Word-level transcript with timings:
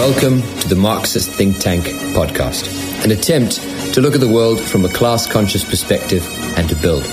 Welcome 0.00 0.40
to 0.60 0.68
the 0.68 0.76
Marxist 0.76 1.30
Think 1.32 1.58
Tank 1.58 1.84
podcast, 2.14 3.04
an 3.04 3.10
attempt 3.10 3.60
to 3.92 4.00
look 4.00 4.14
at 4.14 4.20
the 4.20 4.28
world 4.28 4.60
from 4.60 4.84
a 4.84 4.88
class 4.88 5.30
conscious 5.30 5.62
perspective 5.62 6.24
and 6.56 6.68
to 6.68 6.76
build. 6.76 7.04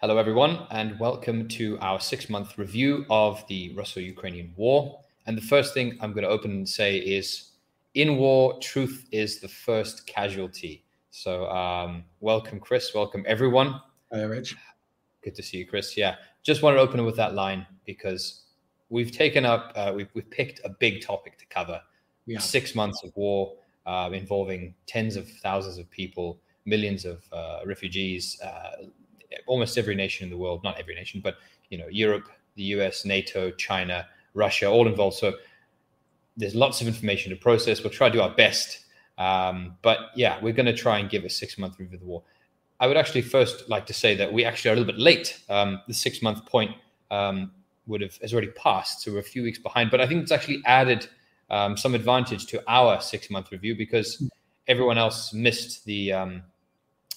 Hello, 0.00 0.18
everyone, 0.18 0.66
and 0.70 1.00
welcome 1.00 1.48
to 1.48 1.78
our 1.80 1.98
six 1.98 2.28
month 2.28 2.56
review 2.56 3.04
of 3.10 3.44
the 3.48 3.74
Russo 3.74 3.98
Ukrainian 3.98 4.52
war. 4.54 5.00
And 5.26 5.36
the 5.36 5.42
first 5.42 5.74
thing 5.74 5.98
I'm 6.00 6.12
going 6.12 6.24
to 6.24 6.30
open 6.30 6.50
and 6.52 6.68
say 6.68 6.98
is 6.98 7.52
in 7.94 8.16
war, 8.16 8.58
truth 8.60 9.06
is 9.10 9.40
the 9.40 9.48
first 9.48 10.06
casualty. 10.06 10.83
So, 11.16 11.48
um, 11.48 12.02
welcome, 12.18 12.58
Chris. 12.58 12.92
Welcome, 12.92 13.24
everyone. 13.28 13.80
Hi, 14.12 14.22
Rich. 14.22 14.56
Good 15.22 15.36
to 15.36 15.44
see 15.44 15.58
you, 15.58 15.64
Chris. 15.64 15.96
Yeah, 15.96 16.16
just 16.42 16.60
wanted 16.60 16.78
to 16.78 16.82
open 16.82 17.04
with 17.04 17.14
that 17.14 17.34
line 17.34 17.64
because 17.84 18.46
we've 18.88 19.12
taken 19.12 19.44
up, 19.44 19.72
uh, 19.76 19.92
we've, 19.94 20.08
we've 20.14 20.28
picked 20.28 20.60
a 20.64 20.70
big 20.70 21.02
topic 21.02 21.38
to 21.38 21.46
cover. 21.46 21.80
Yeah. 22.26 22.40
Six 22.40 22.74
months 22.74 23.04
of 23.04 23.14
war 23.14 23.54
uh, 23.86 24.10
involving 24.12 24.74
tens 24.88 25.14
of 25.14 25.28
thousands 25.28 25.78
of 25.78 25.88
people, 25.88 26.40
millions 26.64 27.04
of 27.04 27.22
uh, 27.32 27.60
refugees, 27.64 28.36
uh, 28.42 28.86
almost 29.46 29.78
every 29.78 29.94
nation 29.94 30.24
in 30.24 30.30
the 30.30 30.36
world, 30.36 30.64
not 30.64 30.80
every 30.80 30.96
nation, 30.96 31.20
but 31.22 31.36
you 31.70 31.78
know, 31.78 31.86
Europe, 31.92 32.28
the 32.56 32.64
US, 32.74 33.04
NATO, 33.04 33.52
China, 33.52 34.04
Russia, 34.34 34.66
all 34.66 34.88
involved. 34.88 35.18
So 35.18 35.34
there's 36.36 36.56
lots 36.56 36.80
of 36.80 36.88
information 36.88 37.30
to 37.30 37.36
process. 37.36 37.84
We'll 37.84 37.92
try 37.92 38.08
to 38.08 38.12
do 38.12 38.20
our 38.20 38.34
best. 38.34 38.80
Um, 39.18 39.76
but 39.82 40.10
yeah, 40.16 40.38
we're 40.42 40.52
going 40.52 40.66
to 40.66 40.76
try 40.76 40.98
and 40.98 41.08
give 41.08 41.24
a 41.24 41.30
six 41.30 41.58
month 41.58 41.78
review 41.78 41.96
of 41.96 42.00
the 42.00 42.06
war. 42.06 42.22
I 42.80 42.86
would 42.86 42.96
actually 42.96 43.22
first 43.22 43.68
like 43.68 43.86
to 43.86 43.92
say 43.94 44.14
that 44.16 44.32
we 44.32 44.44
actually 44.44 44.70
are 44.70 44.74
a 44.74 44.76
little 44.76 44.92
bit 44.92 45.00
late. 45.00 45.40
Um, 45.48 45.80
the 45.86 45.94
six 45.94 46.22
month 46.22 46.44
point 46.46 46.72
um, 47.10 47.52
would 47.86 48.00
have 48.00 48.16
has 48.18 48.32
already 48.32 48.48
passed, 48.48 49.02
so 49.02 49.12
we're 49.12 49.20
a 49.20 49.22
few 49.22 49.42
weeks 49.42 49.58
behind. 49.58 49.90
But 49.90 50.00
I 50.00 50.06
think 50.06 50.22
it's 50.22 50.32
actually 50.32 50.62
added 50.66 51.08
um, 51.50 51.76
some 51.76 51.94
advantage 51.94 52.46
to 52.46 52.62
our 52.66 53.00
six 53.00 53.30
month 53.30 53.52
review 53.52 53.76
because 53.76 54.22
everyone 54.66 54.98
else 54.98 55.32
missed 55.32 55.84
the 55.84 56.12
um, 56.12 56.42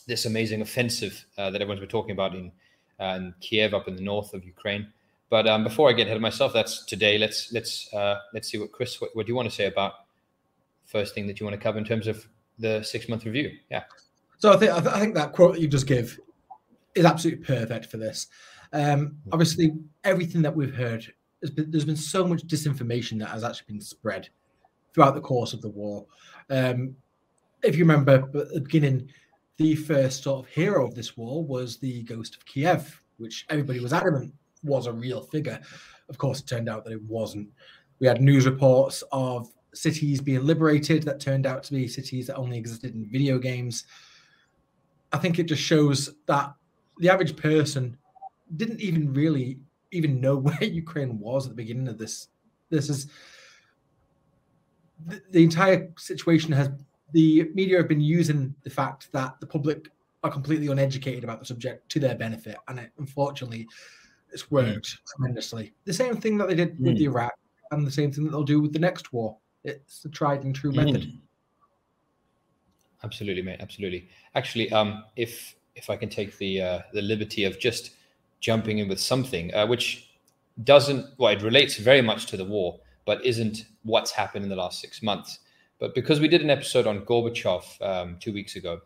this 0.05 0.25
amazing 0.25 0.61
offensive 0.61 1.25
uh, 1.37 1.49
that 1.49 1.61
everyone's 1.61 1.79
been 1.79 1.89
talking 1.89 2.11
about 2.11 2.33
in, 2.33 2.51
uh, 2.99 3.17
in 3.17 3.33
Kiev, 3.41 3.73
up 3.73 3.87
in 3.87 3.95
the 3.95 4.01
north 4.01 4.33
of 4.33 4.45
Ukraine. 4.45 4.87
But 5.29 5.47
um, 5.47 5.63
before 5.63 5.89
I 5.89 5.93
get 5.93 6.03
ahead 6.03 6.15
of 6.15 6.21
myself, 6.21 6.53
that's 6.53 6.85
today. 6.85 7.17
Let's 7.17 7.51
let's 7.51 7.93
uh, 7.93 8.19
let's 8.33 8.49
see 8.49 8.57
what 8.57 8.71
Chris, 8.71 9.01
what, 9.01 9.15
what 9.15 9.25
do 9.25 9.31
you 9.31 9.35
want 9.35 9.49
to 9.49 9.55
say 9.55 9.65
about 9.65 10.06
first 10.87 11.13
thing 11.13 11.27
that 11.27 11.39
you 11.39 11.45
want 11.45 11.55
to 11.55 11.61
cover 11.61 11.77
in 11.77 11.85
terms 11.85 12.07
of 12.07 12.27
the 12.57 12.81
six 12.81 13.07
month 13.07 13.25
review? 13.25 13.51
Yeah. 13.69 13.83
So 14.39 14.51
I 14.51 14.57
think 14.57 14.71
I, 14.71 14.79
th- 14.79 14.93
I 14.93 14.99
think 14.99 15.15
that 15.15 15.33
quote 15.33 15.53
that 15.53 15.61
you 15.61 15.67
just 15.67 15.87
give 15.87 16.19
is 16.95 17.05
absolutely 17.05 17.45
perfect 17.45 17.85
for 17.85 17.97
this. 17.97 18.27
Um, 18.73 19.17
obviously, 19.31 19.73
everything 20.03 20.41
that 20.41 20.55
we've 20.55 20.75
heard 20.75 21.05
has 21.41 21.51
been, 21.51 21.71
there's 21.71 21.85
been 21.85 21.95
so 21.95 22.25
much 22.25 22.45
disinformation 22.47 23.19
that 23.19 23.29
has 23.29 23.43
actually 23.43 23.73
been 23.73 23.81
spread 23.81 24.29
throughout 24.93 25.15
the 25.15 25.21
course 25.21 25.53
of 25.53 25.61
the 25.61 25.69
war. 25.69 26.05
Um, 26.49 26.95
if 27.63 27.75
you 27.75 27.83
remember 27.83 28.15
at 28.15 28.53
the 28.53 28.61
beginning, 28.61 29.09
the 29.57 29.75
first 29.75 30.23
sort 30.23 30.45
of 30.45 30.51
hero 30.51 30.85
of 30.85 30.95
this 30.95 31.17
war 31.17 31.43
was 31.43 31.77
the 31.77 32.03
ghost 32.03 32.35
of 32.35 32.45
Kiev, 32.45 33.01
which 33.17 33.45
everybody 33.49 33.79
was 33.79 33.93
adamant 33.93 34.33
was 34.63 34.85
a 34.85 34.93
real 34.93 35.21
figure. 35.21 35.59
Of 36.09 36.17
course, 36.17 36.39
it 36.39 36.47
turned 36.47 36.69
out 36.69 36.85
that 36.85 36.93
it 36.93 37.03
wasn't. 37.03 37.49
We 37.99 38.07
had 38.07 38.21
news 38.21 38.45
reports 38.45 39.03
of 39.11 39.49
cities 39.73 40.21
being 40.21 40.45
liberated 40.45 41.03
that 41.03 41.19
turned 41.19 41.45
out 41.45 41.63
to 41.63 41.73
be 41.73 41.87
cities 41.87 42.27
that 42.27 42.35
only 42.35 42.57
existed 42.57 42.95
in 42.95 43.09
video 43.09 43.37
games. 43.37 43.85
I 45.13 45.17
think 45.17 45.39
it 45.39 45.43
just 45.43 45.61
shows 45.61 46.13
that 46.25 46.53
the 46.97 47.09
average 47.09 47.35
person 47.35 47.97
didn't 48.55 48.81
even 48.81 49.13
really 49.13 49.59
even 49.91 50.19
know 50.19 50.35
where 50.37 50.63
Ukraine 50.63 51.19
was 51.19 51.45
at 51.45 51.51
the 51.51 51.55
beginning 51.55 51.87
of 51.87 51.97
this. 51.97 52.27
This 52.69 52.89
is 52.89 53.07
the, 55.05 55.21
the 55.31 55.43
entire 55.43 55.91
situation 55.97 56.51
has 56.53 56.69
the 57.13 57.49
media 57.53 57.77
have 57.77 57.87
been 57.87 58.01
using 58.01 58.53
the 58.63 58.69
fact 58.69 59.11
that 59.13 59.39
the 59.39 59.47
public 59.47 59.89
are 60.23 60.31
completely 60.31 60.67
uneducated 60.67 61.23
about 61.23 61.39
the 61.39 61.45
subject 61.45 61.87
to 61.89 61.99
their 61.99 62.15
benefit, 62.15 62.57
and 62.67 62.79
it, 62.79 62.91
unfortunately, 62.97 63.67
it's 64.31 64.51
worked 64.51 64.87
mm. 64.87 64.97
tremendously. 65.15 65.73
The 65.85 65.93
same 65.93 66.17
thing 66.17 66.37
that 66.37 66.49
they 66.49 66.55
did 66.55 66.77
mm. 66.77 66.87
with 66.87 67.01
Iraq, 67.01 67.33
and 67.71 67.85
the 67.85 67.91
same 67.91 68.11
thing 68.11 68.25
that 68.25 68.31
they'll 68.31 68.43
do 68.43 68.59
with 68.59 68.73
the 68.73 68.79
next 68.79 69.13
war. 69.13 69.37
It's 69.67 70.01
the 70.01 70.09
tried 70.09 70.43
and 70.43 70.55
true 70.55 70.71
method. 70.71 71.01
Mm. 71.01 71.17
Absolutely, 73.03 73.41
mate. 73.41 73.57
Absolutely. 73.59 74.07
Actually, 74.33 74.71
um, 74.71 75.03
if 75.17 75.55
if 75.75 75.89
I 75.89 75.97
can 75.97 76.09
take 76.09 76.37
the 76.37 76.61
uh, 76.61 76.79
the 76.93 77.01
liberty 77.01 77.43
of 77.43 77.59
just 77.59 77.91
jumping 78.39 78.77
in 78.79 78.87
with 78.87 78.99
something 78.99 79.53
uh, 79.53 79.67
which 79.67 80.09
doesn't 80.63 81.05
well, 81.17 81.33
it 81.33 81.41
relates 81.41 81.75
very 81.75 82.01
much 82.01 82.27
to 82.27 82.37
the 82.37 82.45
war, 82.45 82.79
but 83.05 83.23
isn't 83.25 83.65
what's 83.83 84.11
happened 84.11 84.43
in 84.43 84.49
the 84.49 84.55
last 84.55 84.79
six 84.79 85.03
months. 85.03 85.39
But 85.79 85.93
because 85.93 86.19
we 86.19 86.29
did 86.29 86.41
an 86.41 86.49
episode 86.49 86.87
on 86.87 87.05
Gorbachev 87.05 87.81
um, 87.81 88.17
two 88.19 88.33
weeks 88.33 88.55
ago 88.55 88.81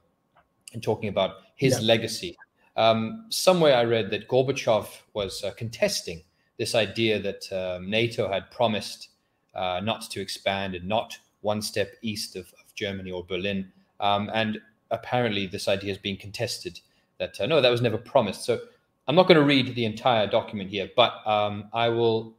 and 0.73 0.81
talking 0.81 1.09
about 1.09 1.35
his 1.55 1.79
yeah. 1.79 1.87
legacy, 1.87 2.37
um, 2.75 3.27
somewhere 3.29 3.75
I 3.75 3.83
read 3.83 4.09
that 4.09 4.27
Gorbachev 4.27 4.87
was 5.13 5.43
uh, 5.43 5.51
contesting 5.51 6.23
this 6.57 6.75
idea 6.75 7.19
that 7.19 7.51
um, 7.53 7.89
NATO 7.89 8.29
had 8.29 8.49
promised 8.51 9.10
uh, 9.56 9.81
not 9.84 10.09
to 10.12 10.22
expand 10.22 10.75
and 10.75 10.88
not 10.88 11.17
one 11.41 11.62
step 11.62 11.94
east 12.01 12.35
of, 12.35 12.47
of 12.63 12.73
Germany 12.75 13.12
or 13.12 13.23
Berlin. 13.23 13.72
Um, 14.00 14.29
and 14.34 14.59
apparently, 14.89 15.47
this 15.47 15.67
idea 15.67 15.89
has 15.89 15.97
been 15.97 16.17
contested 16.17 16.79
that 17.19 17.39
uh, 17.39 17.45
no, 17.45 17.61
that 17.61 17.69
was 17.69 17.81
never 17.81 17.97
promised. 17.97 18.44
So 18.45 18.59
I'm 19.07 19.16
not 19.16 19.28
going 19.28 19.40
to 19.40 19.45
read 19.45 19.75
the 19.75 19.85
entire 19.85 20.28
document 20.28 20.69
here, 20.69 20.90
but 20.95 21.25
um, 21.28 21.69
I 21.73 21.90
will 21.90 22.35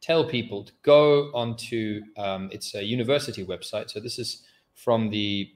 tell 0.00 0.24
people 0.24 0.64
to 0.64 0.72
go 0.82 1.30
onto 1.32 2.02
um, 2.16 2.50
it's 2.52 2.74
a 2.74 2.84
university 2.84 3.44
website. 3.44 3.90
So 3.90 4.00
this 4.00 4.18
is 4.18 4.42
from 4.74 5.10
the 5.10 5.50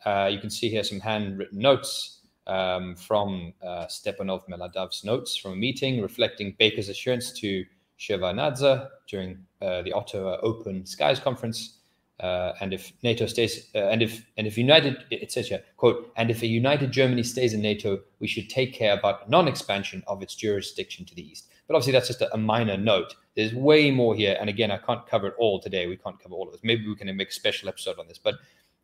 Uh, 0.06 0.30
you 0.32 0.40
can 0.40 0.52
see 0.52 0.70
here 0.70 0.84
some 0.84 1.00
handwritten 1.00 1.58
notes 1.58 2.20
um, 2.46 2.96
from 2.96 3.54
uh, 3.64 3.86
Stepanov 3.88 4.48
Mamaladze's 4.48 5.04
notes 5.04 5.36
from 5.36 5.54
a 5.54 5.56
meeting 5.56 6.02
reflecting 6.02 6.56
Baker's 6.60 6.90
assurance 6.90 7.32
to 7.40 7.66
Shevardnadze 8.00 8.88
during 9.08 9.40
uh, 9.62 9.82
the 9.84 9.94
Ottawa 9.94 10.38
Open 10.42 10.86
Skies 10.86 11.20
Conference. 11.20 11.80
Uh, 12.22 12.54
and 12.62 12.72
if 12.72 12.94
NATO 13.02 13.26
stays, 13.26 13.68
uh, 13.74 13.88
and 13.88 14.04
if 14.04 14.24
and 14.38 14.46
if 14.46 14.56
United, 14.58 15.06
it 15.10 15.32
says 15.32 15.52
quote, 15.78 16.12
and 16.18 16.30
if 16.30 16.44
a 16.44 16.48
united 16.48 16.92
Germany 16.92 17.24
stays 17.24 17.54
in 17.54 17.62
NATO, 17.62 18.00
we 18.20 18.28
should 18.28 18.48
take 18.48 18.74
care 18.74 18.94
about 18.94 19.28
non-expansion 19.28 20.04
of 20.08 20.22
its 20.22 20.36
jurisdiction 20.36 21.04
to 21.06 21.16
the 21.16 21.28
east. 21.28 21.48
But 21.68 21.76
obviously, 21.76 21.94
that's 21.94 22.08
just 22.08 22.22
a, 22.22 22.32
a 22.34 22.38
minor 22.38 22.78
note. 22.78 23.16
There's 23.36 23.56
way 23.56 23.90
more 23.90 24.14
here, 24.14 24.38
and 24.40 24.50
again, 24.50 24.70
I 24.70 24.78
can't 24.78 25.08
cover 25.08 25.28
it 25.30 25.36
all 25.40 25.60
today. 25.60 25.88
We 25.88 25.98
can't 25.98 26.20
cover 26.20 26.36
all 26.36 26.46
of 26.46 26.52
this. 26.52 26.62
Maybe 26.64 26.88
we 26.88 26.96
can 26.96 27.16
make 27.16 27.30
a 27.30 27.34
special 27.34 27.70
episode 27.70 27.98
on 27.98 28.08
this. 28.08 28.20
But 28.20 28.36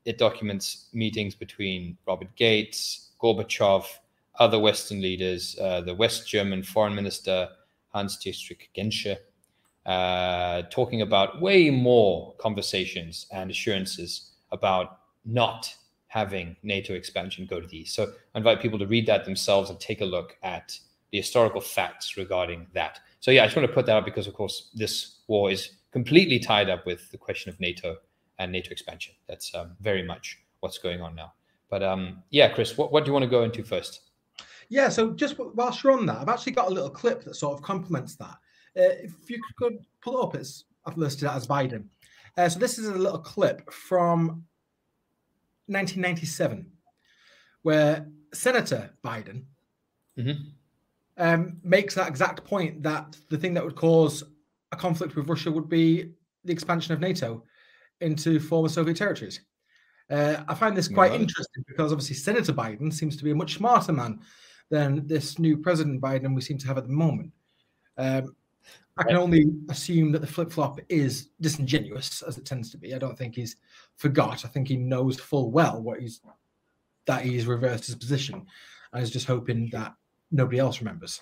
it 0.06 0.18
documents 0.18 0.88
meetings 0.94 1.36
between 1.36 1.98
Robert 2.08 2.34
Gates, 2.36 3.10
Gorbachev, 3.22 3.86
other 4.40 4.58
Western 4.58 5.02
leaders, 5.02 5.60
uh, 5.60 5.82
the 5.82 5.94
West 5.94 6.28
German 6.28 6.64
Foreign 6.64 6.96
Minister 6.96 7.50
Hans 7.90 8.18
Dietrich 8.18 8.70
Genscher, 8.76 9.18
uh, 9.88 10.64
talking 10.70 11.02
about 11.02 11.42
way 11.42 11.70
more 11.70 12.36
conversations 12.36 13.26
and 13.32 13.50
assurances 13.50 14.32
about 14.52 15.00
not 15.26 15.74
having 16.08 16.56
NATO 16.62 16.94
expansion 16.94 17.48
go 17.50 17.60
to 17.60 17.68
the 17.68 17.80
east. 17.80 17.96
So 17.96 18.12
I 18.36 18.38
invite 18.38 18.62
people 18.62 18.80
to 18.80 18.88
read 18.88 19.06
that 19.08 19.26
themselves 19.26 19.70
and 19.70 19.80
take 19.80 20.02
a 20.02 20.06
look 20.06 20.38
at 20.44 20.78
the 21.12 21.18
historical 21.18 21.62
facts 21.62 22.18
regarding 22.18 22.68
that. 22.74 23.00
So 23.22 23.32
yeah, 23.32 23.44
I 23.44 23.46
just 23.46 23.56
want 23.56 23.68
to 23.68 23.74
put 23.74 23.86
that 23.86 23.96
up 23.96 24.06
because, 24.06 24.28
of 24.28 24.34
course, 24.34 24.72
this 24.74 25.20
war 25.28 25.50
is 25.50 25.72
completely 25.92 26.40
tied 26.40 26.70
up 26.70 26.86
with 26.86 27.10
the 27.12 27.18
question 27.18 27.50
of 27.50 27.60
NATO 27.60 27.96
and 28.40 28.52
NATO 28.52 28.72
expansion. 28.72 29.16
That's 29.28 29.54
um, 29.56 29.76
very 29.80 30.04
much 30.04 30.40
what's 30.60 30.78
going 30.78 31.02
on 31.02 31.16
now. 31.16 31.34
But 31.70 31.84
um, 31.84 32.24
yeah, 32.30 32.50
Chris, 32.50 32.78
what, 32.78 32.92
what 32.92 33.04
do 33.04 33.10
you 33.10 33.14
want 33.14 33.24
to 33.24 33.30
go 33.30 33.44
into 33.44 33.64
first? 33.64 34.02
Yeah, 34.70 34.90
so 34.90 35.12
just 35.12 35.38
whilst 35.40 35.84
you're 35.84 35.94
on 35.94 36.06
that, 36.08 36.18
I've 36.18 36.30
actually 36.30 36.52
got 36.54 36.68
a 36.68 36.74
little 36.74 36.90
clip 36.90 37.24
that 37.24 37.36
sort 37.36 37.58
of 37.58 37.64
complements 37.64 38.16
that. 38.16 38.38
Uh, 38.78 38.94
if 39.04 39.30
you 39.30 39.42
could 39.58 39.80
pull 40.02 40.20
it 40.20 40.24
up, 40.24 40.36
it's 40.36 40.66
I've 40.86 40.98
listed 40.98 41.24
it 41.24 41.32
as 41.32 41.48
Biden. 41.48 41.86
Uh, 42.38 42.48
so 42.48 42.60
this 42.60 42.78
is 42.78 42.88
a 42.88 42.94
little 42.94 43.20
clip 43.20 43.72
from 43.72 44.46
1997, 45.68 46.72
where 47.64 48.08
Senator 48.34 48.92
Biden 49.04 49.46
mm-hmm. 50.18 50.44
um, 51.18 51.58
makes 51.64 51.96
that 51.96 52.08
exact 52.08 52.44
point 52.44 52.84
that 52.84 53.18
the 53.30 53.38
thing 53.38 53.54
that 53.56 53.64
would 53.64 53.76
cause 53.76 54.24
a 54.72 54.76
conflict 54.76 55.16
with 55.16 55.28
Russia 55.28 55.52
would 55.52 55.68
be 55.68 56.12
the 56.46 56.54
expansion 56.54 56.94
of 56.94 57.00
NATO 57.00 57.44
into 58.02 58.40
former 58.40 58.70
Soviet 58.70 58.98
territories. 58.98 59.42
Uh, 60.10 60.38
I 60.48 60.54
find 60.54 60.78
this 60.78 60.88
quite 60.88 61.12
interesting 61.12 61.66
because 61.68 61.92
obviously 61.92 62.16
Senator 62.16 62.54
Biden 62.54 62.94
seems 62.94 63.18
to 63.18 63.24
be 63.24 63.32
a 63.32 63.36
much 63.36 63.56
smarter 63.56 63.92
man 63.92 64.20
than 64.70 65.06
this 65.08 65.38
new 65.38 65.58
President 65.58 66.02
Biden 66.02 66.34
we 66.34 66.42
seem 66.42 66.58
to 66.60 66.68
have 66.68 66.78
at 66.78 66.88
the 66.88 66.94
moment. 66.94 67.32
Um, 67.98 68.36
I 68.98 69.04
can 69.04 69.16
only 69.16 69.52
assume 69.70 70.12
that 70.14 70.22
the 70.22 70.28
flip 70.28 70.52
flop 70.52 70.80
is 70.90 71.30
disingenuous, 71.40 72.24
as 72.24 72.38
it 72.38 72.46
tends 72.46 72.72
to 72.72 72.78
be. 72.78 72.96
I 72.96 72.98
don't 72.98 73.18
think 73.18 73.36
he's 73.36 73.58
forgot. 73.96 74.44
I 74.44 74.48
think 74.48 74.68
he 74.68 74.76
knows 74.76 75.20
full 75.20 75.52
well 75.52 75.82
what 75.82 76.00
he's 76.00 76.22
that 77.06 77.24
he's 77.24 77.46
reversed 77.46 77.86
his 77.86 77.96
position, 77.96 78.46
and 78.92 79.04
is 79.04 79.12
just 79.12 79.28
hoping 79.28 79.70
that 79.72 79.94
nobody 80.32 80.58
else 80.58 80.80
remembers. 80.80 81.22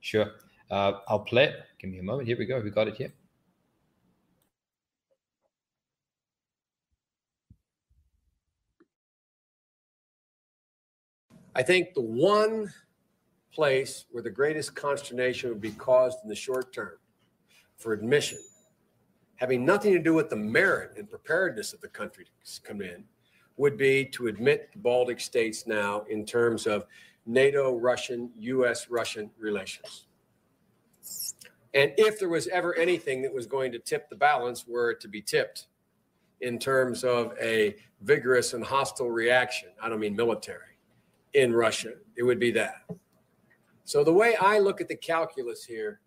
Sure, 0.00 0.32
uh, 0.70 0.92
I'll 1.06 1.20
play 1.20 1.44
it. 1.44 1.54
Give 1.78 1.90
me 1.90 1.98
a 1.98 2.02
moment. 2.02 2.28
Here 2.28 2.38
we 2.38 2.46
go. 2.46 2.60
We 2.60 2.70
got 2.70 2.88
it 2.88 2.96
here. 2.96 3.12
I 11.54 11.62
think 11.62 11.94
the 11.94 12.00
one 12.00 12.72
place 13.54 14.06
where 14.10 14.22
the 14.22 14.30
greatest 14.30 14.74
consternation 14.74 15.48
would 15.48 15.60
be 15.60 15.70
caused 15.70 16.18
in 16.22 16.28
the 16.28 16.34
short 16.34 16.72
term 16.72 16.98
for 17.76 17.92
admission, 17.92 18.38
having 19.36 19.64
nothing 19.64 19.92
to 19.92 19.98
do 19.98 20.14
with 20.14 20.28
the 20.28 20.36
merit 20.36 20.92
and 20.96 21.08
preparedness 21.08 21.72
of 21.72 21.80
the 21.80 21.88
country 21.88 22.24
to 22.24 22.60
come 22.62 22.80
in, 22.80 23.04
would 23.56 23.76
be 23.76 24.04
to 24.04 24.26
admit 24.26 24.70
the 24.72 24.78
Baltic 24.78 25.20
states 25.20 25.66
now 25.66 26.04
in 26.10 26.26
terms 26.26 26.66
of 26.66 26.86
NATO 27.26 27.78
Russian, 27.78 28.30
US 28.34 28.90
Russian 28.90 29.30
relations. 29.38 30.06
And 31.72 31.92
if 31.96 32.18
there 32.18 32.28
was 32.28 32.48
ever 32.48 32.74
anything 32.74 33.22
that 33.22 33.32
was 33.32 33.46
going 33.46 33.72
to 33.72 33.78
tip 33.78 34.08
the 34.08 34.16
balance, 34.16 34.66
were 34.66 34.90
it 34.90 35.00
to 35.00 35.08
be 35.08 35.20
tipped 35.20 35.66
in 36.40 36.58
terms 36.58 37.04
of 37.04 37.32
a 37.40 37.76
vigorous 38.02 38.52
and 38.52 38.64
hostile 38.64 39.10
reaction, 39.10 39.70
I 39.80 39.88
don't 39.88 40.00
mean 40.00 40.14
military 40.14 40.78
in 41.32 41.52
Russia, 41.52 41.94
it 42.16 42.22
would 42.22 42.38
be 42.38 42.52
that. 42.52 42.84
So 43.84 44.02
the 44.02 44.12
way 44.12 44.34
I 44.36 44.58
look 44.58 44.80
at 44.80 44.88
the 44.88 44.96
calculus 44.96 45.64
here. 45.64 46.00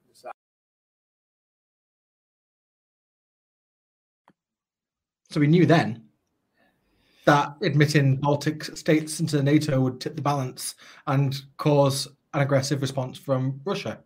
So 5.30 5.40
we 5.42 5.48
knew 5.48 5.66
then 5.66 6.06
that 7.26 7.56
admitting 7.62 8.16
Baltic 8.16 8.64
states 8.64 9.20
into 9.20 9.44
NATO 9.44 9.82
would 9.82 10.00
tip 10.00 10.16
the 10.16 10.22
balance 10.22 10.76
and 11.06 11.40
cause 11.58 12.08
an 12.34 12.42
aggressive 12.42 12.82
response 12.82 13.18
from 13.18 13.60
Russia. 13.66 14.00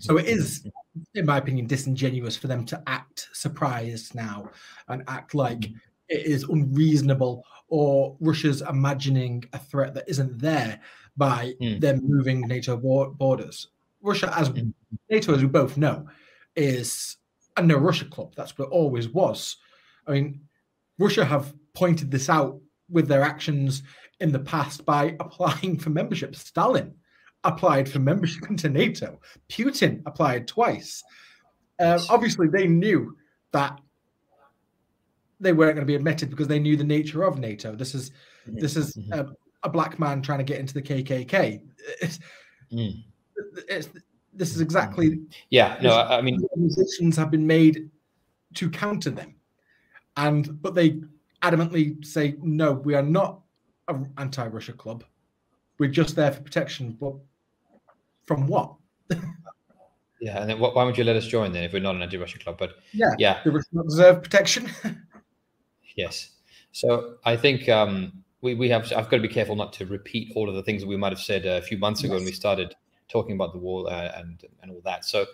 So 0.00 0.16
it 0.16 0.26
is, 0.26 0.66
in 1.14 1.26
my 1.26 1.38
opinion, 1.38 1.66
disingenuous 1.66 2.36
for 2.36 2.48
them 2.48 2.64
to 2.66 2.82
act 2.88 3.28
surprised 3.32 4.14
now 4.14 4.50
and 4.88 5.04
act 5.06 5.34
like 5.34 5.66
it 6.08 6.26
is 6.26 6.42
unreasonable 6.44 7.44
or 7.68 8.16
Russia's 8.20 8.62
imagining 8.62 9.44
a 9.52 9.58
threat 9.58 9.94
that 9.94 10.08
isn't 10.08 10.38
there 10.38 10.80
by 11.16 11.54
mm. 11.60 11.80
them 11.80 12.00
moving 12.02 12.40
NATO 12.42 12.76
borders. 12.76 13.68
Russia, 14.02 14.32
as 14.36 14.50
mm. 14.50 14.72
NATO, 15.10 15.34
as 15.34 15.42
we 15.42 15.48
both 15.48 15.76
know, 15.76 16.06
is 16.56 17.16
a 17.56 17.62
no 17.62 17.76
Russia 17.76 18.04
club. 18.06 18.34
That's 18.36 18.56
what 18.56 18.66
it 18.66 18.72
always 18.72 19.08
was. 19.08 19.56
I 20.06 20.12
mean, 20.12 20.40
Russia 20.98 21.24
have 21.24 21.54
pointed 21.74 22.10
this 22.10 22.28
out 22.28 22.58
with 22.90 23.08
their 23.08 23.22
actions 23.22 23.82
in 24.20 24.32
the 24.32 24.38
past 24.38 24.84
by 24.84 25.16
applying 25.20 25.78
for 25.78 25.90
membership. 25.90 26.34
Stalin 26.36 26.94
applied 27.44 27.88
for 27.88 27.98
membership 27.98 28.48
into 28.48 28.68
NATO. 28.68 29.20
Putin 29.48 30.02
applied 30.06 30.46
twice. 30.46 31.02
Uh, 31.78 31.98
obviously, 32.08 32.48
they 32.48 32.66
knew 32.66 33.16
that 33.52 33.80
they 35.40 35.52
weren't 35.52 35.74
going 35.74 35.86
to 35.86 35.90
be 35.90 35.96
admitted 35.96 36.30
because 36.30 36.46
they 36.46 36.60
knew 36.60 36.76
the 36.76 36.84
nature 36.84 37.24
of 37.24 37.38
NATO. 37.38 37.74
This 37.74 37.94
is 37.94 38.10
mm-hmm. 38.46 38.60
this 38.60 38.76
is 38.76 38.94
mm-hmm. 38.94 39.32
A, 39.62 39.68
black 39.68 39.98
man 39.98 40.22
trying 40.22 40.38
to 40.38 40.44
get 40.44 40.58
into 40.58 40.74
the 40.74 40.82
KKK. 40.82 41.62
It's, 42.00 42.18
mm. 42.72 43.02
it's, 43.68 43.88
this 44.34 44.54
is 44.54 44.60
exactly 44.60 45.20
yeah. 45.50 45.78
No, 45.82 45.94
I 45.94 46.20
mean 46.22 46.40
decisions 46.56 47.16
have 47.16 47.30
been 47.30 47.46
made 47.46 47.90
to 48.54 48.70
counter 48.70 49.10
them, 49.10 49.34
and 50.16 50.60
but 50.62 50.74
they 50.74 51.00
adamantly 51.42 52.04
say 52.04 52.36
no, 52.40 52.72
we 52.72 52.94
are 52.94 53.02
not 53.02 53.40
an 53.88 54.10
anti-Russia 54.18 54.72
club. 54.72 55.04
We're 55.78 55.90
just 55.90 56.16
there 56.16 56.32
for 56.32 56.40
protection, 56.40 56.96
but 56.98 57.14
from 58.24 58.46
what? 58.46 58.74
yeah, 60.20 60.40
and 60.40 60.48
then 60.48 60.58
why 60.58 60.84
would 60.84 60.96
you 60.96 61.04
let 61.04 61.16
us 61.16 61.26
join 61.26 61.52
then 61.52 61.64
if 61.64 61.72
we're 61.72 61.82
not 61.82 61.96
an 61.96 62.02
anti-Russia 62.02 62.38
club? 62.38 62.56
But 62.58 62.76
yeah, 62.92 63.10
yeah, 63.18 63.40
we 63.44 63.52
not 63.72 63.86
deserve 63.86 64.22
protection? 64.22 64.70
Yes. 65.96 66.30
So 66.72 67.16
I 67.24 67.36
think 67.36 67.68
um, 67.68 68.24
we, 68.42 68.54
we 68.54 68.68
have, 68.68 68.92
I've 68.92 69.08
got 69.08 69.16
to 69.16 69.22
be 69.22 69.28
careful 69.28 69.56
not 69.56 69.72
to 69.74 69.86
repeat 69.86 70.32
all 70.34 70.48
of 70.48 70.54
the 70.54 70.62
things 70.62 70.82
that 70.82 70.88
we 70.88 70.96
might 70.96 71.12
have 71.12 71.20
said 71.20 71.46
a 71.46 71.62
few 71.62 71.78
months 71.78 72.02
ago 72.02 72.14
yes. 72.14 72.20
when 72.20 72.26
we 72.26 72.32
started 72.32 72.74
talking 73.08 73.34
about 73.34 73.52
the 73.52 73.58
wall 73.58 73.88
uh, 73.88 74.12
and, 74.16 74.44
and 74.62 74.70
all 74.70 74.80
that. 74.84 75.04
So 75.04 75.26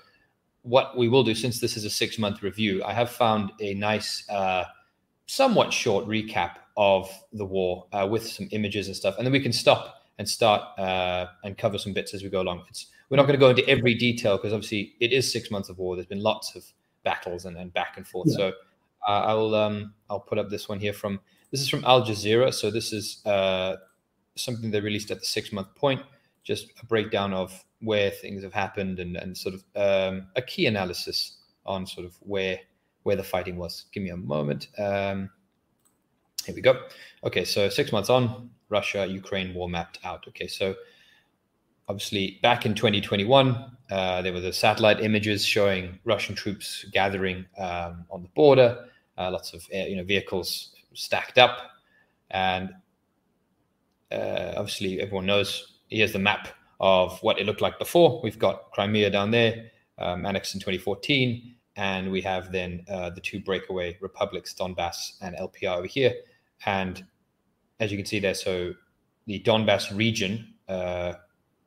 what 0.62 0.96
we 0.96 1.08
will 1.08 1.24
do, 1.24 1.34
since 1.34 1.58
this 1.58 1.76
is 1.76 1.84
a 1.84 1.90
six 1.90 2.18
month 2.18 2.42
review, 2.42 2.84
I 2.84 2.92
have 2.92 3.10
found 3.10 3.50
a 3.60 3.74
nice, 3.74 4.28
uh, 4.28 4.64
somewhat 5.26 5.72
short 5.72 6.06
recap 6.06 6.56
of 6.76 7.10
the 7.32 7.44
war 7.44 7.86
uh, 7.92 8.06
with 8.08 8.28
some 8.28 8.48
images 8.52 8.86
and 8.86 8.94
stuff. 8.94 9.16
And 9.16 9.26
then 9.26 9.32
we 9.32 9.40
can 9.40 9.52
stop 9.52 10.02
and 10.18 10.28
start 10.28 10.78
uh, 10.78 11.26
and 11.44 11.56
cover 11.56 11.78
some 11.78 11.92
bits 11.92 12.12
as 12.12 12.22
we 12.22 12.28
go 12.28 12.42
along. 12.42 12.64
It's, 12.68 12.86
we're 13.08 13.16
not 13.16 13.22
going 13.22 13.38
to 13.38 13.40
go 13.40 13.50
into 13.50 13.66
every 13.68 13.94
detail 13.94 14.36
because 14.36 14.52
obviously 14.52 14.94
it 15.00 15.12
is 15.12 15.30
six 15.32 15.50
months 15.50 15.70
of 15.70 15.78
war. 15.78 15.96
There's 15.96 16.06
been 16.06 16.22
lots 16.22 16.54
of 16.54 16.64
battles 17.04 17.46
and, 17.46 17.56
and 17.56 17.72
back 17.72 17.96
and 17.96 18.06
forth. 18.06 18.28
Yeah. 18.30 18.36
So 18.36 18.52
uh, 19.06 19.10
I'll 19.10 19.54
um, 19.54 19.94
I'll 20.10 20.20
put 20.20 20.38
up 20.38 20.50
this 20.50 20.68
one 20.68 20.78
here 20.78 20.92
from 20.92 21.20
this 21.50 21.60
is 21.60 21.68
from 21.68 21.84
Al 21.84 22.04
Jazeera. 22.04 22.52
So 22.52 22.70
this 22.70 22.92
is 22.92 23.24
uh, 23.24 23.76
something 24.34 24.70
they 24.70 24.80
released 24.80 25.10
at 25.10 25.20
the 25.20 25.26
six 25.26 25.52
month 25.52 25.74
point, 25.74 26.02
just 26.44 26.68
a 26.82 26.86
breakdown 26.86 27.32
of 27.32 27.64
where 27.80 28.10
things 28.10 28.42
have 28.42 28.52
happened 28.52 28.98
and 28.98 29.16
and 29.16 29.36
sort 29.36 29.54
of 29.54 29.64
um, 29.76 30.28
a 30.36 30.42
key 30.42 30.66
analysis 30.66 31.38
on 31.64 31.86
sort 31.86 32.06
of 32.06 32.16
where 32.20 32.58
where 33.02 33.16
the 33.16 33.24
fighting 33.24 33.56
was. 33.56 33.86
Give 33.92 34.02
me 34.02 34.10
a 34.10 34.16
moment. 34.16 34.68
Um, 34.78 35.30
here 36.44 36.54
we 36.54 36.60
go. 36.60 36.82
Okay, 37.24 37.44
so 37.44 37.68
six 37.68 37.92
months 37.92 38.10
on, 38.10 38.50
Russia 38.68 39.06
Ukraine 39.06 39.54
war 39.54 39.68
mapped 39.68 39.98
out. 40.04 40.24
Okay, 40.28 40.46
so 40.46 40.74
obviously 41.88 42.38
back 42.42 42.64
in 42.66 42.74
2021, 42.74 43.70
uh, 43.90 44.22
there 44.22 44.32
were 44.32 44.40
the 44.40 44.52
satellite 44.52 45.00
images 45.00 45.44
showing 45.44 45.98
Russian 46.04 46.34
troops 46.34 46.84
gathering 46.92 47.46
um, 47.58 48.04
on 48.10 48.22
the 48.22 48.28
border, 48.34 48.86
uh, 49.16 49.30
lots 49.30 49.52
of 49.52 49.66
uh, 49.74 49.78
you 49.78 49.96
know 49.96 50.04
vehicles 50.04 50.74
stacked 50.94 51.38
up, 51.38 51.58
and 52.30 52.70
uh, 54.12 54.54
obviously 54.56 55.00
everyone 55.00 55.26
knows. 55.26 55.80
Here's 55.88 56.12
the 56.12 56.18
map 56.18 56.48
of 56.80 57.18
what 57.22 57.38
it 57.38 57.46
looked 57.46 57.60
like 57.60 57.78
before. 57.78 58.20
We've 58.22 58.38
got 58.38 58.70
Crimea 58.72 59.10
down 59.10 59.30
there, 59.30 59.70
um, 59.98 60.26
annexed 60.26 60.54
in 60.54 60.60
2014, 60.60 61.54
and 61.76 62.10
we 62.10 62.20
have 62.22 62.52
then 62.52 62.84
uh, 62.90 63.10
the 63.10 63.20
two 63.20 63.40
breakaway 63.40 63.96
republics, 64.00 64.54
Donbass 64.58 65.14
and 65.22 65.36
LPR 65.36 65.78
over 65.78 65.86
here. 65.86 66.14
And 66.66 67.04
as 67.80 67.90
you 67.90 67.96
can 67.96 68.06
see 68.06 68.20
there, 68.20 68.34
so 68.34 68.74
the 69.26 69.40
Donbass 69.40 69.96
region 69.96 70.54
uh, 70.68 71.14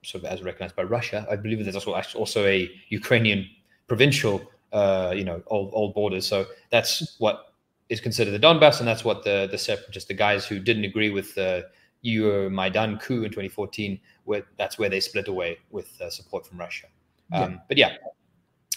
sort 0.04 0.24
of 0.24 0.30
as 0.30 0.42
recognized 0.42 0.76
by 0.76 0.84
Russia. 0.84 1.26
I 1.30 1.36
believe 1.36 1.64
there's 1.64 1.76
also 1.76 1.94
also 2.16 2.46
a 2.46 2.70
Ukrainian 2.90 3.48
provincial, 3.88 4.42
uh, 4.74 5.14
you 5.16 5.24
know, 5.24 5.44
old 5.48 5.72
old 5.74 5.94
borders. 5.94 6.26
So 6.26 6.48
that's 6.70 7.16
what 7.20 7.51
is 7.92 8.00
considered 8.00 8.32
the 8.32 8.40
Donbass, 8.40 8.80
and 8.80 8.88
that's 8.88 9.04
what 9.04 9.24
the 9.24 9.48
the 9.52 9.58
separatists, 9.58 10.08
the 10.08 10.16
guys 10.16 10.48
who 10.48 10.60
didn't 10.60 10.86
agree 10.86 11.12
with 11.12 11.36
the 11.36 11.68
Euromaidan 12.06 13.02
coup 13.02 13.24
in 13.24 13.30
2014, 13.30 14.00
where 14.24 14.44
that's 14.58 14.80
where 14.80 14.90
they 14.90 15.02
split 15.02 15.28
away 15.28 15.58
with 15.70 15.90
uh, 16.02 16.10
support 16.10 16.48
from 16.48 16.58
Russia. 16.58 16.88
Um, 17.34 17.52
yeah. 17.52 17.58
But 17.68 17.78
yeah, 17.78 17.96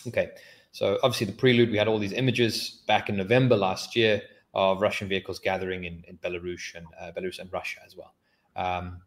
okay. 0.09 0.31
So 0.73 0.99
obviously 1.05 1.27
the 1.27 1.33
prelude, 1.33 1.71
we 1.71 1.79
had 1.79 1.87
all 1.87 2.01
these 2.01 2.13
images 2.13 2.83
back 2.89 3.09
in 3.09 3.17
November 3.17 3.57
last 3.57 3.95
year 3.95 4.21
of 4.53 4.81
Russian 4.81 5.09
vehicles 5.09 5.39
gathering 5.39 5.85
in, 5.85 6.05
in 6.09 6.19
Belarus 6.19 6.75
and 6.75 6.87
uh, 7.01 7.13
Belarus 7.13 7.39
and 7.39 7.53
Russia 7.53 7.79
as 7.87 7.97
well. 7.97 8.15
Um, 8.57 9.01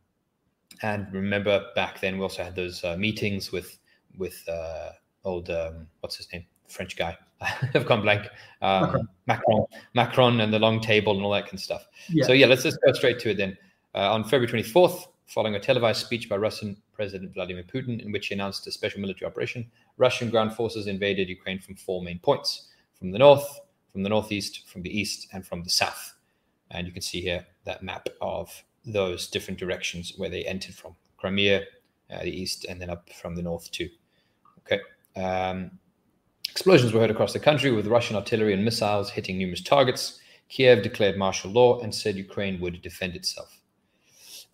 and 0.81 1.11
remember 1.11 1.65
back 1.75 1.99
then 1.99 2.17
we 2.17 2.23
also 2.23 2.43
had 2.43 2.55
those 2.55 2.83
uh, 2.83 2.95
meetings 2.95 3.51
with 3.51 3.77
with 4.17 4.41
uh, 4.47 4.91
old 5.25 5.49
um, 5.49 5.87
what's 5.99 6.15
his 6.15 6.31
name 6.31 6.45
French 6.67 6.95
guy. 6.95 7.17
I've 7.73 7.85
gone 7.85 8.01
blank. 8.01 8.27
Um, 8.61 8.81
Macron. 8.81 9.07
Macron, 9.27 9.65
Macron, 9.93 10.41
and 10.41 10.53
the 10.53 10.59
long 10.59 10.79
table 10.79 11.15
and 11.15 11.23
all 11.23 11.31
that 11.31 11.45
kind 11.45 11.55
of 11.55 11.59
stuff. 11.59 11.87
Yeah. 12.09 12.25
So 12.25 12.33
yeah, 12.33 12.47
let's 12.47 12.63
just 12.63 12.79
go 12.85 12.93
straight 12.93 13.19
to 13.19 13.31
it 13.31 13.37
then. 13.37 13.57
Uh, 13.95 14.13
on 14.13 14.23
February 14.23 14.63
24th, 14.63 15.07
following 15.27 15.55
a 15.55 15.59
televised 15.59 16.05
speech 16.05 16.29
by 16.29 16.37
Russian 16.37 16.77
President 16.93 17.33
Vladimir 17.33 17.63
Putin, 17.63 18.03
in 18.03 18.11
which 18.11 18.27
he 18.27 18.33
announced 18.33 18.65
a 18.67 18.71
special 18.71 18.99
military 18.99 19.29
operation, 19.29 19.69
Russian 19.97 20.29
ground 20.29 20.53
forces 20.53 20.87
invaded 20.87 21.29
Ukraine 21.29 21.59
from 21.59 21.75
four 21.75 22.01
main 22.01 22.19
points: 22.19 22.67
from 22.97 23.11
the 23.11 23.19
north, 23.19 23.59
from 23.91 24.03
the 24.03 24.09
northeast, 24.09 24.67
from 24.67 24.81
the 24.81 24.99
east, 24.99 25.27
and 25.33 25.45
from 25.45 25.63
the 25.63 25.69
south. 25.69 26.15
And 26.71 26.85
you 26.85 26.93
can 26.93 27.01
see 27.01 27.21
here 27.21 27.45
that 27.65 27.83
map 27.83 28.09
of 28.21 28.63
those 28.85 29.27
different 29.27 29.59
directions 29.59 30.13
where 30.17 30.29
they 30.29 30.43
entered 30.43 30.75
from: 30.75 30.95
Crimea, 31.17 31.63
uh, 32.11 32.23
the 32.23 32.31
east, 32.31 32.65
and 32.65 32.81
then 32.81 32.89
up 32.89 33.09
from 33.13 33.35
the 33.35 33.41
north 33.41 33.69
too. 33.71 33.89
Okay. 34.65 34.81
Um, 35.19 35.71
Explosions 36.57 36.91
were 36.91 37.01
heard 37.01 37.11
across 37.11 37.33
the 37.33 37.39
country 37.39 37.69
with 37.69 37.85
Russian 37.85 38.15
artillery 38.15 38.51
and 38.51 38.65
missiles 38.65 39.11
hitting 39.11 39.37
numerous 39.37 39.61
targets. 39.61 40.19
Kiev 40.49 40.81
declared 40.81 41.15
martial 41.15 41.51
law 41.51 41.79
and 41.81 41.93
said 41.93 42.15
Ukraine 42.15 42.59
would 42.59 42.81
defend 42.81 43.15
itself. 43.15 43.61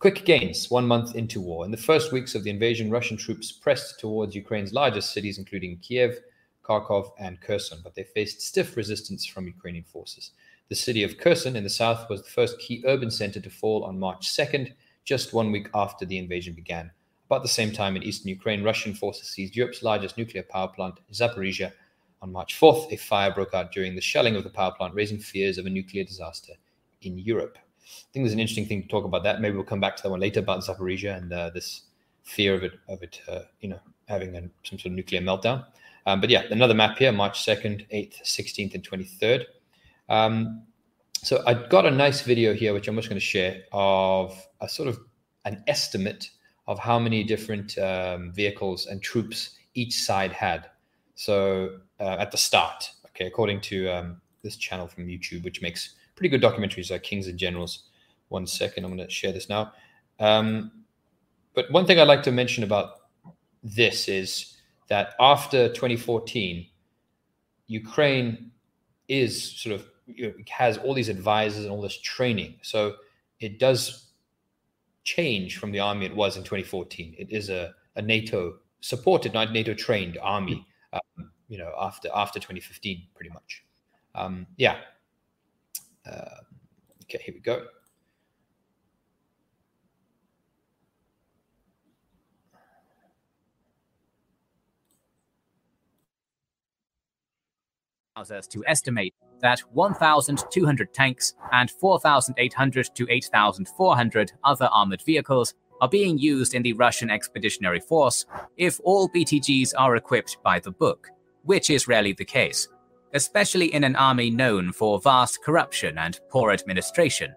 Quick 0.00 0.26
gains 0.26 0.70
one 0.70 0.86
month 0.86 1.14
into 1.14 1.40
war. 1.40 1.64
In 1.64 1.70
the 1.70 1.78
first 1.78 2.12
weeks 2.12 2.34
of 2.34 2.44
the 2.44 2.50
invasion, 2.50 2.90
Russian 2.90 3.16
troops 3.16 3.52
pressed 3.52 4.00
towards 4.00 4.34
Ukraine's 4.34 4.74
largest 4.74 5.14
cities, 5.14 5.38
including 5.38 5.78
Kiev, 5.78 6.18
Kharkov, 6.62 7.10
and 7.18 7.40
Kherson, 7.40 7.78
but 7.82 7.94
they 7.94 8.04
faced 8.04 8.42
stiff 8.42 8.76
resistance 8.76 9.24
from 9.24 9.46
Ukrainian 9.46 9.84
forces. 9.84 10.32
The 10.68 10.74
city 10.74 11.04
of 11.04 11.16
Kherson 11.16 11.56
in 11.56 11.64
the 11.64 11.70
south 11.70 12.10
was 12.10 12.22
the 12.22 12.28
first 12.28 12.58
key 12.58 12.84
urban 12.86 13.10
center 13.10 13.40
to 13.40 13.48
fall 13.48 13.82
on 13.82 13.98
March 13.98 14.28
2nd, 14.28 14.74
just 15.06 15.32
one 15.32 15.50
week 15.50 15.70
after 15.72 16.04
the 16.04 16.18
invasion 16.18 16.52
began. 16.52 16.90
About 17.30 17.40
the 17.40 17.48
same 17.48 17.72
time 17.72 17.96
in 17.96 18.02
eastern 18.02 18.28
Ukraine, 18.28 18.62
Russian 18.62 18.92
forces 18.92 19.28
seized 19.28 19.56
Europe's 19.56 19.82
largest 19.82 20.18
nuclear 20.18 20.42
power 20.42 20.68
plant, 20.68 21.00
Zaporizhia, 21.10 21.72
on 22.24 22.32
March 22.32 22.58
4th, 22.58 22.90
a 22.90 22.96
fire 22.96 23.30
broke 23.30 23.52
out 23.52 23.70
during 23.70 23.94
the 23.94 24.00
shelling 24.00 24.34
of 24.34 24.44
the 24.44 24.50
power 24.50 24.72
plant, 24.72 24.94
raising 24.94 25.18
fears 25.18 25.58
of 25.58 25.66
a 25.66 25.70
nuclear 25.70 26.02
disaster 26.02 26.54
in 27.02 27.18
Europe. 27.18 27.58
I 27.58 28.08
think 28.12 28.24
there's 28.24 28.32
an 28.32 28.40
interesting 28.40 28.64
thing 28.64 28.82
to 28.82 28.88
talk 28.88 29.04
about 29.04 29.22
that. 29.24 29.42
Maybe 29.42 29.54
we'll 29.54 29.64
come 29.64 29.80
back 29.80 29.94
to 29.96 30.02
that 30.02 30.10
one 30.10 30.20
later 30.20 30.40
about 30.40 30.64
Zaporizhia 30.64 31.18
and 31.18 31.30
uh, 31.30 31.50
this 31.50 31.82
fear 32.22 32.54
of 32.54 32.64
it, 32.64 32.72
of 32.88 33.02
it, 33.02 33.20
uh, 33.28 33.40
you 33.60 33.68
know, 33.68 33.78
having 34.08 34.32
some 34.62 34.78
sort 34.78 34.86
of 34.86 34.92
nuclear 34.92 35.20
meltdown. 35.20 35.66
Um, 36.06 36.22
but 36.22 36.30
yeah, 36.30 36.44
another 36.50 36.72
map 36.72 36.96
here: 36.96 37.12
March 37.12 37.44
2nd, 37.44 37.86
8th, 37.92 38.22
16th, 38.22 38.74
and 38.74 38.88
23rd. 38.88 39.44
Um, 40.08 40.62
so 41.16 41.42
I 41.46 41.54
got 41.54 41.84
a 41.84 41.90
nice 41.90 42.22
video 42.22 42.54
here, 42.54 42.72
which 42.72 42.88
I'm 42.88 42.96
just 42.96 43.08
going 43.08 43.20
to 43.20 43.24
share, 43.24 43.64
of 43.72 44.34
a 44.62 44.68
sort 44.68 44.88
of 44.88 44.98
an 45.44 45.62
estimate 45.66 46.30
of 46.66 46.78
how 46.78 46.98
many 46.98 47.22
different 47.22 47.76
um, 47.76 48.32
vehicles 48.32 48.86
and 48.86 49.02
troops 49.02 49.58
each 49.74 49.94
side 49.94 50.32
had. 50.32 50.70
So 51.14 51.78
uh, 52.00 52.16
at 52.18 52.30
the 52.30 52.36
start, 52.36 52.90
okay, 53.08 53.26
according 53.26 53.60
to 53.62 53.88
um, 53.88 54.20
this 54.42 54.56
channel 54.56 54.86
from 54.86 55.06
YouTube, 55.06 55.44
which 55.44 55.62
makes 55.62 55.94
pretty 56.16 56.28
good 56.28 56.42
documentaries 56.42 56.90
like 56.90 57.02
Kings 57.02 57.28
and 57.28 57.38
Generals. 57.38 57.84
One 58.28 58.46
second, 58.46 58.84
I'm 58.84 58.96
going 58.96 59.06
to 59.06 59.12
share 59.12 59.32
this 59.32 59.48
now. 59.48 59.72
Um, 60.18 60.72
but 61.54 61.70
one 61.70 61.86
thing 61.86 61.98
I'd 61.98 62.08
like 62.08 62.22
to 62.24 62.32
mention 62.32 62.64
about 62.64 63.02
this 63.62 64.08
is 64.08 64.56
that 64.88 65.14
after 65.20 65.68
2014, 65.68 66.66
Ukraine 67.66 68.50
is 69.08 69.52
sort 69.60 69.74
of 69.74 69.86
you 70.06 70.26
know, 70.26 70.34
has 70.50 70.78
all 70.78 70.94
these 70.94 71.08
advisors 71.08 71.64
and 71.64 71.72
all 71.72 71.80
this 71.80 71.98
training. 72.00 72.56
So 72.62 72.96
it 73.40 73.58
does 73.58 74.10
change 75.04 75.58
from 75.58 75.70
the 75.70 75.80
army 75.80 76.06
it 76.06 76.14
was 76.14 76.36
in 76.36 76.42
2014. 76.42 77.14
It 77.18 77.30
is 77.30 77.48
a, 77.50 77.74
a 77.96 78.02
NATO 78.02 78.56
supported, 78.80 79.32
not 79.32 79.52
NATO 79.52 79.74
trained 79.74 80.18
army 80.20 80.66
um, 80.94 81.30
you 81.48 81.58
know, 81.58 81.72
after 81.78 82.08
after 82.14 82.38
2015, 82.38 83.08
pretty 83.14 83.30
much. 83.30 83.64
Um, 84.14 84.46
yeah. 84.56 84.76
Uh, 86.06 86.42
okay, 87.04 87.18
here 87.22 87.34
we 87.34 87.40
go. 87.40 87.66
allows 98.16 98.30
us 98.30 98.46
to 98.46 98.64
estimate 98.66 99.12
that 99.40 99.58
1,200 99.72 100.94
tanks 100.94 101.34
and 101.52 101.70
4,800 101.70 102.90
to 102.94 103.06
8,400 103.10 104.32
other 104.44 104.68
armored 104.72 105.02
vehicles 105.02 105.54
are 105.80 105.88
being 105.88 106.18
used 106.18 106.54
in 106.54 106.62
the 106.62 106.72
Russian 106.72 107.10
Expeditionary 107.10 107.80
Force 107.80 108.26
if 108.56 108.80
all 108.84 109.08
BTGs 109.08 109.72
are 109.76 109.96
equipped 109.96 110.38
by 110.42 110.58
the 110.58 110.70
book, 110.70 111.08
which 111.42 111.70
is 111.70 111.88
rarely 111.88 112.12
the 112.12 112.24
case, 112.24 112.68
especially 113.12 113.72
in 113.74 113.84
an 113.84 113.96
army 113.96 114.30
known 114.30 114.72
for 114.72 115.00
vast 115.00 115.42
corruption 115.42 115.98
and 115.98 116.20
poor 116.30 116.50
administration. 116.50 117.34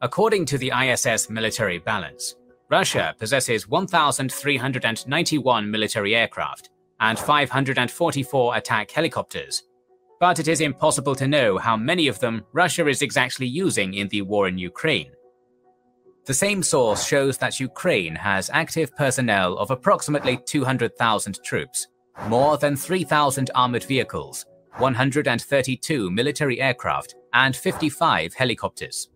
According 0.00 0.46
to 0.46 0.58
the 0.58 0.72
ISS 0.74 1.30
military 1.30 1.78
balance, 1.78 2.36
Russia 2.68 3.14
possesses 3.18 3.68
1,391 3.68 5.70
military 5.70 6.16
aircraft 6.16 6.70
and 7.00 7.18
544 7.18 8.56
attack 8.56 8.90
helicopters, 8.90 9.64
but 10.18 10.38
it 10.38 10.48
is 10.48 10.60
impossible 10.60 11.14
to 11.16 11.28
know 11.28 11.58
how 11.58 11.76
many 11.76 12.08
of 12.08 12.18
them 12.20 12.44
Russia 12.52 12.86
is 12.86 13.02
exactly 13.02 13.46
using 13.46 13.94
in 13.94 14.08
the 14.08 14.22
war 14.22 14.48
in 14.48 14.56
Ukraine. 14.56 15.10
The 16.24 16.34
same 16.34 16.62
source 16.62 17.04
shows 17.04 17.36
that 17.38 17.58
Ukraine 17.58 18.14
has 18.14 18.48
active 18.50 18.94
personnel 18.94 19.58
of 19.58 19.72
approximately 19.72 20.36
200,000 20.36 21.42
troops, 21.42 21.88
more 22.28 22.56
than 22.58 22.76
3,000 22.76 23.50
armored 23.56 23.82
vehicles, 23.82 24.46
132 24.78 26.10
military 26.12 26.60
aircraft, 26.60 27.16
and 27.34 27.56
55 27.56 28.34
helicopters. 28.34 29.10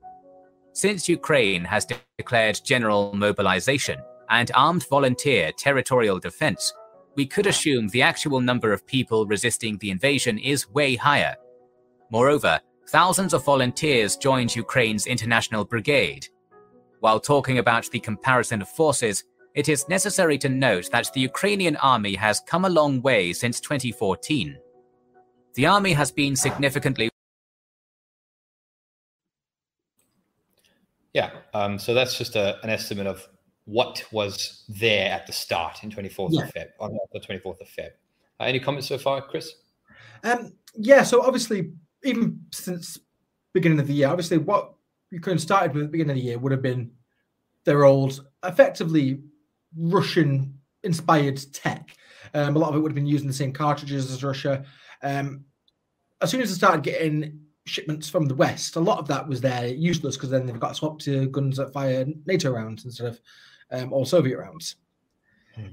Since 0.73 1.09
Ukraine 1.09 1.65
has 1.65 1.85
de 1.85 1.95
declared 2.19 2.61
general 2.65 3.13
mobilization 3.15 3.99
and 4.29 4.51
armed 4.55 4.85
volunteer 4.89 5.53
territorial 5.57 6.19
defense, 6.19 6.73
we 7.15 7.25
could 7.25 7.47
assume 7.47 7.87
the 7.89 8.03
actual 8.03 8.41
number 8.41 8.73
of 8.73 8.87
people 8.87 9.27
resisting 9.27 9.79
the 9.79 9.91
invasion 9.91 10.39
is 10.39 10.69
way 10.71 10.97
higher. 10.97 11.37
Moreover, 12.11 12.59
thousands 12.89 13.33
of 13.33 13.45
volunteers 13.45 14.17
joined 14.17 14.57
Ukraine's 14.57 15.07
International 15.07 15.65
Brigade, 15.65 16.29
while 17.01 17.21
talking 17.21 17.59
about 17.59 17.91
the 17.91 18.01
comparison 18.01 18.63
of 18.63 18.69
forces, 18.69 19.25
it 19.55 19.69
is 19.69 19.89
necessary 19.89 20.39
to 20.39 20.49
note 20.49 20.91
that 20.93 21.13
the 21.15 21.21
Ukrainian 21.21 21.77
army 21.77 22.15
has 22.15 22.41
come 22.47 22.65
a 22.65 22.71
long 22.71 23.01
way 23.03 23.33
since 23.33 23.61
2014. 23.61 24.59
The 25.55 25.67
army 25.67 25.93
has 25.93 26.11
been 26.11 26.37
significantly 26.37 27.11
Yeah, 31.17 31.31
um, 31.55 31.79
so 31.79 31.95
that's 31.95 32.19
just 32.19 32.37
a, 32.37 32.63
an 32.63 32.69
estimate 32.69 33.07
of 33.07 33.27
what 33.65 34.05
was 34.13 34.65
there 34.69 35.11
at 35.11 35.27
the 35.27 35.33
start 35.33 35.83
in 35.83 35.91
24th 35.91 36.29
yeah. 36.33 36.43
of 36.43 36.53
Feb, 36.53 36.67
on 36.79 36.99
the 37.11 37.21
24th 37.21 37.59
of 37.63 37.69
Feb. 37.69 37.89
Uh, 38.39 38.45
any 38.45 38.61
comments 38.61 38.87
so 38.87 38.99
far, 38.99 39.23
Chris? 39.23 39.51
Um, 40.25 40.53
yeah, 40.75 41.03
so 41.05 41.23
obviously, 41.23 41.73
even 42.05 42.41
since 42.53 42.99
beginning 43.55 43.81
of 43.81 43.87
the 43.87 43.95
year, 43.95 44.09
obviously, 44.09 44.37
what 44.37 44.75
Ukraine 45.11 45.39
started 45.39 45.73
with 45.73 45.85
at 45.85 45.87
the 45.87 45.93
beginning 45.93 46.17
of 46.17 46.17
the 46.17 46.23
year 46.23 46.39
would 46.39 46.53
have 46.53 46.63
been 46.63 46.93
their 47.65 47.85
old, 47.85 48.27
effectively 48.45 49.21
Russian 49.77 50.59
inspired 50.83 51.41
tech. 51.53 51.97
Um, 52.35 52.57
a 52.57 52.59
lot 52.59 52.71
of 52.71 52.77
it 52.77 52.81
would 52.81 52.91
have 52.91 52.97
been 52.97 53.07
using 53.07 53.27
the 53.27 53.33
same 53.33 53.53
cartridges 53.53 54.11
as 54.11 54.25
Russia. 54.25 54.65
Um, 55.03 55.45
as 56.21 56.31
soon 56.31 56.41
as 56.41 56.51
they 56.51 56.57
started 56.57 56.83
getting 56.83 57.41
shipments 57.67 58.09
from 58.09 58.27
the 58.27 58.35
West, 58.35 58.77
a 58.77 58.81
lot 58.81 58.99
of 58.99 59.09
that 59.09 59.29
was 59.29 59.41
there 59.41 59.67
useless 59.67 60.17
because 60.17 60.31
then 60.31 60.47
they've 60.47 60.59
got 60.59 60.77
swapped 60.77 61.03
to 61.03 61.29
guns 61.29 61.57
that 61.59 61.73
fire 61.73 62.07
NATO 62.25 62.51
rounds 62.51 62.85
instead 62.85 63.09
of 63.09 63.21
um, 63.71 63.93
all 63.93 64.05
Soviet 64.05 64.39
rounds. 64.39 64.77
Hmm. 65.55 65.67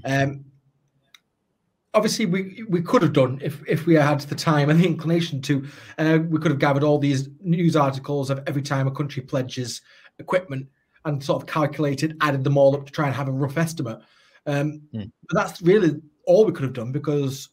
Obviously 1.94 2.26
we 2.26 2.64
we 2.68 2.82
could 2.82 3.02
have 3.02 3.12
done 3.12 3.38
if 3.42 3.62
if 3.68 3.86
we 3.86 3.94
had 3.94 4.20
the 4.20 4.34
time 4.34 4.68
and 4.68 4.80
the 4.80 4.86
inclination 4.86 5.40
to 5.42 5.66
uh, 5.98 6.18
we 6.28 6.38
could 6.40 6.50
have 6.50 6.58
gathered 6.58 6.82
all 6.82 6.98
these 6.98 7.28
news 7.40 7.76
articles 7.76 8.30
of 8.30 8.42
every 8.46 8.62
time 8.62 8.88
a 8.88 8.90
country 8.90 9.22
pledges 9.22 9.80
equipment 10.18 10.66
and 11.04 11.22
sort 11.22 11.42
of 11.42 11.48
calculated 11.48 12.16
added 12.20 12.44
them 12.44 12.56
all 12.58 12.74
up 12.74 12.86
to 12.86 12.92
try 12.92 13.06
and 13.06 13.14
have 13.14 13.28
a 13.28 13.32
rough 13.32 13.56
estimate 13.56 13.98
um, 14.46 14.80
mm. 14.94 15.10
but 15.28 15.34
that's 15.34 15.62
really 15.62 16.00
all 16.26 16.44
we 16.44 16.52
could 16.52 16.62
have 16.64 16.72
done 16.72 16.92
because 16.92 17.50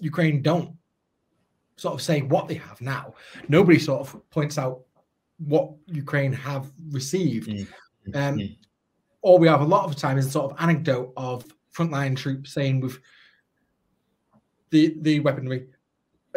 ukraine 0.00 0.42
don't 0.42 0.70
sort 1.76 1.94
of 1.94 2.02
say 2.02 2.22
what 2.22 2.48
they 2.48 2.54
have 2.54 2.80
now 2.80 3.14
nobody 3.48 3.78
sort 3.78 4.00
of 4.00 4.30
points 4.30 4.58
out 4.58 4.80
what 5.38 5.70
ukraine 5.86 6.32
have 6.32 6.70
received 6.90 7.48
mm. 7.48 7.66
Um, 8.14 8.38
mm. 8.38 8.56
all 9.20 9.38
we 9.38 9.48
have 9.48 9.60
a 9.60 9.64
lot 9.64 9.84
of 9.84 9.94
the 9.94 10.00
time 10.00 10.16
is 10.16 10.26
a 10.26 10.30
sort 10.30 10.50
of 10.50 10.60
anecdote 10.60 11.12
of 11.16 11.44
frontline 11.74 12.16
troops 12.16 12.54
saying 12.54 12.80
we've 12.80 13.00
the 14.70 14.96
the 15.00 15.20
weaponry 15.20 15.66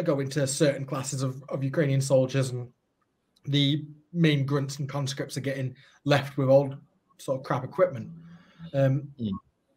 go 0.02 0.20
into 0.20 0.46
certain 0.46 0.84
classes 0.84 1.22
of, 1.22 1.42
of 1.48 1.62
Ukrainian 1.62 2.00
soldiers, 2.00 2.50
and 2.50 2.68
the 3.46 3.84
main 4.12 4.44
grunts 4.44 4.78
and 4.78 4.88
conscripts 4.88 5.36
are 5.36 5.42
getting 5.42 5.74
left 6.04 6.36
with 6.36 6.48
old 6.48 6.76
sort 7.18 7.38
of 7.38 7.44
crap 7.44 7.64
equipment, 7.64 8.10
um, 8.74 9.08
mm. 9.20 9.30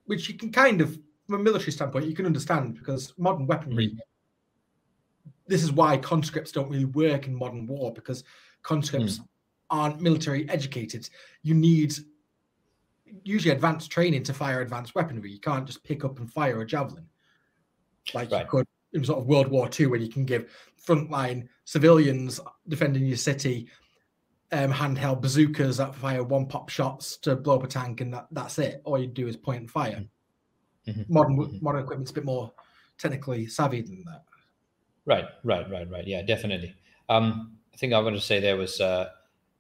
which 0.06 0.28
you 0.28 0.36
can 0.36 0.52
kind 0.52 0.82
of, 0.82 0.98
from 1.28 1.42
a 1.42 1.44
military 1.44 1.72
standpoint, 1.72 2.06
you 2.06 2.16
can 2.16 2.26
understand 2.26 2.76
because 2.76 3.14
modern 3.18 3.46
weaponry 3.46 3.90
mm. 3.90 3.98
this 5.48 5.64
is 5.64 5.72
why 5.72 5.98
conscripts 5.98 6.52
don't 6.52 6.70
really 6.70 6.86
work 6.86 7.28
in 7.28 7.36
modern 7.36 7.68
war 7.68 7.94
because 7.94 8.24
conscripts 8.64 9.20
mm. 9.20 9.28
aren't 9.70 10.02
military 10.02 10.50
educated. 10.50 11.10
You 11.44 11.54
need 11.54 11.94
usually 13.24 13.54
advanced 13.54 13.92
training 13.92 14.24
to 14.24 14.34
fire 14.34 14.62
advanced 14.62 14.96
weaponry. 14.96 15.32
You 15.32 15.40
can't 15.40 15.66
just 15.66 15.84
pick 15.84 16.04
up 16.04 16.20
and 16.20 16.32
fire 16.32 16.62
a 16.62 16.66
javelin 16.66 17.08
like 18.14 18.32
right. 18.32 18.42
you 18.42 18.48
could 18.48 18.68
in 18.94 19.04
sort 19.04 19.20
of 19.20 19.28
World 19.28 19.48
War 19.48 19.70
II, 19.78 19.88
when 19.88 20.02
you 20.02 20.10
can 20.10 20.26
give 20.26 20.50
frontline 20.84 21.48
civilians 21.66 22.40
defending 22.68 23.06
your 23.06 23.18
city 23.18 23.68
um, 24.52 24.72
handheld 24.72 25.22
bazookas 25.22 25.78
that 25.78 25.94
fire 25.96 26.24
one 26.24 26.46
pop 26.46 26.70
shots 26.70 27.18
to 27.18 27.36
blow 27.36 27.56
up 27.56 27.64
a 27.64 27.68
tank, 27.68 28.02
and 28.02 28.14
that, 28.14 28.28
that's 28.32 28.58
it. 28.58 28.82
All 28.86 28.98
you 28.98 29.08
do 29.08 29.28
is 29.28 29.36
point 29.36 29.60
and 29.60 29.72
fire. 29.72 30.04
Mm-hmm. 30.88 31.14
Modern 31.14 31.38
mm-hmm. 31.38 31.58
modern 31.64 31.84
equipment's 31.84 32.12
a 32.12 32.14
bit 32.14 32.26
more 32.26 32.54
technically 32.98 33.48
savvy 33.48 33.82
than 33.82 34.04
that. 34.06 34.24
Right, 35.06 35.26
right, 35.44 35.70
right, 35.70 35.90
right. 35.90 36.08
Yeah, 36.08 36.22
definitely. 36.22 36.76
Um, 37.10 37.58
I 37.74 37.78
think 37.78 37.94
I 37.94 38.00
wanted 38.00 38.18
to 38.18 38.26
say 38.26 38.40
there 38.40 38.58
was 38.58 38.80
uh, 38.80 39.10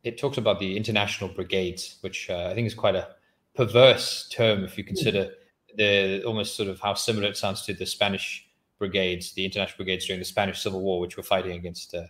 it 0.03 0.17
talks 0.17 0.37
about 0.37 0.59
the 0.59 0.77
international 0.77 1.29
brigades, 1.29 1.97
which 2.01 2.29
uh, 2.29 2.47
I 2.51 2.53
think 2.53 2.67
is 2.67 2.73
quite 2.73 2.95
a 2.95 3.09
perverse 3.55 4.29
term 4.29 4.63
if 4.63 4.77
you 4.77 4.83
consider 4.83 5.31
the 5.77 6.23
almost 6.23 6.55
sort 6.55 6.69
of 6.69 6.79
how 6.79 6.93
similar 6.93 7.27
it 7.27 7.37
sounds 7.37 7.63
to 7.63 7.73
the 7.73 7.85
Spanish 7.85 8.47
brigades, 8.77 9.33
the 9.33 9.45
international 9.45 9.77
brigades 9.77 10.05
during 10.05 10.19
the 10.19 10.25
Spanish 10.25 10.61
Civil 10.61 10.81
War, 10.81 10.99
which 10.99 11.17
were 11.17 11.23
fighting 11.23 11.53
against, 11.53 11.93
uh, 11.93 12.03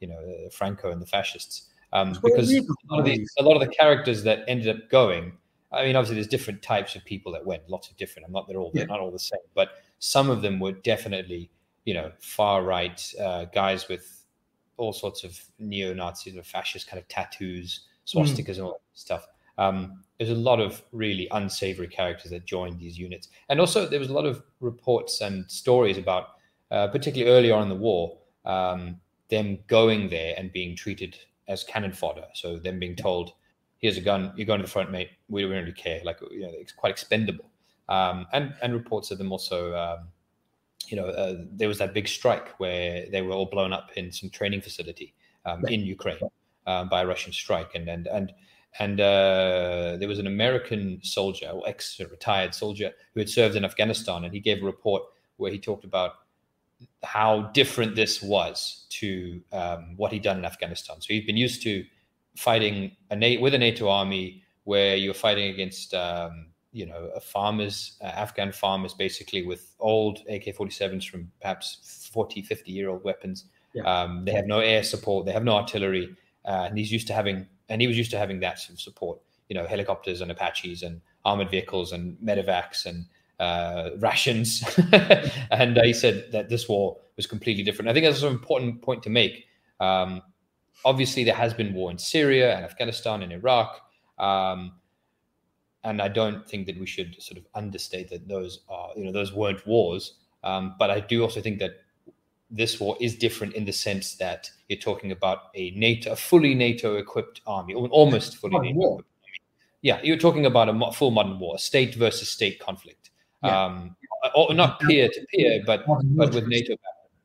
you 0.00 0.08
know, 0.08 0.18
uh, 0.18 0.50
Franco 0.50 0.90
and 0.90 1.00
the 1.00 1.06
fascists. 1.06 1.68
Um, 1.92 2.16
because 2.22 2.52
a 2.52 2.60
lot, 2.90 3.04
the, 3.04 3.26
a 3.38 3.42
lot, 3.42 3.54
of 3.54 3.60
the, 3.60 3.74
characters 3.74 4.22
that 4.24 4.44
ended 4.46 4.68
up 4.68 4.90
going, 4.90 5.32
I 5.72 5.84
mean, 5.84 5.96
obviously 5.96 6.16
there's 6.16 6.26
different 6.26 6.60
types 6.60 6.96
of 6.96 7.04
people 7.04 7.32
that 7.32 7.44
went, 7.46 7.68
lots 7.68 7.88
of 7.90 7.96
different. 7.96 8.26
I'm 8.26 8.32
not 8.32 8.46
they're 8.46 8.58
all 8.58 8.70
they're 8.74 8.86
not 8.86 9.00
all 9.00 9.10
the 9.10 9.18
same, 9.18 9.40
but 9.54 9.70
some 9.98 10.28
of 10.28 10.42
them 10.42 10.60
were 10.60 10.72
definitely, 10.72 11.50
you 11.84 11.94
know, 11.94 12.12
far 12.18 12.62
right 12.62 13.02
uh, 13.18 13.46
guys 13.46 13.88
with 13.88 14.24
all 14.76 14.92
sorts 14.92 15.24
of 15.24 15.38
neo 15.58 15.94
Nazis 15.94 16.36
or 16.36 16.42
fascist 16.42 16.88
kind 16.88 17.00
of 17.00 17.08
tattoos, 17.08 17.86
hmm. 18.10 18.18
swastikas, 18.18 18.46
mm. 18.46 18.56
and 18.56 18.60
all 18.60 18.72
that 18.72 18.98
stuff. 18.98 19.26
Um, 19.56 20.04
there's 20.18 20.30
a 20.30 20.34
lot 20.34 20.60
of 20.60 20.82
really 20.92 21.28
unsavory 21.30 21.86
characters 21.86 22.32
that 22.32 22.44
joined 22.44 22.78
these 22.78 22.98
units. 22.98 23.28
And 23.48 23.60
also, 23.60 23.86
there 23.86 24.00
was 24.00 24.10
a 24.10 24.12
lot 24.12 24.26
of 24.26 24.42
reports 24.60 25.20
and 25.20 25.48
stories 25.50 25.96
about, 25.96 26.30
uh, 26.70 26.88
particularly 26.88 27.32
early 27.32 27.50
on 27.50 27.62
in 27.62 27.68
the 27.68 27.76
war, 27.76 28.18
um, 28.44 29.00
them 29.30 29.58
going 29.68 30.08
there 30.08 30.34
and 30.36 30.52
being 30.52 30.74
treated 30.74 31.16
as 31.46 31.62
cannon 31.62 31.92
fodder. 31.92 32.24
So, 32.34 32.58
them 32.58 32.80
being 32.80 32.96
told, 32.96 33.32
here's 33.78 33.96
a 33.96 34.00
gun, 34.00 34.32
you're 34.36 34.46
going 34.46 34.58
to 34.58 34.66
the 34.66 34.70
front, 34.70 34.90
mate. 34.90 35.10
We 35.28 35.42
don't 35.42 35.52
really 35.52 35.72
care. 35.72 36.00
Like, 36.04 36.18
you 36.30 36.40
know, 36.40 36.52
it's 36.52 36.72
quite 36.72 36.90
expendable. 36.90 37.48
Um, 37.88 38.26
and, 38.32 38.54
and 38.60 38.74
reports 38.74 39.10
of 39.12 39.18
them 39.18 39.30
also, 39.30 39.74
um, 39.74 40.08
you 40.88 40.96
know, 40.96 41.06
uh, 41.06 41.36
there 41.52 41.68
was 41.68 41.78
that 41.78 41.94
big 41.94 42.08
strike 42.08 42.58
where 42.58 43.06
they 43.10 43.22
were 43.22 43.32
all 43.32 43.46
blown 43.46 43.72
up 43.72 43.90
in 43.96 44.10
some 44.10 44.30
training 44.30 44.62
facility 44.62 45.14
um, 45.46 45.64
in 45.66 45.80
Ukraine 45.80 46.18
um, 46.66 46.88
by 46.88 47.02
a 47.02 47.06
Russian 47.06 47.32
strike. 47.32 47.74
And, 47.74 47.88
and, 47.88 48.08
and, 48.08 48.32
and 48.78 49.00
uh, 49.00 49.96
there 49.98 50.08
was 50.08 50.18
an 50.18 50.26
American 50.26 51.00
soldier, 51.02 51.48
or 51.48 51.68
ex-retired 51.68 52.54
soldier, 52.54 52.92
who 53.14 53.20
had 53.20 53.28
served 53.28 53.56
in 53.56 53.64
Afghanistan, 53.64 54.24
and 54.24 54.32
he 54.32 54.40
gave 54.40 54.62
a 54.62 54.66
report 54.66 55.02
where 55.36 55.50
he 55.50 55.58
talked 55.58 55.84
about 55.84 56.12
how 57.02 57.42
different 57.54 57.96
this 57.96 58.22
was 58.22 58.86
to 58.90 59.40
um, 59.52 59.94
what 59.96 60.12
he'd 60.12 60.22
done 60.22 60.38
in 60.38 60.44
Afghanistan. 60.44 61.00
So 61.00 61.08
he'd 61.08 61.26
been 61.26 61.36
used 61.36 61.62
to 61.62 61.84
fighting 62.36 62.92
a 63.10 63.38
with 63.38 63.54
a 63.54 63.58
NATO 63.58 63.88
army 63.88 64.42
where 64.64 64.96
you're 64.96 65.14
fighting 65.14 65.50
against, 65.52 65.94
um, 65.94 66.46
you 66.72 66.86
know, 66.86 67.10
farmers, 67.20 67.96
uh, 68.02 68.06
Afghan 68.06 68.52
farmers, 68.52 68.94
basically 68.94 69.44
with 69.44 69.74
old 69.80 70.20
AK-47s 70.28 71.08
from 71.08 71.32
perhaps 71.40 72.08
40, 72.12 72.42
50 72.42 72.70
year 72.70 72.90
old 72.90 73.02
weapons. 73.02 73.46
Yeah. 73.74 73.82
Um, 73.82 74.24
they 74.24 74.32
have 74.32 74.46
no 74.46 74.60
air 74.60 74.82
support, 74.82 75.26
they 75.26 75.32
have 75.32 75.44
no 75.44 75.54
artillery, 75.54 76.14
uh, 76.44 76.66
and 76.68 76.78
he's 76.78 76.92
used 76.92 77.06
to 77.08 77.14
having 77.14 77.46
and 77.68 77.80
he 77.80 77.86
was 77.86 77.96
used 77.96 78.10
to 78.12 78.18
having 78.18 78.40
that 78.40 78.58
sort 78.58 78.74
of 78.74 78.80
support, 78.80 79.18
you 79.48 79.54
know, 79.54 79.66
helicopters 79.66 80.20
and 80.20 80.30
Apaches 80.30 80.82
and 80.82 81.00
armored 81.24 81.50
vehicles 81.50 81.92
and 81.92 82.16
medevacs 82.18 82.86
and 82.86 83.06
uh, 83.38 83.90
rations. 83.98 84.62
and 85.50 85.78
uh, 85.78 85.84
he 85.84 85.92
said 85.92 86.30
that 86.32 86.48
this 86.48 86.68
war 86.68 86.96
was 87.16 87.26
completely 87.26 87.62
different. 87.62 87.88
I 87.88 87.94
think 87.94 88.06
that's 88.06 88.22
an 88.22 88.32
important 88.32 88.82
point 88.82 89.02
to 89.04 89.10
make. 89.10 89.46
Um, 89.80 90.22
obviously, 90.84 91.24
there 91.24 91.34
has 91.34 91.54
been 91.54 91.74
war 91.74 91.90
in 91.90 91.98
Syria 91.98 92.56
and 92.56 92.64
Afghanistan 92.64 93.22
and 93.22 93.32
Iraq. 93.32 93.80
Um, 94.18 94.72
and 95.84 96.02
I 96.02 96.08
don't 96.08 96.46
think 96.48 96.66
that 96.66 96.78
we 96.78 96.86
should 96.86 97.20
sort 97.22 97.38
of 97.38 97.46
understate 97.54 98.10
that 98.10 98.28
those 98.28 98.60
are, 98.68 98.90
you 98.96 99.04
know, 99.04 99.12
those 99.12 99.32
weren't 99.32 99.64
wars. 99.66 100.14
Um, 100.42 100.74
but 100.78 100.90
I 100.90 101.00
do 101.00 101.22
also 101.22 101.40
think 101.40 101.58
that 101.60 101.72
this 102.50 102.80
war 102.80 102.96
is 103.00 103.16
different 103.16 103.54
in 103.54 103.64
the 103.64 103.72
sense 103.72 104.14
that 104.16 104.50
you're 104.68 104.78
talking 104.78 105.12
about 105.12 105.50
a 105.54 105.70
NATO, 105.72 106.12
a 106.12 106.16
fully 106.16 106.54
NATO 106.54 106.96
equipped 106.96 107.42
army, 107.46 107.74
almost 107.74 108.38
fully 108.38 108.58
NATO 108.58 108.78
war. 108.78 109.00
Yeah, 109.82 110.00
you're 110.02 110.18
talking 110.18 110.46
about 110.46 110.68
a 110.68 110.92
full 110.92 111.10
modern 111.10 111.38
war, 111.38 111.58
state 111.58 111.94
versus 111.94 112.28
state 112.28 112.58
conflict. 112.58 113.10
Yeah. 113.44 113.64
Um, 113.64 113.96
or 114.34 114.52
not 114.52 114.80
peer 114.80 115.08
to 115.08 115.26
peer, 115.32 115.62
but 115.64 115.84
but 115.86 116.34
with 116.34 116.48
NATO. 116.48 116.74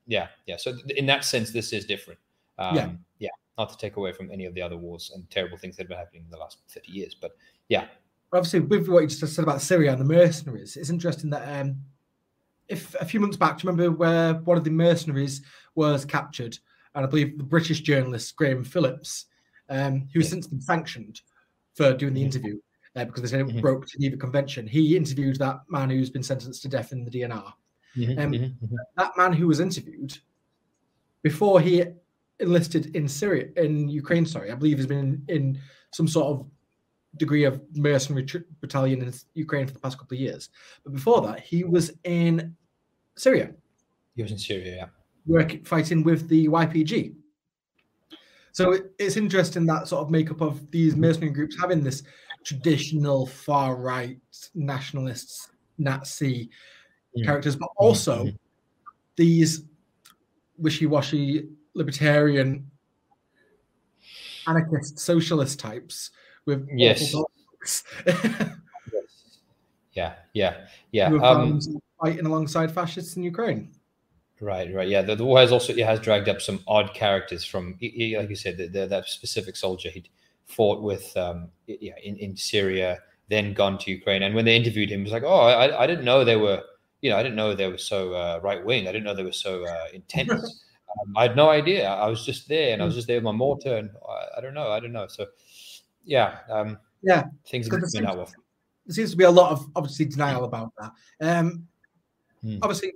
Yeah, 0.06 0.28
yeah. 0.46 0.58
So 0.58 0.76
in 0.96 1.06
that 1.08 1.26
sense, 1.26 1.52
this 1.52 1.74
is 1.74 1.86
different. 1.86 2.20
Um, 2.60 2.76
yeah, 2.76 2.90
yeah. 3.20 3.30
Not 3.58 3.70
to 3.70 3.78
take 3.78 3.96
away 3.96 4.12
from 4.12 4.30
any 4.32 4.46
of 4.46 4.54
the 4.54 4.62
other 4.62 4.78
wars 4.78 5.12
and 5.16 5.30
terrible 5.30 5.58
things 5.58 5.78
that 5.78 5.84
have 5.84 5.90
been 5.90 5.98
happening 5.98 6.24
in 6.26 6.30
the 6.30 6.38
last 6.38 6.60
30 6.70 6.92
years, 6.92 7.16
but 7.20 7.32
yeah. 7.70 7.86
Obviously, 8.32 8.60
with 8.60 8.88
what 8.88 9.02
you 9.02 9.08
just 9.08 9.34
said 9.34 9.44
about 9.44 9.62
Syria 9.62 9.92
and 9.92 10.02
the 10.02 10.06
mercenaries, 10.06 10.76
it's 10.76 10.90
interesting 10.90 11.30
that 11.30 11.62
um, 11.62 11.78
if 12.68 12.96
a 12.96 13.06
few 13.06 13.20
months 13.20 13.38
back, 13.38 13.58
do 13.58 13.66
you 13.66 13.72
remember 13.72 13.96
where 13.96 14.36
one 14.36 14.58
of 14.58 14.64
the 14.64 14.70
mercenaries 14.70 15.42
was 15.76 16.06
captured? 16.06 16.58
And 16.96 17.06
I 17.06 17.10
believe 17.10 17.38
the 17.38 17.44
British 17.44 17.82
journalist 17.82 18.36
Graham 18.36 18.64
Phillips, 18.64 19.26
um, 19.70 20.08
who's 20.14 20.30
since 20.30 20.48
been 20.48 20.62
sanctioned 20.62 21.22
for 21.76 21.94
doing 21.94 22.14
the 22.14 22.22
mm-hmm. 22.22 22.26
interview 22.26 22.60
uh, 22.96 23.06
because 23.06 23.22
they 23.22 23.28
said 23.28 23.42
it 23.42 23.48
mm-hmm. 23.48 23.60
broke 23.60 23.88
Geneva 23.88 24.18
Convention. 24.18 24.68
He 24.68 24.96
interviewed 24.96 25.38
that 25.40 25.62
man 25.70 25.90
who's 25.90 26.10
been 26.10 26.24
sentenced 26.24 26.62
to 26.64 26.70
death 26.70 26.92
in 26.92 27.06
the 27.06 27.12
DNR. 27.12 27.52
Mm-hmm. 27.98 28.20
Um, 28.20 28.32
mm-hmm. 28.32 28.76
That 28.98 29.18
man 29.18 29.34
who 29.34 29.48
was 29.48 29.60
interviewed 29.60 30.18
before 31.22 31.60
he 31.60 31.84
enlisted 32.40 32.96
in 32.96 33.08
Syria, 33.08 33.48
in 33.56 33.88
Ukraine, 33.90 34.26
sorry, 34.26 34.52
I 34.52 34.56
believe 34.56 34.78
has 34.78 34.88
been 34.88 35.24
in, 35.28 35.36
in 35.36 35.60
some 35.92 36.08
sort 36.08 36.28
of 36.28 36.46
degree 37.18 37.44
of 37.44 37.62
mercenary 37.76 38.26
battalion 38.60 39.02
in 39.02 39.14
Ukraine 39.34 39.68
for 39.68 39.74
the 39.74 39.80
past 39.80 39.98
couple 39.98 40.16
of 40.16 40.22
years. 40.22 40.50
But 40.84 40.94
before 40.94 41.22
that, 41.22 41.40
he 41.40 41.64
was 41.64 41.92
in 42.04 42.56
Syria. 43.16 43.52
He 44.16 44.24
was 44.24 44.32
in 44.32 44.38
Syria, 44.40 44.76
yeah. 44.76 44.86
Working, 45.26 45.64
fighting 45.64 46.04
with 46.04 46.28
the 46.28 46.48
YPG. 46.48 47.16
So 48.52 48.74
it, 48.74 48.92
it's 49.00 49.18
interesting 49.18 49.66
that 49.68 49.88
sort 49.88 50.04
of 50.04 50.12
makeup 50.12 50.42
of 50.42 50.70
these 50.70 50.96
mercenary 50.96 51.32
groups 51.32 51.60
having 51.60 51.84
this 51.84 52.04
traditional 52.46 53.26
far 53.26 53.76
right 53.76 54.20
nationalists, 54.54 55.50
Nazi 55.78 56.50
mm. 57.18 57.26
characters, 57.26 57.56
but 57.56 57.70
also 57.78 58.26
mm-hmm. 58.26 58.36
these 59.16 59.64
wishy 60.58 60.86
washy 60.86 61.48
libertarian 61.74 62.70
anarchist 64.48 65.00
socialist 65.00 65.60
types 65.60 66.12
with 66.46 66.68
yes. 66.74 67.16
yeah, 69.94 70.14
yeah, 70.34 70.66
yeah. 70.92 71.08
Um, 71.08 71.60
fighting 72.02 72.26
alongside 72.26 72.72
fascists 72.72 73.16
in 73.16 73.24
Ukraine. 73.24 73.70
Right, 74.42 74.74
right. 74.74 74.88
Yeah, 74.90 75.02
the, 75.02 75.16
the 75.16 75.24
war 75.24 75.40
has 75.40 75.52
also 75.52 75.74
it 75.74 75.86
has 75.86 76.00
dragged 76.02 76.28
up 76.28 76.42
some 76.42 76.60
odd 76.68 76.94
characters 76.94 77.46
from, 77.46 77.78
like 77.82 78.30
you 78.30 78.36
said, 78.36 78.58
the, 78.58 78.68
the, 78.68 78.88
that 78.88 79.08
specific 79.08 79.56
soldier 79.56 79.90
he'd 79.90 80.10
fought 80.46 80.82
with, 80.82 81.16
um, 81.16 81.50
yeah, 81.68 81.94
in, 82.04 82.18
in 82.18 82.36
Syria, 82.36 83.00
then 83.30 83.54
gone 83.54 83.78
to 83.80 83.92
Ukraine. 83.92 84.24
And 84.24 84.36
when 84.36 84.44
they 84.44 84.58
interviewed 84.58 84.90
him, 84.90 85.00
he 85.00 85.04
was 85.04 85.14
like, 85.14 85.24
"Oh, 85.24 85.40
I, 85.40 85.84
I 85.84 85.88
didn't 85.88 86.04
know 86.04 86.26
they 86.26 86.36
were, 86.36 86.62
you 87.02 87.10
know, 87.10 87.18
I 87.18 87.24
didn't 87.24 87.38
know 87.38 87.54
they 87.54 87.70
were 87.70 87.78
so 87.78 88.14
uh, 88.14 88.40
right 88.44 88.64
wing. 88.64 88.88
I 88.88 88.92
didn't 88.92 89.06
know 89.06 89.16
they 89.16 89.24
were 89.24 89.32
so 89.32 89.66
uh, 89.66 89.86
intense. 89.94 90.32
um, 91.02 91.14
I 91.16 91.24
had 91.24 91.38
no 91.38 91.50
idea. 91.50 91.88
I 91.88 92.08
was 92.08 92.26
just 92.26 92.50
there, 92.50 92.74
and 92.74 92.82
I 92.82 92.86
was 92.86 92.96
just 92.96 93.08
there 93.08 93.18
with 93.18 93.24
my 93.24 93.32
mortar, 93.32 93.78
and 93.78 93.90
I, 94.08 94.40
I 94.40 94.42
don't 94.42 94.54
know, 94.54 94.70
I 94.72 94.80
don't 94.82 94.92
know. 94.92 95.08
So 95.08 95.28
yeah, 96.04 96.40
um, 96.50 96.78
yeah, 97.02 97.26
things 97.48 97.70
have 97.70 97.82
been 97.92 98.06
out 98.06 98.18
with. 98.18 98.36
There 98.86 98.94
seems 98.94 99.12
to 99.12 99.18
be 99.18 99.24
a 99.24 99.32
lot 99.32 99.52
of 99.52 99.68
obviously 99.76 100.06
denial 100.06 100.44
about 100.44 100.72
that. 100.80 100.92
Um, 101.22 101.68
hmm. 102.42 102.58
Obviously, 102.62 102.94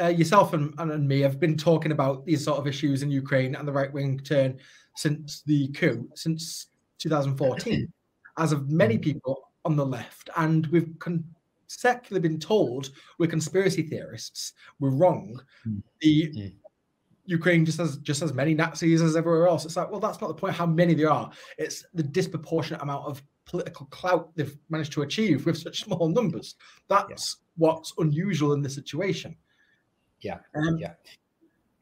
uh, 0.00 0.08
yourself 0.08 0.52
and, 0.52 0.72
and 0.78 1.08
me 1.08 1.20
have 1.20 1.40
been 1.40 1.56
talking 1.56 1.92
about 1.92 2.24
these 2.24 2.44
sort 2.44 2.58
of 2.58 2.66
issues 2.66 3.02
in 3.02 3.10
Ukraine 3.10 3.54
and 3.56 3.66
the 3.66 3.72
right 3.72 3.92
wing 3.92 4.18
turn 4.20 4.58
since 4.96 5.42
the 5.42 5.68
coup, 5.68 6.08
since 6.14 6.66
2014, 6.98 7.92
as 8.38 8.52
of 8.52 8.70
many 8.70 8.96
hmm. 8.96 9.02
people 9.02 9.50
on 9.64 9.76
the 9.76 9.84
left, 9.84 10.30
and 10.36 10.66
we've 10.68 10.94
consecutively 10.98 12.20
been 12.20 12.38
told 12.38 12.90
we're 13.18 13.26
conspiracy 13.26 13.82
theorists, 13.82 14.54
we're 14.78 14.90
wrong. 14.90 15.40
Mm. 15.66 15.82
The 16.00 16.32
mm. 16.34 16.52
Ukraine 17.30 17.64
just 17.64 17.78
has 17.78 17.96
just 17.98 18.22
as 18.22 18.34
many 18.34 18.54
Nazis 18.54 19.00
as 19.00 19.14
everywhere 19.14 19.46
else. 19.46 19.64
It's 19.64 19.76
like, 19.76 19.90
well, 19.90 20.00
that's 20.00 20.20
not 20.20 20.28
the 20.28 20.34
point 20.34 20.54
how 20.54 20.66
many 20.66 20.94
there 20.94 21.10
are. 21.10 21.30
It's 21.58 21.84
the 21.94 22.02
disproportionate 22.02 22.82
amount 22.82 23.06
of 23.06 23.22
political 23.46 23.86
clout 23.86 24.30
they've 24.34 24.56
managed 24.68 24.92
to 24.92 25.02
achieve 25.02 25.46
with 25.46 25.56
such 25.56 25.84
small 25.84 26.08
numbers. 26.08 26.56
That's 26.88 27.36
yeah. 27.38 27.46
what's 27.56 27.94
unusual 27.98 28.52
in 28.52 28.62
this 28.62 28.74
situation. 28.74 29.36
Yeah. 30.20 30.38
Um, 30.56 30.76
yeah. 30.76 30.94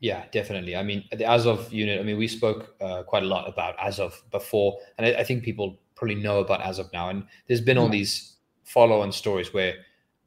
Yeah, 0.01 0.27
definitely. 0.33 0.77
I 0.77 0.83
mean, 0.83 1.05
the 1.11 1.25
Azov 1.25 1.73
unit. 1.73 1.99
I 1.99 2.05
mean, 2.05 2.19
we 2.19 2.29
spoke 2.29 2.77
uh, 2.81 3.03
quite 3.03 3.23
a 3.23 3.27
lot 3.27 3.49
about 3.49 3.75
Azov 3.81 4.23
before, 4.31 4.79
and 4.97 5.07
I, 5.07 5.21
I, 5.21 5.25
think 5.25 5.43
people 5.43 5.77
probably 5.97 6.15
know 6.15 6.39
about 6.39 6.61
Azov 6.61 6.89
now. 6.93 7.09
And 7.09 7.25
there's 7.49 7.61
been 7.61 7.79
all 7.79 7.89
these 7.89 8.37
follow-on 8.63 9.11
stories 9.11 9.53
where 9.53 9.75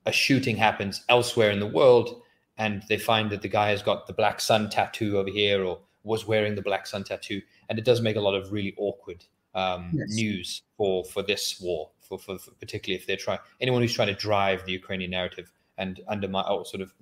a 0.05 0.11
shooting 0.11 0.57
happens 0.57 1.05
elsewhere 1.07 1.51
in 1.51 1.61
the 1.61 1.67
world, 1.67 2.20
and 2.61 2.83
they 2.89 2.97
find 2.97 3.31
that 3.31 3.41
the 3.41 3.47
guy 3.47 3.69
has 3.69 3.81
got 3.81 4.05
the 4.05 4.13
black 4.13 4.39
sun 4.39 4.69
tattoo 4.69 5.17
over 5.17 5.31
here, 5.31 5.63
or 5.63 5.79
was 6.03 6.27
wearing 6.27 6.53
the 6.53 6.61
black 6.61 6.85
sun 6.85 7.03
tattoo, 7.03 7.41
and 7.67 7.79
it 7.79 7.85
does 7.85 8.01
make 8.01 8.15
a 8.15 8.21
lot 8.21 8.35
of 8.35 8.51
really 8.51 8.75
awkward 8.77 9.25
um, 9.55 9.89
yes. 9.93 10.13
news 10.13 10.61
for 10.77 11.03
for 11.03 11.23
this 11.23 11.59
war, 11.59 11.89
for, 11.99 12.19
for, 12.19 12.37
for 12.37 12.51
particularly 12.51 12.99
if 13.01 13.07
they're 13.07 13.17
trying 13.17 13.39
anyone 13.59 13.81
who's 13.81 13.93
trying 13.93 14.13
to 14.15 14.19
drive 14.29 14.63
the 14.65 14.73
Ukrainian 14.73 15.09
narrative 15.09 15.51
and 15.79 16.01
undermine 16.07 16.45
or 16.49 16.63
sort 16.63 16.81
of 16.81 16.93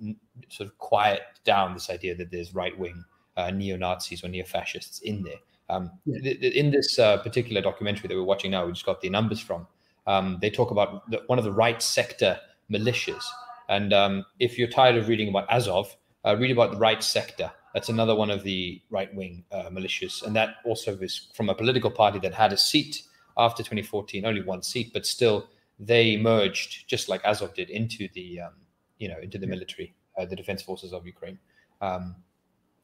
sort 0.48 0.66
of 0.66 0.78
quiet 0.78 1.20
down 1.44 1.74
this 1.74 1.90
idea 1.90 2.14
that 2.14 2.30
there's 2.30 2.54
right 2.54 2.76
wing 2.78 3.04
uh, 3.36 3.50
neo 3.50 3.76
Nazis 3.76 4.24
or 4.24 4.28
neo 4.28 4.46
fascists 4.46 5.00
in 5.00 5.22
there. 5.22 5.40
Um, 5.68 5.90
yeah. 6.06 6.20
th- 6.22 6.40
th- 6.40 6.54
in 6.54 6.70
this 6.70 6.98
uh, 6.98 7.18
particular 7.18 7.60
documentary 7.60 8.08
that 8.08 8.16
we're 8.16 8.24
watching 8.34 8.50
now, 8.50 8.64
we 8.64 8.72
just 8.72 8.86
got 8.86 9.02
the 9.02 9.10
numbers 9.10 9.40
from. 9.40 9.66
Um, 10.06 10.38
they 10.40 10.50
talk 10.50 10.70
about 10.70 11.08
the, 11.10 11.22
one 11.26 11.38
of 11.38 11.44
the 11.44 11.52
right 11.52 11.80
sector 11.82 12.40
militias, 12.72 13.24
and 13.70 13.92
um, 13.92 14.26
if 14.40 14.58
you're 14.58 14.68
tired 14.68 14.96
of 14.96 15.08
reading 15.08 15.28
about 15.28 15.50
Azov, 15.50 15.96
uh, 16.26 16.36
read 16.36 16.50
about 16.50 16.72
the 16.72 16.76
right 16.76 17.02
sector. 17.02 17.50
That's 17.72 17.88
another 17.88 18.16
one 18.16 18.28
of 18.28 18.42
the 18.42 18.82
right 18.90 19.14
wing 19.14 19.44
uh, 19.52 19.70
militias, 19.70 20.24
and 20.24 20.34
that 20.34 20.56
also 20.64 20.96
is 20.98 21.28
from 21.34 21.48
a 21.48 21.54
political 21.54 21.90
party 21.90 22.18
that 22.18 22.34
had 22.34 22.52
a 22.52 22.56
seat 22.56 23.04
after 23.38 23.62
2014, 23.62 24.26
only 24.26 24.42
one 24.42 24.62
seat, 24.62 24.92
but 24.92 25.06
still 25.06 25.48
they 25.78 26.16
merged 26.16 26.88
just 26.88 27.08
like 27.08 27.24
Azov 27.24 27.54
did 27.54 27.70
into 27.70 28.08
the 28.12 28.40
um, 28.40 28.54
you 28.98 29.08
know 29.08 29.18
into 29.22 29.38
the 29.38 29.46
military, 29.46 29.94
uh, 30.18 30.26
the 30.26 30.34
defense 30.34 30.62
forces 30.62 30.92
of 30.92 31.06
Ukraine. 31.06 31.38
Um, 31.80 32.16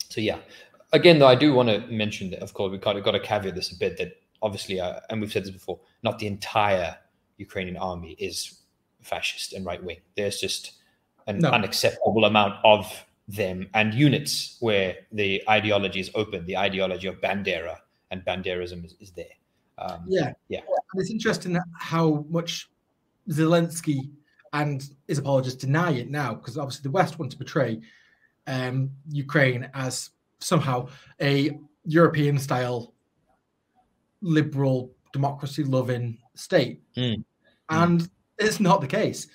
so 0.09 0.20
yeah, 0.20 0.38
again 0.92 1.18
though, 1.18 1.27
I 1.27 1.35
do 1.35 1.53
want 1.53 1.68
to 1.68 1.81
mention 1.88 2.31
that 2.31 2.40
of 2.40 2.55
course 2.55 2.70
we've 2.70 2.81
got, 2.81 3.03
got 3.03 3.11
to 3.11 3.20
caveat 3.20 3.57
this 3.57 3.72
a 3.72 3.77
bit 3.77 3.99
that 3.99 4.12
obviously, 4.40 4.79
uh, 4.79 5.01
and 5.11 5.20
we've 5.20 5.33
said 5.33 5.42
this 5.42 5.51
before, 5.51 5.81
not 6.05 6.20
the 6.20 6.29
entire 6.29 6.96
Ukrainian 7.38 7.77
army 7.77 8.12
is 8.20 8.61
fascist 9.06 9.52
and 9.52 9.64
right 9.64 9.82
wing. 9.82 9.98
There's 10.16 10.40
just 10.40 10.72
an 11.26 11.38
no. 11.38 11.50
unacceptable 11.50 12.24
amount 12.24 12.54
of 12.64 13.04
them 13.28 13.68
and 13.74 13.92
units 13.92 14.56
where 14.60 14.96
the 15.12 15.42
ideology 15.48 16.00
is 16.00 16.10
open. 16.14 16.46
The 16.46 16.56
ideology 16.56 17.08
of 17.08 17.20
Bandera 17.20 17.78
and 18.10 18.24
Banderism 18.24 18.84
is, 18.84 18.94
is 19.00 19.10
there. 19.10 19.26
Um, 19.78 20.04
yeah, 20.08 20.32
yeah. 20.48 20.60
And 20.60 21.02
it's 21.02 21.10
interesting 21.10 21.58
how 21.78 22.24
much 22.28 22.70
Zelensky 23.28 24.10
and 24.52 24.88
his 25.08 25.18
apologists 25.18 25.58
deny 25.58 25.92
it 25.92 26.08
now 26.08 26.34
because 26.34 26.56
obviously 26.56 26.84
the 26.84 26.90
West 26.90 27.18
want 27.18 27.32
to 27.32 27.36
portray 27.36 27.80
um, 28.46 28.90
Ukraine 29.10 29.68
as 29.74 30.10
somehow 30.38 30.88
a 31.20 31.58
European 31.84 32.38
style 32.38 32.94
liberal 34.22 34.92
democracy 35.12 35.64
loving 35.64 36.18
state. 36.34 36.80
Mm. 36.96 37.24
And 37.68 38.00
mm. 38.00 38.10
It's 38.38 38.61
not 38.61 38.81
the 38.81 38.87
case. 38.87 39.27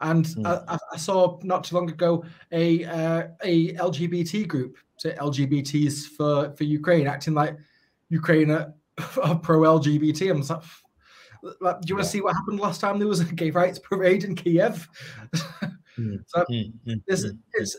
And 0.00 0.24
mm. 0.24 0.64
I, 0.68 0.78
I, 0.92 0.96
saw 0.96 1.40
not 1.42 1.64
too 1.64 1.74
long 1.74 1.90
ago 1.90 2.24
a 2.52 2.84
uh, 2.84 3.28
a 3.42 3.72
LGBT 3.74 4.46
group, 4.46 4.76
so 4.96 5.10
LGBTs 5.10 6.06
for, 6.06 6.54
for 6.56 6.64
Ukraine, 6.64 7.08
acting 7.08 7.34
like 7.34 7.56
Ukraine 8.08 8.50
are, 8.50 8.74
are 9.22 9.36
pro 9.36 9.60
LGBT. 9.60 10.30
I'm 10.30 10.42
like, 10.42 11.60
like, 11.60 11.80
do 11.80 11.88
you 11.88 11.94
want 11.96 12.04
to 12.04 12.10
see 12.10 12.20
what 12.20 12.34
happened 12.34 12.60
last 12.60 12.80
time 12.80 12.98
there 12.98 13.08
was 13.08 13.20
a 13.20 13.24
gay 13.24 13.50
rights 13.50 13.78
parade 13.78 14.22
in 14.22 14.34
Kiev? 14.34 14.88
mm. 15.98 16.18
so 16.26 16.44
mm. 16.50 16.72
This, 17.06 17.26
it's 17.54 17.76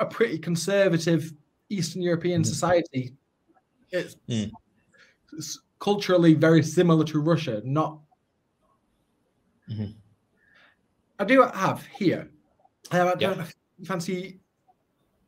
a 0.00 0.06
pretty 0.06 0.38
conservative 0.38 1.32
Eastern 1.68 2.02
European 2.02 2.42
mm. 2.42 2.46
society. 2.46 3.14
It's, 3.90 4.16
it's, 4.26 5.60
culturally 5.78 6.32
very 6.32 6.62
similar 6.62 7.04
to 7.04 7.20
Russia. 7.20 7.60
Not. 7.64 8.00
Mm-hmm. 9.70 9.92
I 11.18 11.24
do 11.24 11.42
have 11.42 11.86
here. 11.86 12.30
I 12.90 13.14
don't 13.14 13.54
fancy. 13.84 14.40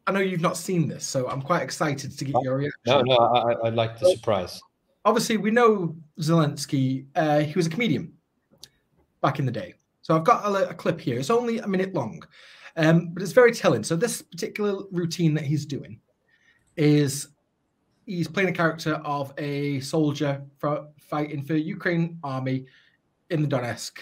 I 0.07 0.13
know 0.13 0.21
you've 0.21 0.41
not 0.41 0.57
seen 0.57 0.89
this, 0.89 1.07
so 1.07 1.29
I'm 1.29 1.43
quite 1.43 1.63
excited 1.63 2.17
to 2.17 2.25
get 2.25 2.35
oh, 2.35 2.43
your 2.43 2.57
reaction. 2.57 2.81
No, 2.87 3.01
no, 3.03 3.17
I, 3.17 3.55
would 3.65 3.75
like 3.75 3.99
the 3.99 4.11
surprise 4.11 4.61
obviously 5.09 5.39
we 5.39 5.51
know 5.51 5.97
Zelensky. 6.21 7.07
Uh, 7.17 7.41
he 7.41 7.55
was 7.55 7.67
a 7.67 7.71
comedian 7.71 8.13
back 9.23 9.39
in 9.39 9.47
the 9.47 9.53
day. 9.53 9.75
So 10.03 10.15
I've 10.15 10.25
got 10.25 10.45
a, 10.45 10.71
a 10.71 10.75
clip 10.75 11.01
here. 11.01 11.19
It's 11.19 11.31
only 11.31 11.59
a 11.59 11.67
minute 11.67 11.95
long, 11.95 12.23
um, 12.77 13.11
but 13.13 13.23
it's 13.23 13.33
very 13.33 13.53
telling. 13.53 13.83
So 13.83 13.97
this 13.97 14.23
particular 14.23 14.85
routine 14.91 15.35
that 15.35 15.45
he's 15.45 15.67
doing 15.67 16.01
is 16.77 17.29
he's 18.07 18.29
playing 18.29 18.51
a 18.51 18.53
character 18.53 18.95
of 18.97 19.33
a 19.39 19.81
soldier 19.81 20.43
for 20.59 20.89
fighting 20.99 21.43
for 21.43 21.55
Ukraine 21.55 22.19
army 22.23 22.67
in 23.31 23.43
the 23.43 23.49
Donetsk. 23.49 23.99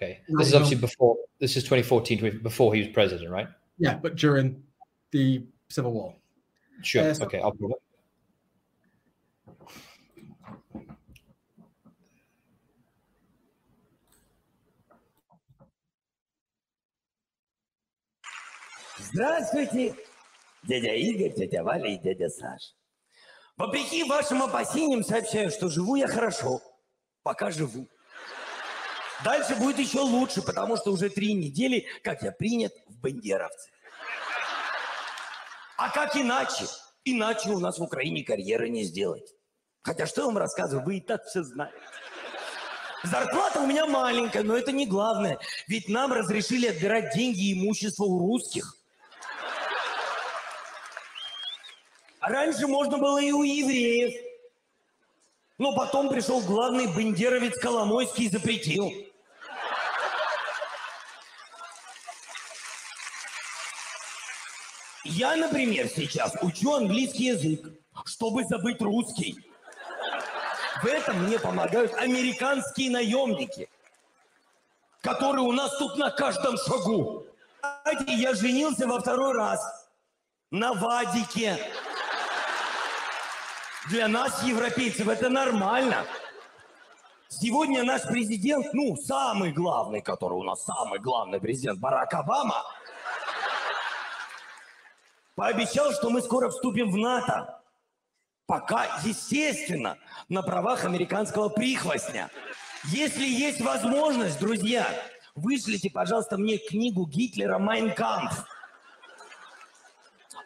Okay, 0.00 0.20
this 0.28 0.48
is 0.48 0.54
obviously 0.54 0.76
before. 0.76 1.16
This 1.38 1.56
is 1.56 1.64
2014, 1.64 2.40
before 2.42 2.74
he 2.74 2.80
was 2.80 2.88
president, 2.88 3.30
right? 3.30 3.48
Yeah, 3.78 3.94
but 3.94 4.16
during 4.16 4.62
the 5.10 5.46
civil 5.68 5.92
war. 5.92 6.14
Sure. 6.82 7.10
Uh, 7.10 7.14
so 7.14 7.24
okay, 7.24 7.40
I'll 7.40 7.52
pull 7.52 7.72
it. 7.72 7.82
Здравствуйте, 19.12 19.94
дядя 20.64 20.94
Игорь, 20.94 21.32
дядя 21.34 21.62
Валя 21.62 21.94
и 21.94 21.98
дядя 21.98 22.28
Саш. 22.28 22.74
Вопреки 23.56 24.04
вашим 24.04 24.42
опасениям 24.42 25.02
сообщаю, 25.02 25.50
что 25.50 25.68
живу 25.68 25.96
я 25.96 26.06
хорошо, 26.06 26.60
пока 27.22 27.50
живу. 27.50 27.88
Дальше 29.23 29.55
будет 29.55 29.79
еще 29.79 29.99
лучше, 29.99 30.41
потому 30.41 30.77
что 30.77 30.91
уже 30.91 31.09
три 31.09 31.33
недели, 31.33 31.85
как 32.03 32.23
я 32.23 32.31
принят 32.31 32.73
в 32.87 32.99
бандеровцы. 32.99 33.69
А 35.77 35.89
как 35.89 36.15
иначе? 36.15 36.65
Иначе 37.05 37.49
у 37.49 37.59
нас 37.59 37.79
в 37.79 37.83
Украине 37.83 38.23
карьеры 38.23 38.69
не 38.69 38.83
сделать. 38.83 39.33
Хотя 39.83 40.05
что 40.05 40.21
я 40.21 40.27
вам 40.27 40.37
рассказываю, 40.37 40.85
вы 40.85 40.97
и 40.97 41.01
так 41.01 41.25
все 41.25 41.43
знаете. 41.43 41.75
Зарплата 43.03 43.59
у 43.59 43.65
меня 43.65 43.87
маленькая, 43.87 44.43
но 44.43 44.55
это 44.55 44.71
не 44.71 44.85
главное. 44.85 45.39
Ведь 45.67 45.89
нам 45.89 46.13
разрешили 46.13 46.67
отбирать 46.67 47.15
деньги 47.15 47.49
и 47.49 47.53
имущество 47.53 48.03
у 48.03 48.19
русских. 48.19 48.75
Раньше 52.19 52.67
можно 52.67 52.99
было 52.99 53.19
и 53.19 53.31
у 53.31 53.41
евреев. 53.41 54.13
Но 55.57 55.75
потом 55.75 56.09
пришел 56.09 56.41
главный 56.41 56.87
бандеровец 56.87 57.57
Коломойский 57.59 58.25
и 58.25 58.29
запретил. 58.29 58.91
Я, 65.11 65.35
например, 65.35 65.89
сейчас 65.89 66.33
учу 66.41 66.73
английский 66.73 67.25
язык, 67.25 67.67
чтобы 68.05 68.45
забыть 68.45 68.81
русский. 68.81 69.37
В 70.81 70.85
этом 70.85 71.25
мне 71.25 71.37
помогают 71.37 71.93
американские 71.95 72.89
наемники, 72.91 73.69
которые 75.01 75.43
у 75.43 75.51
нас 75.51 75.77
тут 75.77 75.97
на 75.97 76.11
каждом 76.11 76.57
шагу. 76.57 77.25
Я 78.07 78.33
женился 78.35 78.87
во 78.87 79.01
второй 79.01 79.33
раз 79.33 79.59
на 80.49 80.73
Вадике. 80.73 81.59
Для 83.89 84.07
нас, 84.07 84.43
европейцев, 84.43 85.09
это 85.09 85.27
нормально. 85.27 86.05
Сегодня 87.27 87.83
наш 87.83 88.03
президент, 88.03 88.73
ну, 88.73 88.95
самый 88.95 89.51
главный, 89.51 90.01
который 90.01 90.35
у 90.35 90.43
нас 90.43 90.63
самый 90.63 90.99
главный 90.99 91.41
президент, 91.41 91.79
Барак 91.79 92.13
Обама, 92.13 92.63
пообещал, 95.41 95.91
что 95.91 96.11
мы 96.11 96.21
скоро 96.21 96.51
вступим 96.51 96.91
в 96.91 96.97
НАТО. 96.97 97.63
Пока, 98.45 98.99
естественно, 99.03 99.97
на 100.29 100.43
правах 100.43 100.85
американского 100.85 101.49
прихвостня. 101.49 102.29
Если 102.91 103.25
есть 103.25 103.59
возможность, 103.59 104.39
друзья, 104.39 104.87
вышлите, 105.33 105.89
пожалуйста, 105.89 106.37
мне 106.37 106.59
книгу 106.59 107.07
Гитлера 107.07 107.57
«Майнкампф». 107.57 108.45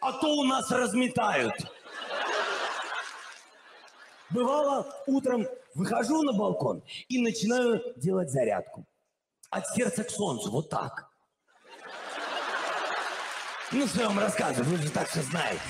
А 0.00 0.12
то 0.12 0.34
у 0.34 0.44
нас 0.44 0.70
разметают. 0.70 1.52
Бывало, 4.30 4.86
утром 5.06 5.46
выхожу 5.74 6.22
на 6.22 6.32
балкон 6.32 6.82
и 7.08 7.18
начинаю 7.18 7.82
делать 7.96 8.30
зарядку. 8.30 8.86
От 9.50 9.66
сердца 9.74 10.04
к 10.04 10.10
солнцу, 10.10 10.50
вот 10.50 10.70
так. 10.70 11.10
Ну, 13.75 13.87
что 13.87 14.01
я 14.01 14.07
вам 14.09 14.19
рассказываю, 14.19 14.69
вы 14.69 14.77
же 14.77 14.89
так 14.89 15.07
все 15.07 15.21
знаете. 15.21 15.61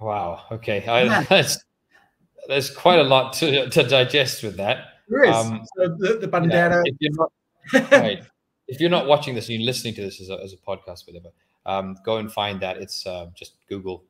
Wow. 0.00 0.40
Okay. 0.50 0.86
I, 0.86 1.24
that's, 1.24 1.64
there's 2.46 2.70
quite 2.70 3.00
a 3.00 3.02
lot 3.02 3.32
to, 3.34 3.68
to 3.68 3.82
digest 3.82 4.44
with 4.44 4.56
that. 4.58 5.00
There 5.08 5.24
is. 5.24 5.34
Um, 5.34 5.64
so 5.76 5.88
the, 5.98 6.18
the 6.20 6.28
bandana. 6.28 6.82
Yeah, 6.84 6.92
if 6.92 6.96
you're 7.00 7.12
not, 7.16 7.92
right. 7.92 8.22
if 8.68 8.80
you're 8.80 8.90
not 8.90 9.06
watching 9.06 9.34
this 9.34 9.48
and 9.48 9.58
you're 9.58 9.66
listening 9.66 9.94
to 9.94 10.02
this 10.02 10.20
as 10.20 10.30
a, 10.30 10.38
as 10.42 10.52
a 10.52 10.56
podcast, 10.56 11.06
whatever, 11.06 11.30
um, 11.66 11.96
go 12.04 12.18
and 12.18 12.30
find 12.30 12.60
that. 12.60 12.76
It's 12.76 13.06
uh, 13.06 13.26
just 13.34 13.54
Google 13.68 14.04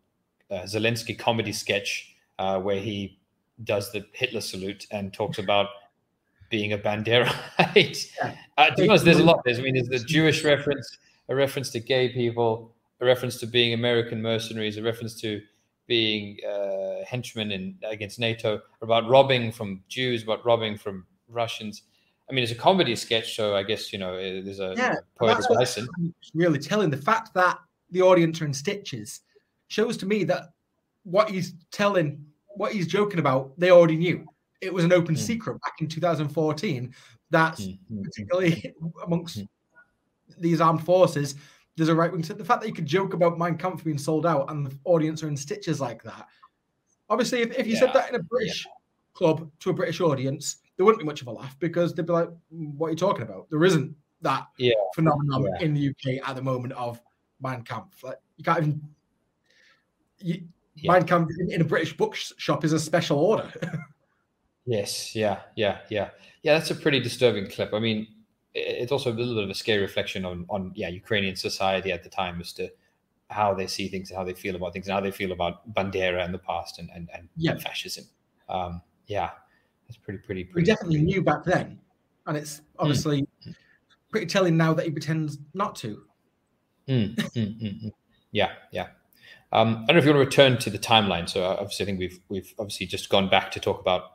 uh, 0.51 0.63
Zelensky 0.65 1.19
comedy 1.19 1.53
sketch 1.53 2.17
uh, 2.39 2.61
where 2.61 2.81
he 2.81 3.19
does 3.65 3.91
the 3.93 4.05
Hitler 4.13 4.41
salute 4.41 4.87
and 4.91 5.13
talks 5.13 5.39
about 5.39 5.69
being 6.54 6.74
a 6.74 6.78
Banderite. 6.78 7.34
Yeah. 8.22 8.36
Uh, 8.56 8.70
to 8.70 8.84
be 8.84 8.88
honest, 8.88 9.06
there's 9.06 9.18
a 9.18 9.24
lot. 9.24 9.42
There's, 9.44 9.58
I 9.58 9.64
mean, 9.64 9.74
there's 9.74 9.90
the 9.90 9.98
Jewish 10.16 10.44
reference, 10.44 11.00
a 11.28 11.34
reference 11.36 11.72
to 11.72 11.80
gay 11.80 12.10
people, 12.10 12.76
a 13.02 13.06
reference 13.06 13.40
to 13.40 13.48
being 13.48 13.74
American 13.74 14.22
mercenaries, 14.22 14.78
a 14.78 14.84
reference 14.84 15.20
to 15.22 15.42
being 15.88 16.38
uh, 16.48 17.04
henchmen 17.08 17.52
in 17.52 17.76
against 17.84 18.20
NATO, 18.20 18.62
about 18.84 19.10
robbing 19.10 19.52
from 19.52 19.82
Jews, 19.90 20.22
about 20.22 20.46
robbing 20.46 20.78
from 20.78 21.08
Russians. 21.28 21.82
I 22.30 22.34
mean, 22.34 22.44
it's 22.44 22.52
a 22.52 22.56
comedy 22.70 22.96
sketch, 22.96 23.36
so 23.36 23.56
I 23.56 23.64
guess 23.64 23.92
you 23.92 23.98
know 23.98 24.16
there's 24.16 24.60
a 24.60 24.76
yeah, 24.78 24.94
poet's 25.18 25.50
license. 25.50 25.90
Really 26.36 26.60
telling 26.60 26.92
the 26.92 26.98
fact 26.98 27.34
that 27.34 27.58
the 27.90 28.04
audience 28.04 28.40
are 28.42 28.46
in 28.46 28.54
stitches 28.54 29.22
shows 29.70 29.98
to 29.98 30.06
me 30.06 30.24
that 30.26 30.54
what 31.02 31.32
he's 31.32 31.56
telling, 31.72 32.24
what 32.50 32.74
he's 32.74 32.86
joking 32.86 33.20
about, 33.20 33.60
they 33.60 33.72
already 33.72 33.98
knew. 33.98 34.28
It 34.64 34.74
was 34.74 34.86
an 34.86 34.94
open 34.94 35.16
mm. 35.16 35.20
secret 35.20 35.62
back 35.62 35.74
in 35.80 35.88
2014. 35.88 36.94
that 37.32 37.58
mm. 37.58 38.04
particularly 38.04 38.74
amongst 39.06 39.40
mm. 39.40 39.48
these 40.40 40.62
armed 40.62 40.84
forces. 40.84 41.36
There's 41.76 41.90
a 41.90 41.96
right 41.96 42.12
wing. 42.12 42.22
The 42.22 42.46
fact 42.46 42.62
that 42.62 42.68
you 42.68 42.74
could 42.74 42.86
joke 42.86 43.14
about 43.14 43.38
Mein 43.40 43.58
Kampf 43.58 43.84
being 43.84 43.98
sold 43.98 44.26
out 44.26 44.52
and 44.52 44.68
the 44.68 44.78
audience 44.86 45.24
are 45.24 45.28
in 45.28 45.36
stitches 45.36 45.82
like 45.82 46.04
that. 46.04 46.28
Obviously, 47.10 47.42
if, 47.42 47.58
if 47.58 47.68
you 47.68 47.74
yeah. 47.74 47.80
said 47.80 47.94
that 47.94 48.10
in 48.10 48.16
a 48.16 48.24
British 48.24 48.66
yeah. 48.66 48.72
club 49.14 49.50
to 49.60 49.72
a 49.72 49.74
British 49.74 50.00
audience, 50.00 50.58
there 50.78 50.86
wouldn't 50.86 51.00
be 51.00 51.06
much 51.06 51.22
of 51.22 51.28
a 51.28 51.32
laugh 51.32 51.58
because 51.60 51.94
they'd 51.94 52.06
be 52.06 52.14
like, 52.14 52.30
"What 52.50 52.88
are 52.88 52.90
you 52.92 52.96
talking 52.96 53.24
about?" 53.24 53.48
There 53.50 53.64
isn't 53.64 53.96
that 54.22 54.48
yeah. 54.58 54.74
phenomenon 54.96 55.48
in 55.60 55.74
the 55.74 55.90
UK 55.90 56.28
at 56.28 56.36
the 56.36 56.42
moment 56.42 56.74
of 56.74 57.02
Mein 57.42 57.64
Kampf. 57.64 58.04
Like 58.04 58.18
you 58.38 58.44
can't 58.44 58.60
even. 58.60 58.82
You, 60.20 60.44
yeah. 60.76 60.92
Mein 60.92 61.06
Kampf 61.06 61.32
in, 61.40 61.52
in 61.52 61.62
a 61.62 61.66
British 61.66 61.96
bookshop 61.96 62.64
is 62.64 62.74
a 62.74 62.80
special 62.80 63.20
order. 63.20 63.52
yes. 64.66 65.16
Yeah. 65.16 65.42
Yeah. 65.56 65.80
Yeah. 65.90 66.10
Yeah. 66.42 66.54
That's 66.58 66.72
a 66.72 66.76
pretty 66.76 67.00
disturbing 67.00 67.50
clip. 67.50 67.74
I 67.74 67.80
mean, 67.80 68.08
it's 68.54 68.92
also 68.92 69.12
a 69.12 69.14
little 69.14 69.36
bit 69.36 69.44
of 69.44 69.50
a 69.50 69.56
scary 69.56 69.82
reflection 69.82 70.26
on 70.26 70.46
on 70.50 70.72
yeah 70.76 70.90
Ukrainian 70.90 71.36
society 71.36 71.92
at 71.92 72.04
the 72.04 72.10
time 72.10 72.40
as 72.40 72.54
to 72.54 72.70
how 73.30 73.54
they 73.54 73.68
see 73.68 73.88
things 73.88 74.12
and 74.12 74.18
how 74.18 74.24
they 74.24 74.34
feel 74.34 74.56
about 74.56 74.74
things 74.74 74.88
and 74.88 74.94
how 74.94 75.02
they 75.02 75.12
feel 75.12 75.32
about 75.32 75.74
Bandera 75.74 76.24
in 76.24 76.32
the 76.32 76.38
past 76.38 76.80
and 76.80 76.90
and, 76.94 77.10
and 77.14 77.30
yeah. 77.36 77.58
fascism. 77.58 78.06
Um, 78.50 78.82
yeah, 79.08 79.32
it's 79.88 79.98
pretty, 79.98 80.20
pretty, 80.20 80.44
pretty. 80.44 80.62
We 80.62 80.66
definitely 80.66 80.98
pretty, 80.98 81.06
knew 81.06 81.22
back 81.24 81.44
then, 81.44 81.80
and 82.28 82.38
it's 82.38 82.62
obviously 82.78 83.28
mm. 83.46 83.56
pretty 84.12 84.28
telling 84.28 84.56
now 84.56 84.74
that 84.74 84.86
he 84.86 84.92
pretends 84.92 85.40
not 85.54 85.76
to. 85.78 86.04
Mm, 86.88 87.16
mm, 87.16 87.62
mm, 87.62 87.86
mm. 87.86 87.92
yeah, 88.32 88.52
yeah. 88.72 88.88
Um, 89.52 89.84
I 89.84 89.88
don't 89.88 89.96
know 89.96 90.00
if 90.00 90.06
you 90.06 90.14
want 90.14 90.32
to 90.32 90.42
return 90.42 90.58
to 90.60 90.70
the 90.70 90.80
timeline. 90.80 91.30
So 91.30 91.44
uh, 91.44 91.58
obviously, 91.60 91.84
I 91.84 91.88
think 91.88 92.00
we've 92.00 92.20
we've 92.30 92.54
obviously 92.60 92.86
just 92.86 93.10
gone 93.10 93.30
back 93.30 93.52
to 93.52 93.60
talk 93.60 93.80
about 93.80 94.13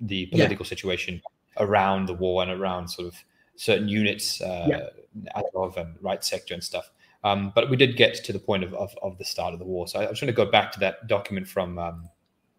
the 0.00 0.26
political 0.26 0.64
yeah. 0.64 0.70
situation 0.70 1.22
around 1.58 2.06
the 2.06 2.14
war 2.14 2.42
and 2.42 2.50
around 2.50 2.88
sort 2.88 3.08
of 3.08 3.14
certain 3.56 3.88
units, 3.88 4.40
uh, 4.40 4.66
yeah. 4.68 5.32
Azov 5.34 5.76
and 5.76 5.96
right 6.00 6.24
sector 6.24 6.54
and 6.54 6.62
stuff. 6.62 6.90
Um, 7.22 7.52
but 7.54 7.68
we 7.68 7.76
did 7.76 7.96
get 7.96 8.14
to 8.24 8.32
the 8.32 8.38
point 8.38 8.64
of, 8.64 8.72
of, 8.74 8.94
of, 9.02 9.18
the 9.18 9.24
start 9.24 9.52
of 9.52 9.58
the 9.58 9.66
war. 9.66 9.86
So 9.86 10.00
I, 10.00 10.04
I 10.04 10.10
was 10.10 10.20
going 10.20 10.32
to 10.32 10.32
go 10.32 10.50
back 10.50 10.72
to 10.72 10.80
that 10.80 11.06
document 11.06 11.46
from 11.46 11.78
um, 11.78 12.08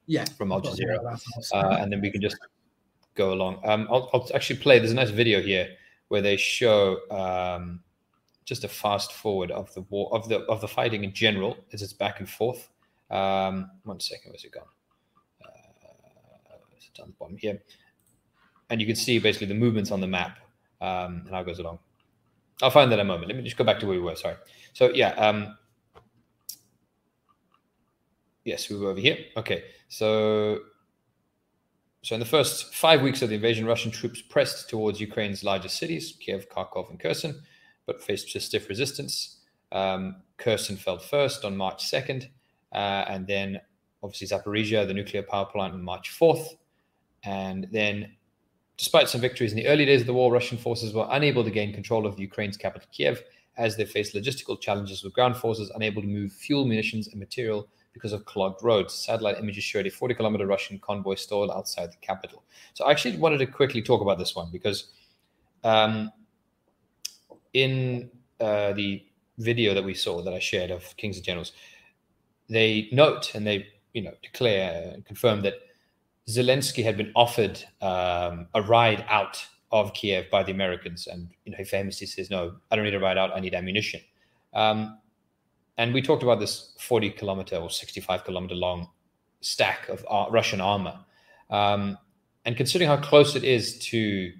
yeah, 0.05 0.25
from 0.37 0.51
Al 0.51 0.61
Jazeera, 0.61 1.19
uh, 1.53 1.77
and 1.79 1.91
then 1.91 2.01
we 2.01 2.11
can 2.11 2.21
just 2.21 2.37
go 3.15 3.33
along. 3.33 3.59
Um, 3.63 3.87
I'll, 3.89 4.09
I'll, 4.13 4.27
actually 4.35 4.59
play. 4.59 4.77
There's 4.77 4.91
a 4.91 4.95
nice 4.95 5.09
video 5.09 5.41
here 5.41 5.69
where 6.09 6.21
they 6.21 6.37
show 6.37 6.97
um, 7.09 7.81
just 8.45 8.63
a 8.63 8.67
fast 8.67 9.13
forward 9.13 9.51
of 9.51 9.73
the 9.73 9.81
war 9.81 10.13
of 10.13 10.27
the 10.29 10.41
of 10.41 10.61
the 10.61 10.67
fighting 10.67 11.03
in 11.03 11.13
general 11.13 11.57
as 11.73 11.81
it's 11.81 11.93
back 11.93 12.19
and 12.19 12.29
forth. 12.29 12.69
Um, 13.09 13.71
one 13.83 13.99
second, 13.99 14.31
where's 14.31 14.43
it 14.43 14.51
gone? 14.51 14.65
Down 16.97 17.07
the 17.07 17.13
bottom 17.13 17.37
here, 17.37 17.61
and 18.69 18.81
you 18.81 18.87
can 18.87 18.95
see 18.95 19.19
basically 19.19 19.47
the 19.47 19.53
movements 19.53 19.91
on 19.91 20.01
the 20.01 20.07
map 20.07 20.39
um, 20.81 21.23
and 21.25 21.29
how 21.29 21.41
it 21.41 21.45
goes 21.45 21.59
along. 21.59 21.79
I'll 22.61 22.71
find 22.71 22.91
that 22.91 22.99
in 22.99 23.05
a 23.05 23.05
moment. 23.05 23.27
Let 23.27 23.37
me 23.37 23.43
just 23.43 23.57
go 23.57 23.63
back 23.63 23.79
to 23.79 23.87
where 23.87 23.97
we 23.97 24.01
were. 24.01 24.15
Sorry. 24.15 24.35
So 24.73 24.91
yeah. 24.93 25.09
Um, 25.11 25.57
yes, 28.43 28.69
we 28.69 28.77
were 28.77 28.89
over 28.89 28.99
here. 28.99 29.17
Okay. 29.37 29.63
So, 29.87 30.59
so 32.03 32.15
in 32.15 32.19
the 32.19 32.25
first 32.25 32.73
five 32.73 33.01
weeks 33.01 33.21
of 33.21 33.29
the 33.29 33.35
invasion, 33.35 33.65
Russian 33.65 33.91
troops 33.91 34.21
pressed 34.21 34.69
towards 34.69 34.99
Ukraine's 34.99 35.43
largest 35.43 35.77
cities, 35.77 36.17
Kiev, 36.19 36.49
Kharkov, 36.49 36.89
and 36.89 36.99
Kherson, 36.99 37.41
but 37.85 38.01
faced 38.01 38.29
stiff 38.39 38.69
resistance. 38.69 39.39
Um, 39.71 40.23
Kherson 40.37 40.77
fell 40.77 40.97
first 40.97 41.45
on 41.45 41.55
March 41.55 41.89
2nd, 41.89 42.27
uh, 42.73 43.05
and 43.07 43.27
then 43.27 43.59
obviously 44.03 44.27
Zaporizhia, 44.27 44.87
the 44.87 44.93
nuclear 44.93 45.23
power 45.23 45.45
plant, 45.45 45.73
on 45.73 45.83
March 45.83 46.11
4th. 46.19 46.55
And 47.23 47.67
then, 47.71 48.15
despite 48.77 49.09
some 49.09 49.21
victories 49.21 49.51
in 49.51 49.57
the 49.57 49.67
early 49.67 49.85
days 49.85 50.01
of 50.01 50.07
the 50.07 50.13
war, 50.13 50.31
Russian 50.31 50.57
forces 50.57 50.93
were 50.93 51.07
unable 51.11 51.43
to 51.43 51.51
gain 51.51 51.73
control 51.73 52.05
of 52.05 52.19
Ukraine's 52.19 52.57
capital, 52.57 52.87
Kiev, 52.91 53.23
as 53.57 53.77
they 53.77 53.85
faced 53.85 54.15
logistical 54.15 54.59
challenges 54.59 55.03
with 55.03 55.13
ground 55.13 55.35
forces 55.37 55.71
unable 55.75 56.01
to 56.01 56.07
move 56.07 56.31
fuel, 56.31 56.65
munitions, 56.65 57.07
and 57.07 57.19
material 57.19 57.67
because 57.93 58.13
of 58.13 58.25
clogged 58.25 58.63
roads. 58.63 58.93
Satellite 58.93 59.37
images 59.37 59.63
showed 59.63 59.85
a 59.85 59.91
40 59.91 60.15
kilometer 60.15 60.47
Russian 60.47 60.79
convoy 60.79 61.15
stalled 61.15 61.51
outside 61.51 61.91
the 61.91 61.97
capital. 61.97 62.43
So 62.73 62.85
I 62.85 62.91
actually 62.91 63.17
wanted 63.17 63.39
to 63.39 63.45
quickly 63.45 63.81
talk 63.81 64.01
about 64.01 64.17
this 64.17 64.35
one 64.35 64.49
because 64.51 64.91
um, 65.63 66.11
in 67.53 68.09
uh, 68.39 68.73
the 68.73 69.03
video 69.37 69.73
that 69.73 69.83
we 69.83 69.93
saw 69.93 70.21
that 70.21 70.33
I 70.33 70.39
shared 70.39 70.71
of 70.71 70.95
Kings 70.97 71.17
and 71.17 71.25
Generals, 71.25 71.51
they 72.49 72.89
note 72.91 73.35
and 73.35 73.45
they 73.45 73.67
you 73.93 74.01
know 74.01 74.13
declare 74.21 74.91
and 74.93 75.05
confirm 75.05 75.41
that 75.41 75.55
Zelensky 76.29 76.83
had 76.83 76.97
been 76.97 77.11
offered 77.15 77.63
um, 77.81 78.47
a 78.53 78.61
ride 78.61 79.05
out 79.09 79.45
of 79.71 79.93
Kiev 79.93 80.29
by 80.29 80.43
the 80.43 80.51
Americans, 80.51 81.07
and 81.07 81.29
you 81.45 81.51
know 81.51 81.57
he 81.57 81.63
famously 81.63 82.07
says, 82.07 82.29
"No, 82.29 82.57
I 82.69 82.75
don't 82.75 82.85
need 82.85 82.93
a 82.93 82.99
ride 82.99 83.17
out. 83.17 83.35
I 83.35 83.39
need 83.39 83.55
ammunition." 83.55 84.01
Um, 84.53 84.99
and 85.77 85.93
we 85.93 86.01
talked 86.01 86.23
about 86.23 86.39
this 86.39 86.73
40 86.79 87.11
kilometer 87.11 87.55
or 87.55 87.69
65 87.69 88.23
kilometer 88.23 88.53
long 88.53 88.89
stack 89.39 89.89
of 89.89 90.05
Russian 90.31 90.61
armor. 90.61 90.99
Um, 91.49 91.97
and 92.45 92.55
considering 92.57 92.89
how 92.89 92.97
close 92.97 93.35
it 93.35 93.43
is 93.43 93.79
to 93.79 94.31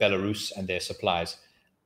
Belarus 0.00 0.56
and 0.56 0.66
their 0.68 0.80
supplies, 0.80 1.36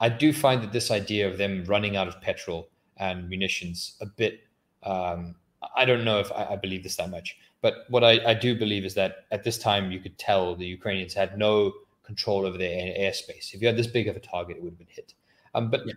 I 0.01 0.09
do 0.09 0.33
find 0.33 0.62
that 0.62 0.73
this 0.73 0.90
idea 0.90 1.29
of 1.29 1.38
them 1.38 1.64
running 1.64 1.96
out 1.96 2.09
of 2.09 2.20
petrol 2.20 2.68
and 2.96 3.29
munitions 3.29 3.96
a 4.01 4.07
bit. 4.07 4.40
Um, 4.83 5.37
I 5.77 5.85
don't 5.85 6.05
know 6.05 6.18
if 6.20 6.33
I, 6.33 6.51
I, 6.51 6.57
believe 6.57 6.83
this 6.83 6.96
that 6.96 7.11
much, 7.11 7.37
but 7.62 7.85
what 7.88 8.05
I, 8.05 8.31
I, 8.31 8.35
do 8.35 8.57
believe 8.57 8.85
is 8.85 8.94
that 8.94 9.27
at 9.31 9.44
this 9.44 9.59
time 9.59 9.92
you 9.92 10.01
could 10.01 10.18
tell 10.18 10.57
the 10.57 10.66
Ukrainians 10.66 11.14
had 11.14 11.37
no 11.37 11.73
control 12.03 12.46
over 12.46 12.57
their 12.57 12.70
airspace. 12.99 13.55
If 13.55 13.61
you 13.61 13.66
had 13.66 13.77
this 13.77 13.87
big 13.87 14.09
of 14.09 14.16
a 14.16 14.20
target, 14.20 14.57
it 14.57 14.62
would 14.62 14.73
have 14.73 14.79
been 14.79 14.87
hit. 14.90 15.14
Um, 15.55 15.70
but 15.70 15.87
yeah 15.87 15.94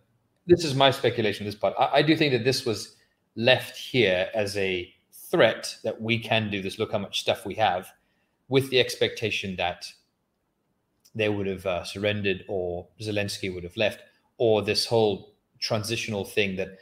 this 0.47 0.65
is 0.65 0.75
my 0.75 0.91
speculation. 0.91 1.45
This 1.45 1.55
part, 1.55 1.73
I, 1.77 1.89
I, 1.93 2.01
do 2.01 2.15
think 2.15 2.33
that 2.33 2.43
this 2.43 2.65
was 2.65 2.95
left 3.35 3.77
here 3.77 4.29
as 4.33 4.57
a 4.57 4.93
threat 5.13 5.75
that 5.83 6.01
we 6.01 6.19
can 6.19 6.49
do 6.49 6.61
this. 6.61 6.79
Look 6.79 6.91
how 6.91 6.99
much 6.99 7.21
stuff 7.21 7.45
we 7.45 7.55
have, 7.55 7.87
with 8.49 8.69
the 8.69 8.79
expectation 8.79 9.55
that 9.55 9.85
they 11.15 11.29
would 11.29 11.47
have 11.47 11.65
uh, 11.65 11.83
surrendered, 11.83 12.43
or 12.47 12.87
Zelensky 13.01 13.53
would 13.53 13.63
have 13.63 13.77
left, 13.77 14.01
or 14.37 14.61
this 14.61 14.85
whole 14.85 15.33
transitional 15.59 16.25
thing 16.25 16.57
that 16.57 16.77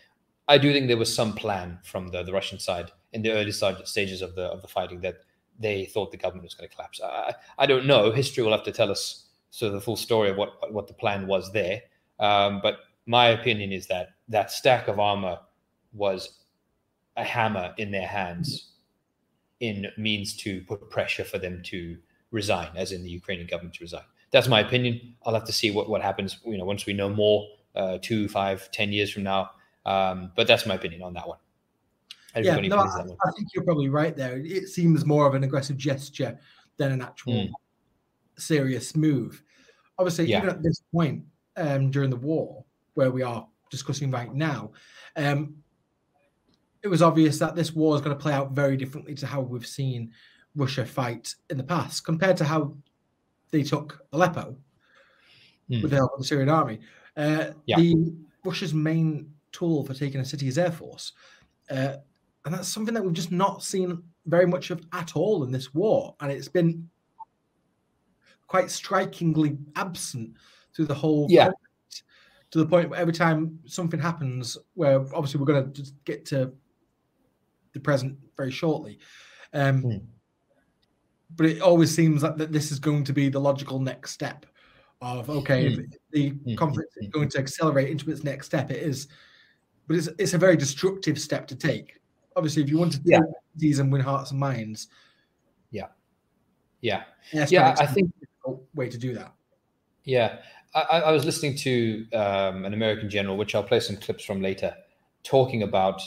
I 0.47 0.57
do 0.57 0.73
think 0.73 0.87
there 0.87 0.97
was 0.97 1.13
some 1.13 1.33
plan 1.33 1.79
from 1.83 2.09
the, 2.09 2.23
the 2.23 2.33
Russian 2.33 2.59
side 2.59 2.91
in 3.13 3.21
the 3.21 3.31
early 3.31 3.51
stages 3.51 4.21
of 4.21 4.35
the 4.35 4.43
of 4.43 4.61
the 4.61 4.67
fighting 4.67 5.01
that 5.01 5.17
they 5.59 5.85
thought 5.85 6.11
the 6.11 6.17
government 6.17 6.43
was 6.43 6.53
going 6.53 6.69
to 6.69 6.75
collapse. 6.75 7.01
I, 7.03 7.33
I 7.57 7.65
don't 7.65 7.85
know. 7.85 8.11
History 8.11 8.43
will 8.43 8.51
have 8.51 8.63
to 8.63 8.71
tell 8.71 8.89
us 8.89 9.27
sort 9.51 9.67
of 9.67 9.73
the 9.73 9.81
full 9.81 9.97
story 9.97 10.29
of 10.29 10.37
what 10.37 10.71
what 10.73 10.87
the 10.87 10.93
plan 10.93 11.27
was 11.27 11.51
there. 11.51 11.81
Um, 12.19 12.59
but 12.61 12.79
my 13.05 13.27
opinion 13.27 13.71
is 13.71 13.87
that 13.87 14.09
that 14.29 14.51
stack 14.51 14.87
of 14.87 14.99
armor 14.99 15.39
was 15.93 16.39
a 17.17 17.23
hammer 17.23 17.73
in 17.77 17.91
their 17.91 18.07
hands 18.07 18.71
in 19.59 19.87
means 19.97 20.35
to 20.37 20.61
put 20.61 20.89
pressure 20.89 21.23
for 21.23 21.37
them 21.37 21.61
to 21.63 21.97
resign, 22.31 22.69
as 22.75 22.91
in 22.91 23.03
the 23.03 23.09
Ukrainian 23.09 23.47
government 23.47 23.75
to 23.75 23.83
resign. 23.83 24.03
That's 24.31 24.47
my 24.47 24.61
opinion. 24.61 25.15
I'll 25.25 25.33
have 25.33 25.45
to 25.45 25.53
see 25.53 25.71
what, 25.71 25.89
what 25.89 26.01
happens, 26.01 26.39
you 26.45 26.57
know, 26.57 26.65
once 26.65 26.85
we 26.85 26.93
know 26.93 27.09
more, 27.09 27.47
uh, 27.75 27.97
two, 28.01 28.27
five, 28.29 28.71
ten 28.71 28.91
years 28.91 29.11
from 29.11 29.23
now. 29.23 29.51
Um, 29.85 30.31
but 30.35 30.47
that's 30.47 30.65
my 30.65 30.75
opinion 30.75 31.03
on 31.03 31.13
that 31.13 31.27
one. 31.27 31.37
Yeah, 32.35 32.55
no, 32.61 32.77
I, 32.77 33.01
I, 33.01 33.31
think 33.35 33.49
you're 33.53 33.63
probably 33.63 33.89
right 33.89 34.15
there. 34.15 34.37
It 34.37 34.69
seems 34.69 35.05
more 35.05 35.27
of 35.27 35.35
an 35.35 35.43
aggressive 35.43 35.77
gesture 35.77 36.37
than 36.77 36.91
an 36.91 37.01
actual 37.01 37.33
mm. 37.33 37.51
serious 38.37 38.95
move. 38.95 39.43
Obviously, 39.97 40.25
yeah. 40.25 40.37
even 40.37 40.49
at 40.49 40.63
this 40.63 40.81
point 40.93 41.23
um, 41.57 41.91
during 41.91 42.09
the 42.09 42.15
war, 42.15 42.63
where 42.93 43.11
we 43.11 43.21
are 43.21 43.47
discussing 43.69 44.11
right 44.11 44.33
now, 44.33 44.71
um, 45.15 45.55
it 46.83 46.87
was 46.87 47.01
obvious 47.01 47.37
that 47.39 47.55
this 47.55 47.73
war 47.73 47.95
is 47.95 48.01
going 48.01 48.15
to 48.15 48.21
play 48.21 48.33
out 48.33 48.51
very 48.51 48.77
differently 48.77 49.13
to 49.15 49.27
how 49.27 49.41
we've 49.41 49.67
seen 49.67 50.11
Russia 50.55 50.85
fight 50.85 51.35
in 51.49 51.57
the 51.57 51.63
past, 51.63 52.05
compared 52.05 52.37
to 52.37 52.45
how 52.45 52.75
they 53.51 53.63
took 53.63 54.05
Aleppo 54.13 54.55
mm. 55.69 55.81
with 55.81 55.91
the 55.91 55.97
help 55.97 56.13
of 56.13 56.19
the 56.19 56.25
Syrian 56.25 56.49
army. 56.49 56.79
Uh, 57.15 57.51
Yeah. 57.65 57.77
The 57.77 58.13
Russia's 58.43 58.73
main 58.73 59.33
tool 59.51 59.85
for 59.85 59.93
taking 59.93 60.21
a 60.21 60.25
city 60.25 60.47
is 60.47 60.57
air 60.57 60.71
force, 60.71 61.13
uh, 61.69 61.97
and 62.45 62.53
that's 62.53 62.67
something 62.67 62.93
that 62.93 63.03
we've 63.03 63.13
just 63.13 63.31
not 63.31 63.63
seen 63.63 64.01
very 64.25 64.45
much 64.47 64.69
of 64.71 64.81
at 64.93 65.15
all 65.15 65.43
in 65.43 65.51
this 65.51 65.73
war, 65.73 66.15
and 66.19 66.31
it's 66.31 66.47
been 66.47 66.89
quite 68.47 68.69
strikingly 68.69 69.57
absent 69.75 70.35
through 70.75 70.85
the 70.85 70.93
whole 70.93 71.27
Yeah. 71.29 71.45
conflict, 71.45 72.03
to 72.51 72.59
the 72.59 72.65
point 72.65 72.89
where 72.89 72.99
every 72.99 73.13
time 73.13 73.59
something 73.65 73.99
happens, 73.99 74.57
where 74.73 74.99
obviously 75.15 75.39
we're 75.39 75.45
going 75.45 75.71
to 75.71 75.81
just 75.81 75.95
get 76.03 76.25
to 76.25 76.53
the 77.73 77.79
present 77.79 78.17
very 78.35 78.51
shortly. 78.51 78.99
Um, 79.53 79.81
Hmm. 79.81 79.97
But 81.37 81.45
it 81.45 81.61
always 81.61 81.95
seems 81.95 82.23
like 82.23 82.35
that 82.37 82.51
this 82.51 82.71
is 82.73 82.79
going 82.79 83.05
to 83.05 83.13
be 83.13 83.29
the 83.29 83.39
logical 83.39 83.79
next 83.79 84.11
step 84.11 84.45
of 84.99 85.29
okay, 85.29 85.67
if 85.67 85.79
the 86.11 86.29
Hmm. 86.31 86.55
conflict 86.55 86.91
is 86.97 87.07
going 87.07 87.29
to 87.29 87.39
accelerate 87.39 87.89
into 87.89 88.11
its 88.11 88.23
next 88.23 88.47
step. 88.47 88.69
It 88.69 88.83
is, 88.83 89.07
but 89.87 89.95
it's 89.95 90.07
it's 90.19 90.33
a 90.33 90.37
very 90.37 90.57
destructive 90.57 91.17
step 91.19 91.47
to 91.47 91.55
take. 91.55 92.00
Obviously, 92.35 92.63
if 92.63 92.69
you 92.69 92.77
want 92.77 92.93
to 92.93 93.01
Yeah. 93.03 93.19
and 93.79 93.91
win 93.91 94.01
hearts 94.01 94.31
and 94.31 94.39
minds, 94.39 94.87
Yeah. 95.71 95.87
Yeah. 96.81 97.03
Yeah, 97.33 97.75
I 97.77 97.85
think 97.85 98.11
way 98.73 98.89
to 98.89 98.97
do 98.97 99.13
that. 99.13 99.33
Yeah, 100.03 100.39
I, 100.73 100.81
I 100.81 100.99
I 100.99 101.11
was 101.11 101.25
listening 101.25 101.55
to 101.57 102.07
um, 102.13 102.65
an 102.65 102.73
American 102.73 103.09
general, 103.09 103.37
which 103.37 103.53
I'll 103.53 103.63
play 103.63 103.79
some 103.79 103.97
clips 103.97 104.23
from 104.25 104.41
later, 104.41 104.75
talking 105.23 105.63
about 105.63 106.01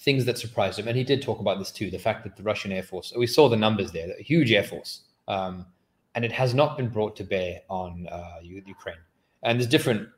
things 0.00 0.24
that 0.24 0.38
surprised 0.38 0.78
him, 0.78 0.88
and 0.88 0.96
he 0.96 1.04
did 1.04 1.20
talk 1.20 1.38
about 1.40 1.58
this 1.58 1.70
too. 1.70 1.90
The 1.90 1.98
fact 1.98 2.24
that 2.24 2.36
the 2.36 2.42
Russian 2.42 2.72
Air 2.72 2.82
Force, 2.82 3.12
we 3.16 3.26
saw 3.26 3.48
the 3.48 3.56
numbers 3.56 3.92
there, 3.92 4.08
a 4.18 4.22
huge 4.22 4.50
Air 4.52 4.64
Force, 4.64 5.02
um, 5.26 5.66
and 6.14 6.24
it 6.24 6.32
has 6.32 6.54
not 6.54 6.76
been 6.76 6.88
brought 6.88 7.16
to 7.16 7.24
bear 7.24 7.60
on 7.68 8.08
uh, 8.10 8.38
Ukraine. 8.42 8.96
And 9.42 9.58
there's 9.58 9.68
different 9.68 10.08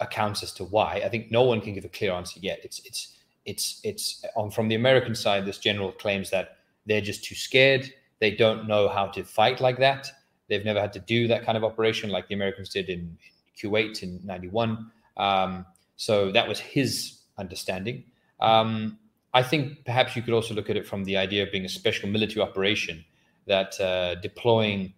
accounts 0.00 0.42
as 0.42 0.52
to 0.54 0.64
why. 0.64 1.02
I 1.04 1.08
think 1.08 1.30
no 1.30 1.42
one 1.44 1.60
can 1.60 1.72
give 1.72 1.84
a 1.84 1.88
clear 1.88 2.12
answer 2.12 2.38
yet. 2.42 2.60
It's 2.62 2.80
it's 2.84 3.16
it's 3.48 3.80
it's 3.82 4.24
on 4.36 4.50
from 4.50 4.68
the 4.68 4.74
American 4.74 5.14
side. 5.14 5.46
This 5.46 5.58
general 5.58 5.90
claims 5.92 6.30
that 6.30 6.58
they're 6.86 7.00
just 7.00 7.24
too 7.24 7.34
scared. 7.34 7.90
They 8.20 8.32
don't 8.32 8.68
know 8.68 8.88
how 8.88 9.06
to 9.06 9.24
fight 9.24 9.60
like 9.60 9.78
that. 9.78 10.06
They've 10.48 10.64
never 10.64 10.80
had 10.80 10.92
to 10.92 11.00
do 11.00 11.28
that 11.28 11.44
kind 11.44 11.56
of 11.56 11.64
operation 11.64 12.10
like 12.10 12.28
the 12.28 12.34
Americans 12.34 12.68
did 12.68 12.88
in 12.90 13.16
Kuwait 13.56 14.02
in 14.02 14.20
'91. 14.24 14.90
Um, 15.16 15.66
so 15.96 16.30
that 16.32 16.46
was 16.46 16.60
his 16.60 17.20
understanding. 17.38 18.04
Um, 18.40 18.98
I 19.32 19.42
think 19.42 19.84
perhaps 19.84 20.14
you 20.14 20.22
could 20.22 20.34
also 20.34 20.54
look 20.54 20.70
at 20.70 20.76
it 20.76 20.86
from 20.86 21.04
the 21.04 21.16
idea 21.16 21.42
of 21.42 21.50
being 21.50 21.64
a 21.64 21.68
special 21.68 22.08
military 22.08 22.42
operation 22.42 23.04
that 23.46 23.80
uh, 23.80 24.14
deploying 24.16 24.92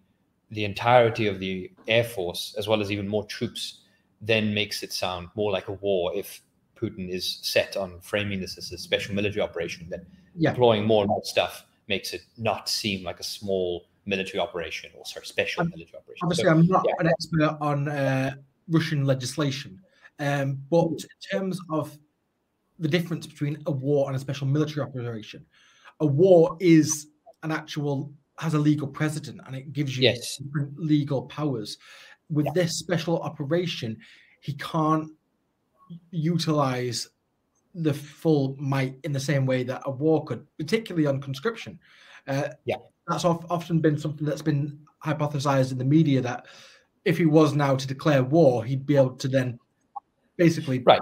the 0.51 0.65
entirety 0.65 1.27
of 1.27 1.39
the 1.39 1.71
air 1.87 2.03
force 2.03 2.53
as 2.57 2.67
well 2.67 2.81
as 2.81 2.91
even 2.91 3.07
more 3.07 3.25
troops 3.25 3.79
then 4.21 4.53
makes 4.53 4.83
it 4.83 4.93
sound 4.93 5.29
more 5.35 5.51
like 5.51 5.67
a 5.67 5.73
war 5.73 6.11
if 6.15 6.41
Putin 6.81 7.09
is 7.09 7.39
set 7.41 7.77
on 7.77 7.99
framing 8.01 8.39
this 8.39 8.57
as 8.57 8.71
a 8.71 8.77
special 8.77 9.13
military 9.13 9.41
operation. 9.41 9.87
Then 9.89 10.05
Yeah. 10.35 10.51
deploying 10.51 10.85
more 10.85 11.03
and 11.03 11.09
more 11.09 11.23
stuff 11.23 11.65
makes 11.87 12.13
it 12.13 12.23
not 12.37 12.69
seem 12.69 13.03
like 13.03 13.19
a 13.19 13.23
small 13.23 13.85
military 14.05 14.39
operation 14.39 14.89
or 14.95 15.05
sorry 15.05 15.25
special 15.25 15.61
Um, 15.61 15.69
military 15.69 15.97
operation. 15.99 16.19
Obviously, 16.23 16.45
So, 16.45 16.51
I'm 16.51 16.65
not 16.67 16.85
yeah. 16.87 16.93
an 16.99 17.07
expert 17.07 17.57
on 17.61 17.87
uh, 17.87 18.35
Russian 18.67 19.05
legislation, 19.05 19.79
um, 20.19 20.59
but 20.69 20.87
in 20.87 20.97
terms 21.31 21.59
of 21.69 21.97
the 22.79 22.87
difference 22.87 23.27
between 23.27 23.61
a 23.67 23.71
war 23.71 24.07
and 24.07 24.15
a 24.15 24.19
special 24.19 24.47
military 24.47 24.81
operation, 24.87 25.45
a 25.99 26.05
war 26.05 26.57
is 26.59 27.07
an 27.43 27.51
actual 27.51 28.11
has 28.39 28.55
a 28.55 28.59
legal 28.59 28.87
precedent 28.87 29.39
and 29.45 29.55
it 29.55 29.71
gives 29.71 29.95
you 29.95 30.03
Yes. 30.03 30.37
different 30.37 30.75
legal 30.79 31.23
powers. 31.27 31.77
With 32.29 32.51
this 32.55 32.79
special 32.79 33.19
operation, 33.19 33.97
he 34.39 34.53
can't 34.53 35.11
utilize 36.11 37.09
the 37.73 37.93
full 37.93 38.55
might 38.59 38.97
in 39.03 39.11
the 39.11 39.19
same 39.19 39.45
way 39.45 39.63
that 39.63 39.81
a 39.85 39.91
war 39.91 40.23
could, 40.25 40.45
particularly 40.57 41.07
on 41.07 41.21
conscription. 41.21 41.79
Uh, 42.27 42.49
Yeah. 42.65 42.77
that's 43.07 43.25
of, 43.25 43.45
often 43.49 43.79
been 43.79 43.97
something 43.97 44.25
that's 44.25 44.41
been 44.41 44.79
hypothesized 45.05 45.71
in 45.71 45.77
the 45.77 45.85
media 45.85 46.21
that 46.21 46.45
if 47.05 47.17
he 47.17 47.25
was 47.25 47.53
now 47.55 47.75
to 47.75 47.87
declare 47.87 48.23
war, 48.23 48.63
he'd 48.63 48.85
be 48.85 48.95
able 48.95 49.15
to 49.15 49.27
then 49.27 49.59
basically 50.37 50.79
Right. 50.79 51.01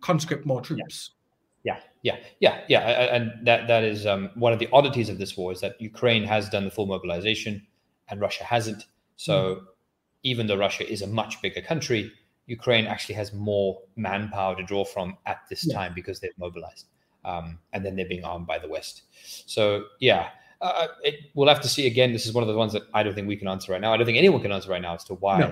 conscript 0.00 0.46
more 0.46 0.60
troops. 0.60 1.12
Yeah, 1.64 1.80
yeah, 2.02 2.16
yeah, 2.40 2.60
yeah, 2.68 2.80
and 3.14 3.46
that 3.46 3.68
that 3.68 3.84
is 3.84 4.06
um, 4.06 4.30
one 4.34 4.52
of 4.52 4.58
the 4.58 4.68
oddities 4.72 5.08
of 5.10 5.18
this 5.18 5.36
war 5.36 5.52
is 5.52 5.60
that 5.60 5.78
Ukraine 5.80 6.24
has 6.24 6.48
done 6.48 6.64
the 6.64 6.70
full 6.70 6.86
mobilization, 6.86 7.66
and 8.08 8.20
Russia 8.20 8.44
hasn't. 8.44 8.86
So 9.16 9.66
even 10.22 10.46
though 10.46 10.56
Russia 10.56 10.90
is 10.90 11.02
a 11.02 11.06
much 11.06 11.42
bigger 11.42 11.60
country, 11.60 12.12
Ukraine 12.58 12.86
actually 12.86 13.14
has 13.22 13.32
more 13.32 13.80
manpower 13.96 14.54
to 14.56 14.62
draw 14.62 14.84
from 14.84 15.16
at 15.32 15.38
this 15.50 15.62
Yeah. 15.66 15.74
time 15.78 15.92
because 15.94 16.16
they've 16.20 16.38
mobilized, 16.46 16.86
um, 17.24 17.46
and 17.72 17.84
then 17.84 17.92
they're 17.96 18.12
being 18.14 18.24
armed 18.24 18.46
by 18.46 18.58
the 18.58 18.68
West. 18.68 19.02
So 19.54 19.84
yeah, 20.00 20.30
uh, 20.60 20.88
it, 21.08 21.14
we'll 21.34 21.48
have 21.48 21.62
to 21.62 21.68
see. 21.68 21.86
Again, 21.86 22.12
this 22.12 22.26
is 22.26 22.32
one 22.32 22.42
of 22.42 22.48
the 22.48 22.56
ones 22.56 22.72
that 22.72 22.82
I 22.92 23.02
don't 23.02 23.14
think 23.14 23.28
we 23.28 23.36
can 23.36 23.48
answer 23.48 23.72
right 23.72 23.80
now. 23.80 23.92
I 23.92 23.96
don't 23.96 24.06
think 24.06 24.18
anyone 24.18 24.42
can 24.42 24.52
answer 24.52 24.70
right 24.70 24.82
now 24.82 24.94
as 24.94 25.04
to 25.04 25.14
why 25.14 25.38
No. 25.38 25.48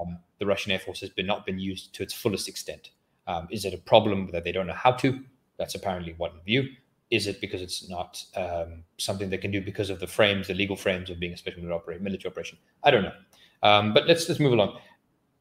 um, 0.00 0.18
the 0.38 0.46
Russian 0.46 0.72
Air 0.72 0.78
Force 0.78 1.00
has 1.00 1.10
been 1.10 1.26
not 1.26 1.44
been 1.44 1.58
used 1.58 1.92
to 1.94 2.02
its 2.02 2.14
fullest 2.14 2.48
extent. 2.48 2.90
Um, 3.26 3.46
is 3.50 3.64
it 3.64 3.74
a 3.74 3.78
problem 3.78 4.30
that 4.32 4.44
they 4.44 4.52
don't 4.52 4.66
know 4.66 4.80
how 4.86 4.92
to? 5.02 5.08
That's 5.58 5.74
apparently 5.74 6.14
one 6.14 6.40
view. 6.46 6.62
Is 7.10 7.26
it 7.26 7.40
because 7.40 7.62
it's 7.62 7.88
not 7.88 8.22
um, 8.36 8.84
something 8.98 9.28
they 9.30 9.38
can 9.38 9.50
do 9.50 9.60
because 9.62 9.88
of 9.90 9.98
the 9.98 10.06
frames, 10.06 10.46
the 10.46 10.54
legal 10.54 10.76
frames 10.76 11.08
of 11.10 11.18
being 11.18 11.32
a 11.32 11.36
special 11.36 11.62
military 11.62 12.30
operation? 12.30 12.58
I 12.84 12.90
don't 12.90 13.02
know. 13.02 13.16
Um, 13.62 13.92
but 13.94 14.06
let's 14.06 14.28
let's 14.28 14.40
move 14.40 14.52
along. 14.52 14.78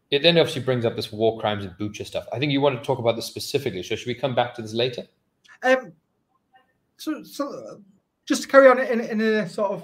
It 0.10 0.24
then 0.24 0.38
obviously 0.38 0.62
brings 0.62 0.86
up 0.86 0.96
this 0.96 1.12
war 1.12 1.40
crimes 1.40 1.66
and 1.66 1.74
Bucha 1.78 2.06
stuff. 2.06 2.26
I 2.32 2.40
think 2.40 2.52
you 2.52 2.62
want 2.62 2.78
to 2.82 2.86
talk 2.86 3.00
about 3.00 3.16
this 3.16 3.26
specifically. 3.26 3.84
So 3.84 3.96
should 3.96 4.08
we 4.08 4.14
come 4.16 4.34
back 4.36 4.56
to 4.56 4.62
this 4.62 4.74
later? 4.74 5.04
Um, 5.64 5.92
so, 6.98 7.24
so 7.24 7.82
just 8.26 8.44
to 8.44 8.48
carry 8.48 8.70
on 8.70 8.80
in, 8.80 9.02
in 9.02 9.20
a 9.22 9.50
sort 9.50 9.72
of 9.72 9.84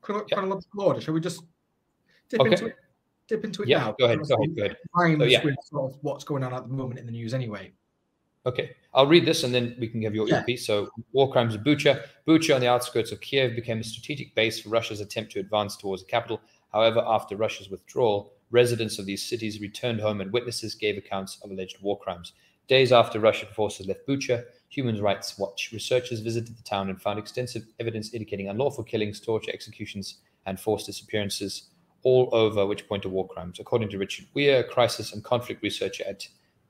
chrono- 0.00 0.26
Yeah. 0.28 0.36
chronological 0.36 0.82
order, 0.82 1.00
shall 1.00 1.14
we 1.14 1.20
just 1.20 1.42
dip 2.28 2.40
Okay. 2.40 2.50
into 2.50 2.66
it? 2.66 2.76
Dip 3.28 3.44
into 3.44 3.62
it 3.62 3.68
Yeah, 3.68 3.78
now. 3.78 3.96
go 3.98 4.04
ahead, 4.06 4.18
go 4.28 4.34
ahead, 4.34 4.56
go 4.56 4.64
ahead. 4.64 4.76
So, 5.20 5.24
yeah. 5.24 5.44
with 5.44 5.54
sort 5.64 5.92
of 5.92 5.98
what's 6.02 6.24
going 6.24 6.42
on 6.42 6.52
at 6.52 6.66
the 6.68 6.74
moment 6.74 6.98
in 7.00 7.06
the 7.06 7.12
news, 7.12 7.32
anyway. 7.32 7.72
Okay, 8.46 8.72
I'll 8.92 9.06
read 9.06 9.24
this 9.24 9.44
and 9.44 9.54
then 9.54 9.74
we 9.78 9.88
can 9.88 10.00
give 10.00 10.14
your 10.14 10.28
Yeah. 10.28 10.42
piece. 10.42 10.66
So, 10.66 10.90
war 11.12 11.30
crimes 11.32 11.54
of 11.54 11.62
Bucha. 11.62 12.04
Bucha 12.26 12.54
on 12.56 12.60
the 12.60 12.68
outskirts 12.68 13.12
of 13.12 13.20
Kiev 13.22 13.54
became 13.54 13.78
a 13.78 13.84
strategic 13.84 14.34
base 14.34 14.60
for 14.60 14.68
Russia's 14.68 15.00
attempt 15.00 15.32
to 15.32 15.40
advance 15.40 15.76
towards 15.76 16.02
the 16.02 16.08
capital. 16.10 16.40
However, 16.70 17.02
after 17.06 17.36
Russia's 17.36 17.70
withdrawal, 17.70 18.33
residents 18.50 18.98
of 18.98 19.06
these 19.06 19.24
cities 19.24 19.60
returned 19.60 20.00
home 20.00 20.20
and 20.20 20.32
witnesses 20.32 20.74
gave 20.74 20.96
accounts 20.96 21.38
of 21.42 21.50
alleged 21.50 21.80
war 21.82 21.98
crimes. 21.98 22.32
Days 22.68 22.92
after 22.92 23.20
Russian 23.20 23.48
forces 23.48 23.86
left 23.86 24.06
Bucha, 24.06 24.44
Human 24.68 25.00
Rights 25.00 25.38
Watch 25.38 25.70
researchers 25.72 26.20
visited 26.20 26.56
the 26.56 26.62
town 26.62 26.88
and 26.88 27.00
found 27.00 27.18
extensive 27.18 27.64
evidence 27.78 28.12
indicating 28.12 28.48
unlawful 28.48 28.84
killings, 28.84 29.20
torture, 29.20 29.52
executions, 29.52 30.18
and 30.46 30.58
forced 30.58 30.86
disappearances, 30.86 31.70
all 32.02 32.28
over 32.32 32.66
which 32.66 32.88
point 32.88 33.02
to 33.02 33.08
war 33.08 33.28
crimes. 33.28 33.58
According 33.60 33.90
to 33.90 33.98
Richard 33.98 34.26
Weir, 34.34 34.64
crisis 34.64 35.12
and 35.12 35.22
conflict 35.22 35.62
researcher 35.62 36.04
at 36.06 36.26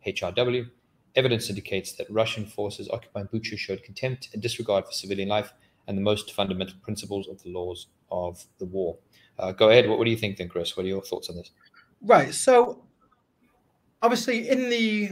HRW, 0.07 0.69
Evidence 1.17 1.49
indicates 1.49 1.93
that 1.93 2.11
Russian 2.11 2.45
forces 2.45 2.89
occupying 2.89 3.29
Bucha 3.29 3.57
showed 3.57 3.85
contempt 3.85 4.31
and 4.33 4.43
disregard 4.43 4.85
for 4.85 4.91
civilian 4.91 5.29
life 5.29 5.53
and 5.87 5.97
the 5.97 6.03
most 6.03 6.33
fundamental 6.33 6.77
principles 6.83 7.29
of 7.29 7.41
the 7.43 7.51
laws 7.51 7.87
of 8.11 8.45
the 8.59 8.65
war. 8.65 8.99
Uh, 9.39 9.53
go 9.53 9.71
ahead. 9.71 9.89
What, 9.89 9.99
what 9.99 10.05
do 10.05 10.11
you 10.11 10.17
think 10.17 10.37
then, 10.37 10.49
Chris? 10.49 10.77
What 10.77 10.87
are 10.87 10.89
your 10.89 11.03
thoughts 11.03 11.29
on 11.31 11.37
this? 11.37 11.51
Right. 12.03 12.33
So, 12.35 12.85
obviously, 14.03 14.49
in 14.49 14.69
the 14.71 15.11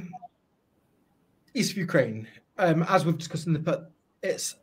east 1.55 1.73
of 1.73 1.77
Ukraine, 1.79 2.29
um, 2.59 2.85
as 2.89 3.05
we've 3.05 3.19
discussed 3.19 3.47
in 3.47 3.53
the 3.53 3.59
put, 3.59 3.81
it's 4.23 4.57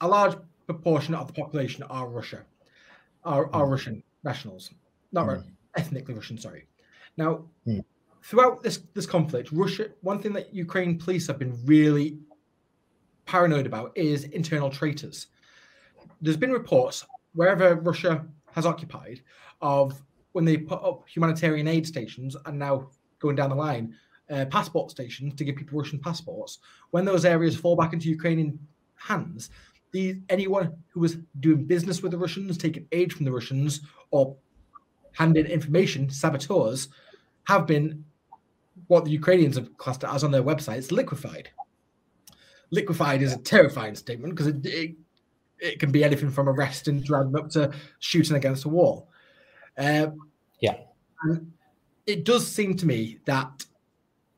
a 0.00 0.08
large 0.08 0.36
proportion 0.66 1.14
of 1.14 1.26
the 1.26 1.32
population 1.32 1.82
are 1.84 2.08
Russia, 2.08 2.44
are, 3.24 3.52
are 3.54 3.66
Russian 3.68 4.02
nationals, 4.24 4.70
not 5.12 5.26
Ru- 5.26 5.42
ethnically 5.76 6.14
Russian. 6.14 6.38
Sorry. 6.38 6.66
Now, 7.16 7.44
Mm. 7.66 7.84
throughout 8.22 8.62
this 8.62 8.78
this 8.94 9.06
conflict, 9.06 9.50
Russia. 9.52 9.88
One 10.02 10.20
thing 10.20 10.32
that 10.34 10.54
Ukraine 10.54 10.98
police 10.98 11.26
have 11.26 11.38
been 11.38 11.58
really 11.66 12.18
paranoid 13.26 13.66
about 13.66 13.92
is 13.96 14.24
internal 14.24 14.70
traitors. 14.70 15.26
There's 16.22 16.36
been 16.36 16.52
reports 16.52 17.04
wherever 17.34 17.74
Russia 17.76 18.24
has 18.58 18.66
occupied 18.66 19.22
of 19.62 20.02
when 20.32 20.44
they 20.44 20.56
put 20.56 20.82
up 20.82 21.08
humanitarian 21.08 21.68
aid 21.68 21.86
stations 21.86 22.36
and 22.44 22.58
now 22.58 22.90
going 23.20 23.36
down 23.36 23.50
the 23.50 23.56
line, 23.56 23.94
uh, 24.30 24.44
passport 24.46 24.90
stations 24.90 25.34
to 25.34 25.44
give 25.44 25.56
people 25.56 25.78
Russian 25.78 26.00
passports. 26.00 26.58
When 26.90 27.04
those 27.04 27.24
areas 27.24 27.56
fall 27.56 27.76
back 27.76 27.92
into 27.92 28.08
Ukrainian 28.08 28.58
hands, 28.96 29.50
anyone 30.28 30.76
who 30.88 31.00
was 31.00 31.18
doing 31.40 31.64
business 31.64 32.02
with 32.02 32.12
the 32.12 32.18
Russians, 32.18 32.58
taking 32.58 32.86
aid 32.92 33.12
from 33.12 33.24
the 33.24 33.32
Russians, 33.32 33.80
or 34.10 34.36
handing 35.12 35.46
information, 35.46 36.10
saboteurs, 36.10 36.88
have 37.44 37.66
been 37.66 38.04
what 38.88 39.04
the 39.04 39.10
Ukrainians 39.10 39.56
have 39.56 39.76
classed 39.76 40.04
as 40.04 40.24
on 40.24 40.30
their 40.30 40.42
websites 40.42 40.92
liquefied. 40.92 41.48
Liquefied 42.70 43.22
is 43.22 43.32
a 43.32 43.38
terrifying 43.38 43.94
statement 43.94 44.34
because 44.34 44.48
it, 44.48 44.64
it 44.66 44.96
it 45.60 45.80
can 45.80 45.90
be 45.90 46.04
anything 46.04 46.30
from 46.30 46.48
arresting, 46.48 47.00
driving 47.00 47.36
up 47.36 47.50
to 47.50 47.72
shooting 47.98 48.36
against 48.36 48.64
a 48.64 48.68
wall. 48.68 49.08
Uh, 49.76 50.08
Yeah. 50.60 50.76
it 52.06 52.24
does 52.24 52.46
seem 52.46 52.76
to 52.76 52.86
me 52.86 53.18
that 53.24 53.64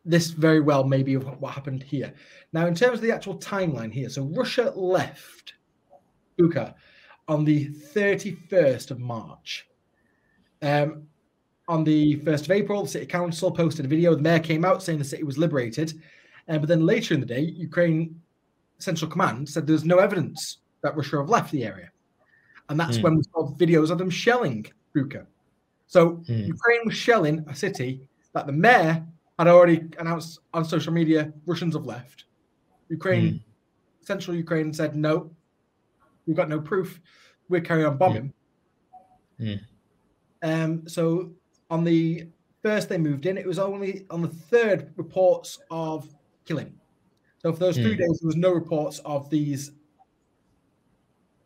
this 0.05 0.31
very 0.31 0.61
well 0.61 0.85
may 0.85 1.03
be 1.03 1.17
what 1.17 1.53
happened 1.53 1.83
here. 1.83 2.13
Now, 2.53 2.67
in 2.67 2.75
terms 2.75 2.95
of 2.95 3.03
the 3.03 3.13
actual 3.13 3.39
timeline 3.39 3.93
here, 3.93 4.09
so 4.09 4.25
Russia 4.25 4.73
left 4.75 5.55
Bucha 6.39 6.75
on 7.29 7.45
the 7.45 7.69
31st 7.69 8.91
of 8.91 8.99
March. 8.99 9.69
Um, 10.63 11.07
on 11.69 11.85
the 11.85 12.17
1st 12.17 12.45
of 12.47 12.51
April, 12.51 12.83
the 12.83 12.89
city 12.89 13.07
council 13.07 13.53
posted 13.53 13.85
a 13.85 13.89
video. 13.89 14.15
The 14.15 14.23
mayor 14.23 14.41
came 14.41 14.65
out 14.65 14.83
saying 14.83 14.99
the 14.99 15.05
city 15.05 15.23
was 15.23 15.39
liberated. 15.39 15.93
Uh, 16.49 16.59
but 16.59 16.69
then 16.69 16.85
later 16.85 17.15
in 17.15 17.21
the 17.21 17.27
day, 17.27 17.41
Ukraine 17.43 18.21
Central 18.79 19.11
Command 19.11 19.49
said 19.49 19.67
there's 19.67 19.85
no 19.85 19.99
evidence 19.99 20.59
that 20.83 20.97
Russia 20.97 21.19
have 21.19 21.29
left 21.29 21.53
the 21.53 21.65
area. 21.65 21.91
And 22.69 22.79
that's 22.79 22.99
mm. 22.99 23.03
when 23.03 23.17
we 23.17 23.23
saw 23.25 23.53
videos 23.55 23.91
of 23.91 23.99
them 23.99 24.11
shelling 24.11 24.67
Bucha. 24.95 25.27
So 25.87 26.23
mm. 26.29 26.47
Ukraine 26.47 26.81
was 26.85 26.95
shelling 26.95 27.45
a 27.49 27.55
city 27.55 28.09
that 28.33 28.47
the 28.47 28.53
mayor 28.53 29.05
had 29.39 29.49
already 29.49 29.89
announced 29.99 30.41
on 30.55 30.65
social 30.65 30.93
media 30.93 31.33
Russians 31.47 31.75
have 31.75 31.87
left. 31.87 32.25
Ukraine, 32.89 33.35
mm. 33.35 33.43
central 34.03 34.37
Ukraine 34.37 34.73
said, 34.73 34.95
no, 34.95 35.31
we've 36.27 36.37
got 36.37 36.49
no 36.49 36.61
proof. 36.61 37.01
We're 37.49 37.61
carrying 37.61 37.87
on 37.87 37.97
bombing. 37.97 38.33
Mm. 39.41 39.61
Um, 40.43 40.89
so 40.89 41.33
on 41.71 41.85
the 41.85 42.29
first 42.63 42.89
they 42.89 42.99
moved 42.99 43.27
in, 43.27 43.37
it 43.37 43.47
was 43.47 43.59
only 43.59 44.07
on 44.11 44.23
the 44.23 44.29
third 44.29 44.93
reports 44.97 45.59
of 45.71 46.09
killing. 46.45 46.73
So 47.39 47.53
for 47.53 47.59
those 47.59 47.77
three 47.77 47.95
mm. 47.95 47.99
days, 47.99 48.21
there 48.21 48.27
was 48.27 48.37
no 48.37 48.53
reports 48.53 49.01
of 49.01 49.31
these 49.31 49.73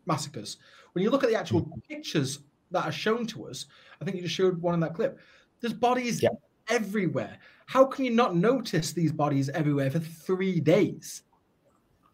massacres. 0.06 0.58
When 0.92 1.02
you 1.02 1.10
look 1.10 1.24
at 1.24 1.30
the 1.30 1.36
actual 1.36 1.62
mm. 1.62 1.88
pictures 1.88 2.40
that 2.70 2.84
are 2.84 2.92
shown 2.92 3.26
to 3.28 3.46
us, 3.46 3.66
I 4.00 4.04
think 4.04 4.16
you 4.16 4.22
just 4.22 4.34
showed 4.34 4.60
one 4.60 4.74
in 4.74 4.80
that 4.80 4.94
clip. 4.94 5.18
There's 5.60 5.72
bodies 5.72 6.22
yeah. 6.22 6.30
everywhere. 6.68 7.38
How 7.66 7.84
can 7.84 8.04
you 8.04 8.10
not 8.10 8.36
notice 8.36 8.92
these 8.92 9.12
bodies 9.12 9.48
everywhere 9.48 9.90
for 9.90 9.98
three 9.98 10.60
days? 10.60 11.22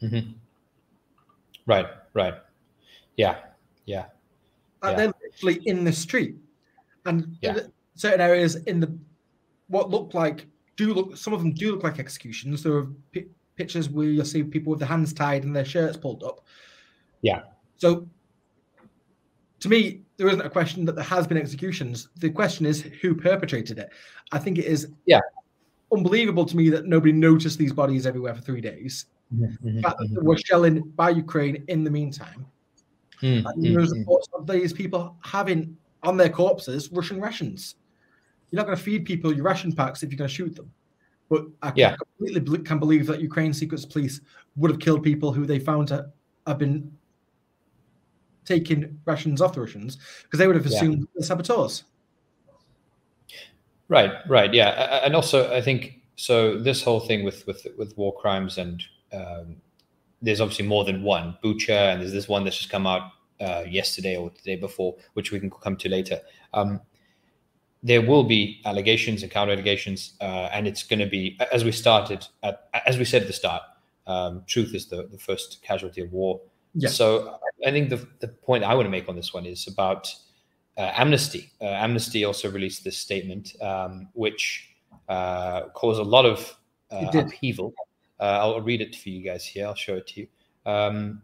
Mm-hmm. 0.02 0.32
Right, 1.66 1.86
right. 2.14 2.34
Yeah, 3.16 3.38
yeah. 3.86 4.06
And 4.82 4.92
yeah. 4.92 4.96
they're 4.96 5.14
literally 5.22 5.60
in 5.66 5.84
the 5.84 5.92
street. 5.92 6.36
And 7.06 7.36
yeah. 7.42 7.60
certain 7.94 8.20
areas 8.20 8.56
in 8.56 8.80
the 8.80 8.96
what 9.68 9.90
look 9.90 10.14
like 10.14 10.46
do 10.76 10.92
look 10.92 11.16
some 11.16 11.32
of 11.32 11.40
them 11.40 11.52
do 11.52 11.72
look 11.72 11.82
like 11.82 11.98
executions. 11.98 12.62
There 12.62 12.74
are 12.74 12.86
p- 13.12 13.28
pictures 13.56 13.88
where 13.88 14.06
you'll 14.06 14.24
see 14.24 14.42
people 14.42 14.70
with 14.70 14.80
their 14.80 14.88
hands 14.88 15.12
tied 15.12 15.44
and 15.44 15.54
their 15.54 15.64
shirts 15.64 15.96
pulled 15.96 16.24
up. 16.24 16.44
Yeah. 17.22 17.42
So 17.80 18.06
to 19.60 19.68
me, 19.68 20.02
there 20.18 20.28
isn't 20.28 20.40
a 20.40 20.50
question 20.50 20.84
that 20.84 20.94
there 20.94 21.04
has 21.04 21.26
been 21.26 21.38
executions. 21.38 22.08
The 22.16 22.30
question 22.30 22.66
is 22.66 22.82
who 22.82 23.14
perpetrated 23.14 23.78
it. 23.78 23.90
I 24.32 24.38
think 24.38 24.58
it 24.58 24.66
is 24.66 24.88
yeah 25.06 25.20
unbelievable 25.92 26.44
to 26.46 26.56
me 26.56 26.68
that 26.70 26.86
nobody 26.86 27.12
noticed 27.12 27.58
these 27.58 27.72
bodies 27.72 28.06
everywhere 28.06 28.34
for 28.34 28.42
three 28.42 28.60
days. 28.60 29.06
Mm-hmm, 29.34 29.76
the 29.76 29.82
fact 29.82 29.96
that 29.98 30.22
were 30.22 30.36
shelling 30.36 30.82
by 30.94 31.10
Ukraine 31.10 31.64
in 31.68 31.84
the 31.84 31.90
meantime. 31.90 32.46
Mm-hmm, 33.22 33.74
there's 33.74 33.96
reports 33.96 34.28
of 34.34 34.46
these 34.46 34.72
people 34.72 35.16
having 35.22 35.76
on 36.02 36.16
their 36.16 36.28
corpses 36.28 36.90
Russian 36.92 37.20
rations. 37.20 37.76
You're 38.50 38.58
not 38.58 38.66
going 38.66 38.76
to 38.76 38.82
feed 38.82 39.04
people 39.04 39.32
your 39.34 39.44
ration 39.44 39.72
packs 39.72 40.02
if 40.02 40.10
you're 40.10 40.18
going 40.18 40.28
to 40.28 40.34
shoot 40.34 40.54
them. 40.56 40.70
But 41.28 41.46
I 41.62 41.72
yeah. 41.76 41.96
completely 41.96 42.58
can 42.64 42.78
believe 42.78 43.06
that 43.06 43.20
Ukraine 43.20 43.52
secret 43.52 43.86
police 43.90 44.20
would 44.56 44.70
have 44.70 44.80
killed 44.80 45.02
people 45.02 45.32
who 45.32 45.46
they 45.46 45.60
found 45.60 45.88
to 45.88 46.10
have 46.46 46.58
been 46.58 46.90
taking 48.50 48.98
rations 49.06 49.40
off 49.40 49.54
the 49.54 49.60
Russians 49.60 49.98
because 50.22 50.38
they 50.38 50.46
would 50.46 50.56
have 50.56 50.66
assumed 50.66 51.06
yeah. 51.14 51.24
saboteurs. 51.24 51.84
Right, 53.88 54.12
right, 54.28 54.52
yeah, 54.52 55.00
and 55.04 55.14
also 55.16 55.52
I 55.52 55.60
think 55.60 56.00
so. 56.16 56.58
This 56.58 56.82
whole 56.82 57.00
thing 57.00 57.24
with 57.24 57.46
with 57.46 57.66
with 57.78 57.96
war 57.96 58.14
crimes 58.16 58.58
and 58.58 58.82
um, 59.12 59.56
there's 60.22 60.40
obviously 60.40 60.66
more 60.66 60.84
than 60.84 61.02
one 61.02 61.36
Bucha, 61.42 61.92
and 61.92 62.00
there's 62.00 62.12
this 62.12 62.28
one 62.28 62.44
that's 62.44 62.58
just 62.58 62.70
come 62.70 62.86
out 62.86 63.12
uh, 63.40 63.64
yesterday 63.68 64.16
or 64.16 64.30
the 64.30 64.42
day 64.42 64.56
before, 64.56 64.96
which 65.14 65.32
we 65.32 65.40
can 65.40 65.50
come 65.50 65.76
to 65.76 65.88
later. 65.88 66.20
Um, 66.52 66.80
there 67.82 68.02
will 68.02 68.24
be 68.24 68.60
allegations 68.64 69.22
and 69.22 69.32
counter 69.32 69.52
allegations, 69.52 70.14
uh, 70.20 70.48
and 70.52 70.66
it's 70.66 70.82
going 70.82 71.00
to 71.00 71.06
be 71.06 71.38
as 71.52 71.64
we 71.64 71.72
started 71.72 72.26
at, 72.42 72.68
as 72.86 72.98
we 72.98 73.04
said 73.04 73.22
at 73.22 73.28
the 73.28 73.34
start. 73.34 73.62
Um, 74.06 74.42
truth 74.46 74.74
is 74.74 74.86
the, 74.86 75.08
the 75.10 75.18
first 75.18 75.62
casualty 75.62 76.00
of 76.00 76.12
war. 76.12 76.40
Yeah. 76.74 76.88
So 76.88 77.38
I 77.66 77.70
think 77.70 77.90
the 77.90 78.06
the 78.20 78.28
point 78.28 78.64
I 78.64 78.74
want 78.74 78.86
to 78.86 78.90
make 78.90 79.08
on 79.08 79.16
this 79.16 79.34
one 79.34 79.46
is 79.46 79.66
about 79.66 80.14
uh, 80.76 80.92
Amnesty. 80.94 81.50
Uh, 81.60 81.66
Amnesty 81.66 82.24
also 82.24 82.50
released 82.50 82.84
this 82.84 82.96
statement, 82.96 83.54
um, 83.60 84.08
which 84.14 84.70
uh, 85.08 85.68
caused 85.74 86.00
a 86.00 86.04
lot 86.04 86.24
of 86.24 86.56
uh, 86.90 87.10
upheaval. 87.14 87.74
Uh, 88.18 88.38
I'll 88.40 88.60
read 88.60 88.80
it 88.80 88.94
for 88.96 89.08
you 89.08 89.22
guys 89.22 89.44
here. 89.44 89.66
I'll 89.66 89.74
show 89.74 89.96
it 89.96 90.06
to 90.08 90.20
you. 90.20 90.28
Um, 90.66 91.22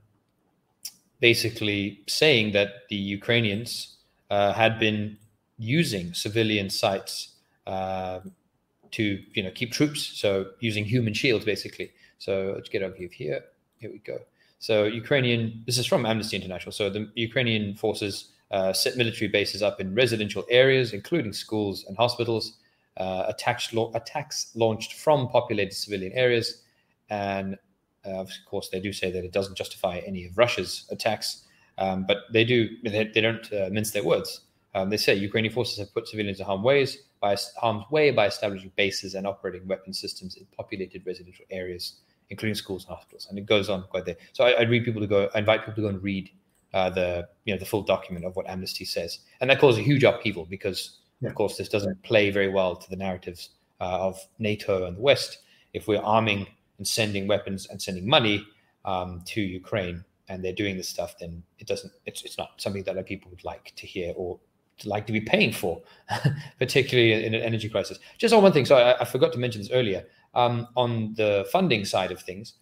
basically, 1.20 2.02
saying 2.06 2.52
that 2.52 2.88
the 2.88 2.96
Ukrainians 2.96 3.96
uh, 4.30 4.52
had 4.52 4.78
been 4.78 5.16
using 5.58 6.12
civilian 6.12 6.68
sites 6.68 7.34
to, 7.66 9.22
you 9.34 9.42
know, 9.42 9.50
keep 9.54 9.72
troops. 9.72 10.00
So 10.20 10.46
using 10.60 10.84
human 10.84 11.12
shields, 11.12 11.44
basically. 11.44 11.92
So 12.18 12.52
let's 12.54 12.68
get 12.68 12.82
over 12.82 12.96
here. 12.96 13.44
Here 13.78 13.90
we 13.90 13.98
go. 13.98 14.18
So 14.58 14.84
Ukrainian. 14.84 15.62
This 15.66 15.78
is 15.78 15.86
from 15.86 16.06
Amnesty 16.06 16.36
International. 16.36 16.72
So 16.72 16.90
the 16.90 17.10
Ukrainian 17.14 17.74
forces 17.74 18.32
uh, 18.50 18.72
set 18.72 18.96
military 18.96 19.28
bases 19.28 19.62
up 19.62 19.80
in 19.80 19.94
residential 19.94 20.44
areas, 20.50 20.92
including 20.92 21.32
schools 21.32 21.84
and 21.88 21.96
hospitals. 21.96 22.58
Uh, 22.96 23.26
attacks, 23.28 24.54
launched 24.54 24.94
from 24.94 25.28
populated 25.28 25.74
civilian 25.74 26.12
areas. 26.14 26.62
And 27.10 27.58
uh, 28.06 28.20
of 28.20 28.30
course, 28.48 28.70
they 28.70 28.80
do 28.80 28.90
say 28.90 29.10
that 29.10 29.22
it 29.22 29.32
doesn't 29.32 29.54
justify 29.54 29.98
any 30.06 30.24
of 30.24 30.38
Russia's 30.38 30.86
attacks, 30.90 31.44
um, 31.76 32.06
but 32.06 32.18
they 32.32 32.42
do. 32.42 32.70
They, 32.84 33.10
they 33.12 33.20
don't 33.20 33.52
uh, 33.52 33.68
mince 33.70 33.90
their 33.90 34.02
words. 34.02 34.40
Um, 34.74 34.88
they 34.88 34.96
say 34.96 35.14
Ukrainian 35.14 35.52
forces 35.52 35.78
have 35.78 35.92
put 35.92 36.08
civilians 36.08 36.40
in 36.40 36.46
harm's 36.46 36.64
way 36.64 36.86
by 37.20 37.36
harm's 37.56 37.84
way 37.90 38.10
by 38.10 38.26
establishing 38.26 38.72
bases 38.76 39.14
and 39.14 39.26
operating 39.26 39.66
weapon 39.66 39.92
systems 39.92 40.36
in 40.36 40.46
populated 40.56 41.04
residential 41.06 41.44
areas, 41.50 42.00
including 42.30 42.54
schools 42.54 42.84
and 42.84 42.94
hospitals. 42.94 43.26
And 43.28 43.38
it 43.38 43.46
goes 43.46 43.68
on 43.68 43.84
quite 43.84 44.04
there. 44.04 44.16
So 44.32 44.44
I, 44.44 44.52
I 44.52 44.62
read 44.62 44.84
people 44.84 45.00
to 45.00 45.06
go. 45.06 45.28
I 45.34 45.38
invite 45.40 45.60
people 45.60 45.74
to 45.74 45.82
go 45.82 45.88
and 45.88 46.02
read 46.02 46.30
uh, 46.74 46.90
the 46.90 47.28
you 47.44 47.54
know 47.54 47.58
the 47.58 47.66
full 47.66 47.82
document 47.82 48.24
of 48.24 48.36
what 48.36 48.48
Amnesty 48.48 48.84
says, 48.84 49.20
and 49.40 49.48
that 49.50 49.60
caused 49.60 49.78
a 49.78 49.82
huge 49.82 50.04
upheaval 50.04 50.46
because 50.46 50.98
yeah. 51.20 51.28
of 51.28 51.34
course 51.34 51.56
this 51.56 51.68
doesn't 51.68 52.02
play 52.02 52.30
very 52.30 52.48
well 52.48 52.76
to 52.76 52.90
the 52.90 52.96
narratives 52.96 53.50
uh, 53.80 53.98
of 54.00 54.18
NATO 54.38 54.86
and 54.86 54.96
the 54.96 55.00
West. 55.00 55.38
If 55.72 55.88
we're 55.88 56.02
arming 56.02 56.46
and 56.78 56.86
sending 56.86 57.26
weapons 57.26 57.66
and 57.66 57.80
sending 57.80 58.08
money 58.08 58.46
um, 58.84 59.22
to 59.26 59.40
Ukraine, 59.40 60.04
and 60.28 60.44
they're 60.44 60.52
doing 60.52 60.76
this 60.76 60.88
stuff, 60.88 61.18
then 61.18 61.42
it 61.58 61.66
doesn't. 61.66 61.92
It's 62.04 62.24
it's 62.24 62.38
not 62.38 62.60
something 62.60 62.82
that 62.84 63.06
people 63.06 63.30
would 63.30 63.44
like 63.44 63.72
to 63.76 63.86
hear 63.86 64.12
or 64.16 64.38
to 64.78 64.88
like 64.88 65.06
to 65.06 65.12
be 65.12 65.20
paying 65.20 65.52
for, 65.52 65.80
particularly 66.58 67.24
in 67.24 67.34
an 67.34 67.42
energy 67.42 67.68
crisis. 67.68 67.98
Just 68.18 68.34
on 68.34 68.42
one 68.42 68.52
thing, 68.52 68.64
so 68.64 68.76
I, 68.76 69.00
I 69.00 69.04
forgot 69.04 69.32
to 69.32 69.38
mention 69.38 69.60
this 69.60 69.70
earlier. 69.70 70.04
Um, 70.36 70.68
on 70.76 71.14
the 71.14 71.48
funding 71.50 71.84
side 71.84 72.12
of 72.12 72.20
things, 72.20 72.52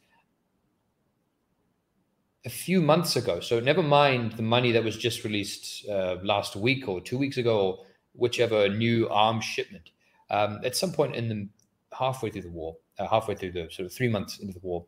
a 2.44 2.50
few 2.50 2.80
months 2.80 3.16
ago. 3.16 3.40
So 3.40 3.58
never 3.60 3.82
mind 3.82 4.32
the 4.32 4.42
money 4.42 4.72
that 4.72 4.84
was 4.84 4.96
just 4.96 5.24
released 5.24 5.88
uh, 5.88 6.16
last 6.22 6.56
week 6.56 6.88
or 6.88 7.00
two 7.00 7.16
weeks 7.16 7.36
ago, 7.36 7.58
or 7.58 7.86
whichever 8.12 8.68
new 8.68 9.08
arms 9.08 9.44
shipment. 9.44 9.90
Um, 10.30 10.60
at 10.64 10.76
some 10.76 10.92
point 10.92 11.16
in 11.16 11.28
the 11.28 11.48
halfway 11.96 12.30
through 12.30 12.42
the 12.42 12.50
war, 12.50 12.76
uh, 12.98 13.06
halfway 13.08 13.34
through 13.34 13.52
the 13.52 13.68
sort 13.70 13.86
of 13.86 13.92
three 13.92 14.08
months 14.08 14.38
into 14.38 14.54
the 14.54 14.60
war, 14.60 14.84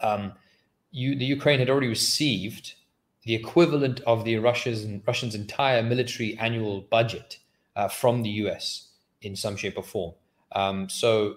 um, 0.00 0.32
you, 0.90 1.16
the 1.16 1.24
Ukraine 1.24 1.58
had 1.58 1.70
already 1.70 1.88
received 1.88 2.74
the 3.24 3.34
equivalent 3.34 4.00
of 4.00 4.24
the 4.24 4.38
Russia's 4.38 4.86
Russians' 5.06 5.34
entire 5.34 5.82
military 5.82 6.36
annual 6.38 6.82
budget 6.82 7.38
uh, 7.76 7.88
from 7.88 8.22
the 8.22 8.30
US 8.30 8.88
in 9.22 9.34
some 9.36 9.56
shape 9.56 9.76
or 9.76 9.82
form. 9.82 10.14
Um, 10.52 10.88
so 10.88 11.36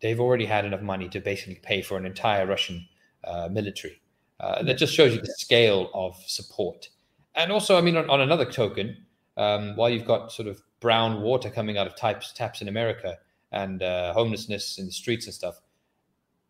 they've 0.00 0.20
already 0.20 0.46
had 0.46 0.64
enough 0.64 0.82
money 0.82 1.08
to 1.08 1.20
basically 1.20 1.56
pay 1.56 1.82
for 1.82 1.96
an 1.96 2.06
entire 2.06 2.46
Russian 2.46 2.86
uh, 3.24 3.48
military. 3.50 4.00
Uh, 4.40 4.62
that 4.62 4.78
just 4.78 4.94
shows 4.94 5.14
you 5.14 5.20
the 5.20 5.34
scale 5.38 5.90
of 5.94 6.16
support. 6.26 6.88
And 7.34 7.50
also, 7.50 7.76
I 7.76 7.80
mean, 7.80 7.96
on, 7.96 8.08
on 8.08 8.20
another 8.20 8.44
token, 8.44 8.96
um, 9.36 9.74
while 9.74 9.90
you've 9.90 10.06
got 10.06 10.32
sort 10.32 10.46
of 10.46 10.62
brown 10.80 11.22
water 11.22 11.50
coming 11.50 11.76
out 11.76 11.86
of 11.88 11.96
types, 11.96 12.32
taps 12.32 12.62
in 12.62 12.68
America 12.68 13.18
and 13.50 13.82
uh, 13.82 14.12
homelessness 14.12 14.78
in 14.78 14.86
the 14.86 14.92
streets 14.92 15.26
and 15.26 15.34
stuff, 15.34 15.60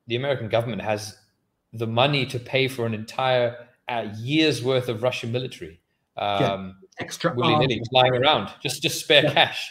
the 0.07 0.17
American 0.17 0.49
government 0.49 0.83
has 0.83 1.17
the 1.73 1.87
money 1.87 2.27
to 2.27 2.39
pay 2.39 2.69
for 2.69 2.87
an 2.87 2.95
entire 2.95 3.69
uh, 3.89 4.09
year's 4.19 4.63
worth 4.63 4.89
of 4.89 5.03
Russian 5.03 5.33
military. 5.33 5.81
Um, 6.17 6.41
yeah. 6.41 6.73
Extra 7.01 7.33
willy-nilly 7.33 7.81
lying 7.93 8.15
around, 8.15 8.51
just 8.61 8.83
just 8.83 9.01
spare 9.01 9.23
yeah. 9.23 9.33
cash. 9.33 9.71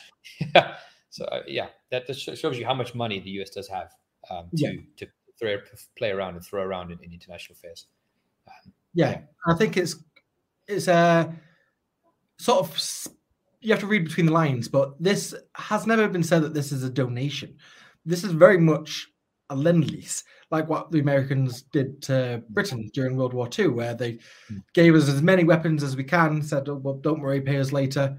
so 1.17 1.25
uh, 1.25 1.41
yeah, 1.47 1.67
that 1.91 2.07
just 2.07 2.21
shows 2.21 2.57
you 2.57 2.65
how 2.65 2.73
much 2.73 2.95
money 2.95 3.19
the 3.19 3.29
US 3.41 3.49
does 3.49 3.67
have 3.67 3.91
um, 4.29 4.49
to 4.55 4.63
yeah. 4.63 4.81
to 4.97 5.07
throw, 5.39 5.57
play 5.97 6.11
around 6.11 6.35
and 6.35 6.43
throw 6.45 6.61
around 6.63 6.91
in, 6.91 6.99
in 7.03 7.13
international 7.13 7.55
affairs 7.55 7.87
yeah, 8.93 9.19
I 9.45 9.53
think 9.53 9.77
it's 9.77 9.95
it's 10.67 10.87
a 10.87 11.33
sort 12.39 12.59
of 12.59 13.07
you 13.61 13.71
have 13.71 13.79
to 13.81 13.87
read 13.87 14.05
between 14.05 14.25
the 14.25 14.31
lines, 14.31 14.67
but 14.67 15.01
this 15.01 15.35
has 15.55 15.85
never 15.85 16.07
been 16.07 16.23
said 16.23 16.41
that 16.41 16.53
this 16.53 16.71
is 16.71 16.83
a 16.83 16.89
donation. 16.89 17.55
This 18.05 18.23
is 18.23 18.31
very 18.31 18.57
much 18.57 19.07
a 19.49 19.55
lend 19.55 19.91
lease, 19.91 20.23
like 20.49 20.67
what 20.67 20.91
the 20.91 20.99
Americans 20.99 21.61
did 21.61 22.01
to 22.03 22.43
Britain 22.49 22.89
during 22.93 23.15
World 23.15 23.33
War 23.33 23.47
II, 23.57 23.67
where 23.69 23.93
they 23.93 24.17
gave 24.73 24.95
us 24.95 25.07
as 25.09 25.21
many 25.21 25.43
weapons 25.43 25.83
as 25.83 25.95
we 25.95 26.03
can, 26.03 26.41
said, 26.41 26.67
oh, 26.67 26.75
well, 26.75 26.95
don't 26.95 27.21
worry, 27.21 27.39
pay 27.39 27.59
us 27.59 27.71
later. 27.71 28.17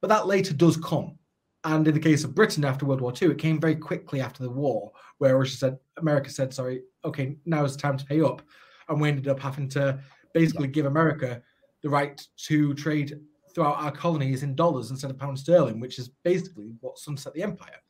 But 0.00 0.08
that 0.08 0.26
later 0.26 0.54
does 0.54 0.76
come. 0.76 1.18
And 1.64 1.88
in 1.88 1.94
the 1.94 2.00
case 2.00 2.24
of 2.24 2.34
Britain 2.34 2.64
after 2.64 2.84
World 2.84 3.00
War 3.00 3.12
II, 3.20 3.30
it 3.30 3.38
came 3.38 3.58
very 3.58 3.74
quickly 3.74 4.20
after 4.20 4.42
the 4.42 4.50
war, 4.50 4.92
where 5.18 5.38
Russia 5.38 5.56
said, 5.56 5.78
America 5.96 6.28
said, 6.28 6.52
sorry, 6.52 6.82
okay, 7.04 7.36
now 7.46 7.64
is 7.64 7.74
the 7.74 7.82
time 7.82 7.96
to 7.96 8.04
pay 8.04 8.20
up. 8.20 8.42
And 8.88 9.00
we 9.00 9.08
ended 9.08 9.28
up 9.28 9.40
having 9.40 9.68
to 9.70 9.98
basically 10.34 10.68
give 10.68 10.84
America 10.84 11.42
the 11.82 11.88
right 11.88 12.20
to 12.46 12.74
trade 12.74 13.18
throughout 13.54 13.78
our 13.78 13.92
colonies 13.92 14.42
in 14.42 14.54
dollars 14.54 14.90
instead 14.90 15.10
of 15.10 15.18
pound 15.18 15.38
sterling, 15.38 15.80
which 15.80 15.98
is 15.98 16.10
basically 16.22 16.74
what 16.80 16.98
sunset 16.98 17.32
the 17.32 17.42
empire. 17.42 17.80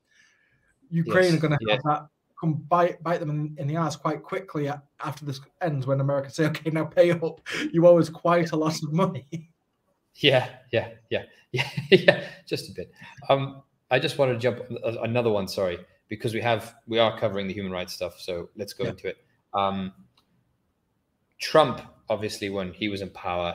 Ukraine 0.91 1.33
yes, 1.33 1.35
are 1.35 1.49
going 1.49 1.59
to 1.59 1.71
have 1.71 1.83
that 1.85 2.09
come 2.39 2.65
bite, 2.69 3.03
bite 3.03 3.21
them 3.21 3.31
in, 3.31 3.55
in, 3.59 3.67
the 3.67 3.77
ass 3.77 3.97
quite 3.97 4.23
quickly 4.23 4.71
after 5.01 5.25
this 5.25 5.41
ends 5.63 5.87
when 5.87 6.01
America 6.01 6.31
say, 6.31 6.47
okay, 6.47 6.71
now 6.71 6.85
pay 6.85 7.11
up. 7.13 7.41
You 7.73 7.87
owe 7.87 7.99
us 7.99 8.09
quite 8.09 8.53
a 8.53 8.57
lot 8.57 8.75
of 8.83 8.93
money. 8.93 9.27
Yeah, 10.17 10.49
yeah, 10.73 10.91
yeah, 11.11 11.25
yeah, 11.53 11.69
yeah, 11.91 12.25
just 12.47 12.71
a 12.71 12.73
bit. 12.73 12.93
Um, 13.29 13.63
I 13.91 13.99
just 13.99 14.19
wanted 14.19 14.35
to 14.35 14.39
jump 14.39 14.61
another 15.03 15.31
one, 15.31 15.49
sorry, 15.49 15.79
because 16.09 16.35
we 16.35 16.41
have 16.41 16.75
we 16.87 16.99
are 16.99 17.19
covering 17.19 17.47
the 17.47 17.55
human 17.55 17.73
rights 17.73 17.93
stuff, 17.93 18.21
so 18.21 18.51
let's 18.57 18.73
go 18.73 18.85
yeah. 18.85 18.91
into 18.91 19.09
it. 19.09 19.17
Um, 19.53 19.93
Trump, 21.39 21.81
obviously, 22.09 22.51
when 22.51 22.73
he 22.73 22.89
was 22.89 23.03
in 23.03 23.11
power, 23.11 23.55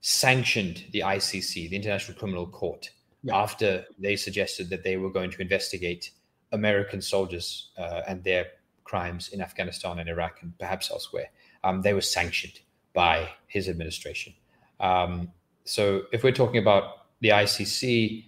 sanctioned 0.00 0.84
the 0.92 1.00
ICC, 1.00 1.70
the 1.70 1.76
International 1.76 2.16
Criminal 2.18 2.46
Court, 2.46 2.90
yeah. 3.22 3.36
after 3.36 3.84
they 3.98 4.16
suggested 4.16 4.70
that 4.70 4.82
they 4.82 4.96
were 4.96 5.10
going 5.10 5.30
to 5.30 5.42
investigate 5.42 6.10
American 6.52 7.00
soldiers 7.00 7.70
uh, 7.78 8.02
and 8.08 8.24
their 8.24 8.46
crimes 8.84 9.28
in 9.28 9.40
Afghanistan 9.40 9.98
and 9.98 10.08
Iraq 10.08 10.42
and 10.42 10.56
perhaps 10.58 10.90
elsewhere. 10.90 11.30
Um, 11.62 11.82
they 11.82 11.92
were 11.92 12.00
sanctioned 12.00 12.60
by 12.94 13.28
his 13.46 13.68
administration. 13.68 14.34
Um, 14.80 15.30
so 15.68 16.02
if 16.12 16.24
we're 16.24 16.32
talking 16.32 16.58
about 16.58 17.06
the 17.20 17.28
ICC 17.28 18.24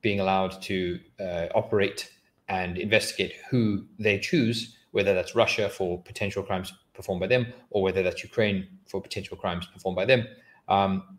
being 0.00 0.20
allowed 0.20 0.62
to 0.62 1.00
uh, 1.18 1.46
operate 1.54 2.10
and 2.48 2.78
investigate 2.78 3.34
who 3.50 3.84
they 3.98 4.18
choose, 4.18 4.76
whether 4.92 5.12
that's 5.12 5.34
Russia 5.34 5.68
for 5.68 6.00
potential 6.02 6.42
crimes 6.42 6.72
performed 6.94 7.20
by 7.20 7.26
them 7.26 7.46
or 7.70 7.82
whether 7.82 8.02
that's 8.02 8.22
Ukraine 8.22 8.66
for 8.86 9.00
potential 9.00 9.36
crimes 9.36 9.66
performed 9.66 9.96
by 9.96 10.04
them, 10.04 10.26
um, 10.68 11.18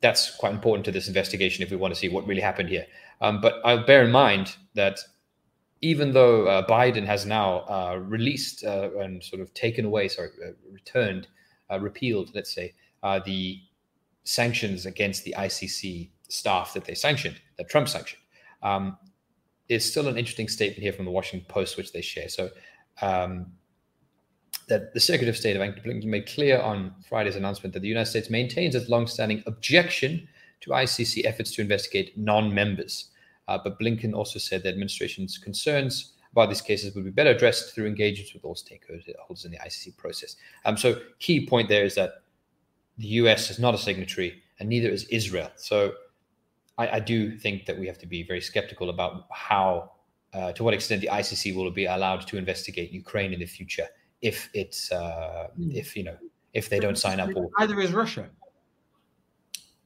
that's 0.00 0.36
quite 0.36 0.52
important 0.52 0.84
to 0.84 0.92
this 0.92 1.08
investigation 1.08 1.62
if 1.62 1.70
we 1.70 1.76
want 1.76 1.94
to 1.94 1.98
see 1.98 2.08
what 2.08 2.26
really 2.26 2.40
happened 2.40 2.68
here. 2.68 2.86
Um, 3.20 3.40
but 3.40 3.60
I'll 3.64 3.84
bear 3.84 4.04
in 4.04 4.10
mind 4.10 4.56
that 4.74 4.98
even 5.80 6.12
though 6.12 6.46
uh, 6.46 6.66
Biden 6.66 7.06
has 7.06 7.24
now 7.24 7.60
uh, 7.60 7.98
released 8.02 8.64
uh, 8.64 8.90
and 8.98 9.22
sort 9.22 9.40
of 9.40 9.52
taken 9.54 9.86
away, 9.86 10.08
sorry, 10.08 10.30
uh, 10.46 10.52
returned, 10.70 11.28
uh, 11.70 11.80
repealed, 11.80 12.30
let's 12.34 12.54
say, 12.54 12.74
uh, 13.02 13.20
the 13.24 13.60
sanctions 14.24 14.86
against 14.86 15.24
the 15.24 15.34
ICC 15.36 16.10
staff 16.28 16.74
that 16.74 16.84
they 16.84 16.94
sanctioned, 16.94 17.40
that 17.58 17.68
Trump 17.68 17.88
sanctioned, 17.88 18.22
um, 18.62 18.96
is 19.68 19.88
still 19.88 20.08
an 20.08 20.18
interesting 20.18 20.48
statement 20.48 20.82
here 20.82 20.92
from 20.92 21.04
the 21.04 21.10
Washington 21.10 21.46
Post, 21.48 21.76
which 21.76 21.92
they 21.92 22.02
share. 22.02 22.28
So, 22.28 22.50
um, 23.02 23.46
that 24.68 24.94
the 24.94 25.00
Secretary 25.00 25.28
of 25.28 25.36
State 25.36 25.56
of 25.56 25.62
Antony 25.62 25.82
Blinken 25.82 26.04
made 26.06 26.26
clear 26.26 26.60
on 26.60 26.94
Friday's 27.08 27.36
announcement 27.36 27.72
that 27.74 27.80
the 27.80 27.88
United 27.88 28.08
States 28.08 28.30
maintains 28.30 28.74
its 28.74 28.88
long-standing 28.88 29.42
objection 29.46 30.28
to 30.60 30.70
ICC 30.70 31.24
efforts 31.24 31.52
to 31.52 31.62
investigate 31.62 32.16
non-members. 32.16 33.10
Uh, 33.48 33.58
but 33.62 33.78
Blinken 33.80 34.14
also 34.14 34.38
said 34.38 34.62
the 34.62 34.68
administration's 34.68 35.38
concerns 35.38 36.12
about 36.32 36.48
these 36.48 36.60
cases 36.60 36.94
would 36.94 37.04
be 37.04 37.10
better 37.10 37.30
addressed 37.30 37.74
through 37.74 37.86
engagements 37.86 38.32
with 38.32 38.44
all 38.44 38.54
stakeholders 38.54 39.44
in 39.44 39.50
the 39.50 39.58
ICC 39.58 39.96
process. 39.96 40.36
Um, 40.64 40.76
so, 40.76 41.00
key 41.18 41.46
point 41.46 41.68
there 41.68 41.84
is 41.84 41.96
that 41.96 42.22
the 43.00 43.08
US 43.22 43.50
is 43.50 43.58
not 43.58 43.74
a 43.74 43.78
signatory, 43.78 44.42
and 44.58 44.68
neither 44.68 44.88
is 44.88 45.04
Israel. 45.04 45.50
So, 45.56 45.94
I, 46.76 46.96
I 46.96 47.00
do 47.00 47.36
think 47.36 47.66
that 47.66 47.78
we 47.78 47.86
have 47.86 47.98
to 47.98 48.06
be 48.06 48.22
very 48.22 48.40
skeptical 48.40 48.90
about 48.90 49.26
how, 49.32 49.92
uh, 50.34 50.52
to 50.52 50.62
what 50.64 50.74
extent 50.74 51.00
the 51.00 51.08
ICC 51.08 51.54
will 51.56 51.70
be 51.70 51.86
allowed 51.86 52.26
to 52.28 52.36
investigate 52.36 52.92
Ukraine 52.92 53.32
in 53.32 53.40
the 53.40 53.46
future 53.46 53.88
if 54.22 54.50
it's, 54.52 54.92
uh, 54.92 55.48
hmm. 55.56 55.70
if 55.72 55.96
you 55.96 56.04
know, 56.04 56.16
if 56.52 56.68
they 56.68 56.78
don't 56.78 56.98
sign 56.98 57.20
up. 57.20 57.30
Or 57.34 57.48
either 57.58 57.80
is 57.80 57.92
Russia. 57.92 58.28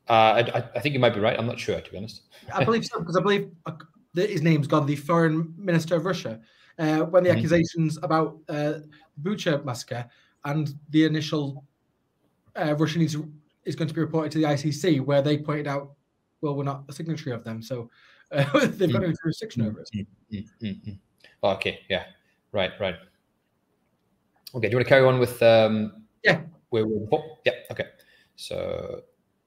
Uh, 0.09 0.13
I, 0.13 0.65
I, 0.77 0.81
think 0.81 0.93
you 0.93 0.99
might 0.99 1.15
be 1.15 1.21
right. 1.21 1.39
I'm 1.39 1.47
not 1.47 1.59
sure, 1.59 1.81
to 1.81 1.91
be 1.91 1.97
honest. 1.97 2.23
I 2.53 2.63
believe 2.63 2.85
so 2.85 2.99
because 2.99 3.17
I 3.17 3.23
believe 3.23 3.51
uh, 3.65 3.73
his 4.15 4.43
name's 4.43 4.67
gone, 4.67 4.87
the 4.87 4.97
foreign 4.97 5.55
minister 5.57 5.97
of 5.97 6.05
Russia, 6.05 6.41
uh, 6.79 7.01
when 7.01 7.23
the 7.23 7.31
mm-hmm. 7.31 7.39
accusations 7.39 7.99
about 8.03 8.39
uh, 8.51 8.75
Bucha 9.23 9.65
massacre 9.65 10.05
and 10.45 10.75
the 10.91 11.05
initial 11.05 11.65
uh, 12.57 12.75
Russia 12.77 12.99
needs 12.99 13.17
is 13.65 13.77
going 13.77 13.89
to 13.89 13.95
be 13.95 14.01
reported 14.01 14.33
to 14.33 14.39
the 14.39 14.45
ICC, 14.45 15.01
where 15.01 15.23
they 15.23 15.39
pointed 15.39 15.67
out, 15.67 15.93
well, 16.41 16.55
we're 16.55 16.65
not 16.65 16.85
a 16.89 16.93
signatory 16.93 17.35
of 17.35 17.45
them, 17.45 17.63
so 17.63 17.91
uh, 18.33 18.45
they've 18.67 18.93
got 18.93 19.03
mm-hmm. 19.03 19.11
no 19.11 19.13
jurisdiction 19.23 19.63
over 19.63 19.81
it. 19.81 19.91
Mm-hmm. 19.95 20.67
mm-hmm. 20.67 20.93
Okay, 21.43 21.81
yeah, 21.89 22.05
right, 22.53 22.73
right. 22.81 22.97
Okay, 24.55 24.69
do 24.69 24.71
you 24.71 24.77
want 24.77 24.87
to 24.87 24.89
carry 24.89 25.05
on 25.05 25.19
with? 25.19 25.43
Um, 25.43 26.05
yeah. 26.23 26.43
Where 26.71 26.87
we're 26.87 27.07
Yeah. 27.45 27.53
Okay. 27.73 27.87
So 28.37 29.03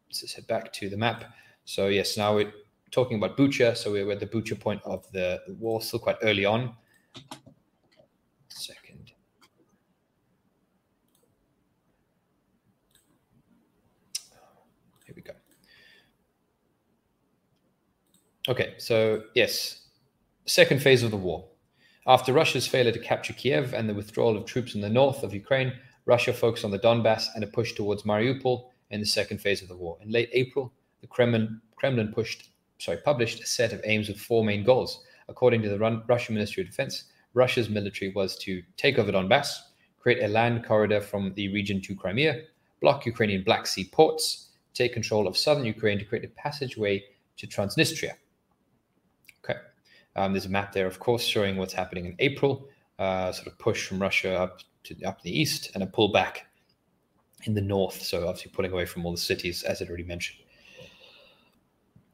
let's 0.10 0.34
head 0.34 0.48
back 0.48 0.74
to 0.74 0.90
the 0.90 0.98
map. 0.98 1.24
So 1.66 1.88
yes, 1.88 2.18
now 2.18 2.36
we're 2.36 2.52
talking 2.92 3.18
about 3.18 3.38
Bucha. 3.38 3.76
So 3.76 3.92
we're 3.92 4.12
at 4.12 4.20
the 4.20 4.28
Bucha 4.28 4.60
point 4.60 4.82
of 4.84 5.10
the 5.12 5.42
war, 5.60 5.82
still 5.82 6.00
quite 6.00 6.18
early 6.22 6.46
on. 6.46 6.76
Second. 8.50 9.12
Here 15.06 15.16
we 15.16 15.22
go. 15.22 15.34
Okay, 18.50 18.76
so 18.78 19.24
yes, 19.36 19.88
second 20.46 20.82
phase 20.82 21.04
of 21.04 21.12
the 21.12 21.18
war. 21.18 21.50
After 22.06 22.32
Russia's 22.32 22.66
failure 22.66 22.94
to 22.94 23.00
capture 23.00 23.34
Kiev 23.34 23.74
and 23.74 23.90
the 23.90 23.94
withdrawal 23.94 24.38
of 24.38 24.46
troops 24.46 24.74
in 24.74 24.80
the 24.80 24.90
north 24.90 25.22
of 25.24 25.34
Ukraine, 25.34 25.74
Russia 26.06 26.32
focused 26.32 26.64
on 26.64 26.72
the 26.72 26.80
Donbass 26.80 27.28
and 27.36 27.44
a 27.44 27.48
push 27.48 27.74
towards 27.74 28.04
Mariupol 28.04 28.70
in 28.90 29.02
the 29.02 29.06
second 29.06 29.40
phase 29.40 29.62
of 29.62 29.68
the 29.68 29.76
war. 29.76 29.98
In 30.02 30.12
late 30.12 30.30
April, 30.32 30.72
the 31.02 31.08
Kremlin, 31.08 31.60
Kremlin 31.76 32.14
pushed, 32.14 32.52
sorry, 32.78 33.00
published 33.00 33.42
a 33.42 33.46
set 33.46 33.74
of 33.74 33.82
aims 33.84 34.08
with 34.08 34.18
four 34.18 34.46
main 34.46 34.64
goals. 34.64 35.04
According 35.28 35.62
to 35.64 35.70
the 35.70 36.04
Russian 36.08 36.36
Ministry 36.36 36.64
of 36.64 36.70
Defense, 36.70 37.04
Russia's 37.34 37.70
military 37.70 38.14
was 38.14 38.38
to 38.38 38.64
take 38.78 38.98
over 38.98 39.12
Donbass, 39.12 39.50
create 40.00 40.24
a 40.24 40.30
land 40.30 40.64
corridor 40.64 41.02
from 41.02 41.34
the 41.34 41.52
region 41.54 41.82
to 41.82 41.96
Crimea, 41.96 42.44
block 42.80 43.06
Ukrainian 43.06 43.44
Black 43.44 43.68
Sea 43.68 43.90
ports, 43.92 44.52
take 44.74 44.94
control 44.94 45.28
of 45.28 45.36
southern 45.36 45.66
Ukraine 45.66 46.00
to 46.00 46.06
create 46.06 46.24
a 46.24 46.30
passageway 46.30 47.04
to 47.36 47.46
Transnistria. 47.46 48.14
Um, 50.18 50.34
there's 50.34 50.48
a 50.48 50.50
map 50.50 50.74
there, 50.74 50.88
of 50.88 51.00
course, 51.00 51.24
showing 51.24 51.56
what's 51.58 51.74
happening 51.74 52.06
in 52.06 52.16
April. 52.20 52.68
Uh, 53.00 53.32
sort 53.32 53.48
of 53.48 53.58
push 53.60 53.88
from 53.88 54.00
Russia 54.00 54.36
up 54.36 54.62
to 54.84 55.00
up 55.04 55.22
the 55.22 55.40
east 55.40 55.72
and 55.76 55.84
a 55.84 55.88
pullback 55.88 56.40
in 57.44 57.54
the 57.54 57.62
north. 57.62 58.02
So 58.02 58.28
obviously 58.28 58.52
pulling 58.52 58.72
away 58.72 58.86
from 58.86 59.06
all 59.06 59.12
the 59.12 59.18
cities, 59.18 59.64
as 59.64 59.82
I 59.82 59.86
already 59.86 60.04
mentioned. 60.04 60.40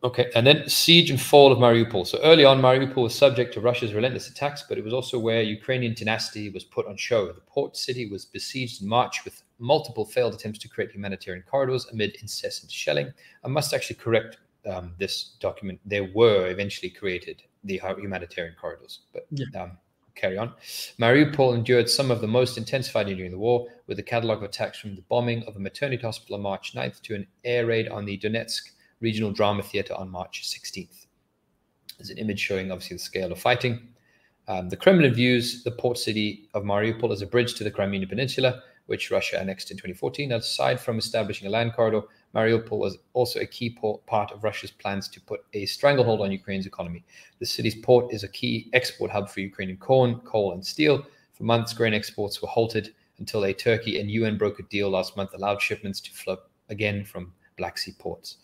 Okay, 0.03 0.29
and 0.35 0.45
then 0.45 0.67
siege 0.67 1.09
and 1.09 1.21
fall 1.21 1.53
of 1.53 1.59
Mariupol. 1.59 2.05
So 2.05 2.19
early 2.23 2.43
on, 2.43 2.61
Mariupol 2.61 3.03
was 3.03 3.15
subject 3.15 3.53
to 3.53 3.61
Russia's 3.61 3.93
relentless 3.93 4.27
attacks, 4.27 4.65
but 4.67 4.77
it 4.77 4.83
was 4.83 4.93
also 4.93 5.17
where 5.17 5.41
Ukrainian 5.41 5.95
tenacity 5.95 6.49
was 6.49 6.65
put 6.65 6.85
on 6.87 6.97
show. 6.97 7.27
The 7.27 7.39
port 7.47 7.77
city 7.77 8.09
was 8.09 8.25
besieged 8.25 8.81
in 8.81 8.89
March 8.89 9.23
with 9.23 9.43
multiple 9.59 10.03
failed 10.03 10.33
attempts 10.33 10.59
to 10.59 10.67
create 10.67 10.91
humanitarian 10.91 11.45
corridors 11.49 11.87
amid 11.93 12.17
incessant 12.21 12.69
shelling. 12.69 13.13
I 13.45 13.47
must 13.47 13.73
actually 13.73 13.95
correct 13.95 14.39
um, 14.69 14.93
this 14.99 15.37
document. 15.39 15.79
There 15.85 16.09
were 16.13 16.49
eventually 16.49 16.89
created 16.89 17.41
the 17.63 17.81
humanitarian 17.97 18.55
corridors, 18.59 18.99
but 19.13 19.25
yeah. 19.31 19.45
um, 19.61 19.77
carry 20.15 20.37
on. 20.37 20.53
Mariupol 20.99 21.55
endured 21.55 21.89
some 21.89 22.11
of 22.11 22.21
the 22.21 22.27
most 22.27 22.57
intense 22.57 22.89
fighting 22.89 23.17
during 23.17 23.31
the 23.31 23.37
war, 23.37 23.67
with 23.87 23.99
a 23.99 24.03
catalogue 24.03 24.39
of 24.39 24.43
attacks 24.43 24.79
from 24.79 24.95
the 24.95 25.01
bombing 25.03 25.43
of 25.43 25.55
a 25.55 25.59
maternity 25.59 26.01
hospital 26.01 26.35
on 26.35 26.41
March 26.41 26.73
9th 26.73 27.01
to 27.01 27.15
an 27.15 27.27
air 27.43 27.65
raid 27.65 27.87
on 27.89 28.05
the 28.05 28.17
Donetsk 28.17 28.71
Regional 29.01 29.31
Drama 29.31 29.63
Theatre 29.63 29.95
on 29.95 30.09
March 30.09 30.43
16th. 30.43 31.07
There's 31.97 32.09
an 32.09 32.17
image 32.17 32.39
showing, 32.39 32.71
obviously, 32.71 32.97
the 32.97 33.03
scale 33.03 33.31
of 33.31 33.39
fighting. 33.39 33.87
Um, 34.47 34.69
the 34.69 34.77
Kremlin 34.77 35.13
views 35.13 35.63
the 35.63 35.71
port 35.71 35.97
city 35.97 36.49
of 36.53 36.63
Mariupol 36.63 37.11
as 37.11 37.21
a 37.21 37.27
bridge 37.27 37.53
to 37.55 37.63
the 37.63 37.71
Crimean 37.71 38.07
Peninsula, 38.07 38.61
which 38.87 39.11
Russia 39.11 39.39
annexed 39.39 39.71
in 39.71 39.77
2014. 39.77 40.31
Aside 40.33 40.79
from 40.79 40.97
establishing 40.97 41.47
a 41.47 41.51
land 41.51 41.73
corridor, 41.73 42.01
Mariupol 42.35 42.77
was 42.77 42.97
also 43.13 43.39
a 43.39 43.45
key 43.45 43.77
part 44.07 44.31
of 44.31 44.43
Russia's 44.43 44.71
plans 44.71 45.07
to 45.09 45.21
put 45.21 45.45
a 45.53 45.65
stranglehold 45.65 46.21
on 46.21 46.31
Ukraine's 46.31 46.65
economy. 46.65 47.03
The 47.39 47.45
city's 47.45 47.75
port 47.75 48.13
is 48.13 48.23
a 48.23 48.27
key 48.27 48.69
export 48.73 49.11
hub 49.11 49.29
for 49.29 49.39
Ukrainian 49.39 49.77
corn, 49.77 50.19
coal, 50.21 50.53
and 50.53 50.65
steel. 50.65 51.05
For 51.33 51.43
months, 51.43 51.73
grain 51.73 51.93
exports 51.93 52.41
were 52.41 52.47
halted 52.47 52.93
until 53.19 53.45
a 53.45 53.53
Turkey 53.53 53.99
and 53.99 54.09
UN 54.09 54.37
brokered 54.37 54.69
deal 54.69 54.89
last 54.89 55.15
month 55.15 55.33
allowed 55.33 55.61
shipments 55.61 56.01
to 56.01 56.11
flow 56.11 56.37
again 56.69 57.05
from 57.05 57.31
Black 57.57 57.77
Sea 57.77 57.93
ports. 57.97 58.37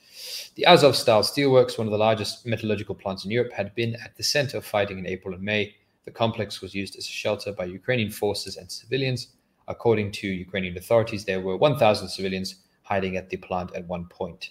The 0.56 0.66
Azovstal 0.68 1.24
steelworks, 1.24 1.78
one 1.78 1.88
of 1.88 1.92
the 1.92 1.98
largest 1.98 2.46
metallurgical 2.46 2.96
plants 2.96 3.26
in 3.26 3.32
Europe, 3.32 3.54
had 3.54 3.74
been 3.76 3.96
at 3.96 4.16
the 4.16 4.24
center 4.24 4.58
of 4.58 4.66
fighting 4.66 5.00
in 5.00 5.08
April 5.08 5.34
and 5.34 5.44
May. 5.44 5.76
The 6.06 6.12
complex 6.12 6.62
was 6.62 6.76
used 6.76 6.96
as 6.96 7.06
a 7.06 7.12
shelter 7.12 7.52
by 7.52 7.66
Ukrainian 7.66 8.12
forces 8.12 8.58
and 8.58 8.72
civilians. 8.72 9.30
According 9.70 10.11
to 10.13 10.28
Ukrainian 10.28 10.78
authorities, 10.78 11.24
there 11.26 11.41
were 11.41 11.55
1,000 11.55 12.09
civilians 12.09 12.55
hiding 12.82 13.15
at 13.15 13.30
the 13.30 13.38
plant 13.38 13.74
at 13.76 13.86
one 13.88 14.05
point. 14.07 14.49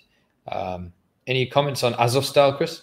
Um, 0.50 0.92
any 1.26 1.44
comments 1.46 1.82
on 1.82 1.92
Azovstal, 1.94 2.56
Chris? 2.56 2.82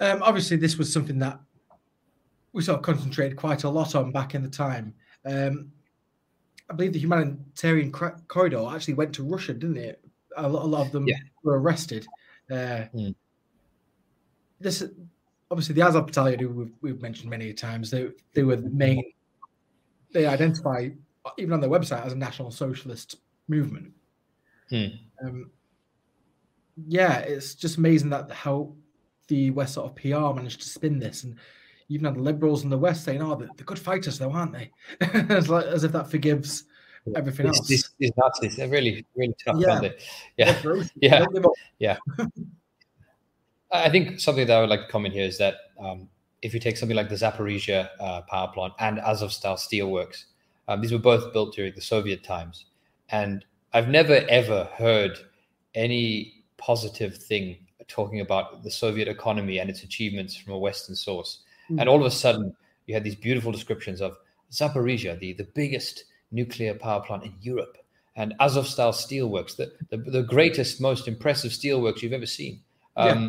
Um, 0.00 0.22
obviously, 0.22 0.56
this 0.56 0.78
was 0.78 0.90
something 0.92 1.18
that 1.18 1.38
we 2.52 2.62
sort 2.62 2.78
of 2.78 2.84
concentrated 2.84 3.36
quite 3.36 3.64
a 3.64 3.68
lot 3.68 3.94
on 3.94 4.12
back 4.12 4.34
in 4.34 4.42
the 4.42 4.48
time. 4.48 4.94
Um, 5.26 5.72
I 6.70 6.74
believe 6.74 6.92
the 6.92 6.98
humanitarian 6.98 7.90
corridor 7.92 8.64
actually 8.70 8.94
went 8.94 9.14
to 9.14 9.24
Russia, 9.24 9.54
didn't 9.54 9.78
it? 9.78 10.00
A 10.36 10.48
lot, 10.48 10.62
a 10.62 10.66
lot 10.66 10.86
of 10.86 10.92
them 10.92 11.06
yeah. 11.08 11.16
were 11.42 11.60
arrested. 11.60 12.06
Uh, 12.50 12.86
mm. 12.94 13.14
This 14.60 14.84
obviously 15.50 15.74
the 15.74 15.82
Azov 15.82 16.06
battalion, 16.06 16.40
who 16.40 16.48
we've, 16.48 16.72
we've, 16.80 17.02
mentioned 17.02 17.30
many 17.30 17.52
times, 17.52 17.90
they 17.90 18.10
they 18.34 18.42
were 18.42 18.56
the 18.56 18.70
main. 18.70 19.02
They 20.12 20.26
identify 20.26 20.88
even 21.36 21.52
on 21.52 21.60
their 21.60 21.70
website 21.70 22.04
as 22.04 22.12
a 22.12 22.16
national 22.16 22.50
socialist 22.50 23.16
movement. 23.48 23.92
Mm. 24.70 24.98
Um, 25.22 25.50
yeah, 26.86 27.18
it's 27.18 27.54
just 27.54 27.78
amazing 27.78 28.10
that 28.10 28.30
how 28.30 28.72
the 29.28 29.50
West 29.50 29.74
sort 29.74 29.90
of 29.90 29.96
PR 29.96 30.34
managed 30.34 30.60
to 30.60 30.68
spin 30.68 30.98
this, 30.98 31.24
and 31.24 31.36
even 31.88 32.06
had 32.06 32.14
the 32.14 32.20
liberals 32.20 32.64
in 32.64 32.70
the 32.70 32.78
West 32.78 33.04
saying, 33.04 33.22
"Oh, 33.22 33.34
they're, 33.34 33.48
they're 33.56 33.64
good 33.64 33.78
fighters, 33.78 34.18
though, 34.18 34.30
aren't 34.30 34.52
they?" 34.52 34.70
as, 35.00 35.48
like, 35.48 35.66
as 35.66 35.84
if 35.84 35.92
that 35.92 36.10
forgives 36.10 36.64
everything 37.16 37.46
else. 37.46 37.66
These, 37.66 37.90
these 37.98 38.12
Nazis, 38.16 38.56
they're 38.56 38.68
really, 38.68 39.04
really 39.16 39.34
tough, 39.44 39.56
yeah. 39.58 39.70
aren't 39.70 39.82
they? 39.82 39.96
Yeah, 40.36 40.86
yeah, 41.00 41.26
yeah. 41.78 41.96
I 43.70 43.90
think 43.90 44.18
something 44.18 44.46
that 44.46 44.56
I 44.56 44.60
would 44.60 44.70
like 44.70 44.86
to 44.86 44.88
comment 44.88 45.14
here 45.14 45.26
is 45.26 45.38
that 45.38 45.56
um, 45.78 46.08
if 46.42 46.54
you 46.54 46.60
take 46.60 46.76
something 46.76 46.96
like 46.96 47.08
the 47.08 47.16
Zaporizhia 47.16 47.88
uh, 48.00 48.22
power 48.22 48.48
plant 48.48 48.74
and 48.78 48.98
Azovstal 48.98 49.58
steelworks, 49.58 50.24
um, 50.68 50.80
these 50.80 50.92
were 50.92 50.98
both 50.98 51.32
built 51.32 51.54
during 51.54 51.74
the 51.74 51.80
Soviet 51.80 52.22
times, 52.22 52.66
and 53.08 53.44
I've 53.72 53.88
never 53.88 54.24
ever 54.28 54.64
heard 54.74 55.18
any 55.74 56.44
positive 56.56 57.16
thing 57.16 57.58
talking 57.86 58.20
about 58.20 58.62
the 58.62 58.70
Soviet 58.70 59.08
economy 59.08 59.58
and 59.58 59.70
its 59.70 59.82
achievements 59.82 60.36
from 60.36 60.52
a 60.52 60.58
Western 60.58 60.94
source. 60.94 61.40
Mm. 61.70 61.80
And 61.80 61.88
all 61.88 62.00
of 62.00 62.06
a 62.06 62.10
sudden, 62.10 62.54
you 62.86 62.94
had 62.94 63.04
these 63.04 63.14
beautiful 63.14 63.52
descriptions 63.52 64.00
of 64.00 64.16
Zaporizhia, 64.52 65.18
the, 65.18 65.32
the 65.34 65.48
biggest 65.54 66.04
nuclear 66.30 66.74
power 66.74 67.00
plant 67.00 67.24
in 67.24 67.34
Europe, 67.40 67.78
and 68.16 68.34
Azovstal 68.40 68.92
steelworks, 68.92 69.56
the, 69.56 69.72
the, 69.90 69.96
the 69.96 70.22
greatest, 70.22 70.80
most 70.80 71.08
impressive 71.08 71.52
steelworks 71.52 72.02
you've 72.02 72.12
ever 72.12 72.26
seen. 72.26 72.60
Um, 72.96 73.08
yeah. 73.08 73.28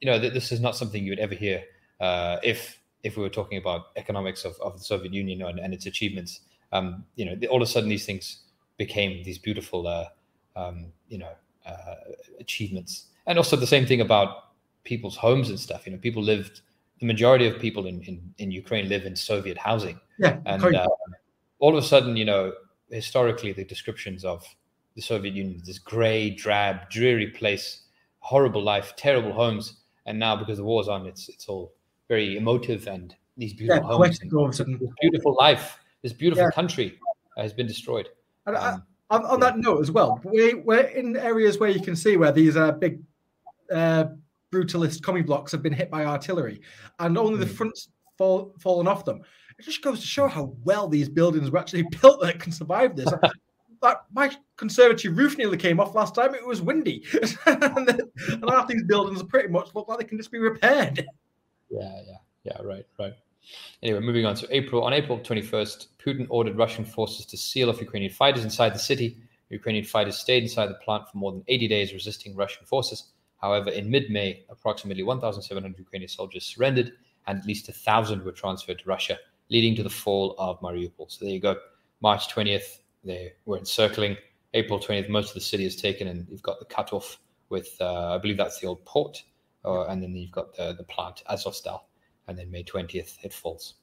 You 0.00 0.06
know, 0.12 0.20
th- 0.20 0.34
this 0.34 0.52
is 0.52 0.60
not 0.60 0.76
something 0.76 1.02
you 1.02 1.10
would 1.10 1.18
ever 1.18 1.34
hear 1.34 1.62
uh, 2.00 2.38
if 2.42 2.80
if 3.02 3.16
we 3.16 3.22
were 3.22 3.28
talking 3.28 3.58
about 3.58 3.86
economics 3.96 4.44
of, 4.44 4.56
of 4.60 4.76
the 4.76 4.84
Soviet 4.84 5.12
Union 5.12 5.42
and, 5.42 5.58
and 5.58 5.72
its 5.72 5.86
achievements. 5.86 6.40
Um, 6.72 7.04
you 7.14 7.24
know, 7.24 7.34
all 7.48 7.62
of 7.62 7.68
a 7.68 7.70
sudden 7.70 7.88
these 7.88 8.04
things 8.04 8.42
became 8.76 9.22
these 9.22 9.38
beautiful, 9.38 9.86
uh, 9.86 10.06
um, 10.56 10.86
you 11.08 11.18
know, 11.18 11.32
uh, 11.64 11.94
achievements. 12.40 13.06
And 13.26 13.38
also 13.38 13.56
the 13.56 13.66
same 13.66 13.86
thing 13.86 14.00
about 14.00 14.54
people's 14.84 15.16
homes 15.16 15.48
and 15.50 15.58
stuff. 15.58 15.86
You 15.86 15.92
know, 15.92 15.98
people 15.98 16.22
lived. 16.22 16.62
The 17.00 17.06
majority 17.06 17.46
of 17.46 17.60
people 17.60 17.86
in 17.86 18.02
in, 18.02 18.34
in 18.38 18.50
Ukraine 18.50 18.88
live 18.88 19.04
in 19.06 19.14
Soviet 19.14 19.56
housing. 19.56 20.00
Yeah, 20.18 20.38
and 20.46 20.74
uh, 20.74 20.88
all 21.60 21.76
of 21.76 21.84
a 21.84 21.86
sudden, 21.86 22.16
you 22.16 22.24
know, 22.24 22.52
historically 22.90 23.52
the 23.52 23.64
descriptions 23.64 24.24
of 24.24 24.44
the 24.96 25.02
Soviet 25.02 25.34
Union, 25.34 25.62
this 25.64 25.78
gray, 25.78 26.30
drab, 26.30 26.90
dreary 26.90 27.28
place, 27.28 27.82
horrible 28.18 28.62
life, 28.62 28.94
terrible 28.96 29.32
homes, 29.32 29.76
and 30.06 30.18
now 30.18 30.34
because 30.34 30.58
the 30.58 30.64
war's 30.64 30.88
on, 30.88 31.06
it's 31.06 31.28
it's 31.28 31.46
all 31.46 31.72
very 32.08 32.36
emotive 32.36 32.86
and 32.86 33.14
these 33.36 33.52
beautiful 33.52 33.90
yeah, 33.90 33.96
homes, 33.96 34.60
and 34.60 34.80
this 34.80 34.90
beautiful 35.00 35.36
life, 35.38 35.78
this 36.02 36.12
beautiful 36.12 36.44
yeah. 36.44 36.50
country 36.50 36.98
has 37.36 37.52
been 37.52 37.66
destroyed. 37.66 38.08
And 38.46 38.56
um, 38.56 38.82
on, 39.10 39.24
on 39.26 39.40
that 39.40 39.58
note 39.58 39.80
as 39.80 39.90
well, 39.90 40.20
we, 40.24 40.54
we're 40.54 40.80
in 40.80 41.16
areas 41.16 41.58
where 41.58 41.70
you 41.70 41.80
can 41.80 41.94
see 41.94 42.16
where 42.16 42.32
these 42.32 42.56
are 42.56 42.72
big 42.72 43.00
uh, 43.72 44.06
brutalist 44.52 45.02
commie 45.02 45.22
blocks 45.22 45.52
have 45.52 45.62
been 45.62 45.72
hit 45.72 45.90
by 45.90 46.04
artillery, 46.04 46.60
and 46.98 47.16
only 47.16 47.38
the 47.38 47.46
hmm. 47.46 47.52
fronts 47.52 47.88
fall, 48.16 48.54
fallen 48.58 48.88
off 48.88 49.04
them. 49.04 49.22
It 49.58 49.64
just 49.64 49.82
goes 49.82 50.00
to 50.00 50.06
show 50.06 50.28
how 50.28 50.54
well 50.64 50.88
these 50.88 51.08
buildings 51.08 51.50
were 51.50 51.58
actually 51.58 51.82
built 52.02 52.20
that 52.22 52.40
can 52.40 52.52
survive 52.52 52.96
this. 52.96 53.12
that 53.82 53.98
my 54.12 54.30
conservatory 54.56 55.14
roof 55.14 55.38
nearly 55.38 55.56
came 55.56 55.78
off 55.78 55.94
last 55.94 56.14
time. 56.14 56.34
It 56.34 56.46
was 56.46 56.60
windy, 56.60 57.04
and, 57.46 57.86
then, 57.86 58.00
and 58.28 58.50
half 58.50 58.66
these 58.66 58.82
buildings 58.84 59.22
pretty 59.22 59.48
much 59.48 59.74
look 59.74 59.88
like 59.88 59.98
they 59.98 60.04
can 60.04 60.18
just 60.18 60.32
be 60.32 60.38
repaired. 60.38 61.06
Yeah, 61.70 62.00
yeah, 62.06 62.16
yeah. 62.44 62.62
Right, 62.62 62.86
right. 62.98 63.14
Anyway, 63.82 64.00
moving 64.00 64.26
on 64.26 64.34
to 64.36 64.54
April. 64.54 64.84
On 64.84 64.92
April 64.92 65.18
21st, 65.18 65.88
Putin 66.04 66.26
ordered 66.28 66.56
Russian 66.56 66.84
forces 66.84 67.26
to 67.26 67.36
seal 67.36 67.70
off 67.70 67.80
Ukrainian 67.80 68.12
fighters 68.12 68.44
inside 68.44 68.74
the 68.74 68.78
city. 68.78 69.16
Ukrainian 69.50 69.84
fighters 69.84 70.18
stayed 70.18 70.42
inside 70.42 70.66
the 70.66 70.74
plant 70.74 71.08
for 71.08 71.16
more 71.16 71.32
than 71.32 71.44
80 71.48 71.68
days, 71.68 71.92
resisting 71.92 72.36
Russian 72.36 72.66
forces. 72.66 73.12
However, 73.40 73.70
in 73.70 73.90
mid 73.90 74.10
May, 74.10 74.44
approximately 74.50 75.02
1,700 75.02 75.78
Ukrainian 75.78 76.08
soldiers 76.08 76.44
surrendered, 76.44 76.92
and 77.26 77.38
at 77.38 77.46
least 77.46 77.68
1,000 77.68 78.22
were 78.24 78.32
transferred 78.32 78.80
to 78.80 78.88
Russia, 78.88 79.16
leading 79.48 79.74
to 79.76 79.82
the 79.82 79.90
fall 79.90 80.34
of 80.38 80.60
Mariupol. 80.60 81.10
So 81.10 81.24
there 81.24 81.34
you 81.34 81.40
go. 81.40 81.56
March 82.00 82.28
20th, 82.28 82.80
they 83.04 83.32
were 83.46 83.58
encircling. 83.58 84.16
April 84.54 84.78
20th, 84.78 85.08
most 85.08 85.28
of 85.28 85.34
the 85.34 85.40
city 85.40 85.64
is 85.64 85.76
taken, 85.76 86.08
and 86.08 86.26
you've 86.28 86.42
got 86.42 86.58
the 86.58 86.64
cutoff 86.64 87.18
with, 87.48 87.76
uh, 87.80 88.14
I 88.14 88.18
believe 88.18 88.36
that's 88.36 88.60
the 88.60 88.66
old 88.66 88.84
port, 88.84 89.22
and 89.88 90.02
then 90.02 90.14
you've 90.14 90.32
got 90.32 90.54
the, 90.56 90.74
the 90.76 90.84
plant, 90.84 91.22
Azovstal, 91.30 91.80
and 92.26 92.38
then 92.38 92.50
May 92.50 92.64
20th, 92.64 93.16
it 93.22 93.32
falls. 93.32 93.74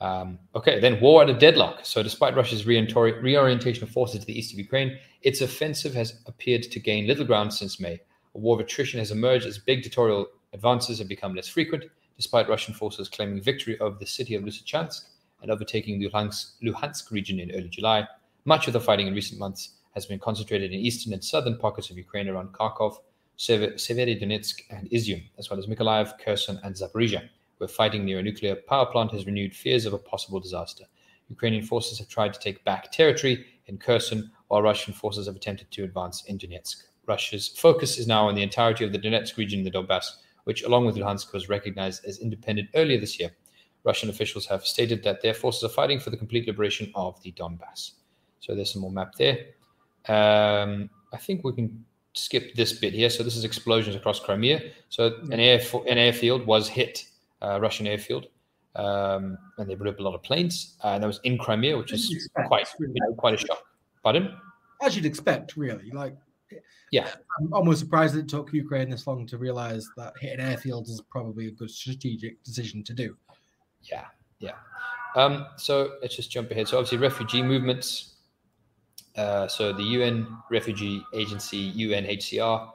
Um, 0.00 0.38
okay, 0.56 0.80
then 0.80 1.00
war 1.00 1.22
at 1.22 1.30
a 1.30 1.34
deadlock. 1.34 1.80
So, 1.84 2.02
despite 2.02 2.34
Russia's 2.34 2.66
reorientation 2.66 3.84
of 3.84 3.90
forces 3.90 4.20
to 4.20 4.26
the 4.26 4.36
east 4.36 4.52
of 4.52 4.58
Ukraine, 4.58 4.98
its 5.22 5.40
offensive 5.40 5.94
has 5.94 6.20
appeared 6.26 6.64
to 6.64 6.80
gain 6.80 7.06
little 7.06 7.24
ground 7.24 7.54
since 7.54 7.78
May. 7.78 8.00
A 8.34 8.38
war 8.38 8.56
of 8.56 8.60
attrition 8.60 8.98
has 8.98 9.12
emerged 9.12 9.46
as 9.46 9.58
big 9.58 9.82
territorial 9.82 10.26
advances 10.52 10.98
have 10.98 11.08
become 11.08 11.34
less 11.34 11.48
frequent, 11.48 11.84
despite 12.16 12.48
Russian 12.48 12.74
forces 12.74 13.08
claiming 13.08 13.40
victory 13.40 13.78
over 13.78 13.96
the 13.98 14.06
city 14.06 14.34
of 14.34 14.42
Lysychansk 14.42 15.02
and 15.40 15.50
overtaking 15.50 16.00
the 16.00 16.08
Luhansk, 16.08 16.52
Luhansk 16.62 17.10
region 17.10 17.38
in 17.38 17.52
early 17.52 17.68
July. 17.68 18.06
Much 18.44 18.66
of 18.66 18.72
the 18.72 18.80
fighting 18.80 19.06
in 19.06 19.14
recent 19.14 19.38
months 19.38 19.76
has 19.94 20.06
been 20.06 20.18
concentrated 20.18 20.72
in 20.72 20.80
eastern 20.80 21.12
and 21.12 21.22
southern 21.22 21.56
pockets 21.56 21.90
of 21.90 21.96
Ukraine 21.96 22.28
around 22.28 22.52
Kharkov, 22.52 22.96
Severodonetsk, 23.38 24.62
and 24.70 24.88
Izium, 24.90 25.24
as 25.38 25.50
well 25.50 25.58
as 25.58 25.66
Mykolaiv, 25.66 26.18
Kherson, 26.18 26.60
and 26.62 26.74
Zaporizhia, 26.74 27.28
where 27.58 27.68
fighting 27.68 28.04
near 28.04 28.18
a 28.18 28.22
nuclear 28.22 28.56
power 28.56 28.86
plant 28.86 29.12
has 29.12 29.26
renewed 29.26 29.54
fears 29.54 29.86
of 29.86 29.92
a 29.92 29.98
possible 29.98 30.40
disaster. 30.40 30.84
Ukrainian 31.28 31.64
forces 31.64 31.98
have 31.98 32.08
tried 32.08 32.34
to 32.34 32.40
take 32.40 32.64
back 32.64 32.92
territory 32.92 33.46
in 33.66 33.78
Kherson, 33.78 34.30
while 34.48 34.62
Russian 34.62 34.92
forces 34.92 35.26
have 35.26 35.36
attempted 35.36 35.70
to 35.70 35.84
advance 35.84 36.24
in 36.24 36.38
Donetsk. 36.38 36.82
Russia's 37.06 37.48
focus 37.48 37.98
is 37.98 38.06
now 38.06 38.28
on 38.28 38.34
the 38.34 38.42
entirety 38.42 38.84
of 38.84 38.92
the 38.92 38.98
Donetsk 38.98 39.36
region 39.36 39.60
in 39.60 39.64
the 39.64 39.70
Donbass, 39.70 40.06
which, 40.44 40.62
along 40.62 40.86
with 40.86 40.96
Luhansk, 40.96 41.32
was 41.32 41.48
recognized 41.48 42.04
as 42.04 42.18
independent 42.18 42.68
earlier 42.74 43.00
this 43.00 43.18
year. 43.18 43.30
Russian 43.84 44.10
officials 44.10 44.46
have 44.46 44.64
stated 44.64 45.02
that 45.02 45.22
their 45.22 45.34
forces 45.34 45.64
are 45.64 45.68
fighting 45.68 45.98
for 45.98 46.10
the 46.10 46.16
complete 46.16 46.46
liberation 46.46 46.92
of 46.94 47.20
the 47.22 47.32
Donbass. 47.32 47.92
So 48.40 48.54
there's 48.54 48.72
some 48.72 48.82
more 48.82 48.92
map 48.92 49.14
there. 49.14 49.38
Um, 50.08 50.90
I 51.12 51.16
think 51.16 51.44
we 51.44 51.52
can 51.52 51.84
skip 52.14 52.54
this 52.54 52.72
bit 52.72 52.92
here. 52.92 53.10
So 53.10 53.22
this 53.22 53.36
is 53.36 53.44
explosions 53.44 53.96
across 53.96 54.20
Crimea. 54.20 54.60
So 54.88 55.16
an 55.30 55.40
air 55.40 55.60
an 55.88 55.98
airfield 55.98 56.46
was 56.46 56.68
hit, 56.68 57.04
uh, 57.40 57.60
Russian 57.60 57.86
airfield, 57.86 58.26
um, 58.76 59.38
and 59.58 59.68
they 59.68 59.74
blew 59.74 59.90
up 59.90 59.98
a 59.98 60.02
lot 60.02 60.14
of 60.14 60.22
planes. 60.22 60.76
Uh, 60.84 60.88
and 60.88 61.02
that 61.02 61.06
was 61.06 61.20
in 61.24 61.38
Crimea, 61.38 61.76
which 61.76 61.92
is 61.92 62.28
quite 62.46 62.66
you 62.78 62.92
know, 62.94 63.14
quite 63.14 63.34
a 63.34 63.38
shock. 63.38 63.62
Pardon? 64.02 64.36
As 64.82 64.96
you'd 64.96 65.06
expect, 65.06 65.56
really. 65.56 65.90
Like 65.90 66.16
yeah, 66.90 67.08
I'm 67.40 67.52
almost 67.54 67.80
surprised 67.80 68.16
it 68.16 68.28
took 68.28 68.52
Ukraine 68.52 68.90
this 68.90 69.06
long 69.06 69.26
to 69.28 69.38
realize 69.38 69.88
that 69.96 70.12
hitting 70.20 70.44
airfields 70.44 70.90
is 70.90 71.00
probably 71.10 71.48
a 71.48 71.50
good 71.50 71.70
strategic 71.70 72.42
decision 72.44 72.84
to 72.84 72.92
do. 72.92 73.16
Yeah, 73.82 74.04
yeah. 74.38 74.56
Um, 75.16 75.46
so 75.56 75.94
let's 76.02 76.16
just 76.16 76.30
jump 76.30 76.50
ahead. 76.50 76.68
So 76.68 76.78
obviously, 76.78 76.98
refugee 76.98 77.42
movements. 77.42 78.11
Uh, 79.16 79.46
so 79.46 79.72
the 79.72 79.82
UN 79.82 80.26
Refugee 80.50 81.04
Agency 81.12 81.72
(UNHCR) 81.72 82.70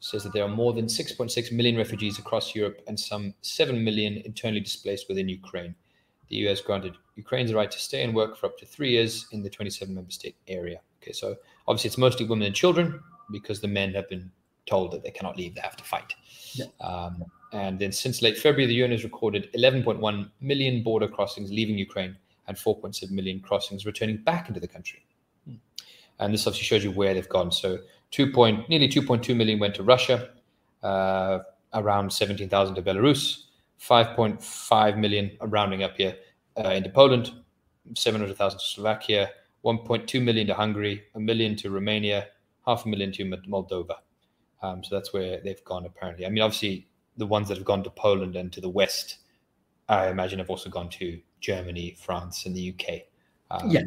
says 0.00 0.22
that 0.24 0.32
there 0.32 0.44
are 0.44 0.48
more 0.48 0.72
than 0.72 0.86
6.6 0.86 1.52
million 1.52 1.76
refugees 1.76 2.18
across 2.18 2.54
Europe 2.54 2.80
and 2.86 2.98
some 2.98 3.34
7 3.42 3.82
million 3.84 4.22
internally 4.24 4.60
displaced 4.60 5.08
within 5.08 5.28
Ukraine. 5.28 5.74
The 6.28 6.36
EU 6.36 6.48
has 6.48 6.60
granted 6.60 6.96
Ukraine 7.16 7.46
the 7.46 7.54
right 7.54 7.70
to 7.70 7.78
stay 7.78 8.02
and 8.02 8.14
work 8.14 8.36
for 8.36 8.46
up 8.46 8.56
to 8.58 8.66
three 8.66 8.90
years 8.90 9.26
in 9.32 9.42
the 9.42 9.50
27 9.50 9.94
member 9.94 10.10
state 10.10 10.36
area. 10.48 10.80
Okay, 11.02 11.12
so 11.12 11.36
obviously 11.66 11.88
it's 11.88 11.98
mostly 11.98 12.26
women 12.26 12.46
and 12.46 12.54
children, 12.54 13.00
because 13.32 13.60
the 13.60 13.68
men 13.68 13.92
have 13.94 14.08
been 14.08 14.30
told 14.66 14.92
that 14.92 15.02
they 15.02 15.10
cannot 15.10 15.36
leave; 15.36 15.54
they 15.54 15.60
have 15.60 15.76
to 15.76 15.84
fight. 15.84 16.14
Yeah. 16.54 16.66
Um, 16.80 17.24
and 17.52 17.78
then 17.78 17.90
since 17.90 18.22
late 18.22 18.38
February, 18.38 18.66
the 18.66 18.74
UN 18.74 18.92
has 18.92 19.02
recorded 19.02 19.52
11.1 19.54 20.30
million 20.40 20.82
border 20.82 21.08
crossings 21.08 21.50
leaving 21.50 21.76
Ukraine 21.76 22.16
and 22.46 22.56
4.7 22.56 23.10
million 23.10 23.40
crossings 23.40 23.84
returning 23.84 24.18
back 24.18 24.48
into 24.48 24.60
the 24.60 24.68
country. 24.68 25.04
And 26.20 26.32
this 26.32 26.46
obviously 26.46 26.66
shows 26.66 26.84
you 26.84 26.92
where 26.92 27.14
they've 27.14 27.28
gone. 27.28 27.50
So 27.50 27.78
two 28.12 28.30
point 28.30 28.68
nearly 28.68 28.88
2.2 28.88 29.34
million 29.34 29.58
went 29.58 29.74
to 29.76 29.82
Russia, 29.82 30.30
uh, 30.82 31.40
around 31.74 32.12
17,000 32.12 32.74
to 32.76 32.82
Belarus, 32.82 33.44
5.5 33.80 34.98
million, 34.98 35.36
rounding 35.40 35.82
up 35.82 35.96
here, 35.96 36.16
uh, 36.62 36.68
into 36.68 36.90
Poland, 36.90 37.32
700,000 37.96 38.58
to 38.58 38.64
Slovakia, 38.64 39.30
1.2 39.64 40.22
million 40.22 40.46
to 40.46 40.54
Hungary, 40.54 41.02
a 41.14 41.20
million 41.20 41.56
to 41.56 41.70
Romania, 41.70 42.28
half 42.66 42.84
a 42.84 42.88
million 42.88 43.12
to 43.12 43.24
Moldova. 43.24 43.96
Um, 44.62 44.84
so 44.84 44.94
that's 44.94 45.12
where 45.12 45.40
they've 45.42 45.64
gone 45.64 45.86
apparently. 45.86 46.26
I 46.26 46.28
mean, 46.28 46.42
obviously, 46.42 46.86
the 47.16 47.26
ones 47.26 47.48
that 47.48 47.56
have 47.56 47.66
gone 47.66 47.82
to 47.84 47.90
Poland 47.90 48.36
and 48.36 48.52
to 48.52 48.60
the 48.60 48.68
West, 48.68 49.18
I 49.88 50.08
imagine, 50.08 50.38
have 50.38 50.50
also 50.50 50.70
gone 50.70 50.88
to 50.90 51.20
Germany, 51.40 51.96
France, 51.98 52.46
and 52.46 52.54
the 52.54 52.74
UK. 52.74 53.02
Um, 53.50 53.70
yeah. 53.70 53.82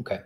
Okay. 0.00 0.20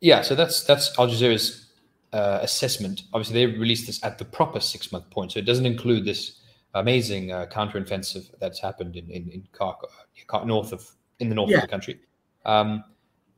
Yeah. 0.00 0.22
So 0.22 0.34
that's 0.34 0.64
that's 0.64 0.96
Al 0.98 1.08
Jazeera's 1.08 1.68
uh, 2.12 2.38
assessment. 2.42 3.02
Obviously, 3.12 3.34
they 3.34 3.58
released 3.58 3.86
this 3.86 4.02
at 4.04 4.18
the 4.18 4.24
proper 4.24 4.60
six 4.60 4.92
month 4.92 5.10
point, 5.10 5.32
so 5.32 5.38
it 5.38 5.44
doesn't 5.44 5.66
include 5.66 6.04
this 6.04 6.40
amazing 6.74 7.32
uh, 7.32 7.46
counteroffensive 7.50 8.30
that's 8.40 8.60
happened 8.60 8.96
in 8.96 9.10
in, 9.10 9.28
in 9.28 9.48
Kharkov, 9.52 10.46
north 10.46 10.72
of 10.72 10.88
in 11.18 11.28
the 11.28 11.34
north 11.34 11.50
yeah. 11.50 11.56
of 11.56 11.62
the 11.62 11.68
country. 11.68 12.00
Um, 12.44 12.84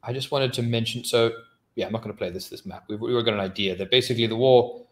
I 0.02 0.12
just 0.12 0.30
wanted 0.30 0.52
to 0.54 0.62
mention. 0.62 1.04
So 1.04 1.32
yeah, 1.74 1.86
I'm 1.86 1.92
not 1.92 2.02
going 2.02 2.12
to 2.12 2.18
play 2.18 2.30
this 2.30 2.48
this 2.48 2.66
map. 2.66 2.84
We, 2.88 2.96
we 2.96 3.14
were 3.14 3.22
got 3.22 3.34
an 3.34 3.40
idea 3.40 3.76
that 3.76 3.90
basically 3.90 4.26
the 4.26 4.36
war, 4.36 4.86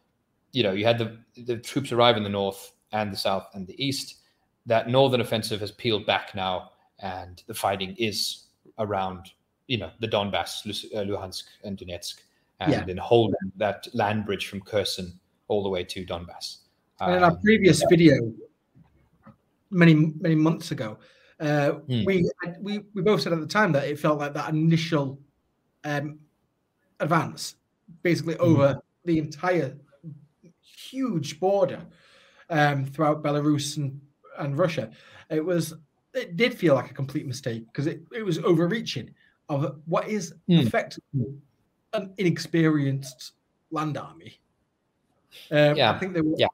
you 0.53 0.63
know, 0.63 0.73
you 0.73 0.85
had 0.85 0.99
the 0.99 1.19
the 1.45 1.57
troops 1.57 1.93
arrive 1.93 2.17
in 2.17 2.23
the 2.23 2.29
north 2.29 2.73
and 2.93 3.13
the 3.13 3.17
south 3.17 3.47
and 3.55 3.67
the 3.67 3.83
east. 3.85 4.17
That 4.67 4.89
northern 4.89 5.21
offensive 5.21 5.61
has 5.61 5.71
peeled 5.71 6.05
back 6.05 6.35
now, 6.35 6.73
and 7.01 7.43
the 7.47 7.55
fighting 7.55 7.95
is 7.99 8.49
around 8.79 9.31
you 9.69 9.79
know 9.79 9.91
the 10.01 10.09
Donbass, 10.09 10.67
uh, 10.67 11.05
Luhansk, 11.05 11.45
and 11.63 11.79
Donetsk, 11.79 12.17
and 12.61 12.73
yeah. 12.73 12.85
then 12.85 12.97
holding 12.97 13.53
that 13.57 13.87
land 13.95 14.27
bridge 14.27 14.49
from 14.49 14.61
Kherson 14.61 15.19
all 15.47 15.63
the 15.63 15.69
way 15.69 15.85
to 15.85 16.05
Donbass. 16.05 16.59
And 17.01 17.17
in 17.17 17.23
our 17.23 17.31
um, 17.31 17.41
previous 17.41 17.83
yeah. 17.83 17.87
video, 17.89 18.33
many 19.71 19.95
many 19.95 20.35
months 20.35 20.73
ago, 20.73 20.99
uh, 21.39 21.71
hmm. 21.71 22.05
we 22.05 22.29
we 22.61 22.81
we 22.95 23.03
both 23.03 23.23
said 23.23 23.33
at 23.33 23.41
the 23.41 23.47
time 23.47 23.71
that 23.73 23.87
it 23.87 24.01
felt 24.01 24.19
like 24.19 24.35
that 24.35 24.49
initial 24.49 25.21
um, 25.85 26.19
advance, 26.99 27.55
basically 28.03 28.35
hmm. 28.35 28.43
over 28.43 28.81
the 29.05 29.19
entire 29.19 29.77
huge 30.61 31.39
border 31.39 31.85
um, 32.51 32.87
throughout 32.87 33.23
Belarus 33.23 33.77
and, 33.77 34.01
and 34.39 34.59
Russia. 34.59 34.91
It 35.31 35.45
was 35.45 35.75
it 36.15 36.37
did 36.37 36.55
feel 36.55 36.75
like 36.75 36.91
a 36.91 36.95
complete 36.95 37.27
mistake 37.27 37.67
because 37.67 37.87
it, 37.87 38.01
it 38.13 38.25
was 38.25 38.39
overreaching 38.39 39.15
of 39.49 39.81
what 39.87 40.09
is 40.09 40.35
mm. 40.49 40.65
effectively 40.65 41.35
an 41.95 42.13
inexperienced 42.19 43.33
land 43.71 43.97
army. 43.97 44.39
Um, 45.51 45.77
yeah. 45.77 45.93
I 45.93 45.99
think 45.99 46.15
they 46.15 46.21
were, 46.21 46.35
yeah. 46.37 46.49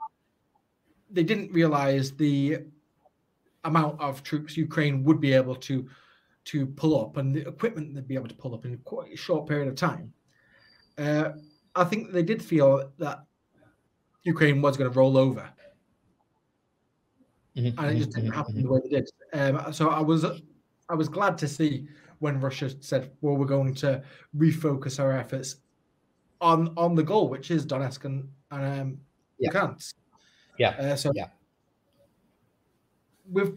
they 1.11 1.23
didn't 1.23 1.53
realize 1.53 2.13
the 2.13 2.59
amount 3.65 4.01
of 4.01 4.23
troops 4.23 4.57
Ukraine 4.57 5.03
would 5.05 5.21
be 5.21 5.33
able 5.33 5.57
to 5.57 5.89
to 6.45 6.67
pull 6.67 7.01
up 7.01 7.17
and 7.17 7.35
the 7.35 7.49
equipment 7.49 7.95
they'd 7.95 8.07
be 8.07 8.15
able 8.15 8.29
to 8.29 8.35
pull 8.35 8.55
up 8.55 8.67
in 8.67 8.77
quite 8.79 9.13
a 9.13 9.17
short 9.17 9.49
period 9.49 9.67
of 9.67 9.75
time. 9.75 10.13
Uh, 10.99 11.31
I 11.75 11.85
think 11.85 12.13
they 12.13 12.23
did 12.23 12.43
feel 12.43 12.93
that 12.99 13.25
Ukraine 14.25 14.61
was 14.61 14.77
going 14.77 14.91
to 14.91 14.97
roll 14.97 15.17
over, 15.17 15.49
mm-hmm. 17.57 17.79
and 17.79 17.97
it 17.97 17.99
just 17.99 18.11
didn't 18.11 18.31
mm-hmm. 18.31 18.37
happen 18.37 18.63
the 18.63 18.69
way 18.69 18.81
it 18.85 18.91
did. 18.91 19.11
Um, 19.33 19.73
so 19.73 19.89
I 19.89 20.01
was 20.01 20.25
I 20.89 20.95
was 20.95 21.09
glad 21.09 21.39
to 21.39 21.49
see 21.49 21.89
when 22.25 22.41
Russia 22.41 22.71
said, 22.81 23.11
"Well, 23.21 23.37
we're 23.37 23.45
going 23.45 23.75
to 23.75 24.03
refocus 24.35 24.99
our 24.99 25.13
efforts 25.13 25.57
on 26.41 26.73
on 26.75 26.95
the 26.95 27.03
goal, 27.03 27.29
which 27.29 27.51
is 27.51 27.67
Donetsk 27.67 28.07
and, 28.07 28.31
and 28.51 28.81
um, 28.81 28.99
yeah. 29.39 29.51
Luhansk." 29.51 29.93
Yeah. 30.59 30.71
Uh, 30.71 30.97
so 30.97 31.13
yeah. 31.15 31.29
We've 33.31 33.53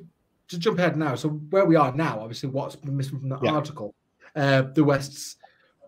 to 0.50 0.60
jump 0.60 0.80
ahead 0.80 0.98
now. 0.98 1.16
So 1.16 1.30
where 1.30 1.66
we 1.66 1.78
are 1.78 1.94
now, 1.94 2.20
obviously, 2.20 2.50
what's 2.50 2.76
been 2.76 2.98
missing 2.98 3.20
from 3.20 3.30
the 3.30 3.40
yeah. 3.42 3.52
article, 3.52 3.96
uh, 4.36 4.64
the 4.74 4.84
West's 4.84 5.38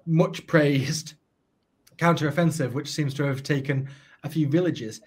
much 0.05 0.47
praised 0.47 1.15
counteroffensive, 1.97 2.71
which 2.71 2.89
seems 2.89 3.13
to 3.15 3.23
have 3.23 3.43
taken 3.43 3.89
a 4.23 4.29
few 4.29 4.47
villages. 4.47 5.01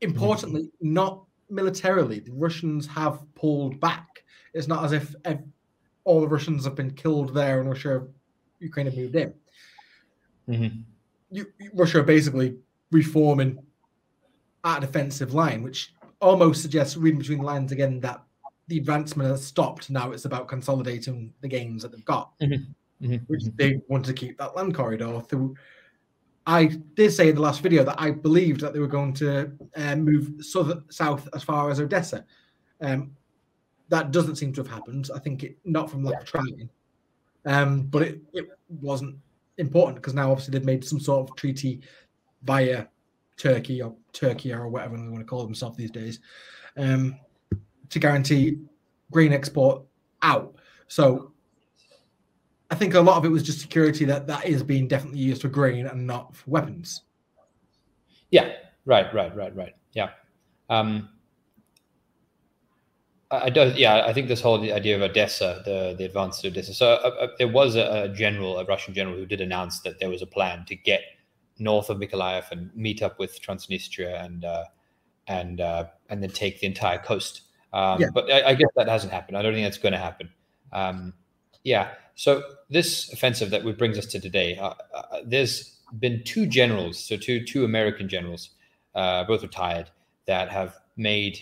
Importantly, 0.00 0.62
mm-hmm. 0.62 0.92
not 0.92 1.24
militarily. 1.48 2.18
The 2.18 2.32
Russians 2.32 2.84
have 2.88 3.22
pulled 3.36 3.78
back. 3.78 4.24
It's 4.54 4.66
not 4.66 4.84
as 4.84 4.92
if 4.92 5.14
all 6.06 6.20
the 6.20 6.28
Russians 6.28 6.64
have 6.64 6.76
been 6.76 6.92
killed 6.92 7.34
there 7.34 7.60
and 7.60 7.68
Russia, 7.68 8.06
Ukraine 8.60 8.86
have 8.86 8.96
moved 8.96 9.16
in. 9.16 9.34
Mm-hmm. 10.48 10.80
You, 11.30 11.46
Russia 11.74 11.98
are 11.98 12.04
basically 12.04 12.56
reforming 12.92 13.58
at 14.64 14.78
a 14.78 14.86
defensive 14.86 15.34
line, 15.34 15.62
which 15.62 15.92
almost 16.20 16.62
suggests, 16.62 16.96
reading 16.96 17.18
between 17.18 17.38
the 17.38 17.44
lines 17.44 17.72
again, 17.72 18.00
that 18.00 18.22
the 18.68 18.78
advancement 18.78 19.28
has 19.28 19.44
stopped. 19.44 19.90
Now 19.90 20.12
it's 20.12 20.24
about 20.24 20.48
consolidating 20.48 21.34
the 21.40 21.48
gains 21.48 21.82
that 21.82 21.90
they've 21.90 22.04
got, 22.04 22.38
mm-hmm. 22.38 23.04
Mm-hmm. 23.04 23.24
which 23.26 23.42
they 23.56 23.80
want 23.88 24.04
to 24.06 24.12
keep 24.12 24.38
that 24.38 24.56
land 24.56 24.74
corridor 24.74 25.20
through. 25.20 25.56
I 26.46 26.66
did 26.94 27.12
say 27.12 27.30
in 27.30 27.34
the 27.34 27.42
last 27.42 27.60
video 27.60 27.82
that 27.82 28.00
I 28.00 28.12
believed 28.12 28.60
that 28.60 28.72
they 28.72 28.78
were 28.78 28.86
going 28.86 29.12
to 29.14 29.50
uh, 29.76 29.96
move 29.96 30.34
south, 30.40 30.84
south 30.90 31.28
as 31.34 31.42
far 31.42 31.70
as 31.70 31.80
Odessa. 31.80 32.24
Um, 32.80 33.10
that 33.88 34.10
doesn't 34.10 34.36
seem 34.36 34.52
to 34.54 34.60
have 34.62 34.70
happened. 34.70 35.10
I 35.14 35.18
think 35.18 35.42
it 35.44 35.58
not 35.64 35.90
from 35.90 36.04
lack 36.04 36.22
of 36.22 36.26
trying, 36.26 36.68
um, 37.44 37.82
but 37.82 38.02
it, 38.02 38.20
it 38.32 38.46
wasn't 38.68 39.16
important 39.58 39.96
because 39.96 40.14
now 40.14 40.30
obviously 40.30 40.52
they've 40.52 40.64
made 40.64 40.84
some 40.84 41.00
sort 41.00 41.28
of 41.28 41.36
treaty 41.36 41.80
via 42.42 42.86
Turkey 43.36 43.82
or 43.82 43.94
Turkey 44.12 44.52
or 44.52 44.68
whatever 44.68 44.96
they 44.96 45.08
want 45.08 45.20
to 45.20 45.24
call 45.24 45.44
themselves 45.44 45.76
these 45.76 45.90
days 45.90 46.20
um, 46.76 47.16
to 47.90 47.98
guarantee 47.98 48.58
grain 49.10 49.32
export 49.32 49.82
out. 50.22 50.54
So 50.88 51.32
I 52.70 52.74
think 52.74 52.94
a 52.94 53.00
lot 53.00 53.16
of 53.16 53.24
it 53.24 53.28
was 53.28 53.42
just 53.42 53.60
security 53.60 54.04
that 54.06 54.26
that 54.26 54.46
is 54.46 54.62
being 54.62 54.88
definitely 54.88 55.20
used 55.20 55.42
for 55.42 55.48
grain 55.48 55.86
and 55.86 56.06
not 56.06 56.34
for 56.34 56.50
weapons. 56.50 57.02
Yeah, 58.30 58.52
right, 58.84 59.12
right, 59.14 59.34
right, 59.36 59.54
right. 59.54 59.74
Yeah. 59.92 60.10
Um, 60.68 61.08
I 63.30 63.50
don't. 63.50 63.76
yeah. 63.76 64.04
I 64.06 64.12
think 64.12 64.28
this 64.28 64.40
whole 64.40 64.60
idea 64.72 64.94
of 64.94 65.02
Odessa, 65.02 65.62
the 65.64 65.94
the 65.98 66.04
advance 66.04 66.40
to 66.40 66.48
Odessa. 66.48 66.72
So 66.72 66.92
uh, 66.92 67.08
uh, 67.08 67.28
there 67.38 67.48
was 67.48 67.74
a, 67.74 68.04
a, 68.04 68.08
general, 68.08 68.58
a 68.58 68.64
Russian 68.64 68.94
general, 68.94 69.16
who 69.16 69.26
did 69.26 69.40
announce 69.40 69.80
that 69.80 69.98
there 69.98 70.08
was 70.08 70.22
a 70.22 70.26
plan 70.26 70.64
to 70.66 70.76
get 70.76 71.02
north 71.58 71.90
of 71.90 71.98
Mykolaiv 71.98 72.50
and 72.52 72.70
meet 72.74 73.02
up 73.02 73.18
with 73.18 73.40
Transnistria 73.42 74.24
and 74.24 74.44
uh, 74.44 74.64
and 75.26 75.60
uh, 75.60 75.86
and 76.08 76.22
then 76.22 76.30
take 76.30 76.60
the 76.60 76.66
entire 76.66 76.98
coast. 76.98 77.42
Um, 77.72 78.00
yeah. 78.00 78.08
But 78.14 78.30
I, 78.30 78.50
I, 78.50 78.54
guess 78.54 78.68
that 78.76 78.88
hasn't 78.88 79.12
happened. 79.12 79.36
I 79.36 79.42
don't 79.42 79.52
think 79.52 79.66
that's 79.66 79.78
going 79.78 79.92
to 79.92 79.98
happen. 79.98 80.30
Um, 80.72 81.12
yeah. 81.64 81.90
So 82.14 82.42
this 82.70 83.12
offensive 83.12 83.50
that 83.50 83.76
brings 83.76 83.98
us 83.98 84.06
to 84.06 84.20
today, 84.20 84.56
uh, 84.56 84.72
uh, 84.94 85.20
there's 85.24 85.78
been 85.98 86.22
two 86.24 86.46
generals, 86.46 86.98
so 86.98 87.16
two 87.16 87.44
two 87.44 87.64
American 87.64 88.08
generals, 88.08 88.50
both 88.94 89.42
retired, 89.42 89.90
that 90.26 90.48
have 90.48 90.76
made 90.96 91.40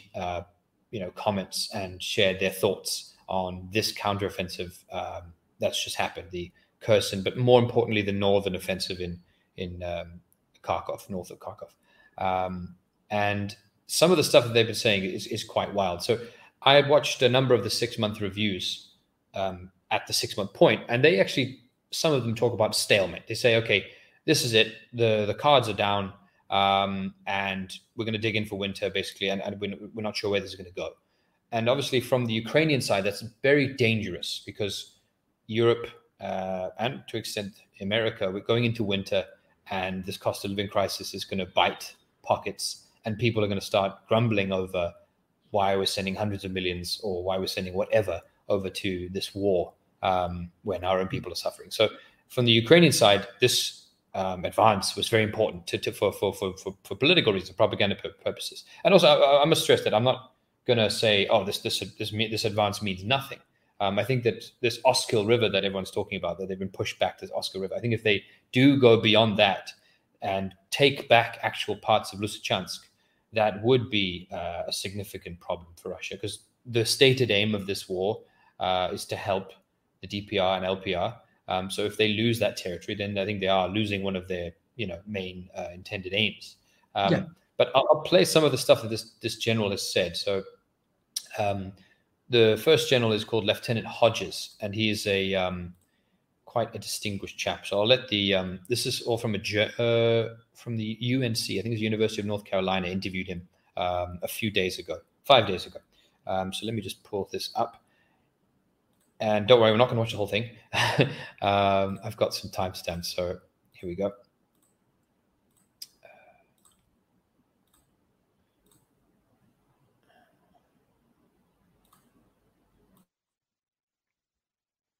you 0.94 1.00
know 1.00 1.10
comments 1.16 1.68
and 1.74 2.00
shared 2.00 2.38
their 2.38 2.50
thoughts 2.50 3.14
on 3.26 3.68
this 3.72 3.92
counteroffensive 3.92 4.84
um, 4.92 5.32
that's 5.58 5.82
just 5.82 5.96
happened, 5.96 6.28
the 6.30 6.52
Kherson, 6.80 7.24
but 7.24 7.36
more 7.36 7.60
importantly, 7.60 8.00
the 8.02 8.12
northern 8.12 8.54
offensive 8.54 9.00
in 9.00 9.18
in 9.56 9.82
um, 9.82 10.20
Kharkov, 10.62 11.10
north 11.10 11.30
of 11.32 11.40
Kharkov. 11.40 11.72
Um, 12.16 12.76
and 13.10 13.56
some 13.88 14.12
of 14.12 14.16
the 14.16 14.24
stuff 14.24 14.44
that 14.44 14.54
they've 14.54 14.66
been 14.66 14.74
saying 14.74 15.04
is, 15.04 15.26
is 15.26 15.42
quite 15.42 15.74
wild. 15.74 16.02
So 16.02 16.20
I 16.62 16.74
had 16.74 16.88
watched 16.88 17.22
a 17.22 17.28
number 17.28 17.54
of 17.54 17.64
the 17.64 17.70
six 17.70 17.98
month 17.98 18.20
reviews 18.20 18.90
um, 19.34 19.72
at 19.90 20.06
the 20.06 20.12
six 20.12 20.36
month 20.36 20.54
point, 20.54 20.82
and 20.88 21.04
they 21.04 21.18
actually 21.18 21.58
some 21.90 22.12
of 22.12 22.22
them 22.22 22.36
talk 22.36 22.52
about 22.52 22.76
stalemate. 22.76 23.26
They 23.26 23.34
say, 23.34 23.56
okay, 23.56 23.86
this 24.26 24.44
is 24.44 24.54
it. 24.54 24.74
the 24.92 25.24
The 25.26 25.34
cards 25.34 25.68
are 25.68 25.74
down 25.88 26.12
um, 26.54 27.12
and 27.26 27.80
we're 27.96 28.04
going 28.04 28.12
to 28.12 28.20
dig 28.20 28.36
in 28.36 28.46
for 28.46 28.56
winter 28.56 28.88
basically, 28.88 29.28
and, 29.28 29.42
and 29.42 29.60
we're, 29.60 30.02
not 30.02 30.16
sure 30.16 30.30
where 30.30 30.40
this 30.40 30.50
is 30.50 30.56
going 30.56 30.70
to 30.70 30.72
go. 30.72 30.90
And 31.50 31.68
obviously, 31.68 32.00
from 32.00 32.26
the 32.26 32.32
Ukrainian 32.32 32.80
side, 32.80 33.02
that's 33.02 33.24
very 33.42 33.74
dangerous 33.74 34.40
because 34.46 35.00
Europe 35.48 35.88
uh, 36.20 36.68
and 36.78 37.02
to 37.08 37.16
extent 37.16 37.54
America, 37.80 38.30
we're 38.30 38.38
going 38.38 38.64
into 38.64 38.84
winter, 38.84 39.24
and 39.70 40.04
this 40.04 40.16
cost 40.16 40.44
of 40.44 40.52
living 40.52 40.68
crisis 40.68 41.12
is 41.12 41.24
going 41.24 41.38
to 41.38 41.46
bite 41.46 41.96
pockets, 42.22 42.86
and 43.04 43.18
people 43.18 43.42
are 43.42 43.48
going 43.48 43.58
to 43.58 43.66
start 43.66 44.06
grumbling 44.06 44.52
over 44.52 44.92
why 45.50 45.76
we're 45.76 45.86
sending 45.86 46.14
hundreds 46.14 46.44
of 46.44 46.52
millions 46.52 47.00
or 47.02 47.24
why 47.24 47.36
we're 47.36 47.48
sending 47.48 47.74
whatever 47.74 48.20
over 48.48 48.70
to 48.70 49.08
this 49.10 49.34
war 49.34 49.72
um, 50.04 50.52
when 50.62 50.84
our 50.84 51.00
own 51.00 51.08
people 51.08 51.32
are 51.32 51.36
suffering. 51.36 51.72
So, 51.72 51.88
from 52.28 52.44
the 52.44 52.52
Ukrainian 52.52 52.92
side, 52.92 53.26
this 53.40 53.83
um, 54.14 54.44
advance 54.44 54.94
was 54.94 55.08
very 55.08 55.24
important 55.24 55.66
to, 55.66 55.78
to 55.78 55.92
for, 55.92 56.12
for, 56.12 56.32
for, 56.32 56.54
for, 56.84 56.94
political 56.94 57.32
reasons, 57.32 57.56
propaganda 57.56 57.96
purposes. 58.24 58.64
And 58.84 58.94
also, 58.94 59.08
I, 59.08 59.42
I 59.42 59.44
must 59.44 59.62
stress 59.62 59.82
that 59.82 59.92
I'm 59.92 60.04
not 60.04 60.32
going 60.66 60.78
to 60.78 60.90
say, 60.90 61.26
oh, 61.28 61.44
this 61.44 61.58
this 61.58 61.80
this 61.98 62.10
this 62.10 62.44
advance 62.44 62.80
means 62.80 63.04
nothing. 63.04 63.38
Um, 63.80 63.98
I 63.98 64.04
think 64.04 64.22
that 64.22 64.44
this 64.60 64.78
Oskil 64.84 65.26
River 65.26 65.48
that 65.48 65.64
everyone's 65.64 65.90
talking 65.90 66.16
about, 66.16 66.38
that 66.38 66.48
they've 66.48 66.58
been 66.58 66.68
pushed 66.68 66.98
back 66.98 67.18
to 67.18 67.32
Oskil 67.34 67.60
River. 67.60 67.74
I 67.74 67.80
think 67.80 67.92
if 67.92 68.04
they 68.04 68.24
do 68.52 68.78
go 68.78 69.00
beyond 69.00 69.36
that 69.38 69.72
and 70.22 70.54
take 70.70 71.08
back 71.08 71.38
actual 71.42 71.76
parts 71.76 72.12
of 72.12 72.20
Lysychansk, 72.20 72.78
that 73.32 73.62
would 73.62 73.90
be 73.90 74.28
uh, 74.32 74.62
a 74.68 74.72
significant 74.72 75.40
problem 75.40 75.68
for 75.76 75.90
Russia 75.90 76.14
because 76.14 76.44
the 76.64 76.86
stated 76.86 77.30
aim 77.30 77.54
of 77.54 77.66
this 77.66 77.88
war 77.88 78.22
uh, 78.60 78.88
is 78.92 79.04
to 79.06 79.16
help 79.16 79.52
the 80.00 80.06
DPR 80.06 80.56
and 80.56 80.64
LPR. 80.64 81.16
Um, 81.48 81.70
so 81.70 81.84
if 81.84 81.96
they 81.96 82.08
lose 82.08 82.38
that 82.38 82.56
territory, 82.56 82.94
then 82.94 83.18
I 83.18 83.24
think 83.24 83.40
they 83.40 83.48
are 83.48 83.68
losing 83.68 84.02
one 84.02 84.16
of 84.16 84.28
their 84.28 84.52
you 84.76 84.86
know 84.86 84.98
main 85.06 85.48
uh, 85.56 85.68
intended 85.72 86.14
aims. 86.14 86.56
Um, 86.94 87.12
yeah. 87.12 87.24
But 87.56 87.70
I'll, 87.74 87.86
I'll, 87.90 88.00
play 88.00 88.24
some 88.24 88.44
of 88.44 88.50
the 88.50 88.58
stuff 88.58 88.82
that 88.82 88.88
this 88.88 89.12
this 89.22 89.36
general 89.36 89.70
has 89.70 89.92
said. 89.92 90.16
So 90.16 90.42
um, 91.38 91.72
the 92.28 92.60
first 92.62 92.88
general 92.88 93.12
is 93.12 93.24
called 93.24 93.44
Lieutenant 93.44 93.86
Hodges, 93.86 94.56
and 94.60 94.74
he 94.74 94.90
is 94.90 95.06
a 95.06 95.34
um, 95.34 95.74
quite 96.46 96.74
a 96.74 96.78
distinguished 96.78 97.36
chap. 97.36 97.66
So 97.66 97.80
I'll 97.80 97.86
let 97.86 98.08
the 98.08 98.34
um, 98.34 98.60
this 98.68 98.86
is 98.86 99.02
all 99.02 99.18
from 99.18 99.34
a 99.34 99.38
uh, 99.38 100.34
from 100.54 100.76
the 100.76 100.98
UNC. 101.00 101.44
I 101.58 101.62
think 101.62 101.74
it's 101.74 101.80
University 101.80 102.22
of 102.22 102.26
North 102.26 102.44
Carolina. 102.44 102.88
Interviewed 102.88 103.28
him 103.28 103.48
um, 103.76 104.18
a 104.22 104.28
few 104.28 104.50
days 104.50 104.78
ago, 104.78 104.98
five 105.24 105.46
days 105.46 105.66
ago. 105.66 105.80
Um, 106.26 106.52
so 106.52 106.64
let 106.64 106.74
me 106.74 106.80
just 106.80 107.02
pull 107.04 107.28
this 107.30 107.50
up. 107.54 107.82
And 109.24 109.46
don't 109.46 109.58
worry, 109.58 109.70
we're 109.70 109.78
not 109.78 109.86
going 109.86 109.96
to 109.96 110.00
watch 110.00 110.10
the 110.10 110.18
whole 110.18 110.26
thing. 110.26 110.50
um, 111.40 111.98
I've 112.04 112.18
got 112.18 112.34
some 112.34 112.50
timestamps, 112.50 113.06
so 113.06 113.38
here 113.72 113.88
we 113.88 113.94
go. 113.94 114.12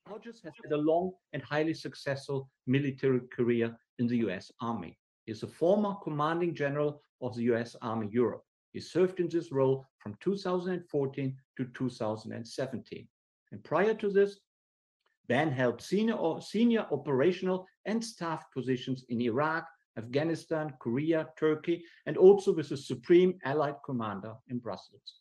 Hodges 0.08 0.40
has 0.42 0.54
had 0.62 0.72
a 0.72 0.78
long 0.78 1.12
and 1.34 1.42
highly 1.42 1.74
successful 1.74 2.48
military 2.66 3.20
career 3.30 3.76
in 3.98 4.06
the 4.06 4.16
US 4.28 4.50
Army. 4.62 4.96
He 5.26 5.32
is 5.32 5.42
a 5.42 5.46
former 5.46 5.96
commanding 6.02 6.54
general 6.54 7.02
of 7.20 7.36
the 7.36 7.42
US 7.52 7.76
Army 7.82 8.08
Europe. 8.10 8.44
He 8.72 8.80
served 8.80 9.20
in 9.20 9.28
this 9.28 9.52
role 9.52 9.84
from 9.98 10.16
2014 10.22 11.36
to 11.58 11.64
2017. 11.74 13.06
And 13.55 13.62
prior 13.62 13.94
to 13.94 14.11
this, 14.11 14.40
Ben 15.28 15.52
held 15.52 15.80
senior, 15.80 16.16
senior 16.40 16.88
operational 16.90 17.68
and 17.86 18.05
staff 18.05 18.42
positions 18.52 19.05
in 19.11 19.20
Iraq, 19.20 19.64
Afghanistan, 19.96 20.72
Korea, 20.80 21.28
Turkey, 21.38 21.84
and 22.07 22.16
also 22.16 22.52
with 22.52 22.68
the 22.68 22.76
Supreme 22.76 23.38
Allied 23.44 23.76
Commander 23.84 24.34
in 24.48 24.59
Brussels. 24.59 25.20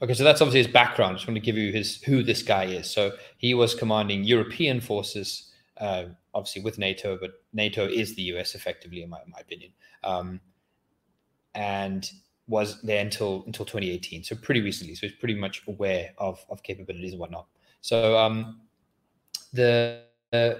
Okay, 0.00 0.14
so 0.14 0.24
that's 0.24 0.40
obviously 0.40 0.62
his 0.62 0.72
background. 0.72 1.12
I 1.12 1.16
just 1.16 1.28
want 1.28 1.36
to 1.36 1.42
give 1.42 1.58
you 1.58 1.72
his 1.72 2.02
who 2.04 2.22
this 2.22 2.42
guy 2.42 2.64
is. 2.64 2.90
So 2.90 3.12
he 3.36 3.52
was 3.52 3.74
commanding 3.74 4.24
European 4.24 4.80
forces, 4.80 5.52
uh, 5.76 6.04
obviously 6.32 6.62
with 6.62 6.78
NATO, 6.78 7.18
but 7.20 7.32
NATO 7.52 7.86
is 7.86 8.14
the 8.14 8.22
US 8.34 8.54
effectively, 8.54 9.02
in 9.02 9.10
my, 9.10 9.20
my 9.28 9.40
opinion. 9.40 9.72
Um, 10.02 10.40
and 11.54 12.10
was 12.46 12.80
there 12.82 13.00
until 13.00 13.42
until 13.46 13.64
2018, 13.64 14.24
so 14.24 14.36
pretty 14.36 14.60
recently. 14.60 14.94
So 14.94 15.06
he's 15.06 15.16
pretty 15.16 15.34
much 15.34 15.62
aware 15.66 16.12
of 16.18 16.44
of 16.50 16.62
capabilities 16.62 17.12
and 17.12 17.20
whatnot. 17.20 17.46
So 17.80 18.16
um, 18.18 18.60
the 19.52 20.02
uh, 20.32 20.54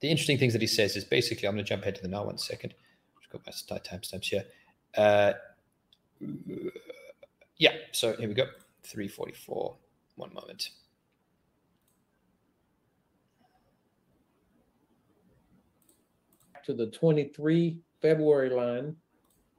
the 0.00 0.08
interesting 0.08 0.38
things 0.38 0.52
that 0.52 0.62
he 0.62 0.68
says 0.68 0.96
is 0.96 1.04
basically 1.04 1.48
I'm 1.48 1.54
going 1.54 1.64
to 1.64 1.68
jump 1.68 1.82
ahead 1.82 1.96
to 1.96 2.02
the 2.02 2.08
now 2.08 2.24
one 2.24 2.38
second. 2.38 2.74
Just 3.20 3.32
got 3.68 3.72
my 3.72 3.78
timestamps 3.78 4.24
here. 4.24 4.44
Uh, 4.96 5.32
yeah, 7.56 7.72
so 7.92 8.14
here 8.16 8.28
we 8.28 8.34
go. 8.34 8.46
344. 8.84 9.76
One 10.16 10.34
moment. 10.34 10.68
To 16.66 16.74
the 16.74 16.86
23 16.86 17.78
February 18.00 18.50
line 18.50 18.96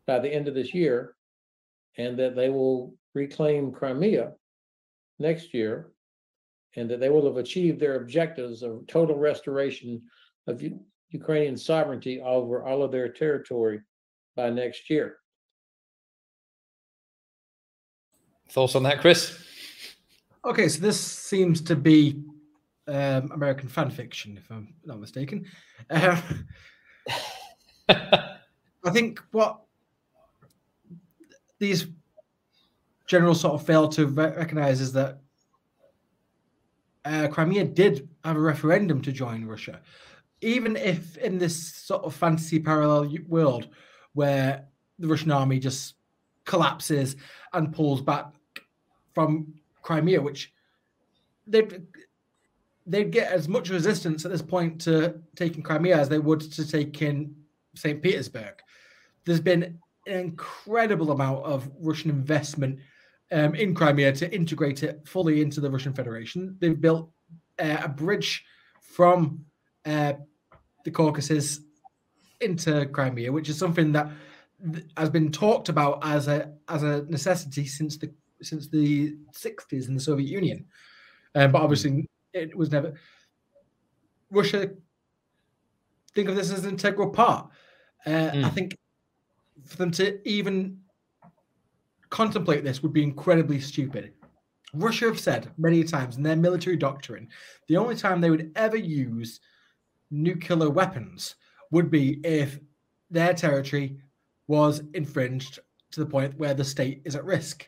by 0.06 0.20
the 0.20 0.34
end 0.34 0.48
of 0.48 0.54
this 0.54 0.74
year, 0.74 1.16
and 1.98 2.18
that 2.18 2.36
they 2.36 2.50
will 2.50 2.96
reclaim 3.14 3.72
Crimea 3.72 4.34
next 5.20 5.54
year, 5.54 5.91
and 6.76 6.89
that 6.89 7.00
they 7.00 7.10
will 7.10 7.26
have 7.26 7.38
achieved 7.38 7.80
their 7.80 7.98
objectives 7.98 8.64
of 8.64 8.86
total 8.88 9.18
restoration 9.18 10.02
of 10.48 10.62
U- 10.62 10.80
Ukrainian 11.10 11.58
sovereignty 11.58 12.20
over 12.22 12.64
all 12.64 12.84
of 12.84 12.91
their 12.91 13.10
territory 13.10 13.80
by 14.36 14.50
next 14.50 14.89
year. 14.89 15.18
Thoughts 18.50 18.76
on 18.76 18.84
that, 18.84 19.02
Chris? 19.02 19.39
Okay, 20.46 20.68
so 20.68 20.82
this 20.82 21.00
seems 21.00 21.62
to 21.62 21.76
be 21.76 22.22
um, 22.88 23.32
American 23.32 23.70
fan 23.70 23.89
fiction, 23.89 24.38
if 24.38 24.52
I'm 24.52 24.74
not 24.86 25.00
mistaken. 25.00 25.46
Uh, 25.89 26.20
I 27.89 28.89
think 28.91 29.22
what 29.32 29.62
these 31.64 31.88
generals 33.07 33.39
sort 33.39 33.53
of 33.53 33.66
fail 33.66 33.88
to 33.88 34.05
recognize 34.05 34.82
is 34.82 34.91
that 34.91 35.20
uh, 37.05 37.28
Crimea 37.30 37.64
did 37.64 38.09
have 38.24 38.36
a 38.36 38.39
referendum 38.39 39.01
to 39.01 39.11
join 39.14 39.45
Russia. 39.45 39.80
Even 40.41 40.76
if 40.76 41.18
in 41.18 41.38
this 41.38 41.55
sort 41.76 42.03
of 42.03 42.14
fantasy 42.14 42.59
parallel 42.59 43.16
world 43.28 43.70
where 44.11 44.66
the 44.99 45.07
Russian 45.07 45.32
army 45.32 45.57
just 45.57 45.95
collapses 46.43 47.16
and 47.53 47.74
pulls 47.74 48.01
back 48.01 48.26
from 49.14 49.53
Crimea, 49.82 50.22
which 50.22 50.51
they'd 51.47 51.82
they'd 52.86 53.11
get 53.11 53.32
as 53.32 53.47
much 53.47 53.70
resistance 53.70 54.26
at 54.26 54.32
this 54.32 54.41
point 54.41 54.82
to 54.82 55.16
taking 55.38 55.64
Crimea 55.64 55.97
as 55.97 56.09
they 56.09 56.20
would 56.20 56.41
to 56.41 56.68
taking 56.70 57.34
St. 57.76 58.01
Petersburg. 58.01 58.55
There's 59.24 59.39
been 59.39 59.80
an 60.08 60.20
incredible 60.20 61.12
amount 61.12 61.45
of 61.45 61.70
Russian 61.80 62.10
investment 62.10 62.80
um, 63.32 63.56
in 63.56 63.74
Crimea 63.74 64.12
to 64.14 64.34
integrate 64.34 64.84
it 64.84 65.08
fully 65.08 65.41
into 65.41 65.62
the 65.62 65.70
Russian 65.70 65.93
Federation. 65.93 66.56
They've 66.60 66.80
built 66.80 67.10
uh, 67.60 67.78
a 67.84 67.89
bridge 67.89 68.45
from 68.82 69.45
uh, 69.86 70.14
the 70.86 70.91
Caucasus 70.91 71.62
into 72.41 72.86
Crimea, 72.88 73.32
which 73.32 73.49
is 73.49 73.58
something 73.58 73.91
that 73.93 74.10
has 74.97 75.10
been 75.10 75.32
talked 75.32 75.70
about 75.70 75.99
as 76.04 76.28
a 76.28 76.54
as 76.70 76.84
a 76.84 77.04
necessity 77.10 77.66
since 77.66 77.97
the 77.97 78.12
since 78.41 78.68
the 78.68 79.16
60s 79.34 79.88
in 79.88 79.93
the 79.93 79.99
Soviet 79.99 80.30
Union. 80.30 80.66
Um, 81.36 81.51
but 81.51 81.62
obviously, 81.62 82.10
it 82.34 82.56
was 82.56 82.72
never. 82.72 82.93
Russia 84.30 84.72
think 86.16 86.30
of 86.30 86.36
this 86.36 86.51
as 86.51 86.64
an 86.66 86.72
integral 86.72 87.10
part. 87.10 87.49
Uh, 88.06 88.10
mm. 88.10 88.43
I 88.43 88.49
think 88.49 88.78
for 89.66 89.78
them 89.78 89.91
to 89.91 90.28
even 90.28 90.78
contemplate 92.09 92.64
this 92.64 92.84
would 92.84 92.93
be 92.93 93.03
incredibly 93.03 93.59
stupid. 93.59 94.14
Russia 94.74 95.05
have 95.05 95.20
said 95.20 95.51
many 95.57 95.84
times 95.84 96.18
in 96.18 96.24
their 96.24 96.36
military 96.36 96.76
doctrine 96.78 97.28
the 97.68 97.78
only 97.78 97.95
time 97.95 98.20
they 98.20 98.30
would 98.30 98.51
ever 98.55 98.78
use 98.78 99.39
nuclear 100.09 100.70
weapons 100.70 101.36
would 101.72 101.89
be 101.89 102.20
if 102.24 102.59
their 103.09 103.34
territory 103.34 103.97
was 104.47 104.84
infringed 104.93 105.59
to 105.91 105.99
the 105.99 106.05
point 106.05 106.38
where 106.38 106.53
the 106.53 106.64
state 106.64 107.01
is 107.05 107.16
at 107.16 107.24
risk. 107.24 107.68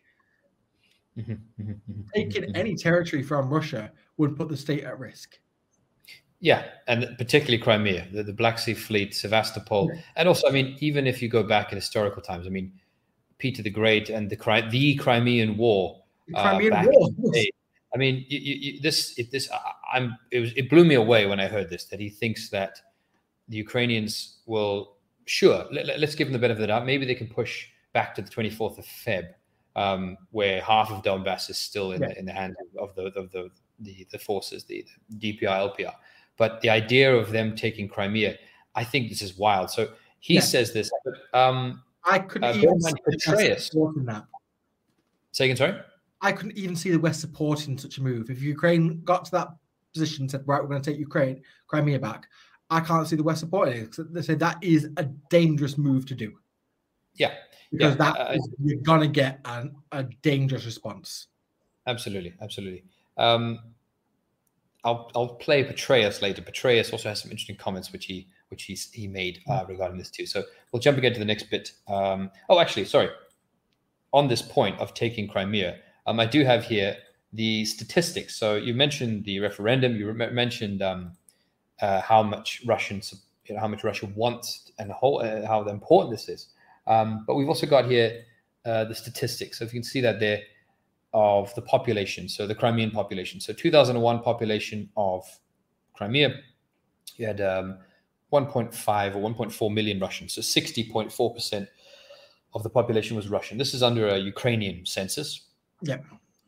Mm-hmm, 1.18 1.32
mm-hmm, 1.34 1.72
mm-hmm, 1.72 2.02
Taking 2.14 2.56
any 2.56 2.76
territory 2.76 3.24
from 3.24 3.50
Russia 3.50 3.92
would 4.18 4.36
put 4.36 4.50
the 4.50 4.58
state 4.58 4.84
at 4.84 5.00
risk. 5.00 5.40
Yeah, 6.46 6.64
and 6.86 7.16
particularly 7.18 7.58
Crimea, 7.58 8.08
the, 8.14 8.22
the 8.22 8.32
Black 8.32 8.60
Sea 8.60 8.76
Fleet, 8.76 9.16
Sevastopol, 9.16 9.90
yeah. 9.92 10.02
and 10.16 10.28
also, 10.28 10.48
I 10.48 10.52
mean, 10.52 10.78
even 10.80 11.08
if 11.08 11.20
you 11.20 11.28
go 11.28 11.42
back 11.42 11.72
in 11.72 11.76
historical 11.76 12.22
times, 12.22 12.46
I 12.46 12.52
mean, 12.52 12.72
Peter 13.40 13.64
the 13.64 13.72
Great 13.72 14.12
and 14.12 14.30
the 14.30 14.68
the 14.70 14.96
Crimean 14.98 15.58
War. 15.58 16.04
The 16.28 16.36
Crimean 16.36 16.74
uh, 16.74 16.84
War. 16.86 17.10
I 17.96 17.98
mean, 17.98 18.28
you, 18.30 18.38
you, 18.38 18.80
this 18.80 19.18
it, 19.18 19.32
this 19.32 19.50
I'm 19.92 20.16
it 20.30 20.40
was 20.40 20.54
it 20.56 20.70
blew 20.70 20.86
me 20.86 20.94
away 20.94 21.26
when 21.26 21.40
I 21.40 21.48
heard 21.48 21.68
this 21.68 21.86
that 21.86 22.00
he 22.00 22.12
thinks 22.12 22.52
that 22.52 22.80
the 23.50 23.58
Ukrainians 23.58 24.38
will 24.46 24.98
sure 25.26 25.66
let, 25.72 25.90
us 25.90 26.14
give 26.14 26.28
them 26.28 26.34
the 26.34 26.38
benefit 26.38 26.60
of 26.60 26.62
the 26.62 26.68
doubt. 26.68 26.86
Maybe 26.86 27.08
they 27.08 27.16
can 27.16 27.28
push 27.28 27.66
back 27.92 28.14
to 28.16 28.22
the 28.22 28.30
24th 28.30 28.78
of 28.78 28.86
Feb, 28.86 29.30
um, 29.76 30.16
where 30.30 30.62
half 30.62 30.92
of 30.92 31.02
Donbass 31.02 31.50
is 31.50 31.58
still 31.58 31.94
in, 31.94 32.04
yeah. 32.04 32.10
the, 32.10 32.20
in 32.20 32.26
the 32.26 32.34
hands 32.34 32.56
of 32.78 32.94
the 32.94 33.06
of 33.20 33.32
the 33.32 33.50
the, 33.80 34.06
the 34.12 34.20
forces, 34.20 34.64
the, 34.66 34.86
the 35.10 35.34
DPR, 35.34 35.76
LPR. 35.76 35.96
But 36.38 36.62
the 36.62 36.70
idea 36.70 37.14
of 37.16 37.32
them 37.32 37.56
taking 37.56 37.88
Crimea, 37.88 38.38
I 38.76 38.84
think 38.84 39.10
this 39.10 39.22
is 39.22 39.38
wild. 39.38 39.70
So 39.72 39.90
he 40.20 40.36
yeah. 40.36 40.42
says 40.42 40.74
this. 40.74 40.92
Um, 41.34 41.82
I 42.04 42.20
couldn't 42.20 42.50
uh, 42.50 42.58
even 42.58 42.82
see 42.82 43.56
supporting 43.58 44.06
that. 44.06 44.26
Say 45.32 45.46
again, 45.46 45.58
sorry. 45.58 45.80
I 46.22 46.32
couldn't 46.32 46.58
even 46.58 46.76
see 46.76 46.92
the 46.92 47.00
West 47.00 47.22
supporting 47.22 47.78
such 47.78 47.98
a 47.98 48.04
move. 48.04 48.30
If 48.30 48.42
Ukraine 48.42 49.02
got 49.04 49.26
to 49.26 49.32
that 49.32 49.50
position 49.94 50.24
and 50.24 50.32
said, 50.32 50.44
"Right, 50.46 50.62
we're 50.62 50.70
going 50.70 50.82
to 50.82 50.92
take 50.92 51.00
Ukraine, 51.00 51.42
Crimea 51.68 52.00
back," 52.00 52.28
I 52.70 52.80
can't 52.80 53.08
see 53.08 53.16
the 53.16 53.24
West 53.24 53.42
supporting 53.42 53.84
it. 53.84 53.96
They 54.14 54.22
say 54.22 54.36
that 54.36 54.58
is 54.64 54.90
a 54.98 55.06
dangerous 55.30 55.78
move 55.78 56.06
to 56.08 56.16
do. 56.16 56.34
Yeah, 57.14 57.34
because 57.72 57.96
yeah. 57.96 58.12
that 58.12 58.20
uh, 58.20 58.34
is, 58.34 58.50
you're 58.64 58.82
gonna 58.82 59.08
get 59.08 59.40
an, 59.46 59.76
a 59.92 60.04
dangerous 60.22 60.66
response. 60.66 61.28
absolutely, 61.88 62.34
absolutely. 62.42 62.84
Um, 63.18 63.60
I'll 64.86 65.12
I'll 65.16 65.36
play 65.36 65.64
Petraeus 65.64 66.22
later. 66.22 66.42
Petraeus 66.42 66.92
also 66.94 67.10
has 67.10 67.22
some 67.22 67.32
interesting 67.32 67.58
comments 67.58 67.92
which 67.92 68.06
he 68.06 68.28
which 68.50 68.64
he 68.64 68.78
he 68.94 69.08
made 69.08 69.40
uh, 69.50 69.66
regarding 69.68 69.98
this 69.98 70.12
too. 70.12 70.26
So 70.26 70.44
we'll 70.72 70.80
jump 70.80 70.98
again 70.98 71.14
to 71.14 71.20
the 71.20 71.26
next 71.26 71.50
bit. 71.50 71.72
Um, 71.88 72.32
oh, 72.50 72.60
actually, 72.60 72.86
sorry. 72.86 73.10
On 74.14 74.28
this 74.30 74.42
point 74.42 74.80
of 74.80 74.94
taking 74.94 75.28
Crimea, 75.28 75.80
um, 76.06 76.20
I 76.20 76.26
do 76.26 76.46
have 76.46 76.64
here 76.64 76.96
the 77.34 77.66
statistics. 77.66 78.36
So 78.36 78.56
you 78.56 78.74
mentioned 78.74 79.26
the 79.26 79.40
referendum. 79.40 79.96
You 79.96 80.12
re- 80.12 80.30
mentioned 80.32 80.82
um, 80.82 81.12
uh, 81.82 82.00
how 82.02 82.24
much 82.24 82.62
Russians, 82.66 83.14
you 83.46 83.56
know, 83.56 83.62
how 83.62 83.68
much 83.68 83.84
Russia 83.84 84.06
wants, 84.16 84.72
and 84.80 84.92
how, 85.02 85.16
uh, 85.16 85.46
how 85.46 85.64
important 85.64 86.12
this 86.12 86.30
is. 86.30 86.48
Um, 86.88 87.26
but 87.28 87.36
we've 87.36 87.50
also 87.50 87.68
got 87.68 87.86
here 87.86 88.24
uh, 88.66 88.86
the 88.86 88.96
statistics. 88.96 89.60
So 89.60 89.66
if 89.66 89.74
you 89.74 89.82
can 89.82 89.84
see 89.84 90.02
that 90.02 90.20
there 90.20 90.42
of 91.16 91.56
the 91.56 91.62
population, 91.62 92.28
so 92.28 92.46
the 92.46 92.54
Crimean 92.54 92.92
population. 92.92 93.40
So 93.40 93.54
2001 93.54 94.20
population 94.22 94.90
of 94.98 95.24
Crimea, 95.94 96.36
you 97.16 97.26
had 97.26 97.40
um, 97.40 97.78
1.5 98.34 99.16
or 99.16 99.34
1.4 99.34 99.74
million 99.74 99.98
Russians. 99.98 100.34
So 100.34 100.42
60.4 100.42 101.34
percent 101.34 101.70
of 102.54 102.64
the 102.64 102.70
population 102.70 103.16
was 103.16 103.30
Russian. 103.30 103.58
This 103.58 103.74
is 103.74 103.82
under 103.82 104.10
a 104.10 104.18
Ukrainian 104.18 104.86
census. 104.86 105.48
Yeah. 105.82 106.00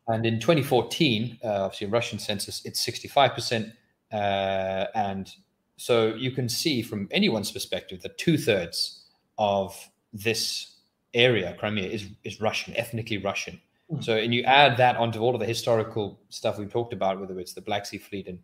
And 0.06 0.26
in 0.26 0.38
2014, 0.38 1.38
uh, 1.42 1.64
obviously, 1.64 1.86
in 1.86 1.90
Russian 1.90 2.18
census, 2.18 2.62
it's 2.66 2.84
65%. 2.84 3.72
Uh, 4.12 4.86
and 4.94 5.30
so 5.76 6.14
you 6.14 6.30
can 6.30 6.48
see 6.48 6.82
from 6.82 7.08
anyone's 7.10 7.52
perspective 7.52 8.02
that 8.02 8.18
two 8.18 8.36
thirds 8.36 9.04
of 9.38 9.90
this 10.12 10.76
area, 11.14 11.54
Crimea, 11.58 11.88
is, 11.88 12.08
is 12.24 12.38
Russian, 12.40 12.76
ethnically 12.76 13.16
Russian. 13.16 13.60
Mm. 13.90 14.04
So, 14.04 14.16
and 14.16 14.34
you 14.34 14.42
add 14.42 14.76
that 14.76 14.96
onto 14.96 15.20
all 15.20 15.34
of 15.34 15.40
the 15.40 15.46
historical 15.46 16.20
stuff 16.28 16.58
we've 16.58 16.70
talked 16.70 16.92
about, 16.92 17.20
whether 17.20 17.38
it's 17.40 17.54
the 17.54 17.60
Black 17.60 17.86
Sea 17.86 17.98
Fleet 17.98 18.28
and 18.28 18.38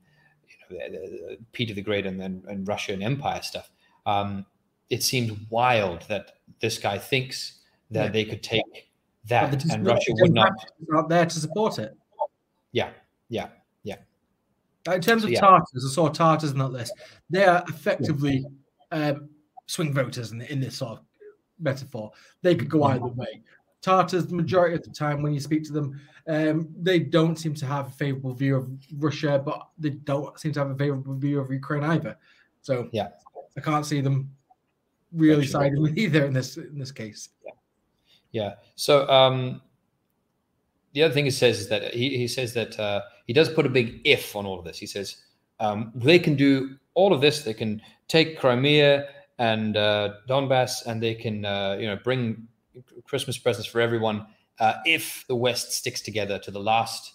you 0.71 0.79
know, 0.79 0.91
the, 0.91 0.99
the, 0.99 1.39
Peter 1.53 1.75
the 1.75 1.83
Great 1.83 2.07
and, 2.07 2.21
and, 2.23 2.45
and 2.45 2.67
Russian 2.67 3.03
Empire 3.03 3.43
stuff. 3.43 3.71
Um, 4.07 4.47
it 4.91 5.03
seems 5.03 5.33
wild 5.51 6.03
that 6.09 6.33
this 6.61 6.79
guy 6.79 6.99
thinks 6.99 7.61
that 7.91 8.07
yeah. 8.07 8.11
they 8.11 8.25
could 8.25 8.43
take 8.43 8.91
that 9.27 9.65
and 9.73 9.87
Russia 9.87 10.13
would 10.21 10.35
not 10.35 10.53
not 10.89 11.09
there 11.09 11.25
to 11.25 11.41
support 11.41 11.79
it. 11.79 11.97
Yeah, 12.73 12.91
yeah, 13.29 13.49
yeah. 13.83 13.97
In 14.87 15.01
terms 15.01 15.23
so, 15.23 15.29
of 15.29 15.33
yeah. 15.33 15.41
Tartars, 15.41 15.85
I 15.85 15.89
saw 15.89 16.09
Tartars 16.09 16.51
in 16.51 16.59
that 16.59 16.69
list. 16.69 16.93
They 17.31 17.45
are 17.45 17.65
effectively 17.69 18.45
um, 18.93 19.31
swing 19.67 19.95
voters 19.95 20.33
in, 20.33 20.43
in 20.43 20.61
this 20.61 20.77
sort 20.77 20.99
of 20.99 21.05
metaphor. 21.59 22.13
They 22.43 22.55
could 22.55 22.69
go 22.69 22.85
either 22.85 23.07
way. 23.07 23.43
Tartars, 23.85 24.27
the 24.27 24.35
majority 24.35 24.75
of 24.75 24.83
the 24.83 24.91
time 24.91 25.21
when 25.21 25.35
you 25.35 25.41
speak 25.41 25.63
to 25.65 25.73
them, 25.73 26.01
um, 26.27 26.69
they 26.81 26.99
don't 26.99 27.37
seem 27.37 27.55
to 27.55 27.67
have 27.67 27.89
a 27.89 27.91
favorable 27.91 28.33
view 28.33 28.57
of 28.57 28.69
Russia, 28.97 29.43
but 29.45 29.69
they 29.79 29.91
don't 29.91 30.39
seem 30.41 30.53
to 30.53 30.61
have 30.61 30.71
a 30.71 30.75
favorable 30.75 31.15
view 31.15 31.39
of 31.39 31.51
Ukraine 31.51 31.85
either. 31.85 32.17
So 32.63 32.89
yeah, 32.93 33.09
I 33.59 33.61
can't 33.61 33.85
see 33.85 34.01
them 34.01 34.31
really 35.13 35.47
siding 35.47 35.83
with 35.83 35.99
either 35.99 36.25
in 36.25 36.33
this 36.33 36.57
in 36.57 36.79
this 36.79 36.93
case. 36.93 37.29
Yeah. 37.45 37.53
Yeah. 38.33 38.55
So 38.75 39.07
um, 39.11 39.61
the 40.95 41.03
other 41.03 41.13
thing 41.13 41.27
he 41.27 41.31
says 41.31 41.61
is 41.61 41.69
that 41.69 41.93
he, 41.93 42.17
he 42.17 42.27
says 42.27 42.55
that 42.55 42.81
uh, 42.81 43.03
he 43.27 43.35
does 43.35 43.51
put 43.51 43.67
a 43.67 43.69
big 43.69 44.01
if 44.05 44.35
on 44.35 44.47
all 44.47 44.59
of 44.59 44.65
this. 44.65 44.79
He 44.79 44.87
says 44.87 45.17
um, 45.61 45.93
they 45.95 46.19
can 46.19 46.37
do 46.37 46.77
all 46.95 47.13
of 47.13 47.21
this. 47.21 47.43
They 47.43 47.53
can 47.53 47.83
take 48.09 48.39
Crimea 48.39 49.09
and 49.39 49.77
uh, 49.77 50.15
Donbass, 50.27 50.87
and 50.87 51.03
they 51.03 51.15
can 51.15 51.45
uh, 51.45 51.77
you 51.79 51.87
know 51.87 51.97
bring 52.03 52.49
Christmas 53.05 53.39
presents 53.39 53.69
for 53.69 53.81
everyone 53.81 54.27
uh, 54.61 54.75
if 54.85 55.25
the 55.29 55.37
West 55.37 55.73
sticks 55.73 56.01
together 56.01 56.39
to 56.39 56.51
the 56.51 56.61
last. 56.61 57.13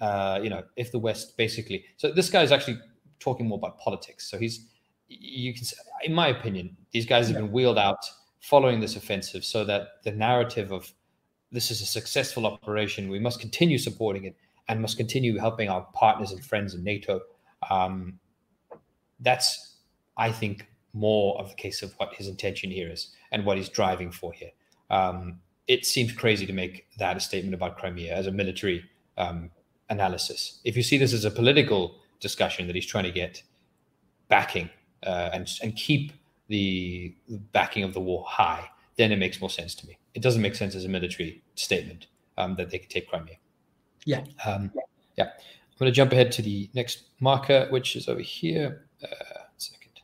Uh, 0.00 0.40
you 0.42 0.48
know, 0.48 0.62
if 0.76 0.90
the 0.92 0.98
West 0.98 1.36
basically. 1.36 1.84
So 1.98 2.10
this 2.10 2.30
guy 2.30 2.42
is 2.42 2.52
actually 2.52 2.78
talking 3.18 3.46
more 3.46 3.58
about 3.58 3.78
politics. 3.78 4.30
So 4.30 4.38
he's 4.38 4.66
you 5.10 5.52
can, 5.52 5.64
say, 5.64 5.76
in 6.04 6.14
my 6.14 6.28
opinion, 6.28 6.76
these 6.92 7.04
guys 7.04 7.28
have 7.28 7.36
been 7.36 7.52
wheeled 7.52 7.78
out 7.78 7.98
following 8.40 8.80
this 8.80 8.96
offensive 8.96 9.44
so 9.44 9.64
that 9.64 10.02
the 10.04 10.12
narrative 10.12 10.72
of 10.72 10.92
this 11.52 11.70
is 11.70 11.82
a 11.82 11.86
successful 11.86 12.46
operation, 12.46 13.10
we 13.10 13.18
must 13.18 13.40
continue 13.40 13.76
supporting 13.76 14.24
it 14.24 14.36
and 14.68 14.80
must 14.80 14.96
continue 14.96 15.36
helping 15.36 15.68
our 15.68 15.82
partners 15.92 16.30
and 16.30 16.44
friends 16.44 16.74
in 16.74 16.84
NATO. 16.84 17.20
Um, 17.68 18.20
that's, 19.18 19.78
I 20.16 20.30
think, 20.30 20.68
more 20.92 21.38
of 21.40 21.50
the 21.50 21.56
case 21.56 21.82
of 21.82 21.92
what 21.94 22.14
his 22.14 22.28
intention 22.28 22.70
here 22.70 22.88
is 22.88 23.12
and 23.32 23.44
what 23.44 23.56
he's 23.56 23.68
driving 23.68 24.12
for 24.12 24.32
here. 24.32 24.50
Um, 24.90 25.40
it 25.66 25.86
seems 25.86 26.12
crazy 26.12 26.46
to 26.46 26.52
make 26.52 26.86
that 26.98 27.16
a 27.16 27.20
statement 27.20 27.54
about 27.54 27.78
Crimea 27.78 28.12
as 28.12 28.26
a 28.26 28.32
military 28.32 28.84
um, 29.16 29.50
analysis. 29.88 30.60
If 30.64 30.76
you 30.76 30.82
see 30.82 30.98
this 30.98 31.12
as 31.12 31.24
a 31.24 31.30
political 31.30 31.96
discussion 32.18 32.66
that 32.66 32.74
he's 32.74 32.86
trying 32.86 33.04
to 33.04 33.12
get 33.12 33.42
backing 34.28 34.68
uh, 35.04 35.30
and 35.32 35.48
and 35.62 35.74
keep 35.76 36.12
the 36.48 37.14
backing 37.52 37.84
of 37.84 37.94
the 37.94 38.00
war 38.00 38.24
high, 38.26 38.68
then 38.96 39.12
it 39.12 39.16
makes 39.16 39.40
more 39.40 39.50
sense 39.50 39.74
to 39.76 39.86
me. 39.86 39.96
It 40.14 40.22
doesn't 40.22 40.42
make 40.42 40.56
sense 40.56 40.74
as 40.74 40.84
a 40.84 40.88
military 40.88 41.42
statement 41.54 42.08
um, 42.36 42.56
that 42.56 42.70
they 42.70 42.78
could 42.78 42.90
take 42.90 43.08
Crimea. 43.08 43.36
Yeah. 44.04 44.24
Um, 44.44 44.72
yeah. 45.16 45.24
I'm 45.24 45.78
going 45.78 45.92
to 45.92 45.96
jump 45.96 46.12
ahead 46.12 46.32
to 46.32 46.42
the 46.42 46.68
next 46.74 47.04
marker, 47.20 47.68
which 47.70 47.96
is 47.96 48.08
over 48.08 48.20
here. 48.20 48.86
Uh, 49.02 49.42
second. 49.56 50.00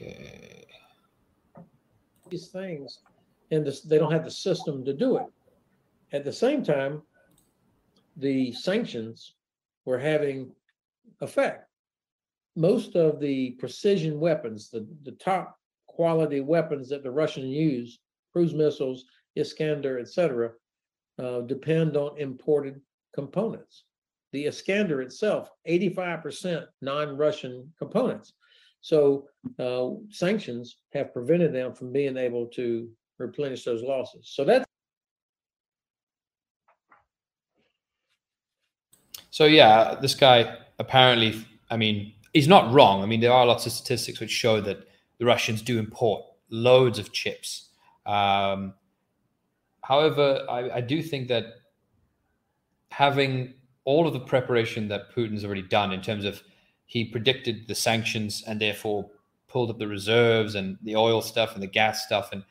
Okay. 0.00 0.66
These 2.28 2.48
things, 2.48 3.00
and 3.50 3.66
this, 3.66 3.82
they 3.82 3.98
don't 3.98 4.12
have 4.12 4.24
the 4.24 4.30
system 4.30 4.84
to 4.84 4.92
do 4.92 5.16
it. 5.16 5.26
At 6.12 6.24
the 6.24 6.32
same 6.32 6.62
time, 6.62 7.02
the 8.16 8.52
sanctions 8.52 9.34
were 9.84 9.98
having 9.98 10.52
effect. 11.20 11.68
Most 12.56 12.96
of 12.96 13.20
the 13.20 13.52
precision 13.52 14.18
weapons, 14.18 14.70
the, 14.70 14.86
the 15.04 15.12
top 15.12 15.58
quality 15.86 16.40
weapons 16.40 16.88
that 16.88 17.02
the 17.02 17.10
Russians 17.10 17.46
use, 17.46 17.98
cruise 18.32 18.54
missiles, 18.54 19.04
Iskander, 19.36 19.98
etc., 19.98 20.52
uh, 21.18 21.40
depend 21.42 21.96
on 21.96 22.18
imported 22.18 22.80
components. 23.14 23.84
The 24.32 24.46
Iskander 24.46 25.00
itself, 25.00 25.50
85% 25.68 26.66
non-Russian 26.82 27.72
components. 27.78 28.34
So 28.80 29.28
uh, 29.58 29.90
sanctions 30.10 30.76
have 30.92 31.12
prevented 31.12 31.52
them 31.52 31.74
from 31.74 31.92
being 31.92 32.16
able 32.16 32.46
to 32.48 32.88
replenish 33.18 33.64
those 33.64 33.82
losses. 33.82 34.28
So 34.32 34.44
that's 34.44 34.66
So 39.36 39.44
yeah, 39.44 39.96
this 40.00 40.14
guy 40.14 40.56
apparently, 40.78 41.44
I 41.70 41.76
mean, 41.76 42.14
he's 42.32 42.48
not 42.48 42.72
wrong. 42.72 43.02
I 43.02 43.06
mean, 43.06 43.20
there 43.20 43.34
are 43.34 43.44
lots 43.44 43.66
of 43.66 43.72
statistics 43.72 44.18
which 44.18 44.30
show 44.30 44.62
that 44.62 44.88
the 45.18 45.26
Russians 45.26 45.60
do 45.60 45.78
import 45.78 46.24
loads 46.48 46.98
of 46.98 47.12
chips. 47.12 47.68
Um, 48.06 48.72
however, 49.82 50.42
I, 50.48 50.76
I 50.76 50.80
do 50.80 51.02
think 51.02 51.28
that 51.28 51.44
having 52.90 53.52
all 53.84 54.06
of 54.06 54.14
the 54.14 54.20
preparation 54.20 54.88
that 54.88 55.14
Putin's 55.14 55.44
already 55.44 55.60
done 55.60 55.92
in 55.92 56.00
terms 56.00 56.24
of 56.24 56.42
he 56.86 57.04
predicted 57.04 57.66
the 57.68 57.74
sanctions 57.74 58.42
and 58.46 58.60
therefore 58.60 59.10
pulled 59.48 59.70
up 59.70 59.78
the 59.78 59.86
reserves 59.86 60.54
and 60.54 60.78
the 60.82 60.96
oil 60.96 61.20
stuff 61.20 61.54
and 61.54 61.62
the 61.62 61.66
gas 61.68 62.04
stuff 62.04 62.30
and 62.32 62.42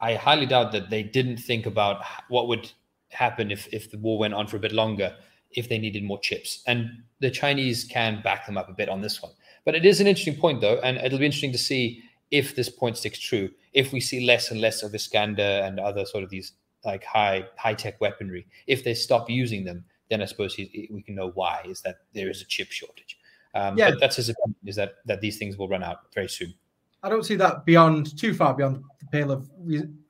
I 0.00 0.14
highly 0.14 0.46
doubt 0.46 0.72
that 0.72 0.90
they 0.90 1.02
didn't 1.02 1.38
think 1.38 1.66
about 1.66 2.04
what 2.28 2.46
would 2.48 2.70
happen 3.10 3.50
if 3.50 3.66
if 3.72 3.90
the 3.90 3.98
war 3.98 4.18
went 4.18 4.34
on 4.34 4.46
for 4.46 4.56
a 4.56 4.60
bit 4.60 4.72
longer 4.72 5.14
if 5.52 5.68
they 5.68 5.78
needed 5.78 6.04
more 6.04 6.20
chips. 6.20 6.62
And 6.66 7.02
the 7.20 7.30
Chinese 7.30 7.84
can 7.84 8.22
back 8.22 8.46
them 8.46 8.58
up 8.58 8.68
a 8.68 8.74
bit 8.74 8.88
on 8.88 9.00
this 9.00 9.22
one. 9.22 9.32
But 9.64 9.74
it 9.74 9.84
is 9.84 10.00
an 10.00 10.06
interesting 10.06 10.36
point, 10.36 10.60
though, 10.60 10.78
and 10.80 10.98
it'll 10.98 11.18
be 11.18 11.24
interesting 11.24 11.52
to 11.52 11.58
see 11.58 12.02
if 12.30 12.54
this 12.54 12.68
point 12.68 12.96
sticks 12.96 13.18
true. 13.18 13.50
If 13.72 13.92
we 13.92 14.00
see 14.00 14.24
less 14.24 14.50
and 14.50 14.60
less 14.60 14.82
of 14.82 14.94
Iskander 14.94 15.62
and 15.64 15.80
other 15.80 16.04
sort 16.04 16.24
of 16.24 16.30
these 16.30 16.52
like 16.84 17.02
high 17.04 17.46
high 17.56 17.74
tech 17.74 18.00
weaponry, 18.00 18.46
if 18.66 18.84
they 18.84 18.94
stop 18.94 19.28
using 19.28 19.64
them, 19.64 19.84
then 20.10 20.22
I 20.22 20.24
suppose 20.26 20.54
he, 20.54 20.88
we 20.92 21.02
can 21.02 21.14
know 21.14 21.30
why. 21.30 21.62
Is 21.66 21.80
that 21.82 21.96
there 22.14 22.30
is 22.30 22.42
a 22.42 22.46
chip 22.46 22.70
shortage? 22.70 23.18
Um, 23.54 23.76
yeah, 23.76 23.92
that's 23.98 24.16
his 24.16 24.28
opinion. 24.28 24.56
Is 24.66 24.76
that 24.76 24.96
that 25.06 25.20
these 25.20 25.38
things 25.38 25.56
will 25.56 25.68
run 25.68 25.82
out 25.82 26.12
very 26.14 26.28
soon? 26.28 26.54
I 27.02 27.08
don't 27.08 27.24
see 27.24 27.36
that 27.36 27.64
beyond 27.64 28.18
too 28.18 28.34
far 28.34 28.54
beyond 28.54 28.82
the 29.00 29.06
pale 29.06 29.30
of 29.30 29.50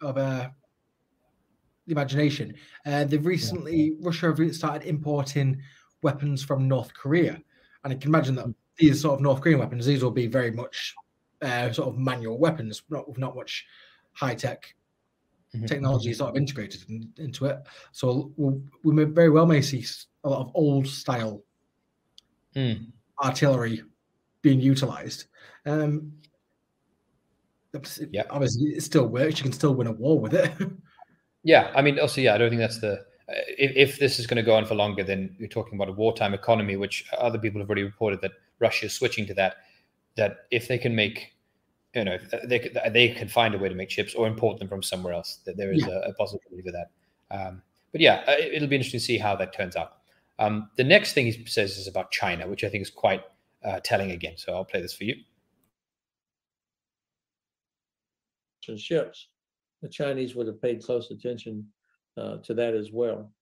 of 0.01 0.18
uh, 0.18 0.49
the 1.88 1.92
imagination. 1.92 2.55
Uh, 2.86 3.05
they've 3.05 3.24
recently, 3.24 3.94
Russia 4.01 4.26
have 4.26 4.55
started 4.55 4.86
importing 4.86 5.61
weapons 6.03 6.44
from 6.44 6.68
North 6.68 6.92
Korea. 6.94 7.40
And 7.82 7.92
I 7.92 7.96
can 7.96 8.11
imagine 8.11 8.34
that 8.36 8.46
these 8.76 9.01
sort 9.01 9.14
of 9.14 9.20
North 9.22 9.40
Korean 9.40 9.59
weapons, 9.59 9.86
these 9.86 10.03
will 10.03 10.11
be 10.11 10.26
very 10.26 10.51
much 10.51 10.94
uh, 11.40 11.72
sort 11.72 11.88
of 11.88 11.99
manual 11.99 12.38
weapons, 12.38 12.82
not 12.90 13.09
with 13.09 13.18
not 13.18 13.34
much 13.34 13.66
high 14.12 14.34
tech 14.34 14.74
mm-hmm. 15.59 15.66
technology 15.66 16.12
sort 16.12 16.30
of 16.30 16.36
integrated 16.36 16.84
in, 16.88 17.11
into 17.18 17.46
it. 17.46 17.59
So 17.92 18.32
we'll, 18.36 18.61
we 18.82 18.92
may 18.92 19.04
very 19.04 19.30
well 19.30 19.46
may 19.46 19.62
see 19.62 19.84
a 20.24 20.28
lot 20.28 20.40
of 20.40 20.50
old 20.54 20.86
style 20.86 21.42
mm. 22.54 22.86
artillery 23.22 23.82
being 24.42 24.61
utilized. 24.61 25.24
Um, 25.66 26.12
Yeah. 28.11 28.24
Obviously, 28.30 28.70
it 28.70 28.82
still 28.82 29.06
works. 29.06 29.38
You 29.38 29.44
can 29.44 29.52
still 29.52 29.74
win 29.74 29.86
a 29.86 29.92
war 29.92 30.18
with 30.18 30.34
it. 30.34 30.52
Yeah, 31.44 31.70
I 31.74 31.82
mean, 31.82 31.98
also, 31.98 32.20
yeah, 32.20 32.34
I 32.34 32.38
don't 32.38 32.50
think 32.50 32.61
that's 32.61 32.80
the. 32.80 32.94
uh, 32.94 33.34
If, 33.56 33.72
if 33.76 33.98
this 33.98 34.18
is 34.18 34.26
going 34.26 34.36
to 34.36 34.42
go 34.42 34.56
on 34.56 34.66
for 34.66 34.74
longer, 34.74 35.04
then 35.04 35.34
you're 35.38 35.48
talking 35.48 35.78
about 35.78 35.88
a 35.88 35.92
wartime 35.92 36.34
economy, 36.34 36.76
which 36.76 37.06
other 37.16 37.38
people 37.38 37.61
have 37.61 37.68
already 37.68 37.84
reported 37.84 38.20
that 38.22 38.32
Russia 38.59 38.86
is 38.86 38.92
switching 38.92 39.24
to 39.26 39.34
that. 39.34 39.59
That 40.16 40.38
if 40.50 40.66
they 40.66 40.78
can 40.78 40.94
make, 40.94 41.32
you 41.99 42.05
know, 42.05 42.18
they 42.44 42.59
could, 42.61 42.78
they 42.92 43.09
can 43.09 43.28
find 43.28 43.55
a 43.55 43.59
way 43.59 43.68
to 43.68 43.74
make 43.74 43.88
chips 43.88 44.14
or 44.14 44.26
import 44.26 44.59
them 44.59 44.68
from 44.68 44.82
somewhere 44.82 45.12
else. 45.12 45.40
That 45.46 45.57
there 45.57 45.72
is 45.72 45.82
Yeah. 45.82 45.88
a, 45.88 46.11
a 46.11 46.14
possibility 46.14 46.62
for 46.62 46.72
that. 46.72 46.90
Um, 47.30 47.62
but 47.92 48.01
yeah, 48.01 48.24
uh, 48.28 48.32
it- 48.32 48.55
it'll 48.55 48.68
be 48.68 48.76
interesting 48.76 49.01
to 49.01 49.05
see 49.05 49.18
how 49.18 49.34
that 49.36 49.53
turns 49.53 49.74
out. 49.76 49.99
Um, 50.38 50.70
the 50.76 50.84
next 50.84 51.14
thing 51.14 51.26
he 51.26 51.44
says 51.46 51.76
is 51.76 51.88
about 51.88 52.11
China, 52.12 52.46
which 52.46 52.62
I 52.62 52.68
think 52.68 52.82
is 52.82 52.90
quite 52.90 53.22
uh, 53.64 53.80
telling 53.82 54.12
again. 54.12 54.34
So 54.36 54.55
I'll 54.55 54.64
play 54.64 54.80
this 54.80 54.94
for 54.94 55.05
you. 55.05 55.16
and 58.68 58.78
ships. 58.78 59.28
The 59.80 59.88
Chinese 59.88 60.34
would 60.34 60.46
have 60.46 60.61
paid 60.61 60.82
close 60.82 61.11
attention 61.11 61.66
uh, 62.18 62.36
to 62.44 62.53
that 62.55 62.74
as 62.74 62.92
well. 62.92 63.32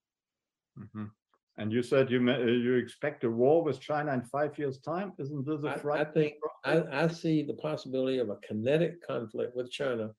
Mhm. 0.78 1.10
And 1.58 1.72
you 1.72 1.82
said 1.82 2.10
you 2.10 2.20
you 2.30 2.74
expect 2.74 3.24
a 3.24 3.30
war 3.30 3.62
with 3.62 3.80
China 3.80 4.12
in 4.12 4.22
five 4.22 4.58
years' 4.58 4.78
time? 4.78 5.12
Isn't 5.18 5.46
this 5.46 5.64
a 5.64 5.68
I, 5.68 5.72
I 5.72 5.78
fright? 5.78 6.14
think 6.14 6.34
I, 6.64 6.82
I 6.92 7.08
see 7.08 7.42
the 7.42 7.54
possibility 7.54 8.18
of 8.18 8.28
a 8.28 8.36
kinetic 8.36 9.06
conflict 9.06 9.56
with 9.56 9.70
China 9.70 10.10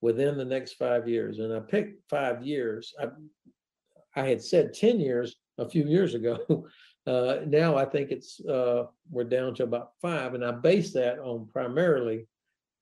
within 0.00 0.36
the 0.36 0.44
next 0.44 0.74
five 0.74 1.08
years. 1.08 1.38
And 1.40 1.52
I 1.52 1.60
picked 1.60 2.08
five 2.08 2.46
years. 2.46 2.94
I, 3.00 3.08
I 4.14 4.28
had 4.28 4.42
said 4.42 4.74
10 4.74 5.00
years 5.00 5.36
a 5.58 5.68
few 5.68 5.84
years 5.84 6.14
ago. 6.14 6.66
Uh, 7.06 7.42
now 7.46 7.76
I 7.76 7.84
think 7.84 8.10
it's 8.10 8.44
uh, 8.46 8.86
we're 9.12 9.22
down 9.22 9.54
to 9.54 9.62
about 9.62 9.92
five. 10.02 10.34
And 10.34 10.44
I 10.44 10.50
base 10.50 10.92
that 10.94 11.20
on 11.20 11.46
primarily, 11.46 12.26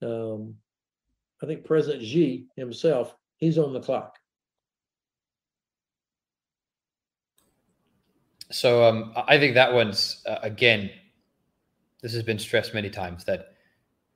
um, 0.01 0.55
I 1.43 1.47
think 1.47 1.67
President 1.67 2.03
Xi 2.03 2.47
himself, 2.57 3.15
he's 3.37 3.59
on 3.59 3.75
the 3.75 3.81
clock. 3.81 4.15
So 8.55 8.85
um, 8.85 9.13
I 9.17 9.37
think 9.37 9.55
that 9.55 9.75
one's 9.75 10.23
uh, 10.27 10.39
again. 10.43 10.89
This 12.03 12.15
has 12.15 12.23
been 12.23 12.39
stressed 12.39 12.73
many 12.73 12.89
times 12.89 13.25
that 13.25 13.55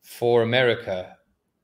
for 0.02 0.42
America, 0.42 1.16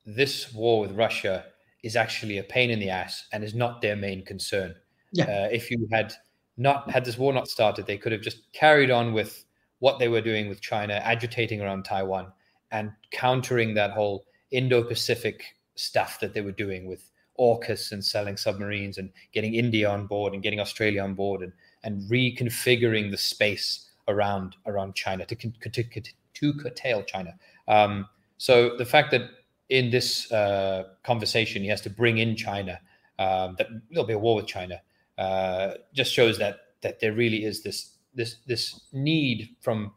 this 0.05 0.53
war 0.53 0.81
with 0.81 0.91
Russia 0.91 1.45
is 1.85 1.95
actually 1.95 2.39
a 2.39 2.43
pain 2.43 2.71
in 2.71 2.81
the 2.81 2.91
ass 2.91 3.29
and 3.33 3.45
is 3.45 3.55
not 3.55 3.81
their 3.81 3.95
main 3.95 4.25
concern. 4.25 4.75
Yeah. 5.13 5.25
Uh, 5.27 5.49
if 5.53 5.71
you 5.71 5.87
had 5.93 6.15
not 6.57 6.91
had 6.91 7.05
this 7.05 7.17
war 7.17 7.33
not 7.33 7.47
started, 7.47 7.87
they 7.87 7.97
could 7.97 8.11
have 8.11 8.23
just 8.23 8.53
carried 8.53 8.91
on 8.91 9.13
with 9.13 9.45
what 9.79 10.01
they 10.01 10.09
were 10.09 10.21
doing 10.21 10.49
with 10.49 10.61
China, 10.61 10.95
agitating 10.95 11.61
around 11.61 11.85
Taiwan 11.85 12.33
and 12.73 12.91
countering 13.13 13.75
that 13.75 13.93
whole 13.93 14.25
Indo-Pacific 14.51 15.45
stuff 15.77 16.19
that 16.19 16.35
they 16.35 16.41
were 16.41 16.51
doing 16.51 16.87
with 16.87 17.09
AUKUS 17.39 17.93
and 17.93 18.05
selling 18.05 18.37
submarines 18.37 18.99
and 18.99 19.11
getting 19.33 19.55
India 19.55 19.89
on 19.89 20.09
board 20.09 20.33
and 20.33 20.43
getting 20.43 20.59
Australia 20.59 21.03
on 21.03 21.15
board 21.15 21.43
and 21.43 21.53
and 21.85 22.03
reconfiguring 22.11 23.11
the 23.11 23.17
space 23.17 23.91
around 24.09 24.57
around 24.67 24.95
China 24.95 25.25
to 25.27 25.37
to, 25.37 26.03
to 26.35 26.53
curtail 26.55 27.03
China. 27.03 27.35
Um, 27.69 28.09
so 28.37 28.77
the 28.77 28.85
fact 28.85 29.11
that 29.13 29.23
in 29.69 29.91
this 29.91 30.31
uh, 30.33 30.85
conversation 31.05 31.63
he 31.63 31.69
has 31.69 31.81
to 31.83 31.91
bring 31.91 32.19
in 32.19 32.37
China, 32.37 32.81
um, 33.19 33.55
that 33.59 33.69
there'll 33.91 34.07
be 34.07 34.13
a 34.15 34.19
war 34.19 34.37
with 34.37 34.47
China, 34.47 34.81
uh, 35.19 35.75
just 35.93 36.13
shows 36.13 36.39
that 36.39 36.57
that 36.83 37.01
there 37.01 37.13
really 37.13 37.45
is 37.45 37.63
this 37.63 37.97
this 38.15 38.37
this 38.47 38.81
need 38.93 39.57
from 39.61 39.93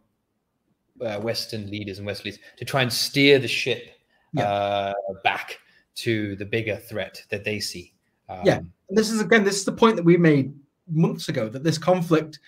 uh, 1.01 1.19
Western 1.19 1.69
leaders 1.69 1.97
and 1.97 2.07
West 2.07 2.25
leaders 2.25 2.39
to 2.57 2.65
try 2.65 2.81
and 2.81 2.91
steer 2.91 3.39
the 3.39 3.47
ship 3.47 3.91
Yeah. 4.33 4.43
uh, 4.43 4.93
back 5.23 5.59
to 5.95 6.35
the 6.35 6.45
bigger 6.45 6.77
threat 6.77 7.23
that 7.29 7.43
they 7.43 7.59
see. 7.59 7.93
Um, 8.29 8.41
Yeah. 8.45 8.57
And 8.89 8.97
this 8.97 9.09
is 9.09 9.21
again, 9.21 9.43
this 9.43 9.57
is 9.57 9.65
the 9.65 9.71
point 9.71 9.95
that 9.95 10.05
we 10.05 10.17
made 10.17 10.53
months 10.89 11.29
ago 11.29 11.49
that 11.49 11.63
this 11.63 11.77
conflict, 11.77 12.39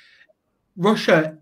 Russia 0.77 1.37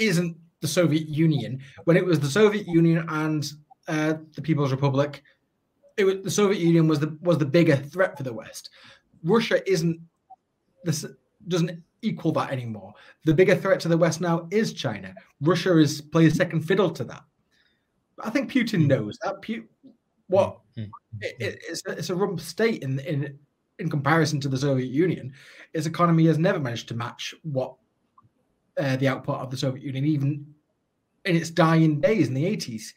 isn't 0.00 0.36
the 0.60 0.68
Soviet 0.68 1.08
Union. 1.08 1.60
When 1.84 1.96
it 1.96 2.04
was 2.04 2.20
the 2.20 2.28
Soviet 2.30 2.66
Union 2.66 3.04
and 3.08 3.50
uh, 3.88 4.14
the 4.34 4.42
People's 4.42 4.70
Republic, 4.72 5.22
it 5.96 6.04
was 6.04 6.16
the 6.22 6.30
Soviet 6.30 6.60
Union 6.60 6.88
was 6.88 7.00
the 7.00 7.16
was 7.20 7.38
the 7.38 7.44
bigger 7.44 7.76
threat 7.76 8.16
for 8.16 8.22
the 8.22 8.32
West. 8.32 8.70
Russia 9.24 9.60
isn't 9.70 10.00
this 10.84 11.04
doesn't 11.48 11.82
equal 12.02 12.32
that 12.32 12.50
anymore. 12.50 12.92
The 13.24 13.34
bigger 13.34 13.54
threat 13.54 13.78
to 13.80 13.88
the 13.88 13.96
West 13.98 14.20
now 14.20 14.48
is 14.50 14.72
China. 14.72 15.14
Russia 15.40 15.76
is 15.78 16.00
plays 16.00 16.34
second 16.34 16.62
fiddle 16.62 16.90
to 16.90 17.04
that. 17.04 17.22
I 18.22 18.30
think 18.30 18.50
Putin 18.50 18.86
knows 18.86 19.18
that. 19.22 19.42
Pu- 19.42 19.66
what 20.28 20.58
Mm. 20.78 20.88
it, 21.20 21.36
it- 21.38 21.62
it's, 21.68 21.82
a, 21.86 21.90
it's 21.90 22.08
a 22.10 22.14
rump 22.14 22.40
state 22.40 22.82
in 22.82 22.98
in 23.00 23.38
in 23.82 23.90
comparison 23.90 24.40
to 24.40 24.48
the 24.48 24.56
Soviet 24.56 24.90
Union. 24.90 25.32
Its 25.74 25.86
economy 25.86 26.26
has 26.26 26.38
never 26.38 26.58
managed 26.58 26.88
to 26.88 26.94
match 26.94 27.34
what 27.42 27.74
uh, 28.78 28.96
the 28.96 29.08
output 29.08 29.40
of 29.40 29.50
the 29.50 29.56
Soviet 29.56 29.84
Union, 29.84 30.04
even 30.06 30.54
in 31.24 31.36
its 31.36 31.50
dying 31.50 32.00
days 32.00 32.28
in 32.28 32.34
the 32.34 32.46
eighties. 32.46 32.94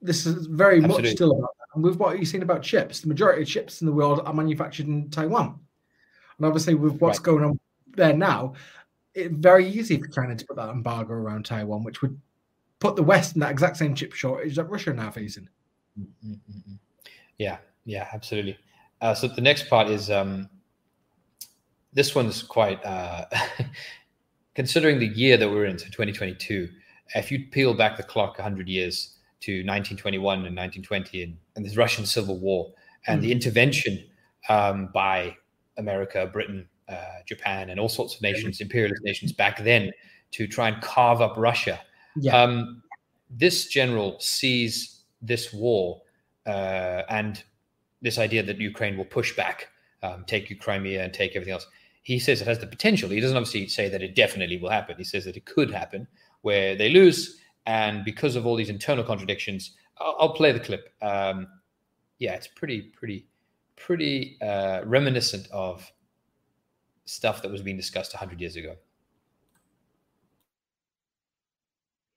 This 0.00 0.26
is 0.26 0.46
very 0.46 0.78
Absolutely. 0.78 1.02
much 1.02 1.12
still 1.12 1.32
about 1.32 1.54
that. 1.58 1.66
And 1.74 1.84
with 1.84 1.96
what 1.96 2.18
you've 2.18 2.28
seen 2.28 2.42
about 2.42 2.62
chips, 2.62 3.00
the 3.00 3.08
majority 3.08 3.42
of 3.42 3.48
chips 3.48 3.80
in 3.80 3.86
the 3.86 3.92
world 3.92 4.20
are 4.24 4.34
manufactured 4.34 4.86
in 4.86 5.10
Taiwan. 5.10 5.60
And 6.38 6.46
obviously, 6.46 6.74
with 6.74 7.00
what's 7.00 7.18
Right. 7.18 7.24
going 7.24 7.44
on 7.44 7.60
there 7.96 8.16
now, 8.16 8.54
it's 9.14 9.34
very 9.34 9.68
easy 9.68 10.00
for 10.00 10.08
China 10.08 10.34
to 10.34 10.46
put 10.46 10.56
that 10.56 10.70
embargo 10.70 11.12
around 11.12 11.44
Taiwan, 11.44 11.84
which 11.84 12.02
would 12.02 12.18
put 12.80 12.96
the 12.96 13.02
West 13.02 13.36
in 13.36 13.40
that 13.40 13.52
exact 13.52 13.76
same 13.76 13.94
chip 13.94 14.12
shortage 14.12 14.56
that 14.56 14.64
Russia 14.64 14.90
are 14.90 14.94
now 14.94 15.10
facing. 15.10 15.48
Mm, 15.98 16.06
mm, 16.26 16.40
mm, 16.50 16.68
mm. 16.68 16.78
Yeah, 17.38 17.58
yeah, 17.84 18.08
absolutely. 18.12 18.58
Uh, 19.00 19.14
so 19.14 19.28
the 19.28 19.40
next 19.40 19.68
part 19.68 19.88
is 19.88 20.10
um, 20.10 20.48
this 21.92 22.14
one's 22.14 22.42
quite 22.42 22.84
uh, 22.84 23.24
considering 24.54 24.98
the 24.98 25.08
year 25.08 25.36
that 25.36 25.50
we're 25.50 25.66
in, 25.66 25.78
so 25.78 25.86
2022. 25.86 26.68
If 27.14 27.30
you 27.30 27.46
peel 27.50 27.74
back 27.74 27.96
the 27.96 28.02
clock 28.02 28.38
100 28.38 28.68
years 28.68 29.16
to 29.40 29.52
1921 29.52 30.46
and 30.46 30.56
1920 30.56 31.22
and, 31.24 31.36
and 31.56 31.64
this 31.64 31.76
Russian 31.76 32.06
Civil 32.06 32.38
War 32.38 32.72
and 33.06 33.20
the 33.20 33.32
intervention 33.32 34.04
um, 34.48 34.88
by 34.94 35.36
America, 35.76 36.28
Britain, 36.32 36.68
uh, 36.88 37.18
Japan, 37.26 37.70
and 37.70 37.80
all 37.80 37.88
sorts 37.88 38.14
of 38.14 38.22
nations, 38.22 38.60
imperialist 38.60 39.02
nations 39.02 39.32
back 39.32 39.62
then 39.64 39.90
to 40.30 40.46
try 40.46 40.68
and 40.68 40.80
carve 40.80 41.20
up 41.20 41.34
Russia. 41.36 41.80
Yeah. 42.16 42.40
Um, 42.40 42.82
this 43.30 43.66
general 43.66 44.18
sees 44.20 45.02
this 45.20 45.52
war 45.52 46.02
uh, 46.46 47.02
and 47.08 47.42
this 48.02 48.18
idea 48.18 48.42
that 48.42 48.60
Ukraine 48.60 48.96
will 48.96 49.04
push 49.04 49.34
back, 49.34 49.68
um, 50.02 50.24
take 50.26 50.60
Crimea 50.60 51.02
and 51.02 51.14
take 51.14 51.34
everything 51.34 51.54
else. 51.54 51.66
He 52.02 52.18
says 52.18 52.42
it 52.42 52.48
has 52.48 52.58
the 52.58 52.66
potential. 52.66 53.08
He 53.08 53.20
doesn't 53.20 53.36
obviously 53.36 53.68
say 53.68 53.88
that 53.88 54.02
it 54.02 54.16
definitely 54.16 54.58
will 54.58 54.70
happen. 54.70 54.96
He 54.98 55.04
says 55.04 55.24
that 55.24 55.36
it 55.36 55.44
could 55.44 55.70
happen 55.70 56.08
where 56.42 56.74
they 56.74 56.90
lose, 56.90 57.38
and 57.66 58.04
because 58.04 58.34
of 58.34 58.44
all 58.44 58.56
these 58.56 58.70
internal 58.70 59.04
contradictions, 59.04 59.76
I'll, 59.98 60.16
I'll 60.18 60.32
play 60.34 60.50
the 60.52 60.60
clip. 60.60 60.92
Um, 61.00 61.46
yeah, 62.18 62.34
it's 62.34 62.48
pretty, 62.48 62.82
pretty, 62.82 63.26
pretty 63.76 64.38
uh, 64.42 64.82
reminiscent 64.84 65.46
of 65.52 65.90
stuff 67.04 67.42
that 67.42 67.50
was 67.50 67.62
being 67.62 67.76
discussed 67.76 68.14
100 68.14 68.40
years 68.40 68.56
ago. 68.56 68.76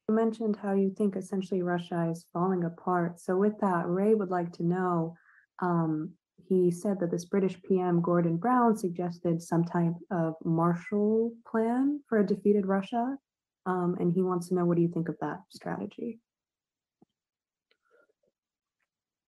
You 0.07 0.15
mentioned 0.15 0.57
how 0.61 0.73
you 0.73 0.91
think 0.95 1.15
essentially 1.15 1.63
Russia 1.63 2.07
is 2.11 2.25
falling 2.31 2.63
apart. 2.63 3.19
So 3.19 3.35
with 3.35 3.59
that, 3.61 3.87
Ray 3.87 4.13
would 4.13 4.29
like 4.29 4.51
to 4.53 4.63
know, 4.63 5.15
um, 5.61 6.13
he 6.47 6.69
said 6.71 6.99
that 6.99 7.11
this 7.11 7.25
British 7.25 7.61
PM 7.63 8.01
Gordon 8.01 8.37
Brown 8.37 8.77
suggested 8.77 9.41
some 9.41 9.63
type 9.63 9.93
of 10.11 10.35
Marshall 10.43 11.31
Plan 11.49 12.01
for 12.07 12.19
a 12.19 12.25
defeated 12.25 12.65
Russia. 12.65 13.17
Um, 13.65 13.95
and 13.99 14.13
he 14.13 14.21
wants 14.21 14.49
to 14.49 14.55
know, 14.55 14.65
what 14.65 14.75
do 14.75 14.83
you 14.83 14.89
think 14.89 15.09
of 15.09 15.15
that 15.21 15.39
strategy? 15.49 16.19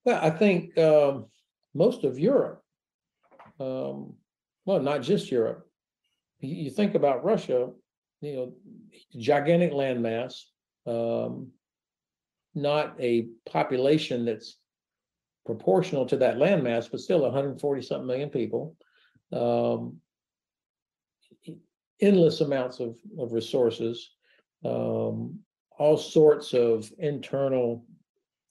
Well, 0.06 0.20
I 0.22 0.30
think 0.30 0.78
um, 0.78 1.26
most 1.74 2.04
of 2.04 2.20
Europe, 2.20 2.62
um, 3.60 4.14
well, 4.66 4.80
not 4.80 5.02
just 5.02 5.32
Europe. 5.32 5.68
You, 6.40 6.56
you 6.56 6.70
think 6.70 6.94
about 6.94 7.24
Russia, 7.24 7.72
you 8.22 8.36
know, 8.36 8.54
gigantic 9.18 9.72
landmass, 9.72 10.44
um, 10.86 11.52
not 12.54 12.96
a 13.00 13.28
population 13.50 14.24
that's 14.24 14.58
proportional 15.48 16.06
to 16.06 16.18
that 16.18 16.36
landmass, 16.36 16.92
but 16.92 17.00
still 17.00 17.22
140 17.22 17.82
something 17.82 18.06
million 18.06 18.30
people. 18.30 18.76
Um, 19.32 20.02
endless 22.02 22.42
amounts 22.42 22.80
of, 22.80 22.98
of 23.18 23.32
resources, 23.32 24.12
um, 24.66 25.40
all 25.80 25.98
sorts 25.98 26.54
of 26.54 26.92
internal 27.00 27.86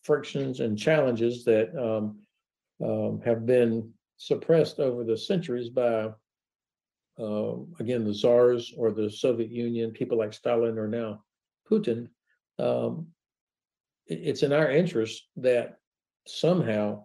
frictions 0.02 0.60
and 0.60 0.78
challenges 0.78 1.44
that 1.44 1.68
um, 1.78 2.18
um, 2.82 3.20
have 3.24 3.44
been 3.44 3.92
suppressed 4.16 4.80
over 4.80 5.04
the 5.04 5.16
centuries 5.16 5.68
by, 5.68 6.08
um, 7.18 7.74
again, 7.78 8.04
the 8.04 8.14
czars 8.14 8.72
or 8.76 8.90
the 8.90 9.10
Soviet 9.10 9.50
Union, 9.50 9.90
people 9.90 10.16
like 10.16 10.32
Stalin 10.32 10.78
or 10.78 10.88
now 10.88 11.22
Putin. 11.70 12.08
Um, 12.58 13.08
it- 14.06 14.20
it's 14.28 14.42
in 14.42 14.52
our 14.52 14.70
interest 14.70 15.28
that 15.36 15.78
somehow, 16.26 17.04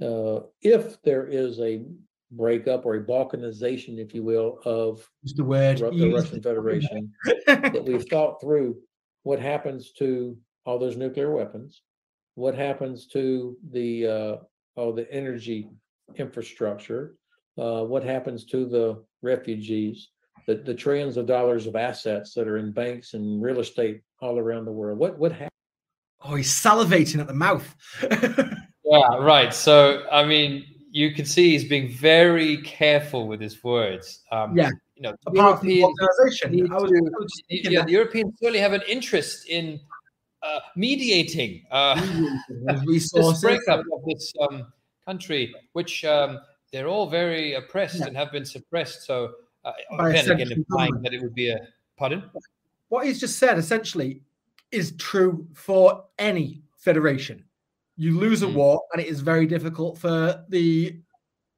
uh, 0.00 0.40
if 0.60 1.00
there 1.02 1.26
is 1.26 1.60
a 1.60 1.84
breakup 2.30 2.86
or 2.86 2.96
a 2.96 3.04
balkanization, 3.04 3.98
if 3.98 4.14
you 4.14 4.22
will, 4.22 4.58
of 4.64 5.08
Use 5.22 5.34
the 5.34 5.44
word. 5.44 5.80
Ru- 5.80 5.98
the 5.98 6.12
Russian 6.12 6.42
Federation, 6.42 7.12
that 7.36 7.84
we've 7.84 8.08
thought 8.08 8.40
through 8.40 8.76
what 9.22 9.38
happens 9.38 9.92
to 9.92 10.36
all 10.64 10.78
those 10.78 10.96
nuclear 10.96 11.30
weapons, 11.30 11.82
what 12.34 12.54
happens 12.54 13.06
to 13.08 13.56
the 13.70 14.06
uh, 14.06 14.36
all 14.76 14.92
the 14.92 15.10
energy 15.12 15.68
infrastructure, 16.16 17.16
uh, 17.58 17.82
what 17.84 18.02
happens 18.02 18.44
to 18.46 18.64
the 18.66 19.04
refugees, 19.22 20.08
the, 20.46 20.54
the 20.54 20.74
trillions 20.74 21.16
of 21.16 21.26
dollars 21.26 21.66
of 21.66 21.76
assets 21.76 22.34
that 22.34 22.48
are 22.48 22.58
in 22.58 22.72
banks 22.72 23.14
and 23.14 23.42
real 23.42 23.60
estate 23.60 24.00
all 24.20 24.38
around 24.38 24.64
the 24.64 24.72
world. 24.72 24.98
What 24.98 25.18
what 25.18 25.32
happens? 25.32 25.51
Oh, 26.24 26.34
he's 26.34 26.52
salivating 26.52 27.20
at 27.20 27.26
the 27.26 27.34
mouth. 27.34 27.74
Yeah, 28.84 29.16
right. 29.20 29.54
So, 29.54 30.02
I 30.12 30.22
mean, 30.26 30.66
you 30.90 31.14
can 31.14 31.24
see 31.24 31.52
he's 31.52 31.64
being 31.64 31.90
very 31.90 32.58
careful 32.58 33.26
with 33.26 33.40
his 33.40 33.64
words. 33.64 34.20
Um, 34.30 34.54
Yeah. 34.56 34.68
You 34.96 35.02
know, 35.04 35.14
the 35.24 35.30
Apart 35.30 35.60
from 35.60 35.68
the 35.68 35.76
Europeans 35.76 36.08
organisation, 36.20 36.52
need 36.52 36.70
I 36.70 36.76
was, 36.76 36.90
to- 36.90 37.10
was 37.18 37.42
yeah, 37.48 37.78
that 37.78 37.86
the 37.86 37.92
Europeans 37.92 38.34
certainly 38.38 38.58
have 38.60 38.74
an 38.74 38.82
interest 38.86 39.48
in 39.48 39.80
uh, 40.42 40.58
mediating 40.76 41.64
uh, 41.70 41.94
this 42.86 43.10
breakup 43.40 43.80
of 43.80 44.04
this 44.06 44.32
um, 44.42 44.70
country, 45.06 45.54
which 45.72 46.04
um, 46.04 46.38
they're 46.70 46.86
all 46.88 47.08
very 47.08 47.54
oppressed 47.54 48.00
Yeah. 48.00 48.06
and 48.08 48.16
have 48.16 48.30
been 48.30 48.44
suppressed. 48.44 49.06
So, 49.06 49.32
uh, 49.64 49.72
again, 49.98 50.30
again, 50.30 50.52
implying 50.52 50.90
government. 50.90 51.04
that 51.04 51.14
it 51.14 51.22
would 51.22 51.34
be 51.34 51.48
a 51.50 51.58
pardon. 51.96 52.30
what 52.90 53.06
he's 53.06 53.18
just 53.20 53.38
said 53.38 53.56
essentially 53.58 54.20
is 54.72 54.96
true 54.96 55.46
for 55.54 56.04
any 56.18 56.62
federation. 56.78 57.44
You 57.96 58.18
lose 58.18 58.42
a 58.42 58.46
Mm. 58.46 58.54
war, 58.54 58.82
and 58.92 59.00
it 59.02 59.08
is 59.08 59.20
very 59.20 59.46
difficult 59.46 59.98
for 59.98 60.44
the 60.48 61.00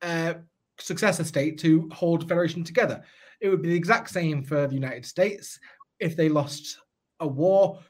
uh, 0.03 0.35
successor 0.79 1.25
state 1.25 1.59
to 1.59 1.89
hold 1.91 2.23
the 2.23 2.27
federation 2.27 2.65
together. 2.65 3.03
It 3.41 3.49
would 3.49 3.63
be 3.63 3.71
the 3.71 3.77
exact 3.77 4.11
same 4.11 4.43
for 4.43 4.67
the 4.67 4.75
United 4.75 5.07
States 5.07 5.59
if 6.01 6.17
they 6.17 6.29
lost 6.29 6.79
a 7.21 7.27
war. 7.27 7.81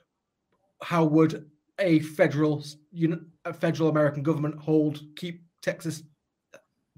How 0.82 1.04
would 1.04 1.50
a 1.78 2.00
federal, 2.00 2.62
a 3.44 3.52
federal 3.52 3.88
American 3.88 4.22
government 4.22 4.60
hold 4.60 5.02
keep 5.16 5.42
Texas, 5.62 6.02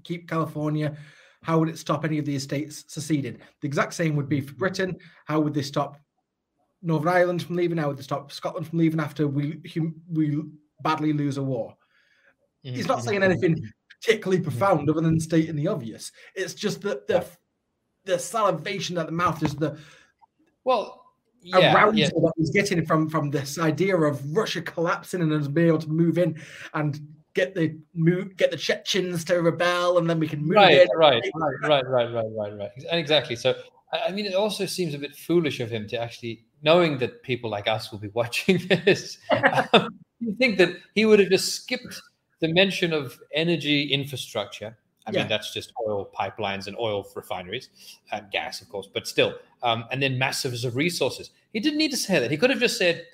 keep 0.03 0.27
California? 0.27 0.97
How 1.43 1.59
would 1.59 1.69
it 1.69 1.77
stop 1.79 2.03
any 2.03 2.17
of 2.17 2.25
these 2.25 2.43
states 2.43 2.83
seceding? 2.87 3.39
The 3.61 3.67
exact 3.67 3.93
same 3.93 4.15
would 4.17 4.27
be 4.27 4.41
for 4.41 4.53
Britain. 4.55 4.97
How 5.25 5.39
would 5.39 5.53
they 5.53 5.61
stop 5.61 5.97
Northern 6.81 7.09
Ireland 7.09 7.43
from 7.43 7.55
leaving? 7.55 7.77
How 7.77 7.87
would 7.87 7.97
they 7.97 8.03
stop 8.03 8.31
Scotland 8.31 8.67
from 8.67 8.79
leaving 8.79 8.99
after 8.99 9.27
we 9.27 9.61
hum- 9.73 10.01
we 10.11 10.41
badly 10.81 11.13
lose 11.13 11.37
a 11.37 11.43
war? 11.43 11.75
Mm-hmm. 12.65 12.75
He's 12.75 12.87
not 12.87 13.03
saying 13.03 13.21
mm-hmm. 13.21 13.31
anything 13.31 13.71
particularly 14.01 14.41
profound 14.41 14.89
other 14.89 15.01
than 15.01 15.19
stating 15.19 15.55
the 15.55 15.67
obvious. 15.67 16.11
It's 16.35 16.53
just 16.53 16.81
that 16.81 17.07
the 17.07 17.25
the 18.05 18.17
salivation 18.17 18.97
at 18.97 19.05
the 19.05 19.11
mouth 19.11 19.43
is 19.43 19.55
the 19.55 19.77
Well, 20.63 21.03
yeah, 21.41 21.73
arousal 21.73 21.97
yeah. 21.97 22.07
that 22.07 22.33
he's 22.37 22.51
getting 22.51 22.85
from 22.85 23.09
from 23.09 23.29
this 23.31 23.59
idea 23.59 23.97
of 23.97 24.35
Russia 24.35 24.61
collapsing 24.61 25.21
and 25.21 25.33
us 25.33 25.47
being 25.47 25.67
able 25.67 25.79
to 25.79 25.89
move 25.89 26.17
in 26.17 26.39
and 26.73 26.99
get 27.33 27.53
the 27.53 27.77
move 27.93 28.35
get 28.35 28.49
the 28.51 28.57
Chechens 28.57 29.23
to 29.25 29.35
rebel 29.41 29.99
and 29.99 30.09
then 30.09 30.19
we 30.19 30.27
can 30.27 30.41
move 30.41 30.55
right, 30.55 30.81
in. 30.81 30.87
right, 30.95 31.23
right, 31.33 31.61
right, 31.63 31.87
right, 31.87 32.11
right, 32.11 32.25
right, 32.35 32.57
right. 32.57 32.71
And 32.89 32.99
exactly. 32.99 33.35
So, 33.35 33.55
I 33.93 34.11
mean, 34.11 34.25
it 34.25 34.33
also 34.33 34.65
seems 34.65 34.95
a 34.95 34.97
bit 34.97 35.15
foolish 35.15 35.59
of 35.59 35.69
him 35.69 35.87
to 35.89 35.97
actually, 35.97 36.46
knowing 36.61 36.97
that 36.99 37.23
people 37.23 37.49
like 37.49 37.67
us 37.67 37.91
will 37.91 37.99
be 37.99 38.07
watching 38.13 38.59
this, 38.67 39.17
um, 39.73 39.89
you 40.19 40.35
think 40.37 40.57
that 40.57 40.75
he 40.95 41.05
would 41.05 41.19
have 41.19 41.29
just 41.29 41.53
skipped 41.55 42.01
the 42.39 42.47
mention 42.53 42.93
of 42.93 43.19
energy 43.33 43.83
infrastructure. 43.83 44.77
I 45.05 45.11
Yeah. 45.11 45.21
mean, 45.21 45.29
that's 45.29 45.53
just 45.53 45.71
oil 45.87 46.09
pipelines 46.17 46.67
and 46.67 46.75
oil 46.77 47.05
refineries 47.15 47.69
and 48.11 48.29
gas, 48.31 48.61
of 48.61 48.69
course, 48.69 48.89
but 48.93 49.07
still. 49.07 49.35
Um, 49.63 49.85
and 49.91 50.01
then 50.01 50.17
massive 50.17 50.53
of 50.65 50.75
resources. 50.75 51.31
He 51.53 51.59
didn't 51.59 51.77
need 51.77 51.91
to 51.91 51.97
say 51.97 52.19
that. 52.19 52.29
He 52.29 52.37
could 52.37 52.49
have 52.49 52.59
just 52.59 52.77
said, 52.77 53.05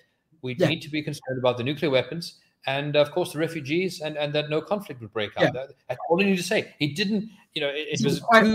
we 0.42 0.56
Yeah. 0.58 0.68
need 0.68 0.82
to 0.82 0.90
be 0.90 1.02
concerned 1.04 1.38
about 1.40 1.58
the 1.58 1.64
nuclear 1.64 1.92
weapons 1.92 2.40
and, 2.66 2.96
of 2.96 3.12
course, 3.12 3.34
the 3.34 3.40
refugees 3.40 4.02
and, 4.02 4.18
and 4.18 4.34
that 4.34 4.50
no 4.50 4.62
conflict 4.62 5.02
would 5.02 5.12
break 5.14 5.32
out. 5.38 5.44
Yeah. 5.44 5.52
That- 5.52 5.70
That's 5.90 6.00
all 6.10 6.18
he 6.18 6.26
needed 6.26 6.38
to 6.38 6.44
say. 6.48 6.74
He 6.80 6.94
didn't, 6.94 7.30
you 7.54 7.62
know, 7.62 7.70
it, 7.70 8.00
it 8.00 8.06
was 8.06 8.20
quite. 8.20 8.46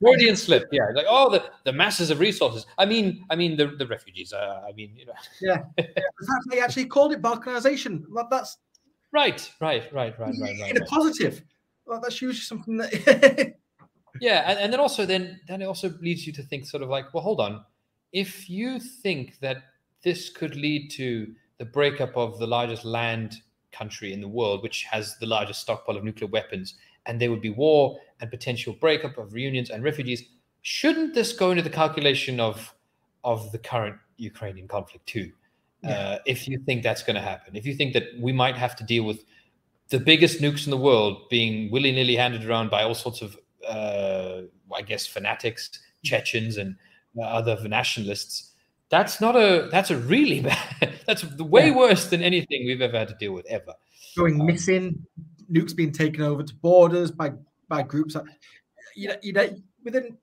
Freudian 0.00 0.36
slip, 0.36 0.68
yeah. 0.72 0.86
Like, 0.94 1.06
oh, 1.08 1.30
the, 1.30 1.44
the 1.64 1.72
masses 1.72 2.10
of 2.10 2.20
resources. 2.20 2.66
I 2.78 2.86
mean, 2.86 3.24
I 3.30 3.36
mean 3.36 3.56
the, 3.56 3.68
the 3.68 3.86
refugees. 3.86 4.32
Uh, 4.32 4.62
I 4.68 4.72
mean, 4.72 4.92
you 4.96 5.06
know. 5.06 5.12
Yeah. 5.40 5.62
In 5.76 5.84
fact, 5.86 6.44
they 6.50 6.60
actually 6.60 6.86
called 6.86 7.12
it 7.12 7.22
balkanization. 7.22 8.04
That's 8.30 8.58
Right, 9.10 9.50
right, 9.60 9.90
right, 9.92 10.18
right, 10.18 10.34
right, 10.40 10.60
right. 10.60 10.70
in 10.70 10.76
a 10.82 10.84
positive. 10.84 11.42
Like, 11.86 12.02
that's 12.02 12.20
usually 12.20 12.42
something 12.42 12.76
that 12.76 13.54
Yeah, 14.20 14.44
and, 14.50 14.58
and 14.58 14.72
then 14.72 14.80
also 14.80 15.06
then 15.06 15.40
then 15.46 15.62
it 15.62 15.66
also 15.66 15.92
leads 16.00 16.26
you 16.26 16.32
to 16.34 16.42
think 16.42 16.66
sort 16.66 16.82
of 16.82 16.88
like, 16.88 17.14
well, 17.14 17.22
hold 17.22 17.40
on. 17.40 17.64
If 18.12 18.50
you 18.50 18.80
think 18.80 19.38
that 19.40 19.58
this 20.02 20.28
could 20.28 20.56
lead 20.56 20.90
to 20.92 21.34
the 21.58 21.64
breakup 21.64 22.16
of 22.16 22.38
the 22.38 22.46
largest 22.46 22.84
land 22.84 23.36
country 23.72 24.12
in 24.12 24.20
the 24.20 24.28
world, 24.28 24.62
which 24.62 24.84
has 24.84 25.16
the 25.18 25.26
largest 25.26 25.60
stockpile 25.60 25.96
of 25.96 26.04
nuclear 26.04 26.28
weapons, 26.28 26.74
and 27.06 27.20
there 27.20 27.30
would 27.30 27.40
be 27.40 27.50
war 27.50 27.98
and 28.20 28.30
potential 28.30 28.72
breakup 28.72 29.18
of 29.18 29.32
reunions 29.32 29.70
and 29.70 29.82
refugees, 29.82 30.24
shouldn't 30.62 31.14
this 31.14 31.32
go 31.32 31.50
into 31.50 31.62
the 31.62 31.70
calculation 31.70 32.40
of 32.40 32.74
of 33.24 33.50
the 33.52 33.58
current 33.58 33.96
Ukrainian 34.16 34.68
conflict 34.68 35.06
too? 35.06 35.32
Uh, 35.84 36.18
if 36.26 36.48
you 36.48 36.58
think 36.66 36.82
that's 36.82 37.04
going 37.04 37.14
to 37.14 37.22
happen, 37.22 37.54
if 37.54 37.64
you 37.64 37.74
think 37.74 37.92
that 37.92 38.04
we 38.18 38.32
might 38.32 38.56
have 38.56 38.74
to 38.74 38.84
deal 38.84 39.04
with 39.04 39.24
the 39.90 40.00
biggest 40.00 40.40
nukes 40.40 40.64
in 40.66 40.70
the 40.70 40.76
world 40.76 41.28
being 41.30 41.70
willy 41.70 41.92
nilly 41.92 42.16
handed 42.16 42.44
around 42.44 42.68
by 42.68 42.82
all 42.82 42.94
sorts 42.94 43.22
of, 43.22 43.38
uh, 43.66 44.42
I 44.74 44.82
guess, 44.82 45.06
fanatics, 45.06 45.70
Chechens, 46.04 46.56
and 46.56 46.76
uh, 47.16 47.22
other 47.22 47.56
nationalists. 47.68 48.47
That's 48.90 49.20
not 49.20 49.36
a. 49.36 49.68
That's 49.70 49.90
a 49.90 49.96
really 49.98 50.40
bad. 50.48 50.94
That's 51.06 51.24
way 51.38 51.68
Yeah. 51.68 51.76
worse 51.76 52.08
than 52.08 52.22
anything 52.22 52.66
we've 52.66 52.80
ever 52.80 52.98
had 52.98 53.08
to 53.08 53.14
deal 53.14 53.32
with 53.32 53.46
ever. 53.46 53.74
going 54.16 54.40
Um, 54.40 54.46
missing, 54.46 55.04
nukes 55.52 55.74
being 55.76 55.92
taken 55.92 56.22
over 56.22 56.42
to 56.42 56.54
borders 56.54 57.10
by 57.10 57.32
by 57.68 57.82
groups 57.82 58.14
that 58.14 58.24
you 58.96 59.08
know, 59.08 59.16
you 59.22 59.32
know 59.32 59.48
within 59.84 60.16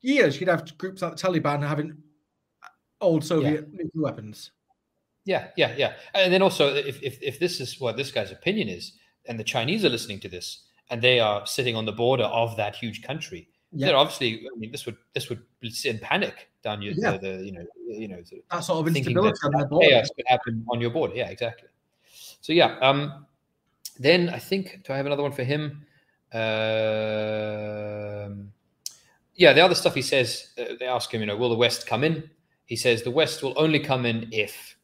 years 0.00 0.40
you'd 0.40 0.48
have 0.48 0.76
groups 0.78 1.02
like 1.02 1.16
the 1.16 1.22
Taliban 1.22 1.66
having 1.66 1.96
old 3.00 3.24
Soviet 3.24 3.68
nuclear 3.72 3.90
weapons. 4.04 4.50
Yeah, 5.24 5.48
yeah, 5.56 5.74
yeah. 5.76 5.92
And 6.14 6.32
then 6.32 6.42
also, 6.42 6.74
if, 6.74 7.02
if 7.02 7.22
if 7.22 7.38
this 7.38 7.60
is 7.60 7.78
what 7.80 7.96
this 7.96 8.10
guy's 8.10 8.32
opinion 8.32 8.68
is, 8.68 8.92
and 9.26 9.38
the 9.38 9.44
Chinese 9.44 9.84
are 9.84 9.88
listening 9.90 10.18
to 10.20 10.28
this, 10.28 10.64
and 10.90 11.00
they 11.02 11.20
are 11.20 11.46
sitting 11.46 11.76
on 11.76 11.84
the 11.86 11.92
border 11.92 12.24
of 12.24 12.56
that 12.56 12.74
huge 12.74 13.02
country, 13.02 13.48
Yeah. 13.72 13.88
they're 13.88 13.96
obviously. 13.96 14.40
I 14.46 14.58
mean, 14.58 14.72
this 14.72 14.86
would 14.86 14.96
this 15.14 15.28
would 15.28 15.42
send 15.70 16.00
panic 16.00 16.49
down 16.62 16.82
your 16.82 16.94
Yeah. 16.96 17.12
the, 17.12 17.18
the 17.18 17.44
you 17.44 17.52
know 17.52 17.64
you 17.86 18.08
know 18.08 18.22
the, 18.30 18.42
That 18.50 18.64
sort 18.64 18.80
of 18.80 18.88
instability 18.96 19.38
that 19.38 19.46
on 19.46 19.52
their 19.52 19.62
that 19.62 19.70
border. 19.70 19.88
chaos 19.88 20.10
could 20.14 20.24
happen 20.26 20.64
on 20.70 20.80
your 20.80 20.90
border. 20.90 21.14
Yeah, 21.14 21.30
exactly. 21.30 21.68
So 22.40 22.52
yeah, 22.52 22.78
um, 22.80 23.26
then 23.98 24.28
I 24.28 24.38
think 24.38 24.80
do 24.84 24.92
I 24.92 24.96
have 24.96 25.06
another 25.06 25.22
one 25.22 25.32
for 25.32 25.44
him? 25.44 25.86
Um, 26.32 26.40
yeah, 29.34 29.52
the 29.52 29.62
other 29.64 29.74
stuff 29.74 29.94
he 29.94 30.02
says, 30.02 30.50
uh, 30.58 30.74
they 30.78 30.86
ask 30.86 31.12
him, 31.12 31.20
you 31.20 31.26
know, 31.26 31.36
will 31.36 31.48
the 31.48 31.56
West 31.56 31.86
come 31.86 32.04
in? 32.04 32.30
He 32.66 32.76
says 32.76 33.02
the 33.02 33.10
West 33.10 33.42
will 33.42 33.54
only 33.56 33.80
come 33.80 34.06
in 34.06 34.28
if 34.32 34.76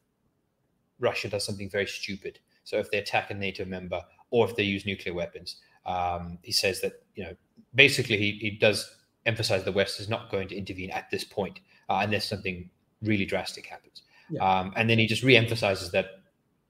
Russia 0.99 1.29
does 1.29 1.45
something 1.45 1.69
very 1.69 1.85
stupid. 1.85 2.39
So 2.63 2.77
if 2.77 2.91
they 2.91 2.97
attack 2.97 3.31
a 3.31 3.33
NATO 3.33 3.65
member 3.65 4.01
or 4.29 4.49
if 4.49 4.55
they 4.55 4.63
use 4.63 4.85
nuclear 4.85 5.13
weapons. 5.13 5.57
Um, 5.85 6.37
he 6.43 6.51
says 6.51 6.81
that, 6.81 6.93
you 7.15 7.23
know, 7.23 7.33
basically 7.75 8.17
he, 8.17 8.31
he 8.41 8.51
does 8.51 8.89
emphasize 9.25 9.63
the 9.63 9.71
West 9.71 9.99
is 9.99 10.09
not 10.09 10.29
going 10.29 10.47
to 10.49 10.55
intervene 10.55 10.91
at 10.91 11.09
this 11.11 11.23
point 11.23 11.59
uh, 11.89 11.99
unless 12.03 12.27
something 12.27 12.69
really 13.01 13.25
drastic 13.25 13.65
happens. 13.65 14.03
Yeah. 14.29 14.41
Um, 14.41 14.73
and 14.75 14.89
then 14.89 14.99
he 14.99 15.07
just 15.07 15.23
re-emphasizes 15.23 15.91
that 15.91 16.21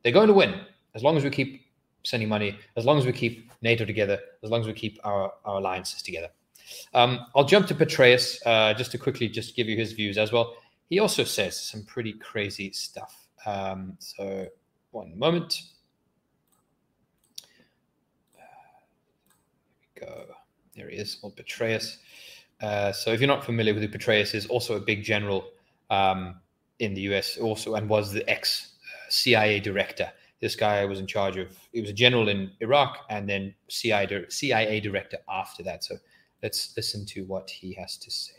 they're 0.04 0.12
going 0.12 0.28
to 0.28 0.34
win 0.34 0.62
as 0.96 1.04
long 1.04 1.18
as 1.18 1.24
we 1.24 1.30
keep 1.30 1.66
sending 2.04 2.30
money, 2.30 2.58
as 2.76 2.86
long 2.86 2.98
as 2.98 3.06
we 3.06 3.12
keep 3.12 3.52
NATO 3.62 3.86
together, 3.86 4.20
as 4.44 4.50
long 4.50 4.62
as 4.62 4.68
we 4.68 4.74
keep 4.74 5.00
our, 5.04 5.34
our 5.46 5.58
alliances 5.58 6.02
together. 6.02 6.30
Um, 6.94 7.26
I'll 7.36 7.46
jump 7.46 7.68
to 7.68 7.76
Petraeus 7.76 8.40
uh, 8.46 8.74
just 8.74 8.92
to 8.92 8.98
quickly 8.98 9.28
just 9.28 9.56
give 9.56 9.68
you 9.68 9.78
his 9.78 9.94
views 9.94 10.18
as 10.18 10.32
well. 10.32 10.56
He 10.90 11.00
also 11.00 11.24
says 11.24 11.60
some 11.60 11.84
pretty 11.84 12.14
crazy 12.14 12.72
stuff. 12.72 13.28
Um, 13.46 13.96
so 14.00 14.48
one 14.92 15.18
moment. 15.18 15.62
Here 18.36 18.46
we 19.96 20.02
go. 20.02 20.26
There 20.76 20.90
he 20.90 20.98
is, 20.98 21.18
old 21.24 21.36
Petraeus. 21.36 21.98
Uh, 22.62 22.92
so 22.92 23.12
if 23.12 23.20
you're 23.20 23.28
not 23.28 23.44
familiar 23.44 23.74
with 23.74 23.84
who 23.84 23.90
Petraeus 23.90 24.34
is, 24.34 24.48
also 24.48 24.76
a 24.76 24.80
big 24.80 25.04
general 25.04 25.46
um, 25.90 26.36
in 26.80 26.94
the 26.94 27.02
US, 27.14 27.38
also 27.38 27.76
and 27.76 27.88
was 27.88 28.12
the 28.12 28.28
ex 28.30 28.74
CIA 29.10 29.60
director. 29.60 30.12
This 30.42 30.56
guy 30.56 30.86
was 30.86 31.00
in 31.00 31.08
charge 31.08 31.38
of. 31.38 31.58
He 31.72 31.82
was 31.82 31.90
a 31.90 31.94
general 31.94 32.30
in 32.30 32.52
Iraq 32.60 33.06
and 33.10 33.28
then 33.28 33.54
CIA 33.70 34.26
CIA 34.30 34.80
director 34.80 35.18
after 35.30 35.64
that. 35.64 35.84
So 35.84 35.96
let's 36.44 36.74
listen 36.76 37.06
to 37.08 37.26
what 37.26 37.50
he 37.50 37.74
has 37.74 37.98
to 37.98 38.12
say. 38.12 38.34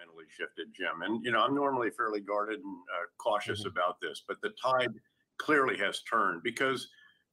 fundamentally 0.00 0.24
shifted, 0.28 0.68
Jim. 0.74 1.02
And, 1.02 1.24
you 1.24 1.32
know, 1.32 1.40
I'm 1.40 1.54
normally 1.54 1.90
fairly 1.90 2.20
guarded 2.20 2.60
and 2.60 2.76
uh, 2.76 3.06
cautious 3.18 3.60
mm-hmm. 3.60 3.68
about 3.68 4.00
this, 4.00 4.22
but 4.26 4.40
the 4.42 4.50
tide 4.62 4.94
clearly 5.38 5.76
has 5.78 6.02
turned 6.02 6.42
because 6.42 6.88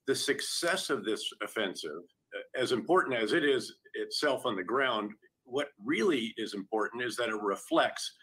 the 0.05 0.15
success 0.15 0.89
of 0.89 1.03
this 1.03 1.29
offensive, 1.43 1.91
uh, 1.91 2.16
as 2.55 2.71
important 2.71 3.15
as 3.15 3.33
it 3.33 3.43
is 3.43 3.75
itself 3.93 4.45
on 4.45 4.55
the 4.55 4.63
ground, 4.63 5.11
what 5.43 5.69
really 5.83 6.33
is 6.37 6.53
important 6.53 7.03
is 7.03 7.15
that 7.15 7.29
it 7.29 7.41
reflects 7.41 8.13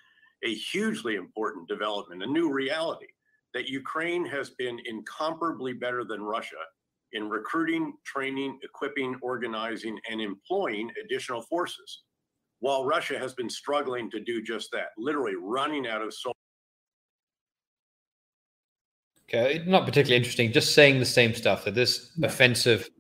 a 0.45 0.55
hugely 0.55 1.15
important 1.17 1.67
development, 1.69 2.23
a 2.23 2.27
new 2.27 2.53
reality 2.53 3.07
that 3.55 3.69
Ukraine 3.69 4.27
has 4.27 4.51
been 4.51 4.79
incomparably 4.85 5.73
better 5.73 6.05
than 6.05 6.23
Russia 6.23 6.57
in 7.13 7.31
recruiting, 7.31 7.95
training, 8.05 8.59
equipping, 8.63 9.17
organizing, 9.23 9.99
and 10.11 10.21
employing 10.21 10.91
additional 11.05 11.41
forces, 11.43 12.03
while 12.59 12.85
Russia 12.85 13.19
has 13.19 13.33
been 13.35 13.49
struggling 13.49 14.11
to 14.11 14.21
do 14.21 14.43
just 14.43 14.71
that, 14.73 14.89
literally 14.99 15.37
running 15.41 15.87
out 15.87 16.03
of 16.03 16.13
soldiers. 16.13 16.35
Okay, 19.29 19.63
not 19.67 19.87
particularly 19.87 20.17
interesting. 20.17 20.53
Just 20.53 20.75
saying 20.75 20.99
the 20.99 21.07
same 21.07 21.35
stuff 21.35 21.65
that 21.65 21.75
this 21.75 22.11
offensive 22.23 22.91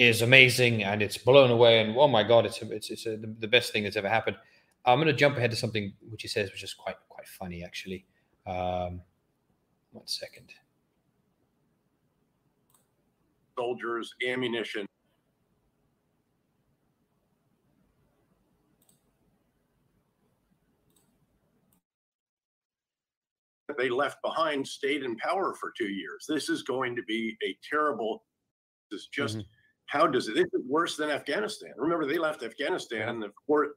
is 0.00 0.22
amazing 0.22 0.82
and 0.82 1.02
it's 1.02 1.18
blown 1.18 1.50
away 1.50 1.82
and 1.82 1.94
oh 1.94 2.08
my 2.08 2.22
god, 2.22 2.46
it's 2.46 2.62
it's 2.62 2.90
it's 2.90 3.04
a, 3.04 3.18
the 3.18 3.46
best 3.46 3.70
thing 3.70 3.84
that's 3.84 3.96
ever 3.96 4.08
happened. 4.08 4.36
I'm 4.86 4.96
going 4.96 5.08
to 5.08 5.12
jump 5.12 5.36
ahead 5.36 5.50
to 5.50 5.56
something 5.58 5.92
which 6.08 6.22
he 6.22 6.28
says, 6.28 6.50
which 6.50 6.62
is 6.62 6.72
quite 6.72 6.96
quite 7.10 7.28
funny 7.28 7.62
actually. 7.62 8.06
Um, 8.46 9.02
one 9.92 10.06
second. 10.06 10.48
Soldiers, 13.58 14.14
ammunition. 14.26 14.86
They 23.76 23.90
left 23.90 24.16
behind 24.22 24.66
stayed 24.66 25.02
in 25.02 25.16
power 25.16 25.54
for 25.60 25.72
two 25.76 25.88
years. 25.88 26.24
This 26.26 26.48
is 26.48 26.62
going 26.62 26.96
to 26.96 27.02
be 27.02 27.36
a 27.44 27.54
terrible. 27.68 28.24
This 28.90 29.02
is 29.02 29.08
just 29.12 29.36
mm-hmm. 29.36 29.59
How 29.90 30.06
does 30.06 30.28
it? 30.28 30.36
This 30.36 30.46
is 30.52 30.62
worse 30.68 30.96
than 30.96 31.10
Afghanistan. 31.10 31.72
Remember, 31.76 32.06
they 32.06 32.18
left 32.18 32.44
Afghanistan, 32.44 33.08
and 33.08 33.20
the 33.20 33.30
court, 33.46 33.70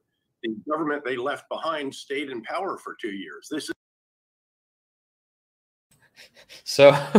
the 0.44 0.54
government 0.70 1.02
they 1.04 1.16
left 1.16 1.48
behind 1.48 1.92
stayed 1.92 2.30
in 2.30 2.40
power 2.42 2.78
for 2.78 2.96
two 3.00 3.10
years. 3.10 3.48
This 3.50 3.64
is 3.64 3.74
so 6.62 6.92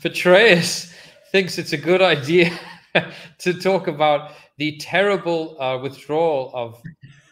Petraeus 0.00 0.94
thinks 1.30 1.58
it's 1.58 1.74
a 1.74 1.76
good 1.76 2.00
idea 2.00 2.58
to 3.38 3.52
talk 3.52 3.86
about 3.86 4.32
the 4.56 4.78
terrible 4.78 5.60
uh, 5.60 5.78
withdrawal 5.78 6.50
of 6.54 6.80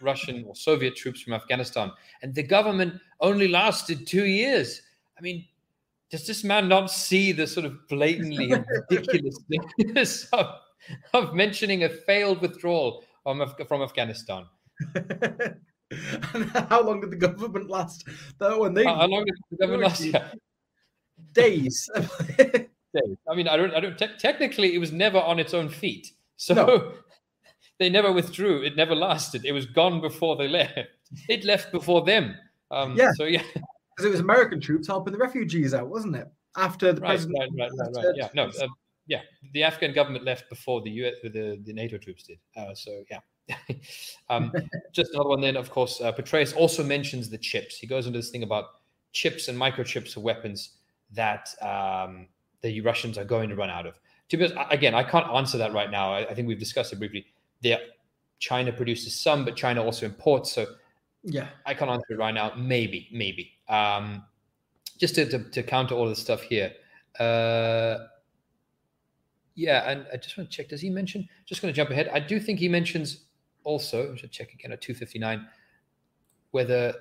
Russian 0.03 0.45
or 0.47 0.55
Soviet 0.55 0.97
troops 0.97 1.23
from 1.23 1.33
Afghanistan. 1.33 1.93
And 2.23 2.35
the 2.35 2.43
government 2.43 3.01
only 3.21 3.49
lasted 3.49 4.07
two 4.07 4.27
years. 4.27 4.83
I 5.19 5.23
mean, 5.23 5.47
does 6.11 6.27
this 6.27 6.45
man 6.45 6.69
not 6.69 6.91
see 6.91 7.33
the 7.33 7.47
sort 7.47 7.65
of 7.65 7.89
blatantly 7.89 8.53
ridiculousness 8.91 10.29
of, 10.33 10.47
of 11.15 11.35
mentioning 11.35 11.85
a 11.85 11.89
failed 11.89 12.41
withdrawal 12.41 13.05
from, 13.23 13.43
from 13.69 13.83
Afghanistan? 13.83 14.47
how 16.71 16.83
long 16.83 17.01
did 17.01 17.11
the 17.11 17.19
government 17.19 17.69
last? 17.69 18.09
Though 18.39 18.61
when 18.61 18.75
they 18.75 18.85
how, 18.85 19.07
long 19.07 19.25
did 19.25 19.35
the 19.51 19.57
government 19.57 19.83
last? 19.85 20.05
Yeah 20.05 20.31
days. 21.33 21.89
days. 21.97 23.17
I 23.29 23.35
mean, 23.35 23.49
I 23.49 23.57
don't, 23.57 23.75
I 23.75 23.81
don't. 23.81 23.99
Te- 23.99 24.17
technically, 24.19 24.75
it 24.75 24.79
was 24.79 24.93
never 24.93 25.19
on 25.19 25.39
its 25.39 25.55
own 25.55 25.69
feet, 25.69 26.13
so 26.37 26.55
no. 26.55 26.93
they 27.79 27.89
never 27.89 28.13
withdrew. 28.13 28.63
It 28.63 28.77
never 28.77 28.95
lasted. 28.95 29.45
It 29.45 29.53
was 29.53 29.67
gone 29.67 30.01
before 30.01 30.37
they 30.37 30.49
left. 30.49 30.79
It 31.29 31.45
left 31.45 31.73
before 31.73 32.05
them. 32.05 32.35
Um, 32.71 32.97
yeah. 32.97 33.13
So 33.13 33.25
yeah, 33.25 33.43
because 33.55 34.05
it 34.05 34.11
was 34.11 34.21
American 34.21 34.61
troops 34.61 34.87
helping 34.87 35.13
the 35.13 35.19
refugees 35.19 35.75
out, 35.75 35.89
wasn't 35.89 36.17
it? 36.17 36.29
After 36.57 36.93
the 36.93 37.01
right, 37.01 37.11
president. 37.11 37.53
Right, 37.59 37.71
right, 37.79 37.91
right, 37.95 38.05
right. 38.05 38.15
Yeah, 38.17 38.29
no, 38.35 38.47
uh, 38.47 38.67
yeah. 39.11 39.23
The 39.53 39.65
Afghan 39.65 39.93
government 39.93 40.25
left 40.25 40.49
before 40.49 40.81
the 40.83 40.91
US, 41.03 41.17
the, 41.25 41.61
the 41.65 41.73
NATO 41.73 41.99
troops 41.99 42.23
did. 42.23 42.39
Uh, 42.57 42.73
so 42.75 43.03
yeah. 43.11 43.19
um, 44.31 44.53
just 44.93 45.13
another 45.13 45.29
one. 45.29 45.41
Then, 45.41 45.57
of 45.57 45.69
course, 45.69 46.01
uh, 46.01 46.13
Petraeus 46.13 46.57
also 46.57 46.85
mentions 46.85 47.29
the 47.29 47.37
chips. 47.37 47.77
He 47.77 47.89
goes 47.89 48.07
into 48.07 48.21
this 48.21 48.31
thing 48.31 48.45
about 48.45 48.67
chips 49.13 49.49
and 49.49 49.59
microchips 49.59 50.15
for 50.15 50.21
weapons 50.21 50.77
that 51.13 51.49
um, 51.61 52.29
the 52.63 52.81
Russians 52.83 53.19
are 53.19 53.25
going 53.25 53.49
to 53.49 53.57
run 53.57 53.69
out 53.69 53.85
of. 53.85 53.99
To 54.29 54.37
be 54.37 54.45
honest, 54.45 54.61
again, 54.71 54.95
I 54.95 55.03
can't 55.03 55.27
answer 55.35 55.59
that 55.59 55.73
right 55.73 55.91
now. 55.91 56.13
I, 56.13 56.29
I 56.29 56.35
think 56.35 56.47
we've 56.47 56.61
discussed 56.61 56.93
it 56.93 57.01
briefly. 57.01 57.27
There, 57.63 57.81
China 58.39 58.73
produces 58.73 59.19
some, 59.19 59.45
but 59.45 59.57
China 59.57 59.83
also 59.83 60.07
imports. 60.07 60.53
So 60.53 60.67
yeah, 61.25 61.49
I 61.67 61.75
can't 61.75 61.91
answer 61.91 62.13
it 62.15 62.19
right 62.19 62.33
now. 62.33 62.53
Maybe, 62.57 63.09
maybe. 63.13 63.51
Um, 63.69 64.23
just 64.99 65.17
to, 65.17 65.29
to, 65.31 65.51
to 65.51 65.65
counter 65.65 65.97
all 65.97 66.09
this 66.09 66.21
stuff 66.21 66.43
here. 66.43 66.71
Uh, 67.19 68.07
yeah, 69.61 69.91
and 69.91 70.07
I 70.13 70.17
just 70.17 70.37
want 70.37 70.51
to 70.51 70.57
check. 70.57 70.69
Does 70.69 70.81
he 70.81 70.91
mention? 70.91 71.29
Just 71.47 71.63
going 71.63 71.73
to 71.73 71.77
jump 71.77 71.91
ahead. 71.91 72.09
I 72.13 72.21
do 72.21 72.41
think 72.41 72.59
he 72.59 72.69
mentions 72.69 73.25
also. 73.65 74.13
I 74.13 74.17
should 74.17 74.33
check 74.33 74.53
again 74.53 74.73
at 74.73 74.81
two 74.81 74.95
fifty 74.95 75.19
nine 75.19 75.47
whether 76.53 76.95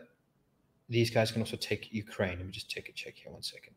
these 0.89 1.09
guys 1.09 1.31
can 1.31 1.41
also 1.41 1.57
take 1.57 1.91
Ukraine. 1.91 2.37
Let 2.37 2.45
me 2.45 2.51
just 2.51 2.69
take 2.69 2.87
a 2.87 2.91
check 2.91 3.15
here. 3.15 3.31
One 3.31 3.41
second 3.41 3.73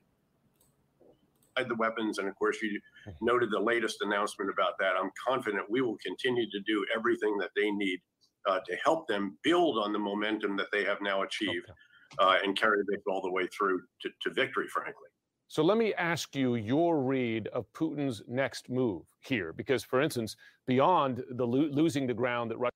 the 1.69 1.75
weapons. 1.77 2.19
And 2.19 2.29
of 2.29 2.35
course, 2.37 2.59
you 2.63 2.81
mm-hmm. 3.07 3.25
noted 3.25 3.51
the 3.51 3.61
latest 3.61 3.99
announcement 4.01 4.51
about 4.51 4.79
that. 4.79 4.93
I'm 4.99 5.11
confident 5.29 5.71
we 5.71 5.83
will 5.83 5.99
continue 6.05 6.49
to 6.51 6.61
do 6.67 6.85
everything 6.97 7.37
that 7.39 7.51
they 7.57 7.71
need 7.71 8.01
uh, 8.49 8.61
to 8.67 8.77
help 8.85 9.07
them 9.07 9.37
build 9.43 9.79
on 9.79 9.93
the 9.93 9.99
momentum 9.99 10.57
that 10.57 10.69
they 10.73 10.85
have 10.85 10.99
now 11.01 11.23
achieved 11.23 11.67
okay. 11.69 12.19
uh, 12.19 12.39
and 12.43 12.57
carry 12.57 12.79
this 12.89 13.01
all 13.07 13.21
the 13.21 13.31
way 13.31 13.47
through 13.57 13.81
to, 14.01 14.09
to 14.23 14.33
victory, 14.35 14.67
frankly. 14.69 15.12
So 15.53 15.63
let 15.63 15.77
me 15.77 15.93
ask 15.99 16.35
you 16.35 16.55
your 16.55 17.03
read 17.03 17.47
of 17.49 17.71
Putin's 17.75 18.23
next 18.27 18.71
move 18.71 19.03
here, 19.21 19.53
because, 19.53 19.85
for 19.85 20.01
instance, 20.01 20.35
beyond 20.67 21.23
the 21.33 21.47
lo- 21.47 21.69
losing 21.71 22.07
the 22.07 22.15
ground 22.15 22.51
that 22.51 22.57
Russia 22.57 22.73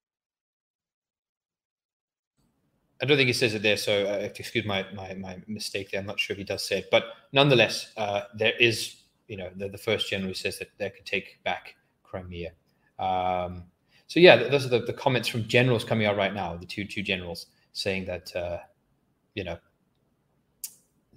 I 3.01 3.07
don't 3.07 3.17
think 3.17 3.29
he 3.29 3.33
says 3.33 3.55
it 3.55 3.63
there, 3.63 3.79
so 3.79 4.05
uh, 4.05 4.29
excuse 4.35 4.67
my, 4.67 4.85
my, 4.93 5.15
my 5.15 5.39
mistake 5.47 5.91
there. 5.91 6.01
I'm 6.01 6.07
not 6.07 6.21
sure 6.21 6.35
if 6.35 6.39
he 6.39 6.45
does 6.45 6.69
say 6.69 6.81
it, 6.81 6.89
but 6.91 7.05
nonetheless, 7.33 7.93
uh, 7.97 8.25
there 8.35 8.53
is 8.61 8.97
you 9.27 9.39
know 9.39 9.49
the, 9.57 9.71
the 9.71 9.79
first 9.79 10.11
general 10.11 10.29
who 10.29 10.35
says 10.35 10.59
that 10.59 10.69
they 10.77 10.91
could 10.91 11.07
take 11.07 11.43
back 11.45 11.77
Crimea. 12.03 12.53
Um, 12.99 13.65
so 14.07 14.21
yeah, 14.21 14.37
those 14.37 14.67
are 14.67 14.69
the, 14.69 14.81
the 14.81 14.93
comments 14.93 15.29
from 15.29 15.49
generals 15.49 15.83
coming 15.83 16.07
out 16.07 16.19
right 16.19 16.35
now. 16.35 16.55
The 16.59 16.67
two 16.67 16.85
two 16.85 17.03
generals 17.03 17.47
saying 17.73 18.05
that 18.05 18.37
uh, 18.37 18.59
you 19.35 19.45
know 19.45 19.57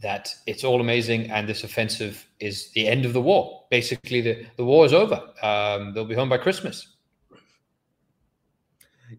that 0.02 0.34
it's 0.48 0.64
all 0.64 0.80
amazing 0.80 1.30
and 1.30 1.48
this 1.48 1.64
offensive 1.64 2.26
is 2.40 2.72
the 2.72 2.88
end 2.88 3.06
of 3.06 3.14
the 3.14 3.22
war. 3.22 3.66
Basically, 3.70 4.22
the, 4.22 4.46
the 4.56 4.64
war 4.64 4.86
is 4.86 4.94
over. 4.94 5.22
Um, 5.42 5.94
they'll 5.94 6.06
be 6.06 6.16
home 6.16 6.30
by 6.30 6.38
Christmas. 6.38 6.96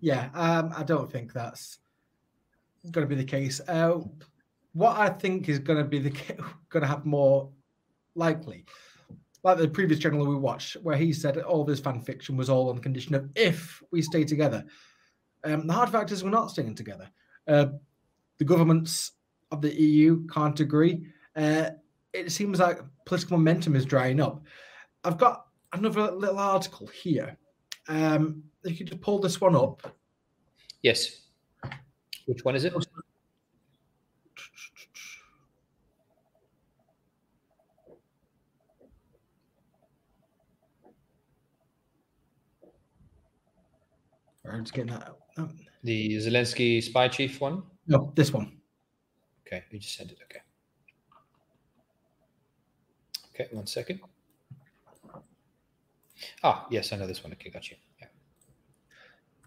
Yeah, 0.01 0.31
um, 0.35 0.73
I 0.77 0.85
don't 0.85 1.11
think 1.11 1.33
that's 1.33 1.79
going 2.91 3.07
to 3.07 3.15
be 3.15 3.21
the 3.21 3.29
case. 3.29 3.61
Uh, 3.67 3.99
what 4.73 4.97
I 4.97 5.09
think 5.09 5.49
is 5.49 5.59
going 5.59 5.79
to 5.79 5.85
be 5.85 5.99
the 5.99 6.11
going 6.69 6.83
to 6.83 6.87
happen 6.87 7.11
more 7.11 7.51
likely, 8.15 8.65
like 9.43 9.59
the 9.59 9.69
previous 9.69 9.99
general 9.99 10.27
we 10.27 10.37
watched, 10.37 10.75
where 10.77 10.97
he 10.97 11.13
said 11.13 11.39
all 11.39 11.65
this 11.65 11.81
fan 11.81 12.01
fiction 12.01 12.37
was 12.37 12.49
all 12.49 12.69
on 12.69 12.77
the 12.77 12.83
condition 12.83 13.15
of 13.15 13.29
if 13.35 13.83
we 13.91 14.01
stay 14.01 14.25
together. 14.25 14.65
Um, 15.43 15.67
the 15.67 15.73
hard 15.73 15.91
fact 15.91 16.13
is 16.13 16.23
we're 16.23 16.31
not 16.31 16.51
staying 16.51 16.75
together. 16.75 17.11
Uh, 17.49 17.67
the 18.39 18.45
governments 18.45 19.13
of 19.51 19.61
the 19.61 19.75
EU 19.75 20.27
can't 20.27 20.59
agree. 20.61 21.07
Uh, 21.37 21.71
it 22.13 22.33
seems 22.33 22.59
like 22.59 22.81
political 23.05 23.39
momentum 23.39 23.77
is 23.77 23.85
drying 23.85 24.21
up. 24.21 24.43
I've 25.05 25.19
got 25.19 25.47
another 25.73 26.11
little 26.11 26.39
article 26.39 26.87
here. 26.89 27.37
Um, 27.89 28.43
if 28.65 28.79
you 28.79 28.87
just 28.87 29.01
pull 29.01 29.19
this 29.19 29.41
one 29.41 29.57
up. 29.57 29.95
Yes. 30.83 31.23
Which 32.27 32.45
one 32.45 32.57
is 32.57 32.65
it? 32.65 32.75
I'm 44.51 44.65
just 44.65 44.75
getting 44.75 44.93
that. 44.93 45.13
Oh. 45.39 45.49
The 45.85 46.17
Zelensky 46.17 46.83
spy 46.83 47.09
chief 47.09 47.41
one? 47.41 47.63
No, 47.87 48.13
this 48.15 48.33
one. 48.33 48.60
Okay, 49.53 49.65
you 49.71 49.81
just 49.81 49.97
sent 49.97 50.13
it. 50.13 50.19
Okay. 50.25 50.41
Okay, 53.35 53.49
one 53.53 53.67
second. 53.67 54.01
Ah, 56.45 56.67
yes, 56.71 56.93
I 56.93 56.97
know 56.97 57.07
this 57.07 57.25
one. 57.25 57.33
Okay, 57.33 57.51
got 57.51 57.69
you. 57.69 57.77
Yeah. 58.01 58.07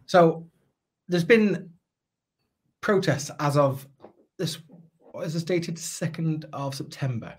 So 0.05 0.45
there's 1.07 1.23
been 1.23 1.69
protests 2.81 3.31
as 3.39 3.55
of 3.55 3.87
this 4.37 4.57
what 5.11 5.25
is 5.25 5.33
this 5.35 5.43
dated 5.43 5.79
second 5.79 6.45
of 6.51 6.75
September. 6.75 7.35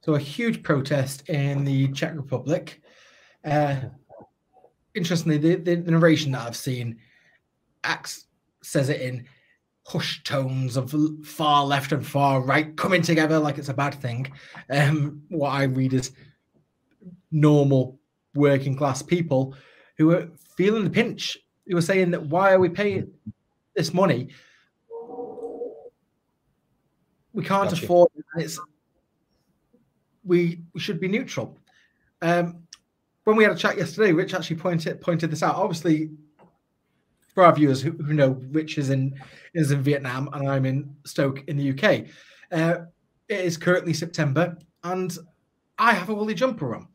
So 0.00 0.14
a 0.14 0.18
huge 0.18 0.62
protest 0.62 1.28
in 1.28 1.64
the 1.64 1.88
Czech 1.88 2.14
Republic. 2.16 2.80
Uh, 3.44 3.76
interestingly, 4.94 5.38
the, 5.38 5.56
the, 5.56 5.76
narration 5.90 6.32
that 6.32 6.46
I've 6.46 6.56
seen 6.56 6.98
acts 7.84 8.26
says 8.62 8.88
it 8.88 9.00
in 9.00 9.26
hushed 9.84 10.24
tones 10.24 10.76
of 10.76 10.94
far 11.24 11.64
left 11.64 11.92
and 11.92 12.06
far 12.06 12.40
right 12.40 12.76
coming 12.76 13.02
together 13.02 13.38
like 13.38 13.58
it's 13.58 13.68
a 13.68 13.74
bad 13.74 13.94
thing. 13.94 14.30
Um, 14.70 15.22
what 15.28 15.50
I 15.50 15.64
read 15.64 15.92
is 15.92 16.12
normal 17.30 17.98
working 18.34 18.76
class 18.76 19.02
people 19.02 19.54
who 19.98 20.12
are 20.12 20.28
feeling 20.56 20.84
the 20.84 20.90
pinch, 20.90 21.36
who 21.66 21.76
are 21.76 21.82
saying 21.82 22.10
that 22.12 22.26
why 22.26 22.52
are 22.52 22.60
we 22.60 22.68
paying 22.68 23.10
this 23.74 23.92
money? 23.92 24.28
We 27.32 27.42
can't 27.44 27.70
Gotcha. 27.70 27.84
afford 27.84 28.10
it. 28.16 28.24
It's 28.36 28.60
we, 30.24 30.62
we 30.72 30.80
should 30.80 31.00
be 31.00 31.08
neutral. 31.08 31.58
Um, 32.20 32.62
when 33.24 33.36
we 33.36 33.44
had 33.44 33.52
a 33.52 33.56
chat 33.56 33.76
yesterday, 33.76 34.12
Rich 34.12 34.34
actually 34.34 34.56
pointed 34.56 35.00
pointed 35.00 35.30
this 35.30 35.42
out. 35.42 35.56
Obviously, 35.56 36.10
for 37.34 37.44
our 37.44 37.54
viewers 37.54 37.80
who, 37.80 37.92
who 37.92 38.12
know, 38.12 38.40
Rich 38.50 38.78
is 38.78 38.90
in 38.90 39.18
is 39.54 39.70
in 39.70 39.82
Vietnam 39.82 40.28
and 40.32 40.48
I'm 40.48 40.66
in 40.66 40.94
Stoke 41.04 41.44
in 41.48 41.56
the 41.56 41.70
UK. 41.70 42.06
Uh, 42.50 42.84
it 43.28 43.40
is 43.40 43.56
currently 43.56 43.94
September, 43.94 44.56
and 44.84 45.16
I 45.78 45.92
have 45.92 46.08
a 46.08 46.14
woolly 46.14 46.34
jumper 46.34 46.74
on 46.74 46.88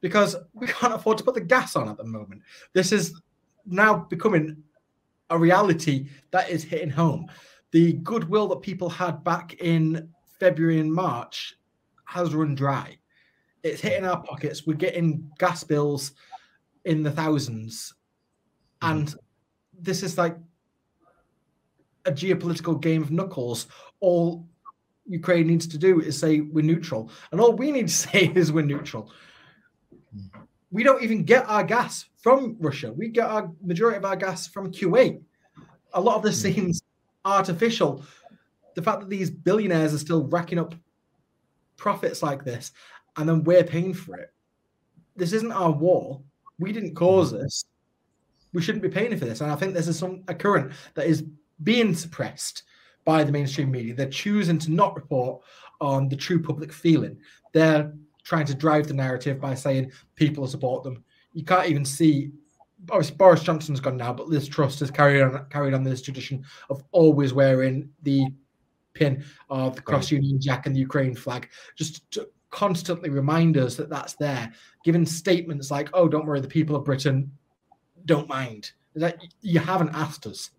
because 0.00 0.36
we 0.52 0.66
can't 0.66 0.94
afford 0.94 1.18
to 1.18 1.24
put 1.24 1.34
the 1.34 1.40
gas 1.40 1.76
on 1.76 1.88
at 1.88 1.96
the 1.96 2.04
moment. 2.04 2.42
This 2.72 2.92
is 2.92 3.20
now 3.66 3.94
becoming 3.94 4.62
a 5.30 5.38
reality 5.38 6.08
that 6.30 6.50
is 6.50 6.64
hitting 6.64 6.90
home. 6.90 7.26
The 7.70 7.94
goodwill 7.94 8.48
that 8.48 8.60
people 8.60 8.90
had 8.90 9.24
back 9.24 9.54
in 9.60 10.08
February 10.38 10.80
and 10.80 10.92
March 10.92 11.56
has 12.04 12.34
run 12.34 12.54
dry. 12.54 12.98
It's 13.62 13.80
hitting 13.80 14.04
our 14.04 14.20
pockets. 14.22 14.66
We're 14.66 14.74
getting 14.74 15.30
gas 15.38 15.64
bills 15.64 16.12
in 16.84 17.02
the 17.02 17.10
thousands. 17.10 17.94
And 18.82 19.14
this 19.82 20.02
is 20.02 20.16
like 20.16 20.36
a 22.06 22.12
geopolitical 22.12 22.80
game 22.80 23.02
of 23.02 23.10
knuckles. 23.10 23.66
All 24.00 24.46
Ukraine 25.06 25.46
needs 25.46 25.66
to 25.68 25.78
do 25.78 26.00
is 26.00 26.18
say 26.18 26.40
we're 26.40 26.64
neutral. 26.64 27.10
And 27.30 27.40
all 27.40 27.52
we 27.52 27.72
need 27.72 27.88
to 27.88 27.94
say 28.08 28.32
is 28.34 28.52
we're 28.52 28.64
neutral. 28.64 29.12
We 30.70 30.82
don't 30.84 31.02
even 31.02 31.24
get 31.24 31.48
our 31.48 31.64
gas 31.64 32.06
from 32.22 32.56
Russia. 32.58 32.92
We 32.92 33.08
get 33.08 33.26
our 33.26 33.50
majority 33.62 33.98
of 33.98 34.04
our 34.04 34.16
gas 34.16 34.46
from 34.46 34.72
Kuwait. 34.72 35.20
A 35.92 36.00
lot 36.00 36.16
of 36.16 36.22
this 36.22 36.40
hmm. 36.42 36.52
seems 36.52 36.82
artificial. 37.24 38.04
The 38.74 38.82
fact 38.82 39.00
that 39.00 39.10
these 39.10 39.30
billionaires 39.30 39.92
are 39.92 39.98
still 39.98 40.26
racking 40.28 40.58
up 40.58 40.74
profits 41.76 42.22
like 42.22 42.44
this 42.44 42.72
and 43.16 43.28
then 43.28 43.44
we're 43.44 43.64
paying 43.64 43.92
for 43.92 44.16
it. 44.16 44.32
This 45.16 45.32
isn't 45.32 45.52
our 45.52 45.72
war. 45.72 46.22
We 46.58 46.72
didn't 46.72 46.94
cause 46.94 47.32
hmm. 47.32 47.38
this. 47.38 47.64
We 48.52 48.62
shouldn't 48.62 48.82
be 48.82 48.88
paying 48.88 49.16
for 49.16 49.24
this. 49.24 49.40
And 49.40 49.50
I 49.50 49.56
think 49.56 49.74
this 49.74 49.88
is 49.88 49.98
some 49.98 50.22
a 50.28 50.34
current 50.34 50.72
that 50.94 51.06
is 51.06 51.24
being 51.62 51.94
suppressed 51.94 52.64
by 53.04 53.24
the 53.24 53.32
mainstream 53.32 53.70
media. 53.70 53.94
They're 53.94 54.08
choosing 54.08 54.58
to 54.60 54.70
not 54.70 54.94
report 54.94 55.42
on 55.80 56.08
the 56.08 56.16
true 56.16 56.40
public 56.40 56.72
feeling. 56.72 57.18
They're 57.52 57.92
trying 58.24 58.46
to 58.46 58.54
drive 58.54 58.86
the 58.86 58.94
narrative 58.94 59.40
by 59.40 59.54
saying 59.54 59.92
people 60.14 60.46
support 60.46 60.84
them. 60.84 61.04
You 61.32 61.44
can't 61.44 61.68
even 61.68 61.84
see. 61.84 62.30
Boris 63.16 63.42
Johnson's 63.44 63.80
gone 63.80 63.96
now, 63.96 64.12
but 64.12 64.28
Liz 64.28 64.48
Truss 64.48 64.80
has 64.80 64.90
carried 64.90 65.22
on 65.22 65.46
carried 65.50 65.72
on 65.72 65.84
this 65.84 66.02
tradition 66.02 66.44
of 66.68 66.82
always 66.90 67.32
wearing 67.32 67.88
the 68.02 68.26
pin 68.94 69.24
of 69.50 69.76
the 69.76 69.82
cross 69.82 70.10
Union 70.10 70.40
Jack 70.40 70.66
and 70.66 70.74
the 70.74 70.80
Ukraine 70.80 71.14
flag, 71.14 71.48
just 71.76 72.10
to 72.10 72.28
constantly 72.50 73.08
remind 73.08 73.56
us 73.56 73.76
that 73.76 73.88
that's 73.88 74.14
there. 74.14 74.52
Giving 74.84 75.06
statements 75.06 75.70
like, 75.70 75.90
"Oh, 75.94 76.08
don't 76.08 76.26
worry, 76.26 76.40
the 76.40 76.48
people 76.48 76.74
of 76.74 76.84
Britain 76.84 77.30
don't 78.06 78.28
mind." 78.28 78.72
That 78.94 79.22
you 79.40 79.58
haven't 79.58 79.90
asked 79.94 80.26
us. 80.26 80.50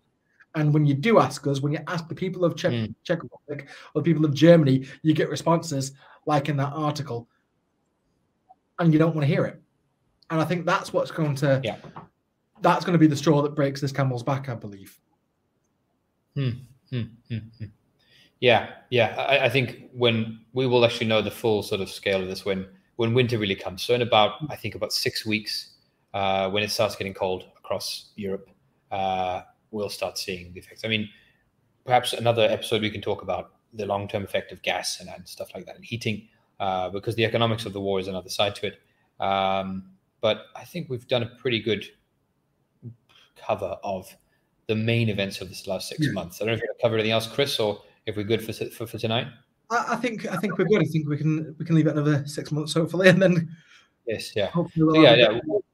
And 0.56 0.72
when 0.72 0.86
you 0.86 0.94
do 0.94 1.18
ask 1.18 1.46
us, 1.46 1.60
when 1.60 1.72
you 1.72 1.80
ask 1.86 2.08
the 2.08 2.14
people 2.14 2.44
of 2.44 2.56
Czech, 2.56 2.90
Czech 3.02 3.22
Republic 3.22 3.68
or 3.94 4.02
the 4.02 4.04
people 4.04 4.24
of 4.24 4.34
Germany, 4.34 4.86
you 5.02 5.14
get 5.14 5.28
responses 5.28 5.92
like 6.26 6.48
in 6.48 6.56
that 6.56 6.72
article, 6.72 7.28
and 8.78 8.92
you 8.92 8.98
don't 8.98 9.14
want 9.14 9.26
to 9.26 9.32
hear 9.32 9.44
it. 9.44 9.60
And 10.30 10.40
I 10.40 10.44
think 10.44 10.64
that's 10.64 10.92
what's 10.92 11.10
going 11.10 11.34
to, 11.36 11.60
yeah. 11.62 11.76
that's 12.60 12.84
going 12.84 12.94
to 12.94 12.98
be 12.98 13.06
the 13.06 13.16
straw 13.16 13.42
that 13.42 13.54
breaks 13.54 13.80
this 13.80 13.92
camel's 13.92 14.22
back, 14.22 14.48
I 14.48 14.54
believe. 14.54 14.98
Hmm, 16.34 16.50
hmm, 16.90 17.02
hmm, 17.28 17.38
hmm. 17.58 17.66
Yeah, 18.40 18.70
yeah. 18.90 19.14
I, 19.16 19.46
I 19.46 19.48
think 19.48 19.90
when 19.92 20.40
we 20.52 20.66
will 20.66 20.84
actually 20.84 21.06
know 21.06 21.22
the 21.22 21.30
full 21.30 21.62
sort 21.62 21.80
of 21.80 21.88
scale 21.88 22.20
of 22.20 22.28
this 22.28 22.44
when 22.44 22.66
when 22.96 23.14
winter 23.14 23.38
really 23.38 23.54
comes. 23.54 23.82
So 23.82 23.94
in 23.94 24.02
about 24.02 24.32
I 24.50 24.56
think 24.56 24.74
about 24.74 24.92
six 24.92 25.24
weeks, 25.24 25.73
uh, 26.14 26.48
when 26.50 26.62
it 26.62 26.70
starts 26.70 26.96
getting 26.96 27.12
cold 27.12 27.44
across 27.58 28.12
Europe, 28.16 28.48
uh, 28.90 29.42
we'll 29.70 29.90
start 29.90 30.16
seeing 30.16 30.52
the 30.54 30.60
effects. 30.60 30.84
I 30.84 30.88
mean, 30.88 31.08
perhaps 31.84 32.14
another 32.14 32.42
episode 32.42 32.80
we 32.80 32.90
can 32.90 33.02
talk 33.02 33.20
about 33.22 33.50
the 33.74 33.84
long 33.84 34.08
term 34.08 34.22
effect 34.24 34.52
of 34.52 34.62
gas 34.62 35.00
and, 35.00 35.10
and 35.10 35.28
stuff 35.28 35.48
like 35.54 35.66
that 35.66 35.74
and 35.76 35.84
heating, 35.84 36.28
uh, 36.60 36.88
because 36.88 37.14
the 37.16 37.24
economics 37.24 37.66
of 37.66 37.72
the 37.72 37.80
war 37.80 38.00
is 38.00 38.08
another 38.08 38.30
side 38.30 38.54
to 38.54 38.68
it. 38.68 38.78
Um, 39.22 39.90
but 40.20 40.46
I 40.56 40.64
think 40.64 40.88
we've 40.88 41.06
done 41.06 41.22
a 41.24 41.30
pretty 41.42 41.60
good 41.60 41.84
cover 43.36 43.76
of 43.82 44.06
the 44.68 44.74
main 44.74 45.08
events 45.08 45.40
of 45.40 45.48
this 45.48 45.66
last 45.66 45.88
six 45.88 46.06
Yeah. 46.06 46.12
months. 46.12 46.40
I 46.40 46.44
don't 46.44 46.52
know 46.52 46.54
if 46.54 46.60
you 46.62 46.68
want 46.68 46.78
to 46.78 46.82
cover 46.82 46.94
anything 46.94 47.12
else, 47.12 47.26
Chris, 47.26 47.60
or 47.60 47.82
if 48.06 48.16
we're 48.16 48.22
good 48.24 48.42
for 48.42 48.52
for, 48.52 48.86
for 48.86 48.98
tonight. 48.98 49.26
I, 49.70 49.84
I 49.90 49.96
think 49.96 50.26
I 50.26 50.36
think 50.36 50.56
we're 50.58 50.64
good. 50.66 50.80
I 50.82 50.84
think 50.84 51.08
we 51.08 51.16
can 51.18 51.54
we 51.58 51.64
can 51.64 51.74
leave 51.74 51.86
it 51.86 51.92
another 51.96 52.26
six 52.26 52.52
months 52.52 52.72
hopefully, 52.74 53.08
and 53.08 53.20
then 53.20 53.54
Yes, 54.06 54.36
yeah. 54.36 54.52
So 54.52 54.68
yeah, 55.02 55.14
yeah, 55.14 55.40
we'll- 55.46 55.64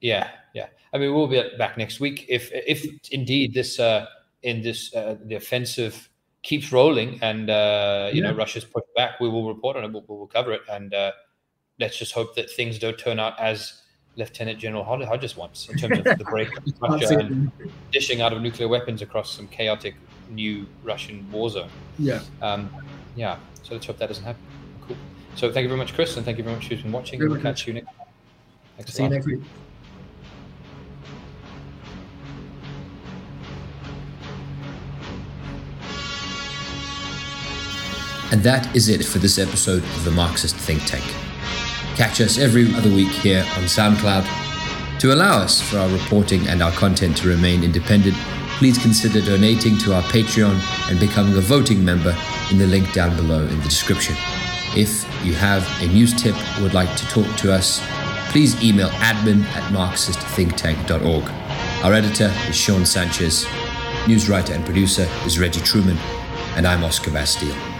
yeah, 0.00 0.30
yeah. 0.54 0.66
I 0.92 0.98
mean, 0.98 1.14
we'll 1.14 1.26
be 1.28 1.42
back 1.58 1.76
next 1.76 2.00
week 2.00 2.26
if 2.28 2.50
if 2.52 2.86
indeed 3.10 3.54
this 3.54 3.78
uh, 3.78 4.06
in 4.42 4.62
this 4.62 4.94
uh, 4.94 5.16
the 5.24 5.36
offensive 5.36 6.08
keeps 6.42 6.72
rolling 6.72 7.18
and 7.22 7.50
uh, 7.50 8.10
you 8.12 8.22
know 8.22 8.34
Russia's 8.34 8.64
pushed 8.64 8.92
back. 8.96 9.20
We 9.20 9.28
will 9.28 9.46
report 9.46 9.76
on 9.76 9.84
it. 9.84 9.92
We'll, 9.92 10.04
we'll 10.08 10.26
cover 10.26 10.52
it, 10.52 10.62
and 10.70 10.92
uh, 10.94 11.12
let's 11.78 11.98
just 11.98 12.12
hope 12.12 12.34
that 12.36 12.50
things 12.50 12.78
don't 12.78 12.98
turn 12.98 13.20
out 13.20 13.38
as 13.38 13.82
Lieutenant 14.16 14.58
General 14.58 14.84
Hod- 14.84 15.04
Hodges 15.04 15.36
wants 15.36 15.68
in 15.68 15.78
terms 15.78 15.98
of 15.98 16.04
the 16.18 16.24
break 16.24 16.56
of 16.56 16.64
Russia 16.80 17.18
and 17.18 17.50
dishing 17.92 18.20
out 18.20 18.32
of 18.32 18.42
nuclear 18.42 18.68
weapons 18.68 19.02
across 19.02 19.34
some 19.34 19.46
chaotic 19.48 19.94
new 20.30 20.66
Russian 20.82 21.30
war 21.30 21.50
zone. 21.50 21.70
Yeah. 21.98 22.20
Um, 22.42 22.70
yeah. 23.16 23.38
So 23.62 23.74
let's 23.74 23.86
hope 23.86 23.98
that 23.98 24.08
doesn't 24.08 24.24
happen. 24.24 24.42
Cool. 24.86 24.96
So 25.36 25.52
thank 25.52 25.62
you 25.62 25.68
very 25.68 25.78
much, 25.78 25.94
Chris, 25.94 26.16
and 26.16 26.24
thank 26.24 26.38
you 26.38 26.44
very 26.44 26.56
much 26.56 26.68
who's 26.68 26.84
watching. 26.84 27.18
Very 27.18 27.28
We'll 27.28 27.38
much. 27.38 27.44
catch 27.44 27.66
you 27.66 27.74
next. 27.74 27.88
Thanks 28.76 28.94
See 28.94 29.02
you 29.02 29.08
next 29.08 29.26
week. 29.26 29.40
And 38.32 38.42
that 38.44 38.74
is 38.76 38.88
it 38.88 39.04
for 39.04 39.18
this 39.18 39.38
episode 39.38 39.82
of 39.82 40.04
the 40.04 40.12
Marxist 40.12 40.54
Think 40.54 40.84
Tank. 40.84 41.04
Catch 41.96 42.20
us 42.20 42.38
every 42.38 42.72
other 42.74 42.88
week 42.88 43.08
here 43.08 43.40
on 43.40 43.64
SoundCloud. 43.64 44.24
To 45.00 45.12
allow 45.12 45.38
us 45.38 45.60
for 45.60 45.78
our 45.78 45.88
reporting 45.88 46.46
and 46.46 46.62
our 46.62 46.70
content 46.72 47.16
to 47.18 47.28
remain 47.28 47.64
independent, 47.64 48.14
please 48.58 48.78
consider 48.78 49.20
donating 49.20 49.78
to 49.78 49.94
our 49.94 50.02
Patreon 50.02 50.60
and 50.90 51.00
becoming 51.00 51.36
a 51.36 51.40
voting 51.40 51.84
member 51.84 52.16
in 52.52 52.58
the 52.58 52.66
link 52.66 52.92
down 52.92 53.16
below 53.16 53.42
in 53.42 53.58
the 53.58 53.64
description. 53.64 54.14
If 54.76 55.04
you 55.24 55.34
have 55.34 55.66
a 55.82 55.88
news 55.88 56.14
tip 56.14 56.36
or 56.56 56.62
would 56.62 56.74
like 56.74 56.94
to 56.96 57.06
talk 57.08 57.26
to 57.38 57.52
us, 57.52 57.80
please 58.30 58.62
email 58.62 58.90
admin 58.90 59.42
at 59.56 59.72
marxistthinktank.org. 59.72 61.24
Our 61.84 61.94
editor 61.94 62.32
is 62.48 62.54
Sean 62.54 62.86
Sanchez, 62.86 63.44
news 64.06 64.28
writer 64.28 64.52
and 64.52 64.64
producer 64.64 65.08
is 65.24 65.40
Reggie 65.40 65.62
Truman, 65.62 65.96
and 66.54 66.66
I'm 66.66 66.84
Oscar 66.84 67.10
Bastille. 67.10 67.79